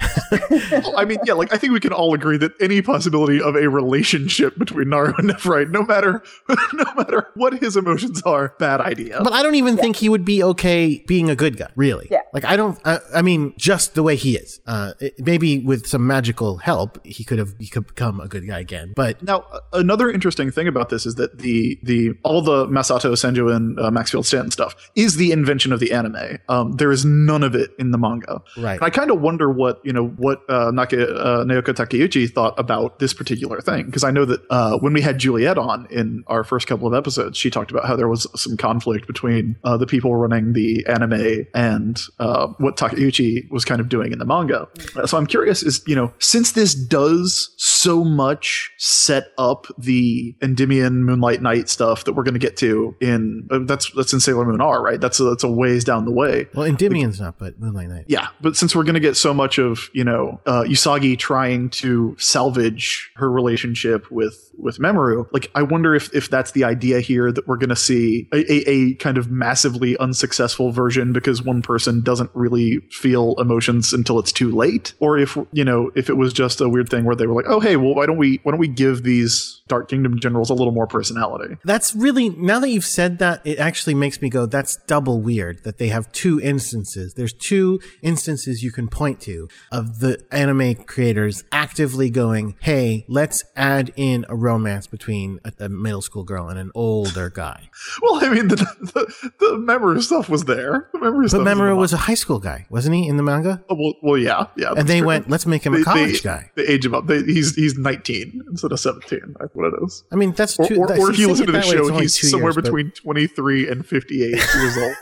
I 0.96 1.04
mean, 1.04 1.18
yeah, 1.24 1.32
like 1.32 1.52
I 1.52 1.56
think 1.58 1.72
we 1.72 1.80
can 1.80 1.92
all 1.92 2.14
agree 2.14 2.36
that 2.38 2.52
any 2.60 2.82
possibility 2.82 3.40
of 3.42 3.56
a 3.56 3.68
relationship 3.68 4.56
between 4.58 4.88
Naru 4.90 5.12
and 5.18 5.28
Nephrite, 5.30 5.70
no 5.70 5.82
matter 5.82 6.22
no 6.72 6.84
matter 6.96 7.26
what 7.34 7.54
his 7.54 7.76
emotions 7.76 8.22
are, 8.22 8.54
bad 8.60 8.80
idea. 8.80 9.20
But 9.24 9.32
I 9.32 9.42
don't 9.42 9.56
even 9.56 9.76
think 9.76 9.96
he 9.96 10.08
would 10.08 10.24
be 10.24 10.42
okay 10.42 11.02
being 11.08 11.30
a 11.30 11.34
good 11.36 11.56
guy, 11.56 11.70
really. 11.74 12.06
Yeah. 12.12 12.20
Like 12.32 12.44
I 12.44 12.56
don't. 12.56 12.78
I, 12.84 12.98
I 13.14 13.22
mean, 13.22 13.54
just 13.56 13.94
the 13.94 14.02
way 14.04 14.14
he 14.14 14.36
is. 14.36 14.60
Uh, 14.68 14.92
it- 15.00 15.14
maybe 15.18 15.47
with 15.56 15.86
some 15.86 16.06
magical 16.06 16.58
help, 16.58 17.04
he 17.06 17.24
could 17.24 17.38
have 17.38 17.54
he 17.58 17.68
could 17.68 17.86
become 17.86 18.20
a 18.20 18.28
good 18.28 18.46
guy 18.46 18.58
again. 18.58 18.92
But 18.94 19.22
Now, 19.22 19.44
another 19.72 20.10
interesting 20.10 20.50
thing 20.50 20.68
about 20.68 20.90
this 20.90 21.06
is 21.06 21.14
that 21.14 21.38
the 21.38 21.78
the 21.82 22.10
all 22.22 22.42
the 22.42 22.66
Masato 22.66 23.12
Senju 23.12 23.54
and 23.54 23.80
uh, 23.80 23.90
Maxfield 23.90 24.26
Stanton 24.26 24.50
stuff 24.50 24.74
is 24.94 25.16
the 25.16 25.32
invention 25.32 25.72
of 25.72 25.80
the 25.80 25.92
anime. 25.92 26.38
Um, 26.48 26.72
there 26.72 26.92
is 26.92 27.04
none 27.04 27.42
of 27.42 27.54
it 27.54 27.70
in 27.78 27.90
the 27.90 27.98
manga. 27.98 28.42
Right. 28.56 28.74
And 28.74 28.82
I 28.82 28.90
kind 28.90 29.10
of 29.10 29.20
wonder 29.20 29.50
what 29.50 29.80
you 29.84 29.92
know 29.92 30.08
what 30.08 30.42
uh, 30.50 30.70
Naka, 30.70 31.14
uh, 31.16 31.44
Naoko 31.44 31.72
Takeuchi 31.72 32.30
thought 32.30 32.58
about 32.58 32.98
this 32.98 33.14
particular 33.14 33.60
thing 33.60 33.86
because 33.86 34.04
I 34.04 34.10
know 34.10 34.24
that 34.24 34.40
uh, 34.50 34.78
when 34.78 34.92
we 34.92 35.00
had 35.00 35.18
Juliet 35.18 35.58
on 35.58 35.86
in 35.90 36.24
our 36.26 36.44
first 36.44 36.66
couple 36.66 36.86
of 36.86 36.94
episodes, 36.94 37.38
she 37.38 37.50
talked 37.50 37.70
about 37.70 37.86
how 37.86 37.96
there 37.96 38.08
was 38.08 38.26
some 38.34 38.56
conflict 38.56 39.06
between 39.06 39.56
uh, 39.64 39.76
the 39.76 39.86
people 39.86 40.14
running 40.16 40.52
the 40.52 40.84
anime 40.86 41.46
and 41.54 42.00
uh, 42.18 42.48
what 42.58 42.76
Takeuchi 42.76 43.50
was 43.50 43.64
kind 43.64 43.80
of 43.80 43.88
doing 43.88 44.12
in 44.12 44.18
the 44.18 44.24
manga. 44.24 44.68
So 45.06 45.16
I'm 45.16 45.26
curious, 45.26 45.37
is 45.44 45.82
you 45.86 45.94
know, 45.94 46.12
since 46.18 46.52
this 46.52 46.74
does 46.74 47.54
so 47.56 48.04
much 48.04 48.70
set 48.78 49.28
up 49.38 49.66
the 49.78 50.34
Endymion 50.42 51.04
Moonlight 51.04 51.42
Night 51.42 51.68
stuff 51.68 52.04
that 52.04 52.12
we're 52.12 52.22
going 52.22 52.34
to 52.34 52.40
get 52.40 52.56
to 52.58 52.96
in 53.00 53.46
uh, 53.50 53.60
that's 53.62 53.90
that's 53.92 54.12
in 54.12 54.20
Sailor 54.20 54.44
Moon 54.44 54.60
R, 54.60 54.82
right? 54.82 55.00
That's 55.00 55.20
a, 55.20 55.24
that's 55.24 55.44
a 55.44 55.50
ways 55.50 55.84
down 55.84 56.04
the 56.04 56.12
way. 56.12 56.46
well, 56.54 56.68
Endymion's 56.68 57.20
not, 57.20 57.38
but 57.38 57.58
Moonlight 57.58 57.88
Night. 57.88 58.04
Yeah, 58.08 58.28
but 58.40 58.56
since 58.56 58.74
we're 58.74 58.84
going 58.84 58.94
to 58.94 59.00
get 59.00 59.16
so 59.16 59.32
much 59.34 59.58
of 59.58 59.88
you 59.92 60.04
know 60.04 60.40
uh, 60.46 60.64
Usagi 60.64 61.18
trying 61.18 61.70
to 61.70 62.16
salvage 62.18 63.10
her 63.16 63.30
relationship 63.30 64.10
with 64.10 64.50
with 64.56 64.78
Mamoru, 64.78 65.26
like 65.32 65.50
I 65.54 65.62
wonder 65.62 65.94
if 65.94 66.14
if 66.14 66.30
that's 66.30 66.52
the 66.52 66.64
idea 66.64 67.00
here 67.00 67.32
that 67.32 67.46
we're 67.46 67.56
going 67.56 67.68
to 67.68 67.76
see 67.76 68.28
a, 68.32 68.52
a, 68.52 68.70
a 68.70 68.94
kind 68.94 69.18
of 69.18 69.30
massively 69.30 69.96
unsuccessful 69.98 70.72
version 70.72 71.12
because 71.12 71.42
one 71.42 71.62
person 71.62 72.02
doesn't 72.02 72.30
really 72.34 72.78
feel 72.90 73.34
emotions 73.38 73.92
until 73.92 74.18
it's 74.18 74.32
too 74.32 74.54
late, 74.54 74.94
or 75.00 75.18
if 75.18 75.27
you 75.52 75.64
know 75.64 75.90
if 75.94 76.08
it 76.08 76.14
was 76.14 76.32
just 76.32 76.60
a 76.60 76.68
weird 76.68 76.88
thing 76.88 77.04
where 77.04 77.16
they 77.16 77.26
were 77.26 77.34
like, 77.34 77.46
oh 77.48 77.60
hey, 77.60 77.76
well 77.76 77.94
why 77.94 78.06
don't 78.06 78.18
we 78.18 78.40
why 78.42 78.52
don't 78.52 78.60
we 78.60 78.68
give 78.68 79.02
these 79.02 79.62
Dark 79.68 79.88
Kingdom 79.88 80.18
generals 80.18 80.50
a 80.50 80.54
little 80.54 80.72
more 80.72 80.86
personality? 80.86 81.56
That's 81.64 81.94
really 81.94 82.30
now 82.30 82.60
that 82.60 82.70
you've 82.70 82.84
said 82.84 83.18
that, 83.18 83.46
it 83.46 83.58
actually 83.58 83.94
makes 83.94 84.20
me 84.20 84.28
go, 84.28 84.46
that's 84.46 84.76
double 84.86 85.20
weird 85.20 85.64
that 85.64 85.78
they 85.78 85.88
have 85.88 86.10
two 86.12 86.40
instances. 86.40 87.14
There's 87.14 87.32
two 87.32 87.80
instances 88.02 88.62
you 88.62 88.72
can 88.72 88.88
point 88.88 89.20
to 89.22 89.48
of 89.70 90.00
the 90.00 90.24
anime 90.30 90.74
creators 90.74 91.44
actively 91.52 92.10
going, 92.10 92.56
hey, 92.60 93.04
let's 93.08 93.44
add 93.56 93.92
in 93.96 94.24
a 94.28 94.36
romance 94.36 94.86
between 94.86 95.40
a, 95.44 95.52
a 95.64 95.68
middle 95.68 96.02
school 96.02 96.24
girl 96.24 96.48
and 96.48 96.58
an 96.58 96.70
older 96.74 97.30
guy. 97.30 97.70
Well, 98.02 98.24
I 98.24 98.28
mean 98.30 98.48
the 98.48 98.56
the, 98.56 99.30
the 99.38 99.46
Mamoru 99.56 100.02
stuff 100.02 100.28
was 100.28 100.44
there. 100.44 100.88
The 100.92 100.98
Mamoru 100.98 101.22
But 101.22 101.28
stuff 101.28 101.44
was 101.44 101.52
in 101.52 101.66
the 101.66 101.76
was 101.76 101.92
a 101.92 101.96
high 101.96 102.14
school 102.14 102.38
guy, 102.38 102.66
wasn't 102.70 102.96
he, 102.96 103.08
in 103.08 103.16
the 103.16 103.22
manga? 103.22 103.62
Oh, 103.68 103.74
well, 103.74 103.94
well, 104.02 104.18
yeah, 104.18 104.46
yeah. 104.56 104.72
And 104.76 104.88
they 104.88 105.00
true. 105.00 105.08
Let's 105.26 105.46
make 105.46 105.64
him 105.64 105.74
a 105.74 105.82
college 105.82 106.22
they, 106.22 106.28
guy. 106.28 106.50
They 106.54 106.66
age 106.66 106.84
him 106.86 106.94
up. 106.94 107.06
They, 107.06 107.22
he's 107.22 107.54
he's 107.54 107.76
19 107.76 108.42
instead 108.50 108.72
of 108.72 108.80
17. 108.80 109.36
That's 109.38 109.54
what 109.54 109.72
it 109.72 109.74
is. 109.84 110.04
I 110.12 110.16
mean, 110.16 110.32
that's 110.32 110.58
Or, 110.58 110.66
two. 110.66 110.76
or, 110.76 110.86
that- 110.86 110.98
or 110.98 111.10
if 111.10 111.18
you 111.18 111.28
listen 111.28 111.46
to 111.46 111.52
the 111.52 111.58
way, 111.58 111.64
show, 111.64 111.88
he's 111.98 112.30
somewhere 112.30 112.48
years, 112.48 112.56
but- 112.56 112.64
between 112.64 112.90
23 112.92 113.68
and 113.68 113.86
58 113.86 114.30
years 114.30 114.76
old. 114.76 114.94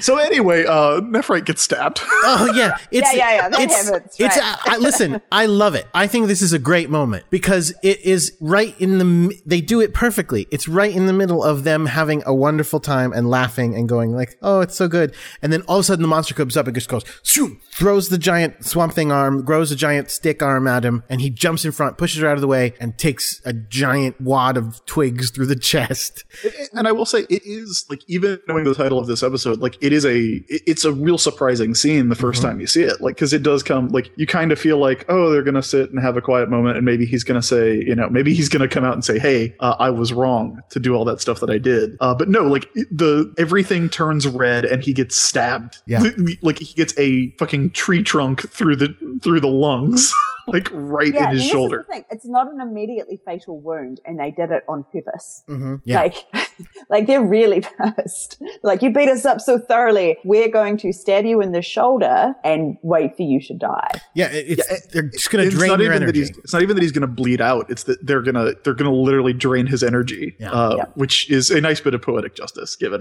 So 0.00 0.18
anyway, 0.18 0.64
uh, 0.66 1.00
Nephrite 1.00 1.44
gets 1.44 1.62
stabbed. 1.62 2.00
Oh 2.02 2.52
yeah, 2.54 2.76
it's, 2.90 3.14
yeah, 3.14 3.34
yeah, 3.34 3.48
that 3.48 3.60
it's, 3.60 3.90
happens, 3.90 4.16
It's 4.18 4.36
right. 4.36 4.56
I, 4.66 4.76
listen. 4.76 5.20
I 5.32 5.46
love 5.46 5.74
it. 5.74 5.86
I 5.94 6.06
think 6.06 6.26
this 6.26 6.42
is 6.42 6.52
a 6.52 6.58
great 6.58 6.90
moment 6.90 7.24
because 7.30 7.72
it 7.82 8.00
is 8.04 8.36
right 8.40 8.78
in 8.80 8.98
the. 8.98 9.40
They 9.46 9.60
do 9.60 9.80
it 9.80 9.94
perfectly. 9.94 10.46
It's 10.50 10.68
right 10.68 10.94
in 10.94 11.06
the 11.06 11.12
middle 11.12 11.42
of 11.42 11.64
them 11.64 11.86
having 11.86 12.22
a 12.26 12.34
wonderful 12.34 12.80
time 12.80 13.12
and 13.12 13.28
laughing 13.30 13.74
and 13.74 13.88
going 13.88 14.14
like, 14.14 14.36
"Oh, 14.42 14.60
it's 14.60 14.76
so 14.76 14.88
good." 14.88 15.14
And 15.42 15.52
then 15.52 15.62
all 15.62 15.78
of 15.78 15.80
a 15.80 15.84
sudden, 15.84 16.02
the 16.02 16.08
monster 16.08 16.34
comes 16.34 16.56
up 16.56 16.66
and 16.66 16.74
just 16.74 16.88
goes, 16.88 17.04
shoot, 17.22 17.58
throws 17.70 18.08
the 18.08 18.18
giant 18.18 18.64
swamp 18.64 18.92
thing 18.92 19.10
arm, 19.10 19.44
grows 19.44 19.70
a 19.70 19.76
giant 19.76 20.10
stick 20.10 20.42
arm 20.42 20.66
at 20.66 20.84
him, 20.84 21.02
and 21.08 21.20
he 21.20 21.30
jumps 21.30 21.64
in 21.64 21.72
front, 21.72 21.98
pushes 21.98 22.22
her 22.22 22.28
out 22.28 22.36
of 22.36 22.40
the 22.40 22.46
way, 22.46 22.74
and 22.80 22.98
takes 22.98 23.40
a 23.44 23.52
giant 23.52 24.20
wad 24.20 24.56
of 24.56 24.84
twigs 24.86 25.30
through 25.30 25.46
the 25.46 25.56
chest. 25.56 26.24
and 26.72 26.86
I 26.86 26.92
will 26.92 27.06
say 27.06 27.13
it 27.14 27.42
is 27.44 27.86
like 27.88 28.00
even 28.08 28.38
knowing 28.48 28.64
the 28.64 28.74
title 28.74 28.98
of 28.98 29.06
this 29.06 29.22
episode, 29.22 29.60
like 29.60 29.76
it 29.80 29.92
is 29.92 30.04
a 30.04 30.42
it's 30.48 30.84
a 30.84 30.92
real 30.92 31.18
surprising 31.18 31.74
scene 31.74 32.08
the 32.08 32.14
1st 32.14 32.42
time 32.42 32.60
you 32.60 32.66
see 32.66 32.82
it. 32.82 33.00
Like 33.00 33.16
because 33.16 33.32
it 33.32 33.42
does 33.42 33.62
come 33.62 33.88
like 33.88 34.10
you 34.16 34.26
kind 34.26 34.52
of 34.52 34.58
feel 34.58 34.78
like 34.78 35.04
oh 35.08 35.30
they're 35.30 35.42
gonna 35.42 35.62
sit 35.62 35.90
and 35.90 36.00
have 36.00 36.16
a 36.16 36.20
quiet 36.20 36.48
moment 36.50 36.76
and 36.76 36.84
maybe 36.84 37.06
he's 37.06 37.24
gonna 37.24 37.42
say 37.42 37.74
you 37.76 37.94
know 37.94 38.08
maybe 38.08 38.34
he's 38.34 38.48
gonna 38.48 38.68
come 38.68 38.84
out 38.84 38.94
and 38.94 39.04
say 39.04 39.18
hey 39.18 39.54
uh, 39.60 39.76
I 39.78 39.90
was 39.90 40.12
wrong 40.12 40.60
to 40.70 40.80
do 40.80 40.94
all 40.94 41.04
that 41.04 41.20
stuff 41.20 41.40
that 41.40 41.50
I 41.50 41.58
did. 41.58 41.96
Uh, 42.00 42.14
but 42.14 42.28
no, 42.28 42.42
like 42.44 42.72
the 42.74 43.32
everything 43.38 43.88
turns 43.88 44.26
red 44.26 44.64
and 44.64 44.82
he 44.82 44.92
gets 44.92 45.16
stabbed. 45.16 45.78
Yeah. 45.86 46.02
like 46.42 46.58
he 46.58 46.74
gets 46.74 46.96
a 46.98 47.30
fucking 47.38 47.70
tree 47.70 48.02
trunk 48.02 48.48
through 48.50 48.76
the 48.76 49.18
through 49.22 49.40
the 49.40 49.48
lungs. 49.48 50.12
Like 50.46 50.68
right 50.72 51.14
Yeah, 51.14 51.30
in 51.30 51.36
his 51.36 51.46
shoulder. 51.46 51.80
Is 51.80 51.86
the 51.86 51.92
thing. 51.94 52.04
It's 52.10 52.26
not 52.26 52.52
an 52.52 52.60
immediately 52.60 53.18
fatal 53.24 53.60
wound, 53.60 54.00
and 54.04 54.18
they 54.18 54.30
did 54.30 54.50
it 54.50 54.62
on 54.68 54.84
purpose. 54.92 55.42
Mm-hmm. 55.48 55.76
Yeah. 55.84 56.02
Like, 56.02 56.16
like 56.90 57.06
they're 57.06 57.24
really 57.24 57.62
pissed. 57.96 58.42
Like 58.62 58.82
you 58.82 58.92
beat 58.92 59.08
us 59.08 59.24
up 59.24 59.40
so 59.40 59.58
thoroughly, 59.58 60.16
we're 60.24 60.48
going 60.48 60.76
to 60.78 60.92
stab 60.92 61.24
you 61.24 61.40
in 61.40 61.52
the 61.52 61.62
shoulder 61.62 62.34
and 62.44 62.76
wait 62.82 63.16
for 63.16 63.22
you 63.22 63.40
to 63.42 63.54
die. 63.54 63.90
yeah, 64.14 64.28
it- 64.30 64.58
it's, 64.58 64.86
they're 64.88 65.02
just 65.02 65.30
gonna 65.30 65.50
drain 65.50 65.70
not 65.70 65.78
your 65.80 65.92
even 65.92 66.02
energy. 66.02 66.20
that 66.20 66.28
he's 66.28 66.38
it's 66.38 66.52
not 66.52 66.62
even 66.62 66.76
that 66.76 66.82
he's 66.82 66.92
going 66.92 67.00
to 67.02 67.06
bleed 67.06 67.40
out 67.40 67.68
it's 67.70 67.84
that 67.84 68.04
they're 68.06 68.22
going 68.22 68.34
to 68.34 68.56
they're 68.62 68.74
going 68.74 68.90
to 68.90 68.96
literally 68.96 69.32
drain 69.32 69.66
his 69.66 69.82
energy 69.82 70.36
Yeah. 70.38 70.52
uh, 70.52 70.74
Yeah. 70.78 70.84
which 70.94 71.30
is 71.30 71.50
a 71.50 71.60
nice 71.60 71.80
bit 71.80 71.94
of 71.94 72.02
poetic 72.02 72.34
justice 72.34 72.76
given 72.76 73.00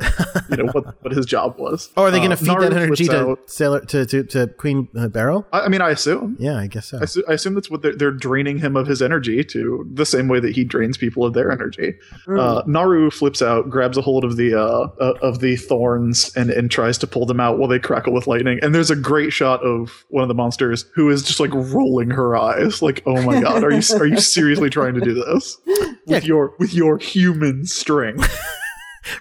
you 0.49 0.57
know 0.57 0.71
what, 0.71 1.03
what 1.03 1.13
his 1.13 1.25
job 1.25 1.57
was 1.59 1.89
Oh, 1.97 2.03
are 2.03 2.11
they 2.11 2.19
going 2.19 2.31
Uh, 2.31 2.35
to 2.37 2.43
feed 2.45 2.47
Naru 2.51 2.69
that 2.69 2.73
energy 2.81 3.05
to 3.07 3.29
out- 3.31 3.49
Sailor 3.49 3.81
to, 3.85 4.05
to, 4.05 4.23
to 4.23 4.47
Queen 4.47 4.87
uh, 4.97 5.07
Beryl? 5.09 5.45
I, 5.53 5.61
I 5.61 5.67
mean 5.67 5.81
i 5.81 5.89
assume 5.89 6.37
Yeah, 6.39 6.57
I 6.57 6.67
guess 6.67 6.87
so. 6.87 6.97
I, 6.97 7.01
assu- 7.01 7.23
I 7.29 7.33
assume 7.33 7.53
that's 7.53 7.69
what 7.69 7.81
they're, 7.81 7.95
they're 7.95 8.11
draining 8.11 8.57
him 8.59 8.75
of 8.75 8.87
his 8.87 9.01
energy 9.01 9.43
to 9.43 9.87
the 9.93 10.05
same 10.05 10.27
way 10.27 10.39
that 10.39 10.55
he 10.55 10.63
drains 10.63 10.97
people 10.97 11.25
of 11.25 11.33
their 11.33 11.51
energy. 11.51 11.93
Uh, 12.27 12.63
Naru 12.65 13.11
flips 13.11 13.41
out, 13.43 13.69
grabs 13.69 13.97
a 13.97 14.01
hold 14.01 14.23
of 14.23 14.37
the 14.37 14.55
uh, 14.55 14.87
uh, 14.99 15.13
of 15.21 15.39
the 15.39 15.55
thorns, 15.57 16.31
and 16.35 16.49
and 16.49 16.71
tries 16.71 16.97
to 16.99 17.07
pull 17.07 17.25
them 17.25 17.39
out 17.39 17.59
while 17.59 17.67
they 17.67 17.79
crackle 17.79 18.13
with 18.13 18.25
lightning. 18.25 18.59
And 18.63 18.73
there's 18.73 18.89
a 18.89 18.95
great 18.95 19.31
shot 19.33 19.61
of 19.63 20.05
one 20.09 20.23
of 20.23 20.27
the 20.29 20.33
monsters 20.33 20.85
who 20.95 21.09
is 21.09 21.21
just 21.21 21.39
like 21.39 21.51
rolling 21.53 22.09
her 22.11 22.35
eyes, 22.35 22.81
like, 22.81 23.03
"Oh 23.05 23.21
my 23.21 23.41
god, 23.41 23.63
are 23.63 23.71
you 23.71 23.81
are 23.99 24.05
you 24.05 24.19
seriously 24.19 24.69
trying 24.69 24.93
to 24.95 25.01
do 25.01 25.13
this 25.13 25.57
with 25.67 25.97
Yeah. 26.07 26.19
your 26.21 26.53
with 26.59 26.73
your 26.73 26.97
human 26.97 27.65
strength?" 27.65 28.35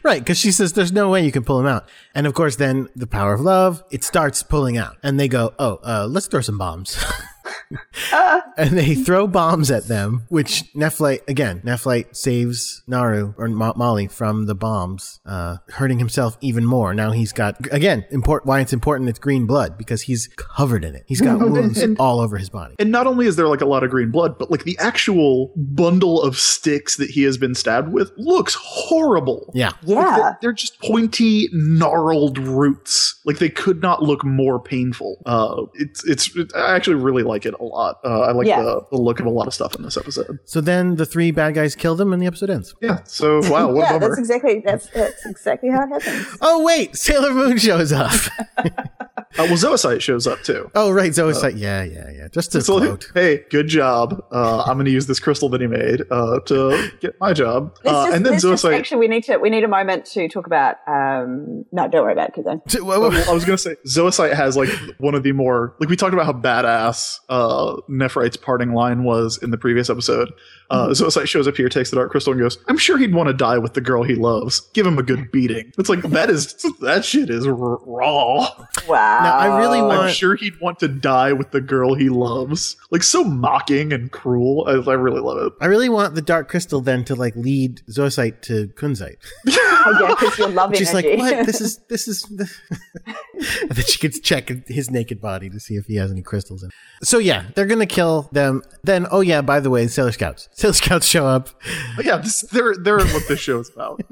Right, 0.05 0.21
because 0.23 0.39
she 0.39 0.53
says 0.53 0.75
there's 0.75 0.93
no 0.93 1.11
way 1.11 1.25
you 1.25 1.33
can 1.33 1.43
pull 1.43 1.59
them 1.59 1.67
out. 1.67 1.89
And 2.15 2.25
of 2.29 2.35
course, 2.35 2.55
then 2.55 2.89
the 2.95 3.09
power 3.09 3.35
of 3.35 3.41
love, 3.41 3.83
it 3.91 4.05
starts 4.05 4.41
pulling 4.45 4.79
out. 4.79 4.97
And 5.03 5.19
they 5.19 5.27
go, 5.27 5.55
oh, 5.59 5.81
uh, 5.83 6.07
let's 6.09 6.29
throw 6.29 6.41
some 6.41 6.57
bombs. 6.57 7.05
and 8.57 8.77
they 8.77 8.95
throw 8.95 9.27
bombs 9.27 9.71
at 9.71 9.87
them, 9.87 10.25
which 10.29 10.65
Nephlite, 10.75 11.29
again, 11.29 11.61
Nephlite 11.65 12.15
saves 12.17 12.83
Naru 12.87 13.35
or 13.39 13.49
Mo- 13.49 13.75
Molly 13.77 14.09
from 14.09 14.47
the 14.47 14.55
bombs, 14.55 15.21
uh, 15.27 15.57
hurting 15.71 15.99
himself 15.99 16.37
even 16.41 16.65
more. 16.65 16.95
Now 16.95 17.13
he's 17.13 17.33
got, 17.33 17.57
again, 17.73 18.05
import, 18.11 18.47
why 18.47 18.61
it's 18.61 18.73
important 18.73 19.09
it's 19.09 19.19
green 19.19 19.47
blood 19.47 19.79
because 19.79 20.03
he's 20.03 20.29
covered 20.37 20.85
in 20.85 20.95
it. 20.95 21.05
He's 21.07 21.21
got 21.21 21.39
wounds 21.51 21.83
all 21.99 22.21
over 22.21 22.37
his 22.37 22.51
body. 22.51 22.75
And 22.79 22.91
not 22.91 23.07
only 23.07 23.27
is 23.27 23.37
there 23.37 23.49
like 23.49 23.61
a 23.61 23.67
lot 23.67 23.83
of 23.85 23.91
green 23.91 24.11
blood, 24.11 24.39
but 24.39 24.51
like 24.51 24.65
the 24.65 24.77
actual 24.79 25.53
bundle 25.57 26.23
of 26.23 26.39
sticks 26.39 26.97
that 26.97 27.11
he 27.11 27.23
has 27.23 27.39
been 27.39 27.55
stabbed 27.55 27.93
with 27.93 28.13
looks 28.17 28.55
horrible. 28.55 29.51
Yeah. 29.55 29.73
Yeah. 29.83 30.17
They're, 30.17 30.39
they're 30.43 30.53
just 30.53 30.81
pointy, 30.81 31.49
gnarled 31.53 32.39
roots. 32.39 33.21
Like 33.25 33.39
they 33.39 33.49
could 33.49 33.81
not 33.83 34.03
look 34.03 34.25
more 34.25 34.61
painful. 34.61 35.23
Uh, 35.27 35.63
it's 35.75 36.05
it's. 36.05 36.35
It, 36.37 36.53
I 36.55 36.75
actually 36.75 36.97
really 36.97 37.23
like 37.23 37.32
it 37.47 37.55
a 37.59 37.63
lot. 37.65 37.99
Uh, 38.05 38.21
I 38.21 38.33
like 38.33 38.47
Yeah. 38.47 38.63
the, 38.63 38.83
the 38.93 38.97
look 38.99 39.21
of 39.21 39.27
a 39.27 39.31
lot 39.31 39.47
of 39.47 39.55
stuff 39.55 39.75
in 39.75 39.83
this 39.83 39.97
episode. 39.97 40.39
So 40.45 40.61
then 40.61 40.97
the 40.97 41.07
three 41.07 41.31
bad 41.31 41.55
guys 41.55 41.75
kill 41.75 41.95
them 41.97 42.13
and 42.13 42.21
the 42.23 42.27
episode 42.27 42.51
ends. 42.51 42.75
Yeah. 42.81 43.03
So 43.05 43.41
wow, 43.51 43.71
what 43.73 43.81
yeah, 43.91 43.97
a 43.97 44.01
bummer. 44.01 44.09
that's 44.09 44.19
exactly 44.19 44.63
that's 44.65 44.87
that's 44.91 45.27
exactly 45.27 45.71
how 45.71 45.83
it 45.85 46.03
happens. 46.03 46.27
Oh, 46.41 46.63
wait, 46.63 46.97
Sailor 46.97 47.33
Moon 47.33 47.59
shows 47.59 47.93
up. 47.93 48.13
Uh, 49.39 49.47
well, 49.49 49.57
Zoisite 49.57 50.03
shows 50.03 50.27
up 50.27 50.43
too. 50.43 50.71
oh, 50.75 50.91
right. 50.91 51.15
Zoe's 51.15 51.43
like, 51.43 51.55
yeah, 51.57 51.83
yeah, 51.83 52.11
yeah. 52.15 52.29
Just 52.29 52.53
to 52.53 52.61
So, 52.61 52.79
quote. 52.79 53.11
hey, 53.15 53.45
good 53.49 53.67
job. 53.67 54.23
Uh, 54.31 54.61
I'm 54.67 54.75
going 54.75 54.85
to 54.85 54.91
use 54.91 55.07
this 55.07 55.19
crystal 55.21 55.49
that 55.51 55.61
he 55.63 55.67
made 55.67 56.03
uh, 56.11 56.41
to 56.41 56.91
get 57.01 57.19
my 57.19 57.33
job. 57.33 57.75
Uh, 57.83 58.05
just, 58.05 58.17
and 58.17 58.27
then 58.27 58.33
let's 58.35 58.43
just 58.45 58.63
Zoisite. 58.63 58.77
actually 58.79 58.99
we 58.99 59.09
need 59.09 59.25
to 59.25 59.39
we 59.39 59.49
need 59.49 59.65
a 59.65 59.69
moment 59.69 60.05
to 60.07 60.29
talk 60.29 60.47
about 60.47 60.77
um 60.87 61.65
no 61.73 61.89
don't 61.89 62.03
worry 62.03 62.13
about 62.13 62.29
it 62.29 62.35
because 62.37 62.59
T- 62.69 62.81
wha- 62.83 62.99
wha- 62.99 63.09
Well, 63.09 63.31
I 63.31 63.33
was 63.33 63.47
gonna 63.47 63.57
say 63.57 63.77
Zoisite 63.89 64.35
has 64.35 64.55
like 64.55 64.69
one 64.99 65.15
of 65.15 65.23
the 65.23 65.33
more 65.33 65.77
like 65.81 65.89
we 65.89 65.97
talked 65.97 66.13
about 66.13 66.27
how 66.27 66.35
badass 66.35 67.21
uh 67.29 67.77
Nephrite's 67.89 68.37
parting 68.37 68.73
line 68.73 69.05
was 69.05 69.39
in 69.43 69.51
the 69.51 69.59
previous 69.59 69.89
episode. 69.91 70.33
Uh 70.73 70.87
Mm-hmm. 70.89 70.93
Zoisite 71.05 71.29
shows 71.29 71.47
up 71.47 71.57
here, 71.57 71.69
takes 71.69 71.91
the 71.91 71.97
dark 71.97 72.11
crystal, 72.11 72.33
and 72.33 72.41
goes, 72.41 72.59
I'm 72.67 72.79
sure 72.79 72.97
he'd 72.99 73.15
want 73.15 73.29
to 73.29 73.33
die 73.35 73.59
with 73.59 73.75
the 73.75 73.81
girl 73.81 74.03
he 74.03 74.15
loves. 74.15 74.61
Give 74.73 74.87
him 74.87 74.99
a 74.99 75.03
good 75.03 75.31
beating. 75.31 75.73
It's 75.79 75.89
like 75.89 76.03
that 76.03 76.31
is 76.31 76.55
that 76.81 77.05
shit 77.05 77.29
is 77.31 77.47
r- 77.47 77.53
raw. 77.55 78.49
wow. 78.89 79.21
Now, 79.23 79.37
I 79.37 79.59
really 79.59 79.79
I'm 79.81 80.11
sure 80.13 80.35
he'd 80.35 80.59
want 80.61 80.79
to 80.81 80.89
die 80.89 81.33
with 81.35 81.51
the 81.51 81.61
girl 81.61 81.95
he 81.95 82.09
loves. 82.09 82.77
Like 82.91 83.03
so 83.03 83.23
mocking 83.23 83.93
and 83.93 84.11
cruel. 84.11 84.65
I, 84.67 84.73
I 84.91 84.95
really 84.95 85.21
love 85.21 85.39
it. 85.47 85.53
I 85.61 85.67
really 85.67 85.89
want 85.91 86.15
the 86.15 86.23
Dark 86.23 86.49
Crystal 86.49 86.81
then 86.81 87.05
to 87.05 87.15
like 87.15 87.37
lead 87.37 87.83
Zoisite 87.91 88.41
to 88.43 88.69
Kunzite. 88.69 89.17
oh, 89.49 89.99
yeah, 90.01 90.09
because 90.09 90.39
your 90.39 90.49
love 90.61 90.75
She's 90.77 90.91
energy. 90.95 91.17
like, 91.17 91.19
what? 91.19 91.47
This 91.47 91.61
is, 91.67 91.79
this 91.89 92.09
is, 92.09 92.25
and 92.31 93.71
then 93.71 93.85
she 93.85 93.99
could 93.99 94.23
check 94.23 94.49
his 94.69 94.91
naked 94.91 95.21
body 95.21 95.51
to 95.51 95.61
see 95.61 95.75
if 95.77 95.87
he 95.87 95.97
has 95.97 96.11
any 96.11 96.23
crystals 96.23 96.63
in 96.63 96.69
it. 96.71 97.07
So 97.07 97.19
yeah, 97.19 97.45
they're 97.55 97.67
gonna 97.67 97.87
kill 97.87 98.29
them. 98.33 98.63
Then, 98.85 99.07
oh 99.11 99.21
yeah, 99.21 99.43
by 99.43 99.61
the 99.61 99.71
way, 99.71 99.87
Sailor 99.87 100.13
Scouts. 100.13 100.49
Sailor 100.63 100.75
Scouts 100.75 101.07
show 101.07 101.27
up. 101.27 101.49
But 101.97 102.05
yeah, 102.05 102.19
this, 102.19 102.43
they're 102.43 102.77
they're 102.77 102.99
what 102.99 103.27
this 103.27 103.41
show 103.41 103.59
is 103.61 103.71
about. 103.71 104.01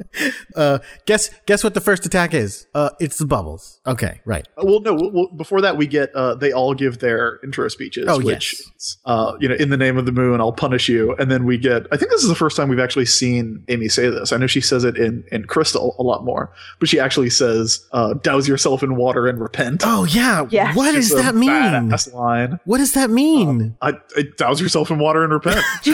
Uh, 0.57 0.81
guess, 1.07 1.31
guess 1.47 1.63
what 1.63 1.75
the 1.75 1.81
first 1.81 2.05
attack 2.05 2.35
is? 2.35 2.67
Uh, 2.75 2.91
it's 2.99 3.17
the 3.19 3.25
bubbles. 3.25 3.81
Okay, 3.87 4.21
right. 4.25 4.47
Uh, 4.59 4.63
Well, 4.67 4.81
no. 4.81 4.95
Well, 4.95 5.29
before 5.29 5.61
that, 5.61 5.77
we 5.77 5.87
get 5.87 6.13
uh, 6.15 6.35
they 6.35 6.51
all 6.53 6.75
give 6.75 6.99
their 6.99 7.39
intro 7.45 7.69
speeches. 7.69 8.07
Oh, 8.09 8.19
which, 8.21 8.61
yes. 8.61 8.97
uh, 9.05 9.37
you 9.39 9.49
know, 9.49 9.55
in 9.55 9.71
the 9.71 9.77
name 9.77 9.97
of 9.97 10.07
the 10.07 10.13
moon, 10.13 10.41
I'll 10.41 10.53
punish 10.53 10.89
you. 10.89 11.15
And 11.17 11.31
then 11.31 11.45
we 11.45 11.57
get. 11.57 11.87
I 11.93 11.97
think 11.97 12.11
this 12.11 12.23
is 12.23 12.29
the 12.29 12.35
first 12.35 12.57
time 12.57 12.69
we've 12.69 12.81
actually 12.81 13.07
seen 13.07 13.65
Amy 13.69 13.89
say 13.89 14.11
this. 14.11 14.33
I 14.33 14.37
know 14.39 14.49
she 14.49 14.61
says 14.61 14.83
it 14.83 14.97
in 14.97 15.25
in 15.31 15.45
Crystal 15.45 15.95
a 15.99 16.03
lot 16.03 16.25
more, 16.25 16.53
but 16.81 16.89
she 16.89 16.99
actually 16.99 17.31
says, 17.31 17.87
uh, 17.93 18.15
"Douse 18.15 18.49
yourself 18.49 18.83
in 18.83 18.97
water 18.97 19.29
and 19.29 19.41
repent." 19.41 19.83
Oh 19.87 20.05
yeah. 20.05 20.47
Yeah. 20.51 20.75
What 20.75 20.93
does 20.93 21.11
that 21.11 21.37
mean? 21.37 21.51
Badass 21.51 22.13
line. 22.13 22.59
What 22.65 22.79
does 22.79 22.93
that 22.95 23.11
mean? 23.11 23.77
I, 23.81 23.93
I 24.17 24.25
douse 24.37 24.61
yourself 24.61 24.91
in 24.91 24.99
water 24.99 25.23
and 25.23 25.33
repent. 25.33 25.61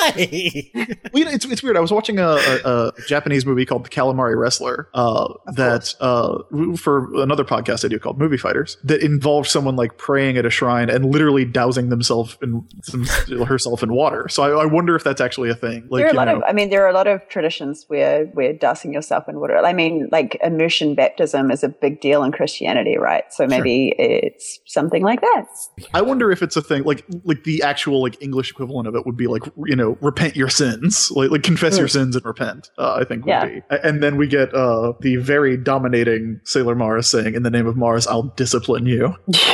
Why? 0.00 0.70
Well, 1.12 1.20
you 1.20 1.24
know, 1.24 1.30
it's, 1.32 1.44
it's 1.44 1.62
weird. 1.62 1.76
I 1.76 1.80
was 1.80 1.92
watching 1.92 2.18
a, 2.18 2.28
a, 2.28 2.60
a 2.64 2.92
Japanese 3.06 3.44
movie 3.44 3.66
called 3.66 3.84
The 3.84 3.88
Calamari 3.88 4.36
Wrestler 4.36 4.88
uh, 4.94 5.34
that 5.54 5.94
uh, 6.00 6.38
for 6.76 7.14
another 7.20 7.44
podcast 7.44 7.84
I 7.84 7.88
do 7.88 7.98
called 7.98 8.18
Movie 8.18 8.36
Fighters 8.36 8.76
that 8.84 9.02
involved 9.02 9.48
someone 9.48 9.76
like 9.76 9.98
praying 9.98 10.36
at 10.36 10.46
a 10.46 10.50
shrine 10.50 10.90
and 10.90 11.04
literally 11.04 11.44
dousing 11.44 11.88
themselves 11.88 12.38
in 12.42 12.66
some, 12.82 13.04
herself 13.44 13.82
in 13.82 13.92
water. 13.92 14.28
So 14.28 14.42
I, 14.42 14.62
I 14.62 14.66
wonder 14.66 14.94
if 14.96 15.04
that's 15.04 15.20
actually 15.20 15.50
a 15.50 15.54
thing. 15.54 15.86
Like 15.90 16.00
there 16.00 16.08
are 16.08 16.12
a 16.12 16.14
lot 16.14 16.28
know, 16.28 16.36
of, 16.36 16.42
I 16.46 16.52
mean, 16.52 16.70
there 16.70 16.84
are 16.84 16.88
a 16.88 16.94
lot 16.94 17.06
of 17.06 17.26
traditions 17.28 17.84
where 17.88 18.26
where 18.26 18.52
dousing 18.52 18.92
yourself 18.92 19.28
in 19.28 19.40
water. 19.40 19.56
I 19.56 19.72
mean, 19.72 20.08
like 20.12 20.38
immersion 20.42 20.94
baptism 20.94 21.50
is 21.50 21.62
a 21.64 21.68
big 21.68 22.00
deal 22.00 22.22
in 22.22 22.32
Christianity, 22.32 22.96
right? 22.96 23.24
So 23.30 23.46
maybe 23.46 23.94
it's 23.98 24.60
something 24.66 25.02
like 25.02 25.20
that. 25.20 25.46
I 25.94 26.02
wonder 26.02 26.30
if 26.30 26.42
it's 26.42 26.56
a 26.56 26.62
thing 26.62 26.84
like 26.84 27.04
like 27.24 27.44
the 27.44 27.62
actual 27.62 28.02
like 28.02 28.20
English 28.22 28.50
equivalent 28.50 28.88
of 28.88 28.94
it 28.94 29.06
would 29.06 29.16
be 29.16 29.26
like 29.26 29.42
you 29.66 29.76
know 29.76 29.89
repent 30.00 30.36
your 30.36 30.48
sins 30.48 31.10
like 31.12 31.30
like 31.30 31.42
confess 31.42 31.78
your 31.78 31.88
sins 31.88 32.16
and 32.16 32.24
repent. 32.24 32.70
Uh, 32.78 32.94
I 32.94 33.04
think 33.04 33.24
would 33.24 33.30
Yeah. 33.30 33.46
be. 33.46 33.62
And 33.82 34.02
then 34.02 34.16
we 34.16 34.26
get 34.26 34.52
uh, 34.54 34.92
the 35.00 35.16
very 35.16 35.56
dominating 35.56 36.40
Sailor 36.44 36.74
Mars 36.74 37.06
saying, 37.08 37.34
"In 37.34 37.42
the 37.42 37.50
name 37.50 37.66
of 37.66 37.76
Mars, 37.76 38.06
I'll 38.06 38.22
discipline 38.36 38.86
you." 38.86 39.14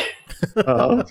Uh, 0.55 1.03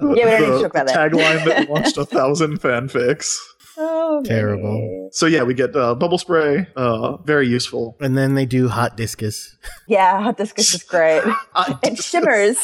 Yeah, 0.00 0.08
we 0.08 0.14
don't 0.14 0.40
need 0.40 0.48
the 0.62 0.64
about 0.64 0.86
that. 0.88 0.96
tagline 1.12 1.44
that 1.44 1.70
launched 1.70 1.96
a 1.98 2.04
thousand 2.04 2.60
fanfics. 2.60 3.36
Oh, 3.78 4.22
Terrible. 4.24 5.01
So 5.14 5.26
yeah, 5.26 5.42
we 5.42 5.52
get 5.54 5.76
uh, 5.76 5.94
bubble 5.94 6.16
spray. 6.18 6.66
Uh, 6.74 7.18
very 7.18 7.46
useful. 7.46 7.96
and 8.00 8.16
then 8.16 8.34
they 8.34 8.46
do 8.46 8.68
hot 8.68 8.96
discus. 8.96 9.56
Yeah, 9.86 10.22
hot 10.22 10.38
discus 10.38 10.74
is 10.74 10.82
great. 10.82 11.22
It 11.82 11.98
shimmers. 12.02 12.58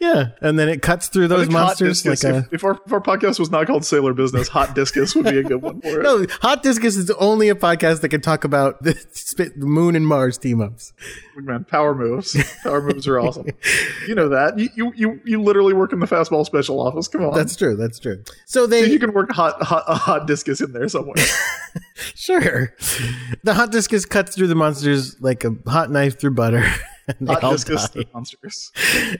Yeah, 0.00 0.30
and 0.40 0.58
then 0.58 0.68
it 0.68 0.82
cuts 0.82 1.08
through 1.08 1.28
those 1.28 1.48
monsters 1.48 2.02
discus, 2.02 2.24
like 2.24 2.34
a. 2.34 2.38
if, 2.38 2.54
if, 2.54 2.64
our, 2.64 2.80
if 2.84 2.92
our 2.92 3.00
podcast 3.00 3.38
was 3.38 3.50
not 3.50 3.66
called 3.66 3.84
Sailor 3.84 4.12
Business, 4.12 4.48
Hot 4.48 4.74
Discus 4.74 5.14
would 5.14 5.26
be 5.26 5.38
a 5.38 5.42
good 5.44 5.62
one 5.62 5.80
for 5.80 6.00
it. 6.00 6.02
No, 6.10 6.26
Hot 6.42 6.62
Discus 6.64 6.96
is 6.96 7.10
only 7.12 7.48
a 7.48 7.54
podcast 7.54 8.00
that 8.00 8.08
can 8.08 8.20
talk 8.20 8.42
about 8.44 8.82
the 8.82 8.94
spit, 9.12 9.56
Moon 9.56 9.94
and 9.94 10.06
Mars 10.06 10.36
team 10.36 10.60
ups. 10.60 10.92
Man, 11.36 11.64
power 11.64 11.94
moves. 11.94 12.36
Power 12.64 12.82
moves 12.82 13.06
are 13.06 13.20
awesome. 13.20 13.46
You 14.08 14.14
know 14.16 14.28
that. 14.30 14.58
You, 14.58 14.68
you 14.74 14.92
you 14.96 15.20
you 15.24 15.42
literally 15.42 15.74
work 15.74 15.92
in 15.92 16.00
the 16.00 16.06
fastball 16.06 16.44
special 16.44 16.80
office. 16.80 17.06
Come 17.08 17.24
on. 17.24 17.34
That's 17.34 17.54
true. 17.56 17.76
That's 17.76 17.98
true. 17.98 18.22
So 18.46 18.66
they 18.66 18.86
you 18.90 18.98
can 18.98 19.12
work 19.12 19.30
hot 19.30 19.62
hot 19.62 19.84
a 19.86 19.94
hot 19.94 20.26
discus 20.26 20.60
in 20.60 20.72
there 20.72 20.88
somewhere. 20.88 21.14
sure 22.14 22.74
the 23.44 23.54
Hot 23.54 23.70
Discus 23.72 24.04
cuts 24.04 24.34
through 24.34 24.48
the 24.48 24.54
monsters 24.54 25.20
like 25.20 25.44
a 25.44 25.54
hot 25.66 25.90
knife 25.90 26.18
through 26.20 26.34
butter. 26.34 26.64
And 27.18 27.26
they 27.26 27.32
hot 27.32 27.42
all 27.42 27.52
discus 27.52 27.88
die. 27.88 28.04
monsters. 28.14 28.70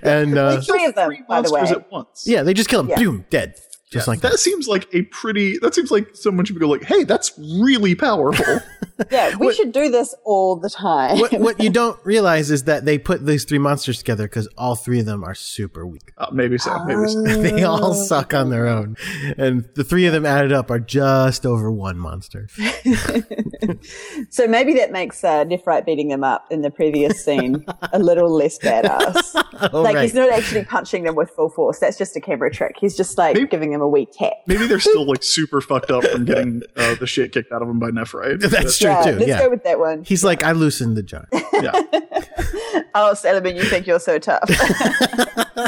And 0.05 0.39
uh, 0.39 0.55
Like 0.57 0.65
three 0.65 0.85
of 0.85 0.95
them, 0.95 1.09
Three 1.09 1.23
by 1.29 1.43
the 1.43 1.51
way. 1.53 1.61
monsters 1.63 1.79
at 1.79 1.91
once. 1.91 2.23
yeah, 2.25 2.45
they 2.45 2.55
just 2.55 2.69
kill 2.69 2.83
them. 2.85 2.91
Yeah. 2.91 2.99
Boom, 3.03 3.25
dead. 3.31 3.55
Just 3.91 4.07
like 4.07 4.21
that 4.21 4.33
that. 4.33 4.39
seems 4.39 4.69
like 4.69 4.87
a 4.95 5.03
pretty. 5.03 5.59
That 5.59 5.75
seems 5.75 5.91
like 5.91 6.15
someone 6.15 6.45
should 6.45 6.59
go 6.61 6.69
like, 6.69 6.85
"Hey, 6.85 7.05
that's 7.05 7.33
really 7.39 7.95
powerful." 7.95 8.61
Yeah, 9.11 9.35
we 9.39 9.55
should 9.55 9.73
do 9.73 9.91
this 9.91 10.15
all 10.27 10.57
the 10.57 10.69
time. 10.69 11.19
What, 11.21 11.33
what 11.41 11.59
you 11.59 11.71
don't 11.73 11.99
realize 12.05 12.51
is 12.51 12.65
that 12.65 12.85
they 12.85 12.99
put 12.99 13.25
these 13.25 13.45
three 13.47 13.57
monsters 13.57 13.97
together 13.97 14.25
because 14.25 14.47
all 14.59 14.75
three 14.75 15.01
of 15.01 15.07
them 15.07 15.25
are 15.25 15.35
super 15.35 15.87
weak. 15.87 16.13
uh, 16.19 16.27
maybe 16.33 16.59
so. 16.59 16.85
Maybe 16.85 17.09
so. 17.09 17.23
they 17.25 17.63
all 17.63 17.95
suck 17.95 18.35
on 18.35 18.51
their 18.51 18.67
own. 18.67 18.99
And 19.39 19.67
the 19.75 19.85
three 19.85 20.05
of 20.05 20.13
them 20.13 20.27
added 20.27 20.53
up 20.53 20.71
are 20.71 20.79
just 20.79 21.47
over 21.47 21.73
one 21.73 21.99
monster. 21.99 22.49
So 24.31 24.47
maybe 24.47 24.75
that 24.75 24.93
makes 24.93 25.23
uh, 25.25 25.45
Nephrite 25.45 25.87
beating 25.87 26.09
them 26.09 26.23
up 26.25 26.47
in 26.51 26.63
the 26.63 26.71
previous 26.71 27.25
scene 27.25 27.65
a 27.93 27.99
little 27.99 28.31
less 28.31 28.59
badass. 28.59 29.33
Oh, 29.73 29.81
like 29.83 29.95
right. 29.97 30.03
he's 30.03 30.15
not 30.15 30.31
actually 30.31 30.65
punching 30.65 31.05
them 31.05 31.15
with 31.15 31.31
full 31.31 31.49
force. 31.51 31.79
That's 31.79 31.97
just 31.99 32.17
a 32.17 32.21
camera 32.21 32.51
trick. 32.51 32.77
He's 32.79 32.97
just 32.97 33.17
like 33.19 33.35
Maybe- 33.35 33.49
giving 33.49 33.71
them 33.71 33.80
a 33.81 33.89
weak 33.89 34.09
tap. 34.13 34.33
Maybe 34.47 34.67
they're 34.67 34.81
still 34.81 35.07
like 35.07 35.23
super 35.25 35.61
fucked 35.61 35.91
up 35.91 36.05
from 36.05 36.25
getting 36.25 36.63
uh, 36.77 36.95
the 36.97 37.07
shit 37.07 37.33
kicked 37.33 37.53
out 37.53 37.63
of 37.63 37.69
them 37.69 37.79
by 37.79 37.91
Nephrite. 37.91 38.41
That's 38.51 38.79
true 38.79 38.91
Yeah, 38.91 39.03
too. 39.05 39.13
let's 39.17 39.27
Yeah. 39.29 39.39
go 39.41 39.51
with 39.51 39.65
that 39.65 39.79
one. 39.79 40.05
He's 40.05 40.23
like, 40.25 40.43
I 40.43 40.53
loosened 40.53 40.97
the 40.97 41.03
jar. 41.03 41.29
Yeah. 41.33 41.81
Oh, 42.93 43.13
Sailorman, 43.15 43.55
you 43.57 43.63
think 43.63 43.87
you're 43.87 44.01
so 44.01 44.19
tough? 44.19 44.49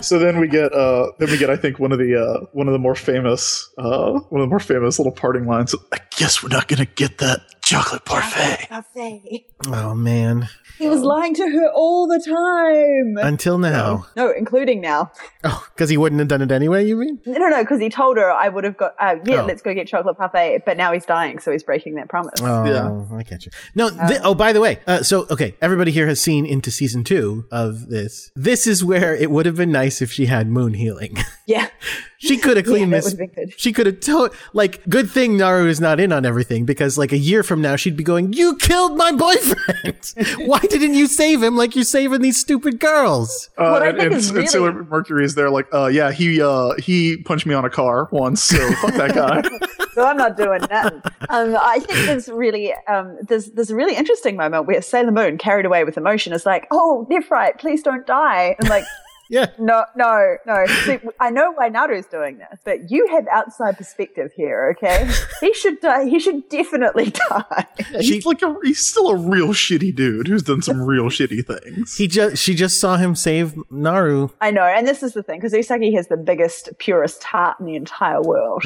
so 0.02 0.18
then 0.18 0.40
we 0.40 0.48
get 0.48 0.72
uh 0.72 1.06
then 1.20 1.30
we 1.30 1.38
get 1.38 1.50
I 1.50 1.56
think 1.56 1.78
one 1.78 1.92
of 1.92 1.98
the 1.98 2.20
uh 2.20 2.46
one 2.52 2.66
of 2.66 2.72
the 2.72 2.80
more 2.80 2.96
famous 2.96 3.70
uh 3.78 4.12
one 4.28 4.40
of 4.40 4.46
the 4.46 4.50
more 4.50 4.58
famous 4.58 4.98
little 4.98 5.12
parting 5.12 5.46
lines. 5.46 5.72
I 5.92 5.98
guess 6.16 6.42
we're 6.42 6.48
not 6.48 6.66
gonna 6.66 6.84
get 6.86 7.18
that 7.18 7.40
chocolate 7.72 8.04
parfait. 8.04 9.46
Oh 9.66 9.94
man. 9.94 10.48
he 10.78 10.88
was 10.88 11.02
lying 11.02 11.34
to 11.34 11.42
her 11.48 11.70
all 11.74 12.06
the 12.06 12.18
time. 12.20 13.16
Until 13.26 13.58
now. 13.58 14.06
no, 14.16 14.30
including 14.30 14.80
now. 14.80 15.10
Oh, 15.44 15.64
because 15.74 15.88
he 15.90 15.96
wouldn't 15.96 16.18
have 16.18 16.28
done 16.28 16.42
it 16.42 16.50
anyway, 16.52 16.86
you 16.86 16.96
mean? 16.96 17.20
No, 17.26 17.48
no, 17.48 17.62
because 17.62 17.80
he 17.80 17.88
told 17.88 18.16
her 18.16 18.30
I 18.30 18.48
would 18.48 18.64
have 18.64 18.76
got. 18.76 18.94
Uh, 18.98 19.16
yeah, 19.24 19.42
Oh. 19.42 19.46
let's 19.46 19.62
go 19.62 19.72
get 19.74 19.86
chocolate 19.88 20.16
parfait. 20.18 20.62
But 20.66 20.76
now 20.76 20.92
he's 20.92 21.04
dying, 21.06 21.38
so 21.38 21.50
he's 21.52 21.62
breaking 21.62 21.94
that 21.96 22.08
promise. 22.08 22.40
Oh, 22.42 22.64
Yeah. 22.64 23.16
I 23.16 23.22
get 23.22 23.44
you. 23.46 23.52
No, 23.74 23.88
thi- 23.90 24.18
oh, 24.22 24.34
by 24.34 24.52
the 24.52 24.60
way, 24.60 24.80
uh, 24.86 25.02
so, 25.02 25.26
okay, 25.30 25.54
everybody 25.60 25.90
here 25.92 26.06
has 26.06 26.20
seen 26.20 26.44
into 26.46 26.70
season 26.70 27.04
two 27.04 27.44
of 27.50 27.88
this. 27.88 28.30
This 28.36 28.66
is 28.66 28.84
where 28.84 29.14
it 29.14 29.30
would 29.30 29.46
have 29.46 29.56
been 29.56 29.72
nice 29.72 30.00
if 30.02 30.12
she 30.12 30.26
had 30.26 30.48
moon 30.48 30.74
healing. 30.74 31.16
Yeah, 31.46 31.68
she 32.22 32.38
could 32.38 32.56
have 32.56 32.66
cleaned 32.72 32.92
that 32.92 33.04
this. 33.04 33.12
would've 33.14 33.18
been 33.34 33.46
good. 33.46 33.60
She 33.60 33.72
could 33.72 33.86
have, 33.86 34.00
told, 34.00 34.34
like, 34.52 34.82
good 34.88 35.10
thing 35.10 35.36
Naru 35.36 35.66
is 35.68 35.80
not 35.80 35.98
in 36.00 36.12
on 36.12 36.24
everything 36.24 36.64
because, 36.64 36.96
like, 36.96 37.12
a 37.12 37.18
year 37.18 37.42
from 37.42 37.60
now, 37.60 37.76
she'd 37.76 37.96
be 37.96 38.04
going, 38.04 38.32
"You 38.32 38.56
killed 38.56 38.96
my 38.96 39.12
boyfriend. 39.12 40.14
Why 40.48 40.60
didn't 40.60 40.94
you 40.94 41.06
save 41.06 41.42
him 41.42 41.56
like 41.56 41.74
you're 41.74 41.84
saving 41.84 42.22
these 42.22 42.38
stupid 42.40 42.78
girls?" 42.80 43.50
Uh, 43.58 43.70
What 43.70 43.82
I 43.82 43.88
and, 43.88 43.96
think 43.98 44.06
and, 44.12 44.16
is 44.16 44.28
and 44.28 44.36
really- 44.36 44.48
Sailor 44.48 44.72
Mercury 44.84 45.24
is 45.24 45.34
there 45.34 45.50
like, 45.50 45.66
uh, 45.74 45.86
yeah, 45.86 46.12
he 46.12 46.40
uh, 46.40 46.74
he 46.78 47.16
punched 47.18 47.46
me 47.46 47.54
on 47.54 47.64
a 47.64 47.70
car 47.70 48.08
once, 48.12 48.42
so 48.42 48.58
fuck 48.74 48.94
that 48.94 49.14
guy. 49.14 49.42
so 49.94 50.04
I'm 50.06 50.16
not 50.16 50.36
doing 50.36 50.60
that. 50.70 50.92
Um, 51.28 51.56
I 51.60 51.80
think 51.80 52.06
there's 52.06 52.28
really 52.28 52.72
um, 52.88 53.18
there's 53.28 53.46
there's 53.52 53.70
a 53.70 53.74
really 53.76 53.96
interesting 53.96 54.36
moment 54.36 54.66
where 54.66 54.80
Sailor 54.82 55.12
Moon, 55.12 55.38
carried 55.38 55.66
away 55.66 55.84
with 55.84 55.96
emotion, 55.96 56.32
is 56.32 56.46
like, 56.46 56.66
"Oh, 56.70 57.06
Nephrite, 57.10 57.58
please 57.58 57.82
don't 57.82 58.06
die," 58.06 58.56
and 58.60 58.68
like. 58.68 58.84
Yeah. 59.33 59.47
No, 59.59 59.85
no, 59.97 60.37
no. 60.47 60.66
See, 60.85 60.99
I 61.18 61.30
know 61.30 61.53
why 61.53 61.70
Naru's 61.70 62.07
doing 62.07 62.39
this, 62.39 62.61
but 62.64 62.91
you 62.91 63.09
have 63.09 63.26
outside 63.28 63.78
perspective 63.78 64.30
here, 64.37 64.74
okay? 64.76 65.11
He 65.41 65.53
should 65.55 65.80
die. 65.80 66.05
He 66.05 66.20
should 66.20 66.49
definitely 66.49 67.11
die. 67.30 67.66
he's 67.99 68.26
like 68.26 68.43
a 68.43 68.55
he's 68.62 68.87
still 68.87 69.09
a 69.09 69.16
real 69.16 69.49
shitty 69.49 69.95
dude 69.95 70.28
who's 70.28 70.43
done 70.43 70.62
some 70.62 70.83
real 70.83 71.07
shitty 71.07 71.47
things. 71.47 71.97
He 71.97 72.07
just 72.07 72.43
she 72.43 72.55
just 72.55 72.78
saw 72.78 72.97
him 72.97 73.14
save 73.14 73.55
Naru. 73.70 74.28
I 74.41 74.51
know, 74.51 74.64
and 74.64 74.87
this 74.87 75.03
is 75.03 75.14
the 75.14 75.22
thing 75.22 75.41
because 75.41 75.53
Usagi 75.53 75.95
has 75.95 76.09
the 76.09 76.16
biggest, 76.16 76.68
purest 76.78 77.24
heart 77.24 77.59
in 77.59 77.66
the 77.66 77.74
entire 77.74 78.20
world. 78.22 78.64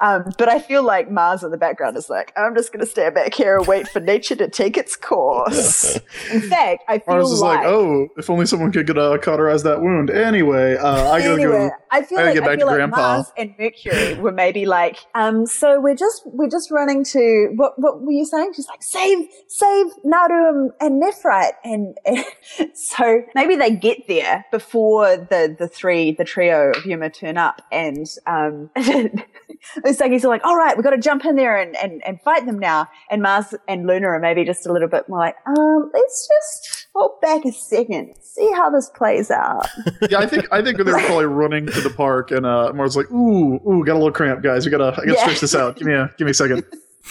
Um, 0.00 0.32
but 0.38 0.48
I 0.48 0.58
feel 0.58 0.82
like 0.82 1.10
Mars 1.10 1.42
in 1.42 1.50
the 1.50 1.56
background 1.56 1.96
is 1.96 2.10
like, 2.10 2.32
I'm 2.36 2.54
just 2.54 2.72
going 2.72 2.80
to 2.80 2.90
stand 2.90 3.14
back 3.14 3.34
here 3.34 3.58
and 3.58 3.66
wait 3.66 3.88
for 3.88 4.00
nature 4.00 4.36
to 4.36 4.48
take 4.48 4.76
its 4.76 4.96
course. 4.96 5.96
in 6.32 6.40
fact, 6.40 6.84
I 6.88 6.98
feel 6.98 7.14
Mars 7.14 7.30
is 7.30 7.40
like, 7.40 7.58
like, 7.58 7.66
oh, 7.66 8.08
if 8.16 8.28
only 8.30 8.46
someone 8.46 8.72
could 8.72 8.86
get, 8.86 8.98
uh, 8.98 9.16
cauterize 9.18 9.62
that 9.62 9.80
wound. 9.80 10.07
Anyway, 10.10 10.76
uh, 10.76 11.10
I 11.10 11.20
gotta 11.20 11.32
anyway, 11.32 11.68
go. 11.68 11.70
I 11.90 12.02
feel 12.02 12.18
I 12.18 12.24
like 12.24 12.34
get 12.34 12.42
I 12.42 12.46
back 12.46 12.58
feel 12.58 12.66
to 12.66 12.66
like 12.66 12.76
Grandpa. 12.76 12.96
Mars 12.96 13.32
and 13.36 13.54
Mercury 13.58 14.14
were 14.14 14.32
maybe 14.32 14.66
like, 14.66 14.98
um, 15.14 15.46
so 15.46 15.80
we're 15.80 15.94
just 15.94 16.22
we're 16.26 16.48
just 16.50 16.70
running 16.70 17.04
to 17.04 17.52
what 17.56 17.72
what 17.76 18.02
were 18.02 18.12
you 18.12 18.24
saying? 18.24 18.52
She's 18.54 18.68
like, 18.68 18.82
save 18.82 19.26
save 19.48 19.86
Naru 20.04 20.48
and, 20.48 20.70
and 20.80 21.02
Nephrite, 21.02 21.52
and, 21.64 21.96
and 22.04 22.24
so 22.74 23.22
maybe 23.34 23.56
they 23.56 23.70
get 23.70 24.06
there 24.08 24.44
before 24.50 25.16
the 25.16 25.54
the 25.58 25.68
three 25.68 26.12
the 26.12 26.24
trio 26.24 26.70
of 26.70 26.82
youma 26.84 27.12
turn 27.12 27.36
up, 27.36 27.62
and 27.72 28.06
um, 28.26 28.70
Usagi's 29.84 30.24
like, 30.24 30.44
all 30.44 30.56
right, 30.56 30.76
we've 30.76 30.84
got 30.84 30.90
to 30.90 30.98
jump 30.98 31.24
in 31.24 31.36
there 31.36 31.56
and, 31.56 31.76
and 31.76 32.02
and 32.04 32.20
fight 32.22 32.46
them 32.46 32.58
now, 32.58 32.88
and 33.10 33.22
Mars 33.22 33.54
and 33.66 33.86
Luna 33.86 34.08
are 34.08 34.20
maybe 34.20 34.44
just 34.44 34.66
a 34.66 34.72
little 34.72 34.88
bit 34.88 35.08
more 35.08 35.18
like, 35.18 35.36
um, 35.46 35.90
let's 35.92 36.28
just 36.28 36.88
hold 36.94 37.20
back 37.20 37.44
a 37.44 37.52
second, 37.52 38.14
see 38.20 38.50
how 38.54 38.70
this 38.70 38.90
plays 38.90 39.30
out. 39.30 39.66
yeah, 40.10 40.18
I 40.18 40.26
think 40.26 40.46
I 40.52 40.62
think 40.62 40.76
they 40.78 40.84
were 40.84 40.98
probably 41.00 41.26
running 41.26 41.66
to 41.66 41.80
the 41.80 41.90
park, 41.90 42.30
and 42.30 42.44
uh, 42.46 42.72
Mars 42.74 42.96
like, 42.96 43.10
ooh, 43.10 43.56
ooh, 43.68 43.84
got 43.84 43.94
a 43.94 43.98
little 43.98 44.12
cramp, 44.12 44.42
guys. 44.42 44.64
We 44.64 44.70
gotta, 44.70 44.92
I 44.92 45.06
gotta 45.06 45.12
Yeah. 45.12 45.20
stretch 45.22 45.40
this 45.40 45.54
out. 45.54 45.76
Give 45.76 45.86
me 45.86 45.94
a, 45.94 46.10
give 46.18 46.24
me 46.26 46.30
a 46.32 46.34
second. 46.34 46.64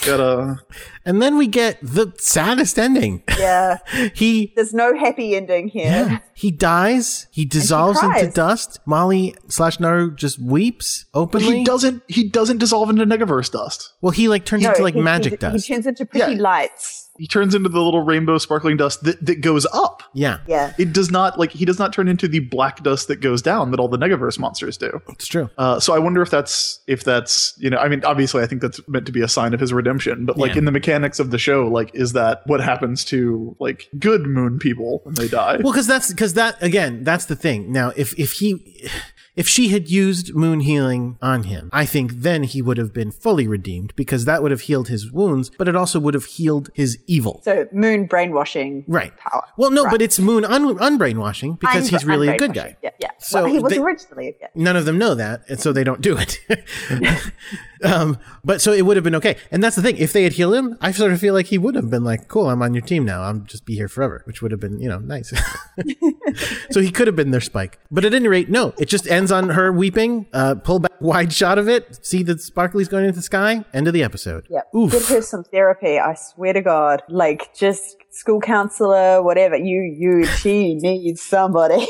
Gotta. 0.06 0.60
And 1.06 1.22
then 1.24 1.38
we 1.38 1.48
get 1.48 1.80
the 1.82 2.14
saddest 2.20 2.78
ending. 2.78 3.24
Yeah. 3.40 3.78
he 4.14 4.54
There's 4.56 4.74
no 4.74 4.96
happy 4.96 5.36
ending 5.36 5.70
here. 5.70 5.86
yeah, 5.86 6.20
he 6.36 6.52
dies. 6.52 7.26
He 7.32 7.46
dissolves 7.46 8.04
into 8.04 8.30
dust. 8.30 8.80
Molly 8.86 9.34
slash 9.48 9.80
Naru 9.80 10.14
just 10.14 10.38
weeps 10.40 11.06
But 11.14 11.20
openly. 11.20 11.60
he 11.60 11.64
doesn't. 11.64 12.04
He 12.08 12.30
doesn't 12.30 12.60
dissolve 12.60 12.92
into 12.92 13.06
Negaverse 13.06 13.52
dust. 13.52 13.94
well, 14.02 14.12
he 14.12 14.28
like 14.28 14.46
turns 14.46 14.64
No, 14.64 14.70
into 14.70 14.84
like 14.84 14.94
he- 14.94 15.02
magic 15.02 15.32
he, 15.34 15.38
dust. 15.38 15.66
He 15.66 15.74
turns 15.74 15.88
into 15.88 16.06
pretty 16.06 16.34
Yeah. 16.34 16.42
lights. 16.42 17.07
He 17.18 17.28
turns 17.28 17.56
into 17.56 17.70
the 17.70 17.82
little 17.82 18.02
rainbow 18.02 18.38
sparkling 18.38 18.78
dust 18.78 19.04
that, 19.04 19.26
that 19.26 19.42
goes 19.42 19.66
up. 19.74 20.04
yeah, 20.14 20.40
Yeah. 20.48 20.74
It 20.78 20.94
does 20.94 21.10
not 21.12 21.38
like 21.40 21.52
he 21.52 21.66
does 21.66 21.80
not 21.80 21.94
turn 21.94 22.08
into 22.08 22.28
the 22.28 22.40
black 22.40 22.84
dust 22.84 23.08
that 23.08 23.18
goes 23.18 23.42
down 23.42 23.72
that 23.72 23.80
all 23.80 23.88
the 23.88 23.98
Negaverse 23.98 24.38
monsters 24.40 24.78
do. 24.78 25.02
it's 25.10 25.28
true. 25.28 25.50
Uh, 25.58 25.80
so 25.80 25.94
I 25.94 26.00
wonder 26.00 26.22
if 26.22 26.30
that's 26.30 26.80
if 26.88 27.04
that's 27.04 27.54
you 27.58 27.70
know 27.70 27.78
I 27.78 27.88
mean 27.88 28.04
obviously 28.06 28.44
I 28.44 28.48
think 28.48 28.62
that's 28.62 28.80
meant 28.88 29.06
to 29.08 29.12
be 29.12 29.22
a 29.22 29.28
sign 29.28 29.54
of 29.54 29.60
his 29.60 29.74
redemption, 29.74 30.26
but 30.26 30.38
like 30.38 30.54
Yeah. 30.54 30.60
in 30.60 30.66
the 30.66 30.72
mechanics 30.72 31.20
of 31.20 31.32
the 31.32 31.38
show, 31.38 31.68
like 31.68 31.94
is 31.96 32.14
that 32.14 32.42
what 32.46 32.62
happens 32.62 33.04
to 33.06 33.56
like 33.60 33.90
good 34.00 34.24
moon 34.28 34.60
people 34.60 35.02
when 35.04 35.16
they 35.16 35.28
die? 35.28 35.58
Well, 35.64 35.74
because 35.74 35.88
that's 35.88 36.12
because 36.12 36.34
that 36.36 36.62
again, 36.62 37.04
that's 37.04 37.26
the 37.26 37.36
thing. 37.36 37.72
Now, 37.72 37.92
if 37.96 38.18
if 38.20 38.34
he 38.34 38.90
if 39.38 39.48
she 39.48 39.70
had 39.70 39.90
used 39.90 40.34
moon 40.36 40.60
healing 40.60 41.18
on 41.22 41.44
him, 41.44 41.70
I 41.72 41.86
think 41.86 42.12
then 42.12 42.44
he 42.44 42.62
would 42.62 42.78
have 42.78 42.92
been 42.92 43.12
fully 43.12 43.48
redeemed 43.48 43.94
because 43.96 44.26
that 44.26 44.42
would 44.42 44.52
have 44.52 44.62
healed 44.62 44.90
his 44.90 45.12
wounds, 45.12 45.50
but 45.58 45.70
it 45.70 45.76
also 45.76 46.00
would 46.00 46.14
have 46.16 46.26
healed 46.26 46.70
his 46.74 46.98
evil. 47.08 47.40
So 47.46 47.68
moon 47.72 48.06
brainwashing. 48.08 48.84
Right. 48.88 49.16
Power. 49.18 49.44
Well, 49.56 49.72
no, 49.72 49.84
Right. 49.84 49.92
but 49.92 50.02
it's 50.02 50.20
moon 50.20 50.44
un- 50.44 50.76
unbrainwashing 50.80 51.60
because 51.60 51.86
Un- 51.86 51.90
he's 51.90 52.04
really 52.06 52.28
a 52.28 52.38
good 52.38 52.54
guy. 52.54 52.76
Yeah, 52.82 52.90
yeah. 53.00 53.12
So 53.20 53.44
well, 53.44 53.52
he 53.54 53.60
was 53.60 53.72
they- 53.72 53.80
originally 53.80 54.28
a 54.30 54.32
good. 54.34 54.50
None 54.56 54.76
of 54.76 54.86
them 54.86 54.98
know 54.98 55.16
that, 55.16 55.44
and 55.48 55.60
so 55.60 55.72
they 55.72 55.84
don't 55.84 56.02
do 56.02 56.18
it. 56.18 56.40
um, 57.84 58.18
but 58.44 58.62
so 58.62 58.72
it 58.74 58.84
would 58.86 58.98
have 58.98 59.04
been 59.04 59.16
okay. 59.16 59.38
And 59.52 59.64
that's 59.64 59.76
the 59.76 59.82
thing. 59.82 59.98
If 59.98 60.14
they 60.14 60.24
had 60.24 60.34
healed 60.34 60.56
him, 60.56 60.78
I 60.82 60.92
sort 60.92 61.12
of 61.12 61.20
feel 61.20 61.34
like 61.34 61.48
he 61.48 61.58
would 61.58 61.76
have 61.76 61.90
been 61.90 62.04
like, 62.04 62.28
"Cool, 62.28 62.50
I'm 62.50 62.62
on 62.62 62.74
your 62.74 62.82
team 62.82 63.06
now. 63.06 63.22
I'll 63.22 63.36
just 63.40 63.66
be 63.66 63.76
here 63.76 63.88
forever," 63.88 64.22
which 64.26 64.42
would 64.42 64.52
have 64.52 64.60
been, 64.60 64.80
you 64.80 64.90
know, 64.90 65.00
nice. 65.00 65.32
so 66.72 66.82
he 66.82 66.92
could 66.92 67.08
have 67.08 67.16
been 67.16 67.32
their 67.32 67.42
spike. 67.42 67.80
But 67.92 68.06
at 68.06 68.14
any 68.14 68.28
rate, 68.28 68.50
no. 68.50 68.74
It 68.80 68.86
just 68.86 69.08
ends 69.08 69.27
on 69.32 69.50
her 69.50 69.72
weeping. 69.72 70.28
Uh, 70.34 70.56
pull 70.56 70.80
back 70.80 70.92
wide 71.02 71.32
shot 71.34 71.58
of 71.58 71.68
it. 71.70 72.06
See 72.06 72.24
the 72.24 72.34
sparklies 72.34 72.90
going 72.90 73.06
into 73.06 73.16
the 73.16 73.22
sky. 73.22 73.64
End 73.74 73.88
of 73.88 73.94
the 73.94 74.04
episode. 74.04 74.48
Yeah. 74.50 74.62
Oof. 74.76 74.92
Give 74.92 75.08
her 75.10 75.22
some 75.22 75.44
therapy. 75.44 76.00
I 76.00 76.16
swear 76.16 76.54
to 76.54 76.62
God. 76.62 77.04
Like 77.10 77.54
just 77.56 77.98
school 78.18 78.40
counselor, 78.42 79.22
whatever. 79.22 79.56
You, 79.56 79.82
you, 79.98 80.26
she 80.26 80.76
needs 80.82 81.22
somebody. 81.22 81.86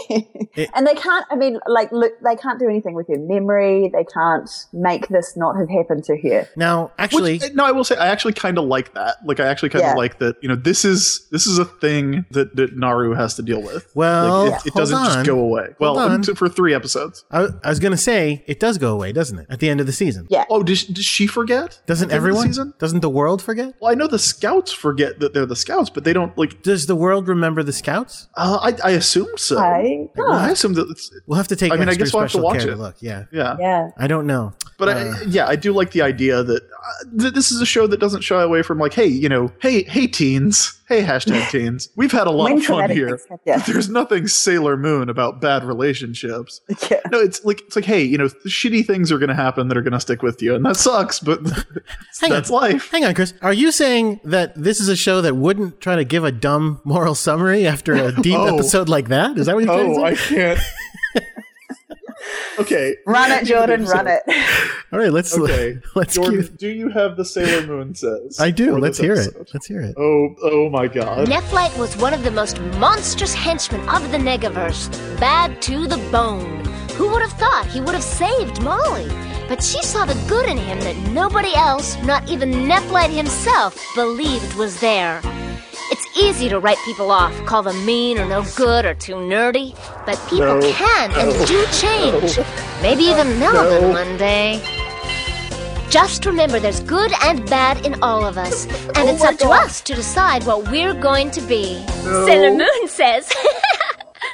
and 0.76 0.86
they 0.86 0.94
can't, 0.96 1.26
I 1.30 1.36
mean, 1.36 1.60
like, 1.68 1.92
look, 1.92 2.14
they 2.24 2.36
can't 2.36 2.60
do 2.60 2.68
anything 2.68 2.94
with 2.94 3.08
her 3.08 3.18
memory. 3.18 3.90
They 3.94 4.04
can't 4.04 4.50
make 4.74 5.08
this 5.08 5.36
not 5.38 5.56
have 5.58 5.70
happened 5.70 6.04
to 6.06 6.18
her. 6.18 6.48
Now, 6.56 6.92
actually, 6.98 7.40
Which, 7.40 7.54
no, 7.54 7.66
I 7.66 7.72
will 7.72 7.84
say 7.84 7.96
I 7.98 8.08
actually 8.08 8.34
kind 8.34 8.58
of 8.58 8.66
like 8.66 8.94
that. 8.94 9.18
Like 9.26 9.40
I 9.40 9.48
actually 9.48 9.70
kind 9.70 9.84
of 9.86 9.90
Yeah. 9.92 9.96
like 9.96 10.20
that. 10.20 10.36
You 10.42 10.50
know, 10.50 10.56
this 10.56 10.84
is 10.86 11.28
this 11.32 11.48
is 11.48 11.58
a 11.58 11.66
thing 11.66 12.26
that, 12.32 12.56
that 12.56 12.76
Naru 12.78 13.14
has 13.14 13.36
to 13.36 13.42
deal 13.42 13.62
with. 13.62 13.92
Well, 13.96 14.50
like, 14.52 14.62
it, 14.66 14.68
it 14.68 14.74
doesn't 14.74 14.98
on. 14.98 15.06
just 15.14 15.26
go 15.26 15.40
away. 15.40 15.76
Well, 15.80 15.98
on. 15.98 16.24
for 16.24 16.50
three 16.50 16.74
episodes. 16.74 17.24
I, 17.32 17.48
I 17.64 17.70
was 17.70 17.80
going 17.80 17.92
to 17.92 17.98
say 17.98 18.44
it 18.48 18.60
does 18.60 18.78
go 18.78 18.94
away, 18.94 19.12
doesn't 19.12 19.38
it? 19.40 19.48
At 19.50 19.60
the 19.60 19.70
end 19.70 19.80
of 19.80 19.86
the 19.86 19.94
season. 19.94 20.28
Yeah. 20.30 20.46
Oh, 20.50 20.64
does, 20.64 20.86
does 20.86 21.06
she 21.06 21.28
forget? 21.28 21.80
Doesn't 21.86 22.06
At 22.06 22.10
the 22.10 22.16
end 22.16 22.18
of 22.20 22.24
the 22.24 22.30
everyone? 22.30 22.48
season? 22.48 22.74
Doesn't 22.80 23.00
the 23.02 23.10
world 23.10 23.42
forget? 23.42 23.74
Well, 23.80 23.92
I 23.92 23.96
know 23.96 24.08
the 24.08 24.20
scouts 24.20 24.72
forget 24.72 25.20
that 25.20 25.34
they're 25.34 25.46
the 25.46 25.56
scouts, 25.56 25.90
but 25.90 26.04
they 26.04 26.14
don't 26.20 26.38
like. 26.38 26.62
Does 26.64 26.86
the 26.88 26.96
world 26.96 27.28
remember 27.28 27.62
the 27.64 27.74
scouts? 27.74 28.28
Uh, 28.36 28.60
I, 28.84 28.90
I 28.90 28.92
assume 28.92 29.30
so. 29.38 29.58
I- 29.58 30.08
I 30.30 30.52
assume 30.52 30.74
that. 30.74 30.88
It's, 30.90 31.12
We'll 31.28 31.38
have 31.38 31.48
to 31.50 31.56
take. 31.56 31.72
I 31.72 31.76
mean, 31.78 31.88
I 31.90 31.92
extra 31.92 32.06
guess 32.06 32.14
we'll 32.14 32.22
have 32.24 32.32
to 32.32 32.38
special 32.38 32.46
watch 32.46 32.60
care 32.64 32.72
it. 32.72 32.78
look. 32.78 32.96
Yeah, 33.02 33.26
yeah. 33.32 33.56
Yeah. 33.60 33.90
I 33.98 34.08
don't 34.08 34.26
know. 34.28 34.54
But 34.78 34.90
Uh, 34.90 34.92
I, 34.92 35.22
yeah, 35.28 35.48
I 35.48 35.56
do 35.56 35.74
like 35.74 35.92
the 35.92 36.02
idea 36.04 36.44
that 36.44 36.62
uh, 36.64 37.20
th- 37.20 37.34
this 37.34 37.52
is 37.52 37.60
a 37.62 37.66
show 37.66 37.88
that 37.88 38.00
doesn't 38.00 38.22
shy 38.22 38.42
away 38.42 38.62
from 38.62 38.78
like, 38.78 38.94
hey, 38.94 39.08
you 39.08 39.28
know, 39.30 39.52
hey, 39.60 39.84
hey, 39.84 40.06
teens, 40.08 40.80
hey, 40.88 41.02
hashtag 41.04 41.50
teens, 41.52 41.90
we've 41.96 42.12
had 42.12 42.28
a 42.28 42.32
lot 42.32 42.46
When 42.52 42.58
of 42.60 42.64
fun 42.66 42.90
here. 42.92 43.20
yeah. 43.46 43.58
There's 43.68 43.90
nothing 43.90 44.28
Sailor 44.28 44.78
Moon 44.78 45.10
about 45.10 45.42
bad 45.42 45.64
relationships. 45.64 46.62
Yeah. 46.92 47.02
No, 47.12 47.20
it's 47.20 47.44
like 47.44 47.62
it's 47.62 47.76
like, 47.76 47.86
hey, 47.86 48.04
you 48.04 48.18
know, 48.18 48.28
shitty 48.46 48.86
things 48.86 49.12
are 49.12 49.18
going 49.18 49.30
to 49.30 49.36
happen 49.36 49.68
that 49.68 49.78
are 49.78 49.82
going 49.82 49.94
to 49.94 50.00
stick 50.00 50.22
with 50.22 50.42
you, 50.42 50.54
and 50.56 50.64
that 50.66 50.78
sucks, 50.78 51.20
but 51.20 51.44
that's 52.22 52.52
on. 52.52 52.62
life. 52.62 52.90
Hang 52.92 53.04
on, 53.06 53.14
Chris. 53.16 53.34
Are 53.42 53.54
you 53.54 53.72
saying 53.72 54.20
that 54.24 54.54
this 54.56 54.80
is 54.80 54.88
a 54.90 54.96
show 54.96 55.22
that 55.22 55.36
wouldn't 55.36 55.82
try 55.82 55.96
to 56.00 56.06
give 56.06 56.24
a 56.24 56.32
dumb 56.32 56.82
moral 56.84 57.16
summary 57.16 57.66
after 57.68 57.94
a 57.94 58.12
deep 58.22 58.38
Oh. 58.38 58.56
episode 58.56 58.90
like 58.90 59.10
that? 59.10 59.38
Is 59.38 59.46
that 59.48 59.56
what 59.56 59.64
you're 59.66 59.74
oh, 59.74 59.78
trying 59.94 59.98
Oh, 60.00 60.04
I 60.06 60.10
to 60.12 60.16
say? 60.18 60.36
can't. 60.36 60.60
okay, 62.60 62.96
Run 63.06 63.32
it, 63.32 63.46
Jordan, 63.46 63.86
run 63.86 64.08
it. 64.08 64.22
All 64.92 65.00
right, 65.00 65.12
let's 65.12 65.38
Okay, 65.38 65.78
let's 65.96 66.16
Jordan, 66.16 66.42
cue- 66.42 66.50
do 66.58 66.68
you 66.70 66.90
have 66.90 67.18
the 67.18 67.26
Sailor 67.26 67.66
Moon 67.68 67.94
says? 67.96 68.40
I 68.40 68.52
do. 68.52 68.78
Let's 68.78 68.98
hear 68.98 69.14
episode? 69.14 69.42
it. 69.42 69.50
Let's 69.54 69.66
hear 69.68 69.82
it. 69.82 69.96
Oh, 69.98 70.36
oh 70.44 70.70
my 70.70 70.88
God! 70.88 71.28
Nephlite 71.28 71.78
was 71.78 71.96
one 71.98 72.14
of 72.14 72.24
the 72.24 72.32
most 72.32 72.60
monstrous 72.80 73.34
henchmen 73.34 73.82
of 73.90 74.12
the 74.12 74.18
Negaverse, 74.18 74.90
bad 75.20 75.62
to 75.64 75.88
the 75.88 75.98
bone. 76.12 76.64
Who 76.96 77.10
would 77.12 77.22
have 77.22 77.34
thought 77.34 77.68
he 77.68 77.80
would 77.82 77.94
have 77.94 78.04
saved 78.04 78.62
Molly? 78.64 79.08
But 79.48 79.62
she 79.64 79.82
saw 79.84 80.04
the 80.06 80.20
good 80.28 80.50
in 80.50 80.58
him 80.58 80.80
that 80.82 80.98
nobody 81.12 81.54
else, 81.56 81.96
not 82.04 82.30
even 82.30 82.52
Nephlite 82.52 83.16
himself, 83.16 83.78
believed 83.96 84.56
was 84.56 84.80
there. 84.82 85.22
It's 85.90 86.18
easy 86.18 86.50
to 86.50 86.60
write 86.60 86.78
people 86.86 87.12
off, 87.12 87.34
call 87.46 87.64
them 87.64 87.86
mean 87.86 88.18
or 88.20 88.26
no 88.26 88.44
good 88.56 88.86
or 88.86 88.94
too 88.94 89.16
nerdy, 89.16 89.76
but 90.06 90.20
people 90.30 90.60
No. 90.60 90.72
can 90.74 91.12
and 91.12 91.30
No. 91.30 91.46
do 91.46 91.66
change. 91.68 92.38
No. 92.38 92.46
Maybe 92.82 93.04
even 93.04 93.40
Melvin 93.40 93.82
No. 93.82 93.90
one 93.90 94.18
day. 94.18 94.62
Just 95.90 96.26
remember 96.26 96.60
there's 96.60 96.82
good 96.82 97.12
and 97.24 97.50
bad 97.50 97.86
in 97.86 98.02
all 98.04 98.26
of 98.26 98.38
us, 98.38 98.66
and 98.66 98.98
oh 98.98 99.08
it's 99.08 99.24
my 99.24 99.30
up 99.30 99.38
to 99.40 99.50
us 99.50 99.80
to 99.82 99.96
decide 99.96 100.44
what 100.46 100.70
we're 100.70 100.94
going 100.94 101.32
to 101.32 101.42
be. 101.42 101.82
No. 102.04 102.26
Sailor 102.26 102.52
Moon 102.52 102.88
says. 102.88 103.32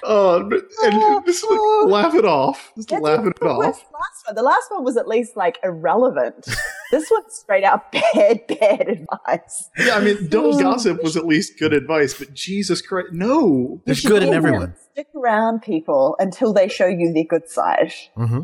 Oh, 0.06 0.44
but- 0.44 0.64
and 0.84 0.96
oh. 0.96 1.24
just 1.26 1.46
like, 1.50 1.60
laugh 2.04 2.14
it 2.14 2.26
off. 2.26 2.74
Just 2.76 2.90
That's 2.90 3.02
laugh 3.02 3.20
what 3.20 3.28
it 3.30 3.40
the 3.40 3.46
off. 3.48 3.58
last 3.60 3.86
one. 4.26 4.36
The 4.36 4.44
last 4.44 4.70
one 4.70 4.84
was 4.84 4.98
at 4.98 5.08
least 5.08 5.38
like 5.38 5.60
irrelevant. 5.64 6.46
this 6.94 7.10
one's 7.12 7.34
straight 7.34 7.64
out 7.64 7.92
bad, 8.14 8.46
bad 8.48 8.88
advice. 8.88 9.70
Yeah, 9.78 9.96
I 9.96 10.00
mean, 10.02 10.28
don't 10.30 10.62
gossip 10.62 11.02
was 11.04 11.18
at 11.18 11.26
least 11.26 11.58
good 11.58 11.74
advice, 11.74 12.14
but 12.18 12.34
Jesus 12.34 12.82
Christ, 12.82 13.12
no. 13.12 13.82
There's 13.86 14.06
good 14.06 14.22
in 14.24 14.30
Yeah. 14.30 14.36
everyone. 14.36 14.76
Stick 14.94 15.08
around 15.16 15.62
people 15.62 16.16
until 16.20 16.54
they 16.54 16.68
show 16.68 16.86
you 16.86 17.12
their 17.14 17.24
good 17.24 17.50
side. 17.50 17.92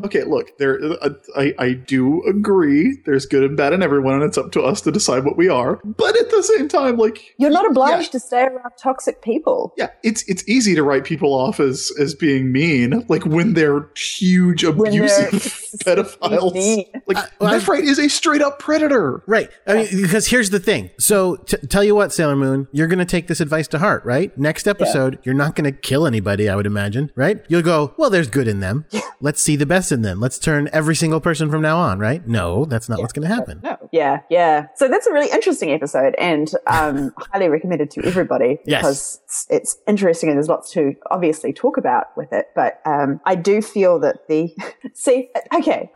Okay, 0.04 0.24
look, 0.24 0.56
there. 0.58 0.80
Uh, 1.00 1.10
I 1.36 1.54
I 1.58 1.72
do 1.74 2.22
agree. 2.28 2.98
There's 3.06 3.24
good 3.26 3.44
and 3.44 3.56
bad 3.56 3.72
in 3.72 3.82
everyone, 3.82 4.14
and 4.14 4.24
it's 4.24 4.36
up 4.36 4.50
to 4.52 4.62
us 4.62 4.80
to 4.82 4.90
decide 4.90 5.24
what 5.24 5.36
we 5.36 5.48
are. 5.48 5.80
But 5.84 6.18
at 6.18 6.30
the 6.30 6.42
same 6.42 6.66
time, 6.68 6.96
like, 6.96 7.34
You're 7.38 7.50
not 7.50 7.66
obliged 7.70 8.12
to 8.12 8.20
stay 8.20 8.42
around 8.42 8.72
toxic 8.82 9.22
people. 9.22 9.72
yeah, 9.76 9.90
it's 10.02 10.24
it's 10.28 10.46
easy 10.48 10.74
to 10.74 10.82
write 10.82 11.04
people 11.04 11.32
off 11.32 11.60
as 11.60 11.92
as 12.00 12.14
being 12.14 12.50
mean, 12.52 13.04
like 13.08 13.24
when 13.24 13.54
they're 13.54 13.88
huge 13.96 14.64
When 14.64 14.76
they're 14.90 15.04
abusive 15.28 15.32
pedophiles. 15.84 16.54
mean. 16.54 16.84
Like 17.06 17.18
well, 17.40 17.54
I- 17.54 17.58
Nephrite 17.58 17.82
is 17.84 17.98
a 17.98 18.08
straight 18.08 18.42
up 18.42 18.58
predator. 18.58 19.22
Right. 19.26 19.50
I 19.66 19.74
mean, 19.74 20.02
because 20.02 20.26
here's 20.26 20.50
the 20.50 20.58
thing. 20.60 20.90
So, 20.98 21.36
t- 21.36 21.56
tell 21.68 21.84
you 21.84 21.94
what, 21.94 22.12
Sailor 22.12 22.34
Moon, 22.36 22.66
you're 22.72 22.88
going 22.88 22.98
to 22.98 23.04
take 23.04 23.28
this 23.28 23.40
advice 23.40 23.68
to 23.68 23.78
heart, 23.78 24.04
right? 24.04 24.36
Next 24.36 24.66
episode, 24.66 25.18
you're 25.22 25.34
not 25.34 25.54
going 25.54 25.64
to 25.72 25.78
kill 25.78 26.06
anybody, 26.06 26.39
I 26.48 26.56
would 26.56 26.66
imagine, 26.66 27.10
right? 27.14 27.44
You'll 27.48 27.62
go, 27.62 27.94
well, 27.96 28.10
there's 28.10 28.28
good 28.28 28.48
in 28.48 28.60
them. 28.60 28.86
Let's 29.20 29.40
see 29.42 29.56
the 29.56 29.66
best 29.66 29.92
in 29.92 30.02
them. 30.02 30.20
Let's 30.20 30.38
turn 30.38 30.68
every 30.72 30.94
single 30.94 31.20
person 31.20 31.50
from 31.50 31.62
now 31.62 31.78
on, 31.78 31.98
right? 31.98 32.26
No, 32.26 32.64
that's 32.64 32.88
not 32.88 33.00
what's 33.00 33.12
going 33.12 33.28
to 33.28 33.34
happen. 33.34 33.62
Yeah, 33.92 34.20
yeah. 34.30 34.68
So 34.76 34.88
that's 34.88 35.06
a 35.06 35.12
really 35.12 35.30
interesting 35.30 35.72
episode 35.72 36.14
and 36.18 36.50
um, 36.66 37.12
highly 37.18 37.48
recommended 37.48 37.90
to 37.92 38.04
everybody 38.04 38.58
because 38.64 39.20
it's, 39.24 39.46
it's 39.50 39.78
interesting 39.86 40.30
and 40.30 40.36
there's 40.36 40.48
lots 40.48 40.70
to 40.72 40.94
obviously 41.10 41.52
talk 41.52 41.76
about 41.76 42.16
with 42.16 42.32
it. 42.32 42.46
But 42.54 42.80
um, 42.86 43.20
I 43.24 43.34
do 43.34 43.60
feel 43.60 43.98
that 44.00 44.28
the 44.28 44.54
see, 44.94 45.30
okay. 45.54 45.90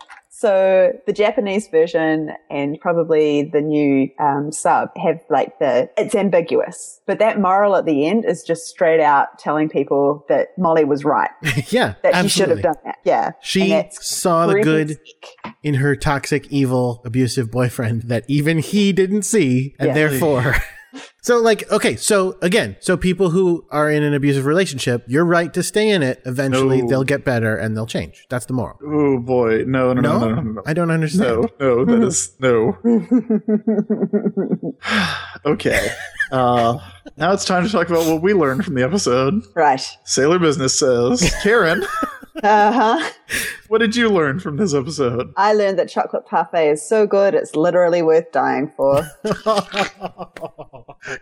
So 0.45 0.93
the 1.07 1.13
Japanese 1.15 1.69
version 1.69 2.29
and 2.51 2.79
probably 2.79 3.45
the 3.51 3.63
new 3.63 4.11
um, 4.21 4.53
sub 4.53 4.91
have 5.03 5.21
like 5.31 5.59
the 5.59 5.89
it's 5.97 6.15
ambiguous, 6.15 7.01
but 7.07 7.19
that 7.19 7.41
moral 7.41 7.77
at 7.77 7.87
the 7.87 8.07
end 8.07 8.27
is 8.27 8.43
just 8.43 8.67
straight 8.67 9.01
out 9.01 9.39
telling 9.39 9.71
people 9.71 10.23
that 10.29 10.49
Molly 10.59 10.85
was 10.85 11.03
right, 11.03 11.31
yeah, 11.69 11.95
that 12.03 12.21
she 12.21 12.29
should 12.29 12.51
have 12.51 12.61
done 12.61 12.77
that. 12.85 12.99
Yeah, 13.05 13.31
She 13.41 13.85
saw 13.93 14.47
the 14.47 14.61
good 14.61 14.89
sick. 14.91 15.55
in 15.63 15.77
her 15.77 15.97
toxic, 15.97 16.47
evil, 16.53 17.01
abusive 17.07 17.51
boyfriend 17.51 18.03
that 18.03 18.25
even 18.29 18.59
he 18.59 18.93
didn't 18.93 19.23
see, 19.23 19.75
and 19.79 19.89
Yeah. 19.89 19.95
therefore. 19.95 20.57
So, 21.23 21.39
like, 21.41 21.71
okay, 21.73 21.97
so 21.97 22.37
again, 22.43 22.77
so 22.81 22.97
people 22.97 23.31
who 23.31 23.67
are 23.71 23.91
in 23.91 24.03
an 24.03 24.15
abusive 24.15 24.45
relationship, 24.47 25.05
you're 25.09 25.25
right 25.25 25.53
to 25.55 25.63
stay 25.63 25.89
in 25.91 26.03
it. 26.03 26.21
Eventually, 26.27 26.83
No. 26.83 26.89
they'll 26.89 27.05
get 27.05 27.25
better 27.25 27.57
and 27.57 27.77
they'll 27.77 27.87
change. 27.87 28.27
That's 28.29 28.47
the 28.47 28.53
moral. 28.53 28.79
Oh 28.85 29.19
boy, 29.19 29.65
no, 29.67 29.93
no, 29.93 30.01
no, 30.01 30.19
No, 30.19 30.19
no, 30.19 30.35
no, 30.35 30.41
no. 30.43 30.51
no. 30.53 30.63
I 30.67 30.73
don't 30.75 30.91
understand. 30.91 31.49
No, 31.59 31.85
no, 31.85 31.85
that 31.87 32.03
is 32.07 32.37
no. 32.41 32.77
okay. 35.47 35.91
Uh, 36.33 36.79
now 37.17 37.33
it's 37.33 37.45
time 37.45 37.65
to 37.65 37.71
talk 37.71 37.89
about 37.89 38.07
what 38.07 38.23
we 38.23 38.35
learned 38.35 38.65
from 38.65 38.75
the 38.75 38.83
episode. 38.83 39.43
Right. 39.55 39.81
Sailor 40.05 40.39
Business 40.39 40.79
says, 40.79 41.33
Karen, 41.43 41.85
Uh 42.43 42.73
huh. 42.99 43.11
what 43.69 43.79
did 43.79 43.95
you 43.95 44.09
learn 44.09 44.41
from 44.41 44.57
this 44.57 44.75
episode? 44.75 45.33
I 45.37 45.53
learned 45.55 45.79
that 45.79 45.89
chocolate 45.89 46.27
parfait 46.27 46.69
is 46.71 46.87
so 46.87 47.07
good, 47.07 47.35
it's 47.35 47.55
literally 47.55 48.03
worth 48.03 48.33
dying 48.33 48.73
for. 48.77 49.09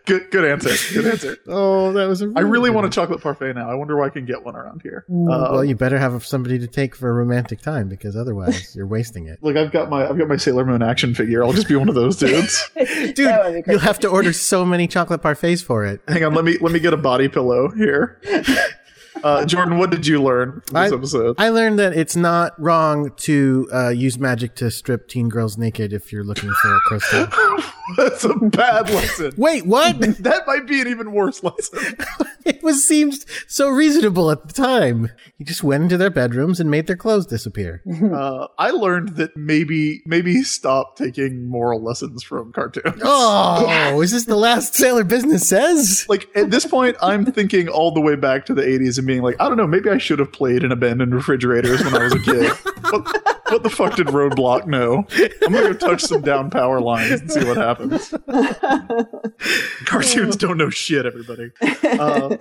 Good, 0.07 0.31
good 0.31 0.45
answer. 0.45 0.95
Good 0.95 1.07
answer. 1.07 1.37
Oh, 1.49 1.93
that 1.93 2.07
was 2.07 2.23
a 2.23 2.33
I 2.37 2.41
really 2.41 2.71
want 2.71 2.87
a 2.87 2.91
chocolate 2.91 3.21
parfait 3.21 3.53
now. 3.55 3.69
I 3.69 3.75
wonder 3.75 3.97
where 3.97 4.05
I 4.05 4.11
can 4.11 4.25
get 4.25 4.45
one 4.45 4.55
around 4.55 4.81
here. 4.83 5.05
Uh, 5.11 5.49
well, 5.51 5.65
you 5.65 5.75
better 5.75 5.99
have 5.99 6.25
somebody 6.25 6.57
to 6.61 6.69
take 6.69 6.95
for 6.95 7.09
a 7.11 7.13
romantic 7.13 7.61
time 7.61 7.89
because 7.89 8.17
otherwise 8.17 8.77
you're 8.77 8.87
wasting 8.87 9.27
it. 9.27 9.41
Look, 9.43 9.57
I've 9.57 9.73
got 9.73 9.91
my 9.91 10.09
I've 10.09 10.17
got 10.17 10.29
my 10.29 10.37
Sailor 10.37 10.65
Moon 10.65 10.83
action 10.83 11.17
figure. 11.17 11.43
I'll 11.43 11.53
just 11.53 11.67
be 11.67 11.75
one 11.75 11.89
of 11.89 11.97
those 11.97 12.17
dudes. 12.17 12.63
Dude, 12.77 13.17
That 13.17 13.45
would 13.45 13.55
be 13.55 13.63
great. 13.63 13.73
you'll 13.75 13.81
have 13.81 13.99
to 14.01 14.09
order 14.09 14.33
so 14.33 14.65
many 14.65 14.87
chocolate 14.87 15.21
parfaits 15.21 15.65
for 15.65 15.85
it. 15.85 16.01
Hang 16.07 16.23
on, 16.23 16.35
let 16.35 16.45
me 16.45 16.59
let 16.61 16.71
me 16.73 16.79
get 16.79 16.93
a 16.95 16.99
body 16.99 17.29
pillow 17.29 17.69
here. 17.71 18.21
Uh, 19.23 19.45
Jordan, 19.45 19.79
what 19.79 19.91
did 19.91 20.07
you 20.07 20.23
learn 20.23 20.63
from 20.67 20.75
this 20.83 20.93
I- 20.93 20.95
episode? 20.95 21.37
I 21.39 21.49
learned 21.51 21.79
that 21.79 21.93
it's 21.93 22.17
not 22.17 22.59
wrong 22.61 23.13
to 23.19 23.69
uh, 23.73 23.89
use 23.91 24.19
magic 24.19 24.55
to 24.57 24.71
strip 24.71 25.09
teen 25.09 25.29
girls 25.29 25.59
naked 25.59 25.93
if 25.93 26.13
you're 26.13 26.25
looking 26.25 26.51
for 26.51 26.75
a 26.75 26.81
crystal. 26.81 27.27
That's 27.97 28.25
a 28.25 28.35
bad 28.35 28.89
lesson. 28.91 29.33
Wait, 29.37 29.67
what? 29.67 29.97
That 30.23 30.47
might 30.47 30.67
be 30.67 30.81
an 30.81 30.89
even 30.89 31.13
worse 31.13 31.43
lesson. 31.43 31.97
it 32.47 32.63
was 32.63 32.85
seemed 32.85 33.15
so 33.47 33.69
reasonable 33.69 34.31
at 34.31 34.47
the 34.47 34.53
time. 34.53 35.11
He 35.39 35.45
just 35.45 35.63
went 35.63 35.85
into 35.85 35.97
their 35.97 36.11
bedrooms 36.11 36.61
and 36.61 36.71
made 36.71 36.87
their 36.87 36.97
clothes 36.97 37.27
disappear. 37.27 37.83
Uh, 38.13 38.49
I 38.59 38.71
learned 38.71 39.11
that 39.17 39.37
maybe 39.37 40.03
maybe 40.05 40.43
stop 40.43 40.97
taking 40.97 41.47
moral 41.49 41.81
lessons 41.83 42.23
from 42.23 42.53
cartoons. 42.53 43.01
Oh, 43.03 44.01
is 44.03 44.11
this 44.11 44.27
the 44.27 44.37
last 44.37 44.75
Sailor 44.75 45.05
Business 45.05 45.49
says? 45.49 46.05
Like 46.09 46.29
at 46.37 46.51
this 46.51 46.67
point, 46.67 46.97
I'm 47.01 47.25
thinking 47.25 47.69
all 47.69 47.93
the 47.93 48.01
way 48.01 48.17
back 48.17 48.45
to 48.47 48.55
the 48.55 48.63
80s 48.63 48.99
and 48.99 49.07
being 49.07 49.23
like, 49.23 49.37
I 49.41 49.49
don't 49.49 49.57
know, 49.57 49.67
maybe 49.67 49.89
I 49.89 49.99
should 49.99 50.19
have 50.19 50.33
played 50.33 50.63
in 50.63 50.73
abandoned 50.73 51.15
refrigerators 51.15 51.83
when 51.83 51.95
I 51.95 52.05
was 52.05 52.15
a 52.15 52.19
kid. 52.19 53.23
What, 53.53 53.63
the 53.63 53.71
fuck 53.71 53.97
did 53.97 54.09
Roadblock 54.09 54.67
know? 54.67 55.07
I'm 55.43 55.53
gonna 55.53 55.73
go 55.73 55.75
touch 55.75 56.03
some 56.03 56.23
down 56.23 56.51
power 56.51 56.81
lines 56.81 57.21
and 57.21 57.31
see 57.31 57.45
what 57.45 57.57
happens. 57.57 58.15
Cartoons 59.85 60.37
don't 60.37 60.59
know 60.59 60.71
shit, 60.71 61.07
everybody. 61.07 61.51
Uh, 61.83 62.37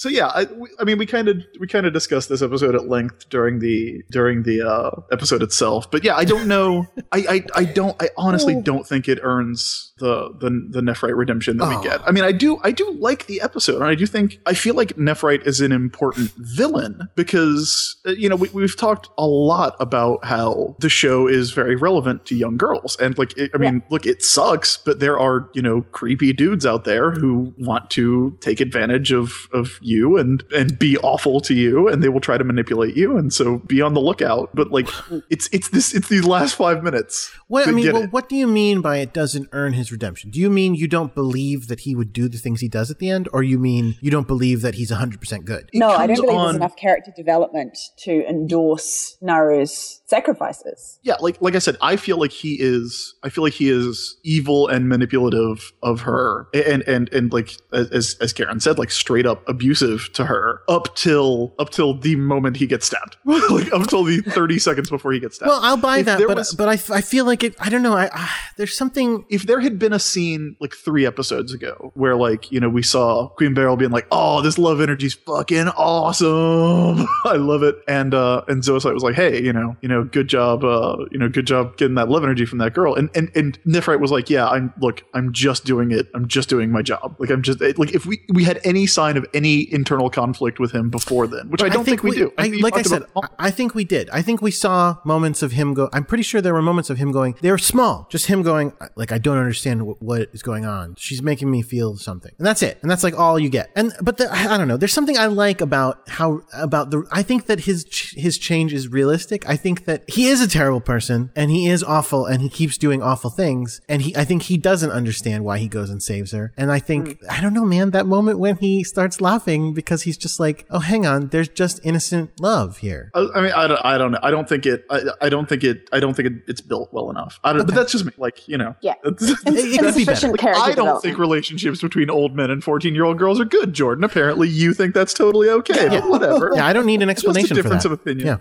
so 0.00 0.08
yeah, 0.08 0.28
I, 0.28 0.44
we, 0.44 0.68
I 0.78 0.84
mean, 0.84 0.98
we 0.98 1.06
kind 1.06 1.28
of 1.28 1.44
we 1.58 1.66
kind 1.66 1.86
of 1.86 1.92
discussed 1.92 2.28
this 2.28 2.40
episode 2.40 2.74
at 2.74 2.88
length 2.88 3.28
during 3.28 3.58
the 3.58 4.02
during 4.10 4.44
the 4.44 4.62
uh, 4.66 5.02
episode 5.12 5.42
itself. 5.42 5.90
But 5.90 6.04
yeah, 6.04 6.16
I 6.16 6.24
don't 6.24 6.48
know. 6.48 6.86
I, 7.12 7.24
I 7.28 7.44
I 7.54 7.64
don't. 7.64 8.00
I 8.02 8.08
honestly 8.16 8.60
don't 8.60 8.86
think 8.86 9.08
it 9.08 9.18
earns 9.22 9.89
the 10.00 10.30
the 10.40 10.50
the 10.70 10.80
Nephrite 10.80 11.16
redemption 11.16 11.58
that 11.58 11.66
Oh. 11.66 11.78
we 11.78 11.84
get. 11.84 12.00
I 12.06 12.10
mean, 12.10 12.24
I 12.24 12.32
do 12.32 12.58
I 12.64 12.72
do 12.72 12.90
like 12.98 13.26
the 13.26 13.40
episode, 13.40 13.76
and 13.76 13.84
I 13.84 13.94
do 13.94 14.06
think 14.06 14.40
I 14.46 14.54
feel 14.54 14.74
like 14.74 14.96
Nephrite 14.96 15.46
is 15.46 15.60
an 15.60 15.70
important 15.70 16.32
villain 16.36 17.08
because 17.14 17.96
uh, 18.06 18.10
you 18.10 18.28
know 18.28 18.36
we, 18.36 18.48
we've 18.48 18.76
talked 18.76 19.08
a 19.18 19.26
lot 19.26 19.76
about 19.78 20.24
how 20.24 20.74
the 20.80 20.88
show 20.88 21.28
is 21.28 21.52
very 21.52 21.76
relevant 21.76 22.26
to 22.26 22.34
young 22.34 22.56
girls, 22.56 22.96
and 22.96 23.16
like 23.18 23.36
it, 23.36 23.50
I 23.54 23.58
mean, 23.58 23.82
look, 23.90 24.06
it 24.06 24.22
sucks, 24.22 24.76
but 24.78 24.98
there 25.00 25.18
are 25.18 25.48
you 25.54 25.62
know 25.62 25.82
creepy 25.92 26.32
dudes 26.32 26.66
out 26.66 26.84
there 26.84 27.12
who 27.12 27.54
want 27.58 27.90
to 27.90 28.36
take 28.40 28.60
advantage 28.60 29.12
of 29.12 29.48
of 29.52 29.78
you 29.80 30.16
and 30.16 30.42
and 30.54 30.78
be 30.78 30.96
awful 30.98 31.40
to 31.42 31.54
you, 31.54 31.86
and 31.88 32.02
they 32.02 32.08
will 32.08 32.20
try 32.20 32.38
to 32.38 32.44
manipulate 32.44 32.96
you, 32.96 33.16
and 33.16 33.32
so 33.32 33.58
be 33.66 33.80
on 33.82 33.94
the 33.94 34.00
lookout. 34.00 34.50
But 34.54 34.70
like, 34.72 34.88
it's 35.30 35.48
it's 35.52 35.68
this 35.68 35.94
it's 35.94 36.08
these 36.08 36.24
last 36.24 36.54
five 36.54 36.82
minutes. 36.82 37.30
What 37.48 37.68
I 37.68 37.72
mean, 37.72 37.92
well, 37.92 38.06
what 38.08 38.28
do 38.28 38.36
you 38.36 38.46
mean 38.46 38.80
by 38.80 38.98
it 38.98 39.12
doesn't 39.12 39.48
earn 39.52 39.74
his 39.74 39.89
redemption? 39.92 40.30
Do 40.30 40.40
you 40.40 40.50
mean 40.50 40.74
you 40.74 40.88
don't 40.88 41.14
believe 41.14 41.68
that 41.68 41.80
he 41.80 41.94
would 41.94 42.12
do 42.12 42.28
the 42.28 42.38
things 42.38 42.60
he 42.60 42.68
does 42.68 42.90
at 42.90 42.98
the 42.98 43.10
end, 43.10 43.28
or 43.32 43.42
you 43.42 43.58
mean 43.58 43.96
you 44.00 44.10
don't 44.10 44.26
believe 44.26 44.62
that 44.62 44.74
he's 44.74 44.90
100% 44.90 45.44
good? 45.44 45.70
It 45.72 45.78
no, 45.78 45.88
I 45.90 46.06
don't 46.06 46.16
believe 46.16 46.30
on- 46.38 46.44
there's 46.46 46.56
enough 46.56 46.76
character 46.76 47.12
development 47.16 47.76
to 47.98 48.24
endorse 48.28 49.16
Naru's 49.22 50.00
sacrifices. 50.06 50.98
yeah 51.02 51.14
like 51.20 51.36
like 51.40 51.54
i 51.54 51.58
said 51.60 51.76
i 51.80 51.94
feel 51.96 52.18
like 52.18 52.32
he 52.32 52.56
is 52.60 53.14
i 53.22 53.28
feel 53.28 53.44
like 53.44 53.52
he 53.52 53.68
is 53.70 54.16
evil 54.24 54.66
and 54.66 54.88
manipulative 54.88 55.72
of 55.84 56.00
her 56.00 56.48
and 56.52 56.82
and 56.88 57.08
and 57.12 57.32
like 57.32 57.52
as 57.72 58.16
as 58.20 58.32
karen 58.32 58.58
said 58.60 58.76
like 58.78 58.90
straight 58.90 59.24
up 59.26 59.48
abusive 59.48 60.08
to 60.12 60.24
her 60.26 60.62
up 60.68 60.94
till 60.96 61.54
up 61.60 61.70
till 61.70 61.94
the 61.94 62.16
moment 62.16 62.56
he 62.56 62.66
gets 62.66 62.86
stabbed 62.86 63.16
like 63.24 63.72
up 63.72 63.86
till 63.88 64.02
the 64.04 64.20
30 64.22 64.58
seconds 64.58 64.90
before 64.90 65.12
he 65.12 65.20
gets 65.20 65.36
stabbed 65.36 65.48
Well, 65.50 65.60
I'll 65.62 65.76
buy 65.76 65.98
If 65.98 66.06
that, 66.06 66.18
there 66.18 66.26
but 66.28 66.38
was- 66.38 66.54
but 66.54 66.68
I, 66.68 66.74
f- 66.74 66.90
I 66.90 67.00
feel 67.00 67.24
like 67.24 67.42
it. 67.44 67.54
I 67.60 67.68
don't 67.70 67.82
know. 67.82 67.94
I, 67.96 68.10
I 68.12 68.28
there's 68.56 68.76
something. 68.76 69.24
if 69.30 69.44
there 69.44 69.60
had 69.60 69.78
been 69.80 69.92
a 69.92 69.98
scene 69.98 70.56
like 70.60 70.74
three 70.74 71.04
episodes 71.06 71.52
ago 71.52 71.90
where 71.94 72.16
like 72.16 72.50
you 72.50 72.60
know 72.60 72.68
we 72.68 72.82
saw 72.82 73.28
queen 73.28 73.52
beryl 73.54 73.76
being 73.76 73.90
like 73.90 74.06
oh 74.10 74.40
this 74.42 74.58
love 74.58 74.80
energy's 74.80 75.14
fucking 75.14 75.68
awesome 75.68 77.06
i 77.24 77.34
love 77.36 77.62
it 77.62 77.76
and 77.88 78.14
uh 78.14 78.42
and 78.48 78.62
Zoisite 78.62 78.94
was 78.94 79.02
like 79.02 79.14
hey 79.14 79.42
you 79.42 79.52
know 79.52 79.76
you 79.82 79.88
know 79.88 80.04
good 80.04 80.28
job 80.28 80.64
uh 80.64 80.96
you 81.10 81.18
know 81.18 81.28
good 81.28 81.46
job 81.46 81.76
getting 81.76 81.96
that 81.96 82.08
love 82.08 82.24
energy 82.24 82.46
from 82.46 82.58
that 82.58 82.72
girl 82.72 82.94
and 82.94 83.10
and 83.14 83.30
and 83.34 83.62
Nephrite 83.64 84.00
was 84.00 84.10
like 84.10 84.30
yeah 84.30 84.48
i'm 84.48 84.72
look 84.80 85.02
i'm 85.14 85.32
just 85.32 85.64
doing 85.64 85.90
it 85.90 86.08
i'm 86.14 86.26
just 86.26 86.48
doing 86.48 86.70
my 86.70 86.80
job 86.82 87.16
like 87.18 87.30
i'm 87.30 87.42
just 87.42 87.60
like 87.60 87.92
if 87.92 88.06
we 88.06 88.22
we 88.32 88.44
had 88.44 88.60
any 88.64 88.86
sign 88.86 89.16
of 89.16 89.26
any 89.34 89.70
internal 89.72 90.08
conflict 90.08 90.58
with 90.58 90.72
him 90.72 90.88
before 90.88 91.26
then 91.26 91.50
which 91.50 91.62
i 91.62 91.68
don't 91.68 91.84
think, 91.84 92.02
we, 92.02 92.12
do 92.12 92.32
I, 92.38 92.46
you 92.46 92.60
like 92.60 92.76
I 92.76 92.82
said, 92.82 93.02
about- 93.02 93.34
I 93.38 93.50
I 93.50 93.52
think 93.52 93.74
we 93.74 93.84
did. 93.84 94.08
I 94.10 94.22
think 94.22 94.40
we 94.40 94.52
saw 94.52 94.98
moments 95.04 95.42
of 95.42 95.50
him 95.50 95.74
go. 95.74 95.88
I'm 95.92 96.04
pretty 96.04 96.22
sure 96.22 96.40
there 96.40 96.54
were 96.54 96.62
moments 96.62 96.88
of 96.88 96.98
him 96.98 97.10
going. 97.10 97.34
They're 97.42 97.58
small, 97.58 98.06
just 98.08 98.26
him 98.26 98.42
going. 98.42 98.72
Like 98.94 99.10
I 99.10 99.18
don't 99.18 99.38
understand 99.38 99.69
what, 99.78 100.02
what 100.02 100.28
is 100.32 100.42
going 100.42 100.64
on. 100.64 100.94
She's 100.96 101.22
making 101.22 101.50
me 101.50 101.62
feel 101.62 101.96
something, 101.96 102.32
and 102.38 102.46
that's 102.46 102.62
it. 102.62 102.78
And 102.82 102.90
that's 102.90 103.04
like 103.04 103.18
all 103.18 103.38
you 103.38 103.48
get. 103.48 103.70
And 103.74 103.92
but 104.02 104.16
the, 104.16 104.30
I 104.32 104.54
I 104.54 104.58
don't 104.58 104.68
know. 104.68 104.76
There's 104.76 104.92
something 104.92 105.18
I 105.18 105.26
like 105.26 105.60
about 105.60 106.08
how 106.08 106.42
about 106.52 106.90
the. 106.90 107.06
I 107.10 107.22
think 107.22 107.46
that 107.46 107.60
his 107.60 107.84
ch- 107.84 108.14
his 108.16 108.38
change 108.38 108.72
is 108.72 108.88
realistic. 108.88 109.48
I 109.48 109.56
think 109.56 109.84
that 109.84 110.08
he 110.08 110.28
is 110.28 110.40
a 110.40 110.48
terrible 110.48 110.80
person, 110.80 111.30
and 111.36 111.50
he 111.50 111.68
is 111.68 111.82
awful, 111.82 112.26
and 112.26 112.42
he 112.42 112.48
keeps 112.48 112.78
doing 112.78 113.02
awful 113.02 113.30
things. 113.30 113.80
And 113.88 114.02
he, 114.02 114.16
I 114.16 114.24
think 114.24 114.42
he 114.42 114.56
doesn't 114.56 114.90
understand 114.90 115.44
why 115.44 115.58
he 115.58 115.68
goes 115.68 115.90
and 115.90 116.02
saves 116.02 116.32
her. 116.32 116.52
And 116.56 116.72
I 116.72 116.78
think 116.78 117.20
hmm. 117.20 117.26
I 117.30 117.40
don't 117.40 117.54
know, 117.54 117.64
man. 117.64 117.90
That 117.90 118.06
moment 118.06 118.38
when 118.38 118.56
he 118.56 118.84
starts 118.84 119.20
laughing 119.20 119.74
because 119.74 120.02
he's 120.02 120.16
just 120.16 120.40
like, 120.40 120.66
oh, 120.70 120.80
hang 120.80 121.06
on, 121.06 121.28
there's 121.28 121.48
just 121.48 121.80
innocent 121.84 122.40
love 122.40 122.78
here. 122.78 123.10
I 123.14 123.28
I 123.34 123.40
mean, 123.40 123.52
I 123.52 123.66
don't, 123.66 123.84
I 123.84 123.98
don't 123.98 124.12
know. 124.12 124.18
I 124.22 124.30
don't 124.30 124.48
think 124.48 124.66
it. 124.66 124.84
I, 124.90 125.02
I 125.20 125.28
don't 125.28 125.48
think 125.48 125.64
it. 125.64 125.88
I 125.92 126.00
don't 126.00 126.14
think 126.14 126.26
it, 126.28 126.32
it's 126.46 126.60
built 126.60 126.92
well 126.92 127.10
enough. 127.10 127.38
I 127.44 127.52
don't. 127.52 127.66
But 127.66 127.74
that's 127.74 127.92
just 127.92 128.04
me. 128.04 128.12
Like 128.16 128.48
you 128.48 128.58
know. 128.58 128.74
Yeah. 128.80 128.94
It's- 129.52 129.64
It- 129.64 129.74
it 129.74 129.78
could 129.80 129.94
be 129.94 130.04
better. 130.04 130.10
Insufficient 130.12 130.38
character 130.38 130.62
I 130.62 130.66
don't 130.66 130.76
development. 130.76 131.02
think 131.02 131.18
relationships 131.18 131.80
between 131.80 132.10
old 132.10 132.34
men 132.36 132.50
and 132.50 132.62
fourteen-year-old 132.64 133.18
girls 133.18 133.40
are 133.40 133.44
good, 133.44 133.72
Jordan. 133.72 134.04
Apparently, 134.04 134.48
you 134.48 134.72
think 134.74 134.94
that's 134.94 135.14
totally 135.14 135.48
okay. 135.50 135.88
But 135.88 136.08
whatever. 136.08 136.52
Yeah, 136.54 136.66
I 136.66 136.72
don't 136.72 136.86
need 136.86 137.02
an 137.02 137.10
explanation 137.10 137.56
Just 137.56 137.56
a 137.56 137.60
explanation 137.60 137.62
for 137.62 137.62
difference 137.62 137.84
of 137.84 137.92
opinion. 137.92 138.38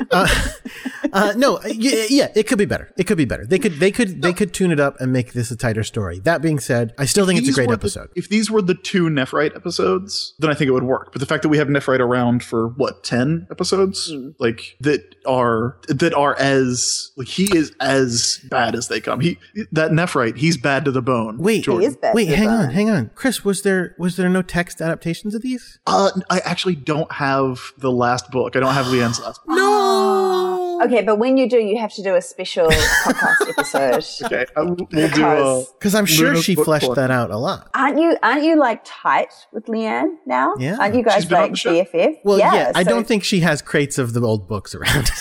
Yeah. 0.00 0.04
Uh, 0.10 0.28
uh, 1.12 1.32
no, 1.36 1.60
yeah, 1.66 2.04
yeah, 2.08 2.28
it 2.34 2.46
could 2.46 2.58
be 2.58 2.64
better. 2.64 2.92
It 2.96 3.04
could 3.04 3.16
be 3.16 3.24
better. 3.24 3.46
They 3.46 3.58
could, 3.58 3.74
they 3.80 3.90
could, 3.90 4.22
they 4.22 4.32
could 4.32 4.52
tune 4.54 4.70
it 4.72 4.80
up 4.80 5.00
and 5.00 5.12
make 5.12 5.32
this 5.32 5.50
a 5.50 5.56
tighter 5.56 5.82
story. 5.82 6.18
That 6.20 6.42
being 6.42 6.58
said, 6.58 6.92
I 6.98 7.04
still 7.06 7.26
think 7.26 7.38
it's 7.40 7.48
a 7.48 7.52
great 7.52 7.68
were 7.68 7.76
the- 7.76 7.80
episode. 7.80 8.08
if 8.14 8.28
these 8.28 8.50
were 8.50 8.62
the 8.62 8.74
two 8.74 9.04
Nephrite 9.08 9.54
episodes, 9.56 10.34
then 10.38 10.50
I 10.50 10.54
think 10.54 10.68
it 10.68 10.72
would 10.72 10.82
work. 10.84 11.12
But 11.12 11.20
the 11.20 11.26
fact 11.26 11.42
that 11.42 11.48
we 11.48 11.58
have 11.58 11.68
Nephrite 11.68 12.00
around 12.00 12.42
for 12.42 12.68
what 12.68 13.04
ten 13.04 13.46
episodes, 13.50 14.10
Hmm. 14.10 14.30
like 14.38 14.76
that 14.80 15.14
are 15.26 15.76
that 15.88 16.14
are 16.14 16.36
as 16.38 17.10
like 17.16 17.28
he 17.28 17.56
is 17.56 17.72
as 17.80 18.40
bad 18.50 18.74
as 18.74 18.88
they 18.88 19.00
come. 19.00 19.20
He 19.20 19.38
that 19.72 19.90
Nephrite, 19.90 20.23
he's 20.32 20.56
bad 20.56 20.84
to 20.86 20.90
the 20.90 21.02
bone. 21.02 21.38
Wait, 21.38 21.64
Jordan. 21.64 21.82
He 21.82 21.86
is 21.88 21.96
bad 21.96 22.14
wait, 22.14 22.26
to 22.30 22.36
hang 22.36 22.46
burn. 22.48 22.66
on, 22.66 22.70
hang 22.70 22.90
on, 22.90 23.10
Chris. 23.14 23.44
Was 23.44 23.62
there 23.62 23.94
was 23.98 24.16
there 24.16 24.28
no 24.28 24.42
text 24.42 24.80
adaptations 24.80 25.34
of 25.34 25.42
these? 25.42 25.78
Uh, 25.86 26.10
I 26.30 26.40
actually 26.40 26.74
don't 26.76 27.10
have 27.12 27.60
the 27.78 27.90
last 27.90 28.30
book. 28.30 28.56
I 28.56 28.60
don't 28.60 28.74
have 28.74 28.86
Lianne's 28.86 29.20
last 29.20 29.44
book. 29.44 29.56
No. 29.64 30.80
Okay, 30.84 31.02
but 31.02 31.18
when 31.20 31.36
you 31.36 31.48
do, 31.48 31.56
you 31.58 31.78
have 31.78 31.92
to 31.94 32.02
do 32.02 32.14
a 32.16 32.20
special 32.20 32.66
podcast 32.66 33.48
episode. 33.48 34.26
Okay, 34.26 34.44
I, 34.56 34.60
we'll 34.62 34.74
do. 34.74 34.84
Uh, 34.98 35.08
Because- 35.08 35.72
Because 35.78 35.94
I'm 35.94 36.04
sure 36.04 36.28
Luna's 36.30 36.44
she 36.44 36.56
fleshed 36.56 36.86
club. 36.86 36.96
that 36.96 37.10
out 37.12 37.30
a 37.30 37.36
lot. 37.38 37.70
Aren't 37.74 37.98
you? 38.00 38.16
Aren't 38.22 38.42
you 38.42 38.56
like 38.56 38.80
tight 38.84 39.32
with 39.52 39.66
Lianne 39.66 40.16
now? 40.26 40.54
Yeah. 40.58 40.76
Aren't 40.80 40.96
you 40.96 41.02
guys 41.04 41.14
She's 41.22 41.26
been 41.26 41.40
like. 41.42 41.52
BFF? 41.52 42.16
Well, 42.24 42.38
yeah, 42.40 42.72
I 42.74 42.82
so- 42.82 42.90
don't 42.90 43.06
think 43.06 43.22
she 43.24 43.40
has 43.40 43.62
crates 43.62 43.98
of 43.98 44.14
the 44.14 44.20
old 44.20 44.48
books 44.48 44.74
around. 44.74 45.10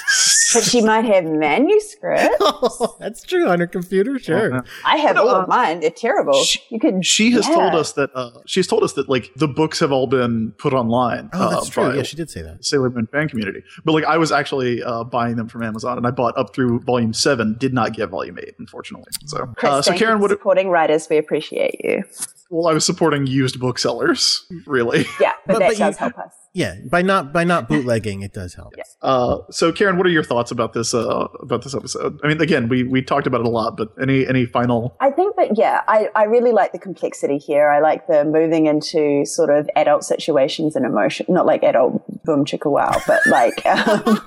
But 0.54 0.64
she 0.64 0.82
might 0.82 1.06
have 1.06 1.26
manuscripts. 1.26 2.36
oh, 2.40 2.96
that's 3.00 3.24
true 3.24 3.48
on 3.48 3.60
her 3.60 3.68
computer, 3.68 4.20
sure. 4.20 4.64
I 4.86 4.98
have 4.98 5.16
No, 5.16 5.28
all 5.28 5.36
uh, 5.36 5.42
of 5.44 5.48
mine. 5.48 5.80
They're 5.80 5.90
terrible. 5.90 6.34
she- 6.44 6.62
you 6.70 6.80
could. 6.80 7.06
She 7.06 7.32
has 7.32 7.48
yeah. 7.48 7.56
told 7.56 7.76
us 7.76 7.94
that 7.94 8.10
uh, 8.16 8.32
she 8.46 8.60
has 8.60 8.68
told 8.68 8.84
us 8.84 8.94
that 8.94 9.10
like 9.10 9.32
the 9.36 9.48
books 9.48 9.80
have 9.80 9.92
all 9.92 10.08
been 10.08 10.52
put 10.58 10.74
online. 10.74 11.30
Oh, 11.34 11.50
that's 11.50 11.68
uh, 11.68 11.72
true. 11.72 11.90
by 11.90 11.96
Yeah, 11.96 12.04
she 12.04 12.16
did 12.16 12.30
say 12.30 12.42
that. 12.42 12.64
Sailor 12.66 12.90
Moon 12.90 13.08
fan 13.08 13.28
community. 13.30 13.64
But 13.86 13.94
like 13.94 14.06
I 14.06 14.18
was 14.18 14.32
actually 14.32 14.82
uh, 14.84 15.04
buying 15.04 15.36
them 15.36 15.48
from 15.48 15.64
Amazon, 15.64 15.98
and 15.98 16.08
I 16.08 16.12
bought 16.12 16.38
up 16.38 16.54
through 16.56 16.80
volume 16.82 17.14
seven. 17.14 17.56
Did 17.60 17.74
not 17.74 17.94
get 17.94 18.10
volume 18.10 18.38
eight, 18.40 18.56
unfortunately. 18.60 19.12
So, 19.26 19.46
Chris, 19.58 19.72
uh, 19.72 19.82
so 19.82 19.92
thank 19.92 20.00
Karen, 20.00 20.18
for 20.18 20.22
what? 20.24 20.32
supporting 20.32 20.70
writers. 20.70 21.08
We 21.10 21.18
appreciate 21.18 21.76
you. 21.84 22.04
Well, 22.50 22.68
I 22.68 22.74
was 22.74 22.86
supporting 22.86 23.26
used 23.26 23.60
booksellers, 23.60 24.46
really. 24.66 25.06
Yeah, 25.20 25.32
but, 25.48 25.54
But- 25.54 25.60
that 25.60 25.70
but 25.70 25.78
does 25.78 25.96
you- 25.96 26.00
help 26.00 26.18
us. 26.20 26.34
Yeah, 26.54 26.76
by 26.86 27.02
not 27.02 27.34
by 27.34 27.44
not 27.44 27.68
bootlegging, 27.70 28.22
it 28.22 28.32
does 28.32 28.54
help. 28.54 28.76
Uh, 29.02 29.40
so, 29.50 29.72
Karen, 29.72 29.98
what 29.98 30.06
are 30.06 30.12
your 30.12 30.24
thoughts 30.24 30.52
about 30.52 30.74
this? 30.74 30.94
Uh, 30.94 31.28
about 31.40 31.64
this 31.64 31.74
episode? 31.74 32.20
I 32.24 32.28
mean, 32.28 32.40
again, 32.40 32.70
we 32.70 32.84
we 32.84 33.02
talked 33.02 33.26
about 33.26 33.42
it 33.42 33.48
a 33.48 33.50
lot, 33.50 33.76
but 33.76 33.90
any 34.00 34.28
any 34.28 34.46
final? 34.46 34.96
I 35.00 35.10
think 35.10 35.36
that 35.38 35.58
yeah, 35.58 35.82
I, 35.88 36.10
I 36.16 36.26
really 36.26 36.52
like 36.52 36.72
the 36.72 36.78
complexity 36.78 37.40
here. 37.40 37.70
I 37.70 37.80
like 37.80 38.06
the 38.06 38.24
moving 38.24 38.68
into 38.68 39.26
sort 39.26 39.50
of 39.50 39.68
adult 39.76 40.04
situations 40.04 40.76
and 40.76 40.86
emotion, 40.86 41.26
not 41.28 41.48
like 41.48 41.64
adult 41.64 42.04
boom 42.24 42.46
chicka 42.46 42.72
wow, 42.72 43.02
but 43.08 43.26
like 43.28 43.66
um, 43.66 44.24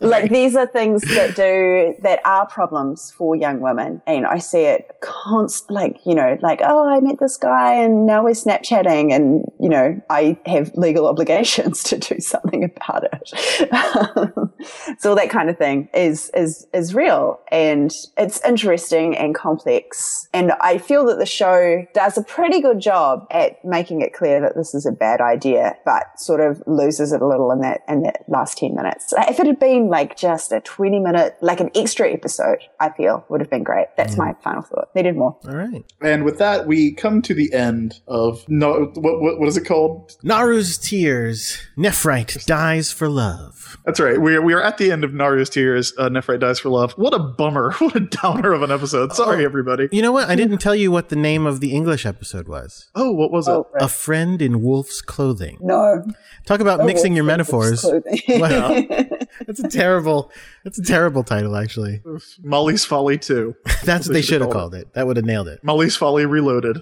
like 0.00 0.28
these 0.28 0.56
are 0.56 0.66
things 0.66 1.02
that 1.02 1.36
do 1.36 1.94
that 2.02 2.20
are 2.24 2.46
problems 2.48 3.12
for 3.16 3.36
young 3.36 3.60
women, 3.60 4.02
and 4.08 4.26
I 4.26 4.38
see 4.38 4.62
it 4.62 4.90
const 5.02 5.70
like 5.70 6.04
you 6.04 6.16
know 6.16 6.36
like 6.42 6.62
oh 6.64 6.88
I 6.88 6.98
met 6.98 7.20
this 7.20 7.36
guy 7.36 7.74
and 7.74 8.06
now 8.06 8.24
we're 8.24 8.30
Snapchatting 8.30 9.14
and 9.14 9.44
you 9.68 9.74
know 9.74 10.00
I 10.08 10.38
have 10.46 10.70
legal 10.76 11.06
obligations 11.06 11.82
to 11.90 11.98
do 11.98 12.20
something 12.20 12.64
about 12.64 13.04
it. 13.12 14.98
so 14.98 15.14
that 15.14 15.28
kind 15.28 15.50
of 15.50 15.58
thing 15.58 15.90
is 15.92 16.30
is 16.34 16.66
is 16.72 16.94
real 16.94 17.38
and 17.52 17.92
it's 18.16 18.42
interesting 18.46 19.14
and 19.14 19.34
complex. 19.34 20.26
And 20.32 20.52
I 20.62 20.78
feel 20.78 21.04
that 21.04 21.18
the 21.18 21.26
show 21.26 21.86
does 21.92 22.16
a 22.16 22.22
pretty 22.22 22.62
good 22.62 22.80
job 22.80 23.26
at 23.30 23.62
making 23.62 24.00
it 24.00 24.14
clear 24.14 24.40
that 24.40 24.56
this 24.56 24.74
is 24.74 24.86
a 24.86 24.92
bad 24.92 25.20
idea, 25.20 25.76
but 25.84 26.18
sort 26.18 26.40
of 26.40 26.62
loses 26.66 27.12
it 27.12 27.20
a 27.20 27.26
little 27.26 27.52
in 27.52 27.60
that 27.60 27.82
in 27.88 28.04
that 28.04 28.24
last 28.26 28.56
ten 28.56 28.74
minutes. 28.74 29.12
If 29.18 29.38
it 29.38 29.46
had 29.46 29.60
been 29.60 29.88
like 29.88 30.16
just 30.16 30.50
a 30.50 30.62
twenty 30.62 30.98
minute, 30.98 31.36
like 31.42 31.60
an 31.60 31.68
extra 31.74 32.10
episode, 32.10 32.60
I 32.80 32.88
feel 32.88 33.22
would 33.28 33.42
have 33.42 33.50
been 33.50 33.64
great. 33.64 33.88
That's 33.98 34.14
mm. 34.14 34.18
my 34.18 34.34
final 34.42 34.62
thought. 34.62 34.88
Needed 34.94 35.14
more. 35.14 35.36
All 35.46 35.56
right. 35.56 35.84
And 36.00 36.24
with 36.24 36.38
that, 36.38 36.66
we 36.66 36.94
come 36.94 37.20
to 37.20 37.34
the 37.34 37.52
end 37.52 38.00
of 38.08 38.48
no. 38.48 38.90
What 38.94 39.20
what, 39.20 39.40
what 39.40 39.48
is 39.48 39.57
it 39.58 39.66
called? 39.66 40.16
Naru's 40.24 40.78
tears. 40.78 41.58
Nephrite 41.76 42.44
dies 42.46 42.92
for 42.92 43.08
love. 43.08 43.76
That's 43.84 44.00
right. 44.00 44.18
We 44.20 44.34
are 44.36 44.42
we 44.42 44.54
are 44.54 44.62
at 44.62 44.78
the 44.78 44.90
end 44.92 45.04
of 45.04 45.10
Naru's 45.10 45.50
tears. 45.50 45.92
Uh, 45.98 46.08
Nephrite 46.08 46.40
dies 46.40 46.58
for 46.60 46.68
love. 46.70 46.92
What 46.92 47.12
a 47.14 47.18
bummer! 47.18 47.72
What 47.88 47.96
a 47.96 48.00
downer 48.00 48.52
of 48.52 48.62
an 48.62 48.70
episode. 48.70 49.14
Sorry, 49.14 49.44
everybody. 49.44 49.88
You 49.92 50.02
know 50.02 50.12
what? 50.12 50.28
I 50.28 50.36
didn't 50.36 50.58
tell 50.58 50.74
you 50.74 50.90
what 50.90 51.08
the 51.08 51.16
name 51.16 51.46
of 51.46 51.60
the 51.60 51.72
English 51.72 52.04
episode 52.04 52.48
was. 52.48 52.88
Oh, 52.94 53.12
what 53.12 53.30
was 53.30 53.48
it? 53.48 53.52
Oh, 53.52 53.66
right. 53.72 53.82
A 53.82 53.88
friend 53.88 54.40
in 54.42 54.62
wolf's 54.62 55.00
clothing. 55.00 55.58
no. 55.60 56.04
Talk 56.44 56.60
about 56.60 56.84
mixing 56.84 57.14
your 57.14 57.24
metaphors. 57.24 57.80
Clothing. 57.82 58.20
Wow. 58.40 58.68
That's 59.46 59.60
a 59.60 59.68
terrible. 59.68 60.30
That's 60.64 60.78
a 60.78 60.82
terrible 60.82 61.22
title, 61.22 61.56
actually. 61.56 62.02
Molly's 62.42 62.84
Folly 62.84 63.18
Two. 63.18 63.54
That's 63.84 64.06
what 64.08 64.14
they 64.14 64.22
should 64.22 64.40
have 64.40 64.50
called 64.50 64.58
called 64.70 64.74
it. 64.74 64.92
That 64.94 65.06
would 65.06 65.16
have 65.16 65.24
nailed 65.26 65.48
it. 65.48 65.62
Molly's 65.62 65.96
Folly 65.96 66.26
Reloaded. 66.26 66.78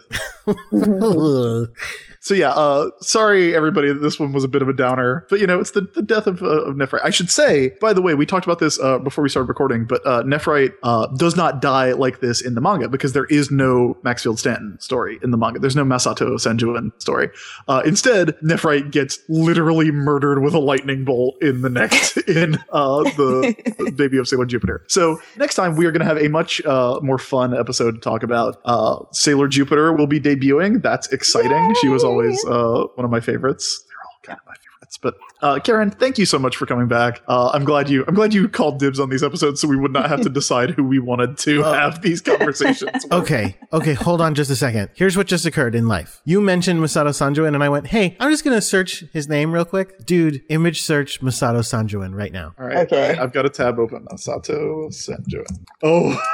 So 2.26 2.34
yeah, 2.34 2.50
uh, 2.50 2.90
sorry 3.00 3.54
everybody 3.54 3.86
that 3.86 4.00
this 4.00 4.18
one 4.18 4.32
was 4.32 4.42
a 4.42 4.48
bit 4.48 4.60
of 4.60 4.68
a 4.68 4.72
downer, 4.72 5.24
but 5.30 5.38
you 5.38 5.46
know 5.46 5.60
it's 5.60 5.70
the, 5.70 5.82
the 5.82 6.02
death 6.02 6.26
of, 6.26 6.42
uh, 6.42 6.62
of 6.62 6.74
Nephrite. 6.74 7.04
I 7.04 7.10
should 7.10 7.30
say, 7.30 7.74
by 7.80 7.92
the 7.92 8.02
way, 8.02 8.14
we 8.14 8.26
talked 8.26 8.44
about 8.44 8.58
this 8.58 8.80
uh, 8.80 8.98
before 8.98 9.22
we 9.22 9.28
started 9.28 9.48
recording, 9.48 9.84
but 9.84 10.04
uh, 10.04 10.24
Nephrite 10.24 10.74
uh, 10.82 11.06
does 11.18 11.36
not 11.36 11.62
die 11.62 11.92
like 11.92 12.18
this 12.18 12.40
in 12.40 12.56
the 12.56 12.60
manga 12.60 12.88
because 12.88 13.12
there 13.12 13.26
is 13.26 13.52
no 13.52 13.96
Maxfield 14.02 14.40
Stanton 14.40 14.76
story 14.80 15.20
in 15.22 15.30
the 15.30 15.36
manga. 15.36 15.60
There's 15.60 15.76
no 15.76 15.84
Masato 15.84 16.30
Senjuin 16.30 16.90
story. 17.00 17.28
Uh, 17.68 17.82
instead, 17.86 18.36
Nephrite 18.42 18.90
gets 18.90 19.20
literally 19.28 19.92
murdered 19.92 20.42
with 20.42 20.54
a 20.54 20.58
lightning 20.58 21.04
bolt 21.04 21.40
in 21.40 21.62
the 21.62 21.70
neck 21.70 21.92
in 22.26 22.56
uh, 22.72 23.04
the, 23.04 23.92
Baby 23.94 24.18
of 24.18 24.26
Sailor 24.26 24.46
Jupiter. 24.46 24.82
So 24.88 25.20
next 25.36 25.54
time 25.54 25.76
we 25.76 25.86
are 25.86 25.92
going 25.92 26.00
to 26.00 26.06
have 26.06 26.18
a 26.18 26.28
much 26.28 26.60
uh, 26.64 26.98
more 27.04 27.18
fun 27.18 27.56
episode 27.56 27.92
to 27.92 28.00
talk 28.00 28.24
about. 28.24 28.60
Uh, 28.64 29.04
Sailor 29.12 29.46
Jupiter 29.46 29.92
will 29.92 30.08
be 30.08 30.18
debuting. 30.18 30.82
That's 30.82 31.06
exciting. 31.12 31.72
She 31.80 31.86
was 31.86 32.02
always 32.22 32.44
uh, 32.44 32.86
one 32.94 33.04
of 33.04 33.10
my 33.10 33.20
favorites. 33.20 33.84
They're 33.88 33.96
all 34.04 34.20
kind 34.22 34.38
of 34.40 34.46
my 34.46 34.54
favorites. 34.54 34.98
But 35.02 35.14
uh, 35.42 35.58
Karen, 35.60 35.90
thank 35.90 36.16
you 36.16 36.24
so 36.24 36.38
much 36.38 36.56
for 36.56 36.64
coming 36.64 36.86
back. 36.88 37.20
Uh, 37.28 37.50
I'm 37.52 37.64
glad 37.64 37.90
you 37.90 38.04
I'm 38.06 38.14
glad 38.14 38.32
you 38.32 38.48
called 38.48 38.78
dibs 38.78 38.98
on 39.00 39.10
these 39.10 39.22
episodes 39.22 39.60
so 39.60 39.66
we 39.68 39.76
would 39.76 39.92
not 39.92 40.08
have 40.08 40.20
to 40.22 40.28
decide 40.40 40.70
who 40.70 40.84
we 40.84 40.98
wanted 41.00 41.36
to 41.38 41.62
have 41.62 42.02
these 42.02 42.20
conversations. 42.20 42.90
with. 43.04 43.12
Okay, 43.12 43.56
okay, 43.72 43.94
hold 43.94 44.20
on 44.20 44.34
just 44.34 44.50
a 44.50 44.56
second. 44.56 44.90
Here's 44.94 45.16
what 45.16 45.26
just 45.26 45.44
occurred 45.44 45.74
in 45.74 45.86
life. 45.88 46.22
You 46.24 46.40
mentioned 46.40 46.80
Masato 46.80 47.08
Sanjuin, 47.08 47.54
and 47.54 47.62
I 47.64 47.68
went, 47.68 47.88
hey, 47.88 48.16
I'm 48.20 48.30
just 48.30 48.44
gonna 48.44 48.62
search 48.62 49.04
his 49.12 49.28
name 49.28 49.52
real 49.52 49.64
quick. 49.64 50.06
Dude, 50.06 50.42
image 50.48 50.82
search 50.82 51.20
Masato 51.20 51.60
Sanjuin 51.60 52.14
right 52.14 52.32
now. 52.32 52.54
All 52.58 52.66
right, 52.66 52.78
Okay. 52.86 53.02
all 53.02 53.08
right, 53.10 53.18
I've 53.18 53.32
got 53.32 53.44
a 53.44 53.50
tab 53.50 53.78
open. 53.78 54.06
Masato 54.10 54.88
Senjuin. 54.90 55.58
Oh. 55.82 56.18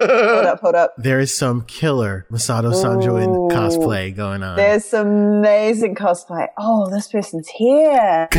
hold 0.00 0.46
up, 0.46 0.60
hold 0.60 0.74
up. 0.74 0.94
There 0.98 1.20
is 1.20 1.36
some 1.36 1.62
killer 1.62 2.26
Masato 2.30 2.72
Sanjuin 2.72 3.28
Ooh. 3.28 3.54
cosplay 3.54 4.14
going 4.14 4.42
on. 4.42 4.56
There's 4.56 4.84
some 4.84 5.08
amazing 5.08 5.94
cosplay. 5.94 6.48
Oh, 6.58 6.88
this 6.90 7.08
person's 7.08 7.48
here. 7.48 8.28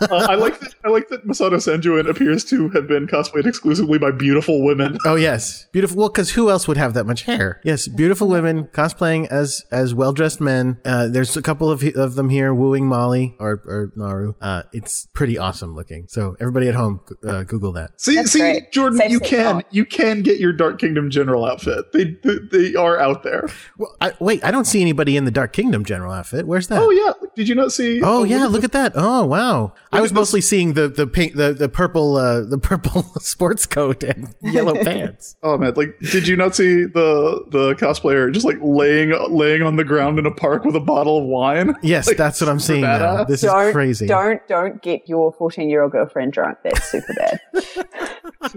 Uh, 0.00 0.26
I 0.30 0.36
like 0.36 0.58
that. 0.60 0.74
I 0.84 0.88
like 0.88 1.08
that 1.08 1.26
Masato 1.26 1.54
Senjuin 1.54 2.08
appears 2.08 2.44
to 2.46 2.68
have 2.70 2.86
been 2.86 3.06
cosplayed 3.06 3.46
exclusively 3.46 3.98
by 3.98 4.10
beautiful 4.10 4.62
women. 4.64 4.96
Oh 5.04 5.16
yes, 5.16 5.66
beautiful. 5.72 5.96
Well, 5.98 6.08
because 6.08 6.30
who 6.30 6.50
else 6.50 6.68
would 6.68 6.76
have 6.76 6.94
that 6.94 7.04
much 7.04 7.22
hair? 7.22 7.60
Yes, 7.64 7.88
beautiful 7.88 8.28
women 8.28 8.64
cosplaying 8.68 9.26
as 9.28 9.64
as 9.70 9.94
well 9.94 10.12
dressed 10.12 10.40
men. 10.40 10.78
Uh, 10.84 11.08
there's 11.08 11.36
a 11.36 11.42
couple 11.42 11.70
of 11.70 11.82
of 11.96 12.14
them 12.14 12.28
here 12.30 12.54
wooing 12.54 12.86
Molly 12.86 13.34
or 13.38 13.60
or 13.66 13.92
Naru. 13.96 14.34
Uh, 14.40 14.62
it's 14.72 15.06
pretty 15.12 15.36
awesome 15.36 15.74
looking. 15.74 16.06
So 16.08 16.36
everybody 16.40 16.68
at 16.68 16.74
home, 16.74 17.00
uh, 17.26 17.42
Google 17.42 17.72
that. 17.72 18.00
See, 18.00 18.14
That's 18.14 18.30
see, 18.30 18.38
great. 18.40 18.72
Jordan, 18.72 18.98
Safe 18.98 19.10
you 19.10 19.20
can 19.20 19.54
thought. 19.56 19.74
you 19.74 19.84
can 19.84 20.22
get 20.22 20.38
your 20.38 20.52
Dark 20.52 20.67
Kingdom 20.76 21.08
General 21.10 21.44
outfit. 21.46 21.92
They 21.92 22.16
they, 22.22 22.36
they 22.50 22.74
are 22.74 22.98
out 22.98 23.22
there. 23.22 23.48
Well, 23.78 23.94
I, 24.00 24.12
wait, 24.20 24.44
I 24.44 24.50
don't 24.50 24.66
see 24.66 24.80
anybody 24.82 25.16
in 25.16 25.24
the 25.24 25.30
Dark 25.30 25.52
Kingdom 25.52 25.84
general 25.84 26.12
outfit. 26.12 26.46
Where's 26.46 26.68
that? 26.68 26.80
Oh 26.82 26.90
yeah, 26.90 27.12
Did 27.36 27.48
you 27.48 27.54
not 27.54 27.72
see? 27.72 28.02
Oh 28.02 28.24
yeah, 28.24 28.46
look 28.46 28.64
at 28.64 28.72
that. 28.72 28.92
Oh 28.94 29.24
wow. 29.24 29.72
I 29.92 30.00
was 30.00 30.12
mostly 30.12 30.40
seeing 30.40 30.74
the 30.74 30.88
the 30.88 31.06
pink 31.06 31.34
the, 31.34 31.52
the 31.54 31.68
purple 31.68 32.16
uh, 32.16 32.42
the 32.42 32.58
purple 32.62 33.02
sports 33.20 33.64
coat 33.66 34.02
and 34.02 34.34
yellow 34.42 34.74
pants. 34.84 35.36
Oh 35.42 35.56
man, 35.56 35.72
like 35.74 35.98
did 36.00 36.26
you 36.28 36.36
not 36.36 36.54
see 36.54 36.84
the 36.84 37.44
the 37.48 37.74
cosplayer 37.74 38.30
just 38.32 38.44
like 38.44 38.58
laying 38.60 39.14
laying 39.30 39.62
on 39.62 39.76
the 39.76 39.84
ground 39.84 40.18
in 40.18 40.26
a 40.26 40.30
park 40.34 40.64
with 40.64 40.76
a 40.76 40.80
bottle 40.80 41.18
of 41.18 41.24
wine? 41.24 41.74
Yes, 41.88 42.06
Like, 42.08 42.16
that's 42.16 42.40
what 42.40 42.50
I'm 42.50 42.58
super 42.60 42.74
seeing 42.74 42.80
now. 42.82 43.24
This 43.24 43.40
don't 43.40 43.68
is 43.68 43.72
crazy. 43.72 44.06
don't 44.06 44.46
don't 44.48 44.82
get 44.82 45.08
your 45.08 45.32
14 45.32 45.70
year 45.70 45.82
old 45.82 45.92
girlfriend 45.92 46.32
drunk. 46.32 46.58
That's 46.64 46.84
super 46.90 47.14
bad. 47.14 47.40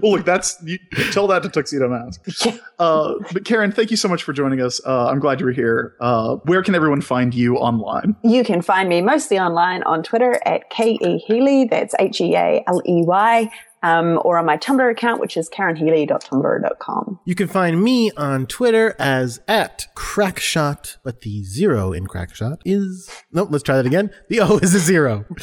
Well, 0.00 0.12
look, 0.12 0.24
that's 0.26 0.58
you, 0.64 0.78
tell 1.12 1.26
that 1.28 1.42
to 1.42 1.48
Tuxedo 1.48 1.88
Mask. 2.04 2.46
Uh, 2.78 3.14
but 3.32 3.44
Karen, 3.44 3.72
thank 3.72 3.90
you 3.90 3.96
so 3.96 4.08
much 4.08 4.22
for 4.22 4.32
joining 4.32 4.60
us. 4.60 4.80
Uh, 4.84 5.06
I'm 5.06 5.18
glad 5.20 5.40
you 5.40 5.46
were 5.46 5.52
here. 5.52 5.94
Uh, 6.00 6.36
where 6.44 6.62
can 6.62 6.74
everyone 6.74 7.00
find 7.00 7.34
you 7.34 7.56
online? 7.56 8.16
You 8.24 8.44
can 8.44 8.62
find 8.62 8.88
me 8.88 9.02
mostly 9.02 9.38
online 9.38 9.82
on 9.84 10.02
Twitter 10.02 10.40
at 10.46 10.70
K 10.70 10.98
E 11.00 11.18
Healey. 11.18 11.66
That's 11.66 11.94
H 11.98 12.20
E 12.20 12.34
A 12.34 12.62
L 12.66 12.80
E 12.86 13.02
Y. 13.04 13.50
Um, 13.84 14.20
or 14.24 14.38
on 14.38 14.46
my 14.46 14.56
Tumblr 14.56 14.88
account, 14.92 15.20
which 15.20 15.36
is 15.36 15.50
karenhealey.tumblr.com. 15.50 17.18
You 17.24 17.34
can 17.34 17.48
find 17.48 17.82
me 17.82 18.12
on 18.12 18.46
Twitter 18.46 18.94
as 18.96 19.40
at 19.48 19.88
crackshot, 19.96 20.98
but 21.02 21.22
the 21.22 21.42
zero 21.42 21.92
in 21.92 22.06
crackshot 22.06 22.58
is 22.64 23.10
nope. 23.32 23.48
Let's 23.50 23.64
try 23.64 23.74
that 23.74 23.84
again. 23.86 24.10
The 24.28 24.38
O 24.40 24.58
is 24.58 24.72
a 24.76 24.78
zero. 24.78 25.24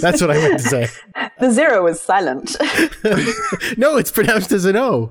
That's 0.00 0.20
what 0.20 0.32
I 0.32 0.34
meant 0.34 0.58
to 0.60 0.68
say. 0.68 0.88
The 1.38 1.50
zero 1.52 1.86
is 1.86 1.98
silent. 2.00 2.56
No, 3.78 3.96
it's 3.96 4.10
pronounced 4.10 4.52
as 4.52 4.64
an 4.66 4.76
O. 4.76 5.10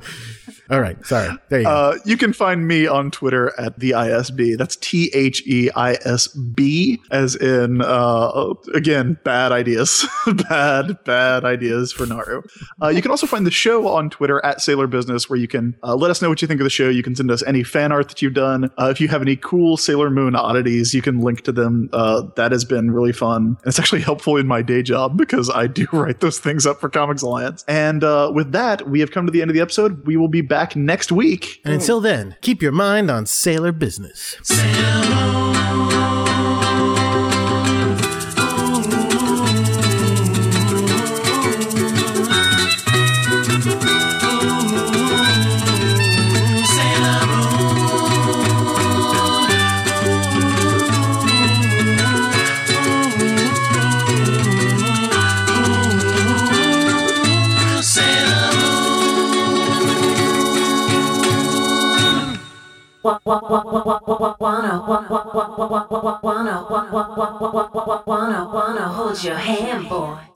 All 0.71 0.81
right, 0.81 1.03
sorry. 1.03 1.35
There 1.49 1.61
you 1.61 1.65
go. 1.65 1.71
Uh, 1.71 1.97
you 2.05 2.15
can 2.15 2.31
find 2.31 2.67
me 2.67 2.85
on 2.85 3.09
Twitter 3.09 3.59
at 3.59 3.79
the 3.79 3.91
ISB. 3.91 4.55
That's 4.55 4.75
T 4.75 5.09
H 5.15 5.41
E 5.47 5.71
I 5.75 5.93
S 6.05 6.27
B, 6.27 7.01
as 7.09 7.35
in, 7.35 7.81
uh, 7.81 8.53
again, 8.75 9.17
bad 9.23 9.51
ideas. 9.51 10.05
bad, 10.47 11.03
bad 11.05 11.43
ideas 11.43 11.91
for 11.91 12.05
Naru. 12.05 12.43
Uh, 12.83 12.89
you 12.89 13.01
can 13.01 13.09
also 13.09 13.25
find 13.25 13.47
the 13.47 13.51
show 13.51 13.87
on 13.87 14.11
Twitter 14.11 14.45
at 14.45 14.61
Sailor 14.61 14.85
Business, 14.85 15.27
where 15.27 15.39
you 15.39 15.47
can 15.47 15.75
uh, 15.81 15.95
let 15.95 16.11
us 16.11 16.21
know 16.21 16.29
what 16.29 16.39
you 16.43 16.47
think 16.47 16.59
of 16.61 16.65
the 16.65 16.69
show. 16.69 16.87
You 16.87 17.01
can 17.01 17.15
send 17.15 17.31
us 17.31 17.41
any 17.47 17.63
fan 17.63 17.91
art 17.91 18.09
that 18.09 18.21
you've 18.21 18.35
done. 18.35 18.69
Uh, 18.77 18.89
if 18.91 19.01
you 19.01 19.07
have 19.07 19.23
any 19.23 19.37
cool 19.37 19.75
Sailor 19.75 20.11
Moon 20.11 20.35
oddities, 20.35 20.93
you 20.93 21.01
can 21.01 21.19
link 21.21 21.41
to 21.45 21.51
them. 21.51 21.89
Uh, 21.93 22.27
that 22.35 22.51
has 22.51 22.63
been 22.63 22.91
really 22.91 23.13
fun. 23.13 23.39
And 23.39 23.57
it's 23.65 23.79
actually 23.79 24.01
helpful 24.01 24.37
in 24.37 24.45
my 24.45 24.61
day 24.61 24.83
job 24.83 25.17
because 25.17 25.49
I 25.49 25.65
do 25.65 25.87
write 25.93 26.19
those 26.19 26.37
things 26.37 26.67
up 26.67 26.79
for 26.79 26.89
Comics 26.89 27.23
Alliance. 27.23 27.65
And 27.67 28.03
with 28.35 28.51
that, 28.51 28.87
we 28.87 28.99
have 28.99 29.09
come 29.09 29.25
to 29.25 29.31
the 29.31 29.41
end 29.41 29.49
of 29.49 29.55
the 29.55 29.61
episode. 29.61 30.05
We 30.05 30.15
will 30.15 30.27
be 30.27 30.41
back 30.41 30.58
next 30.75 31.11
week. 31.11 31.61
and 31.63 31.73
until 31.73 32.01
then, 32.01 32.35
keep 32.41 32.61
your 32.61 32.71
mind 32.71 33.09
on 33.09 33.25
sailor 33.25 33.71
business. 33.71 34.35
Wanna 68.53 68.87
hold 68.87 69.23
your 69.23 69.37
hand, 69.37 69.89
boy. 69.89 70.19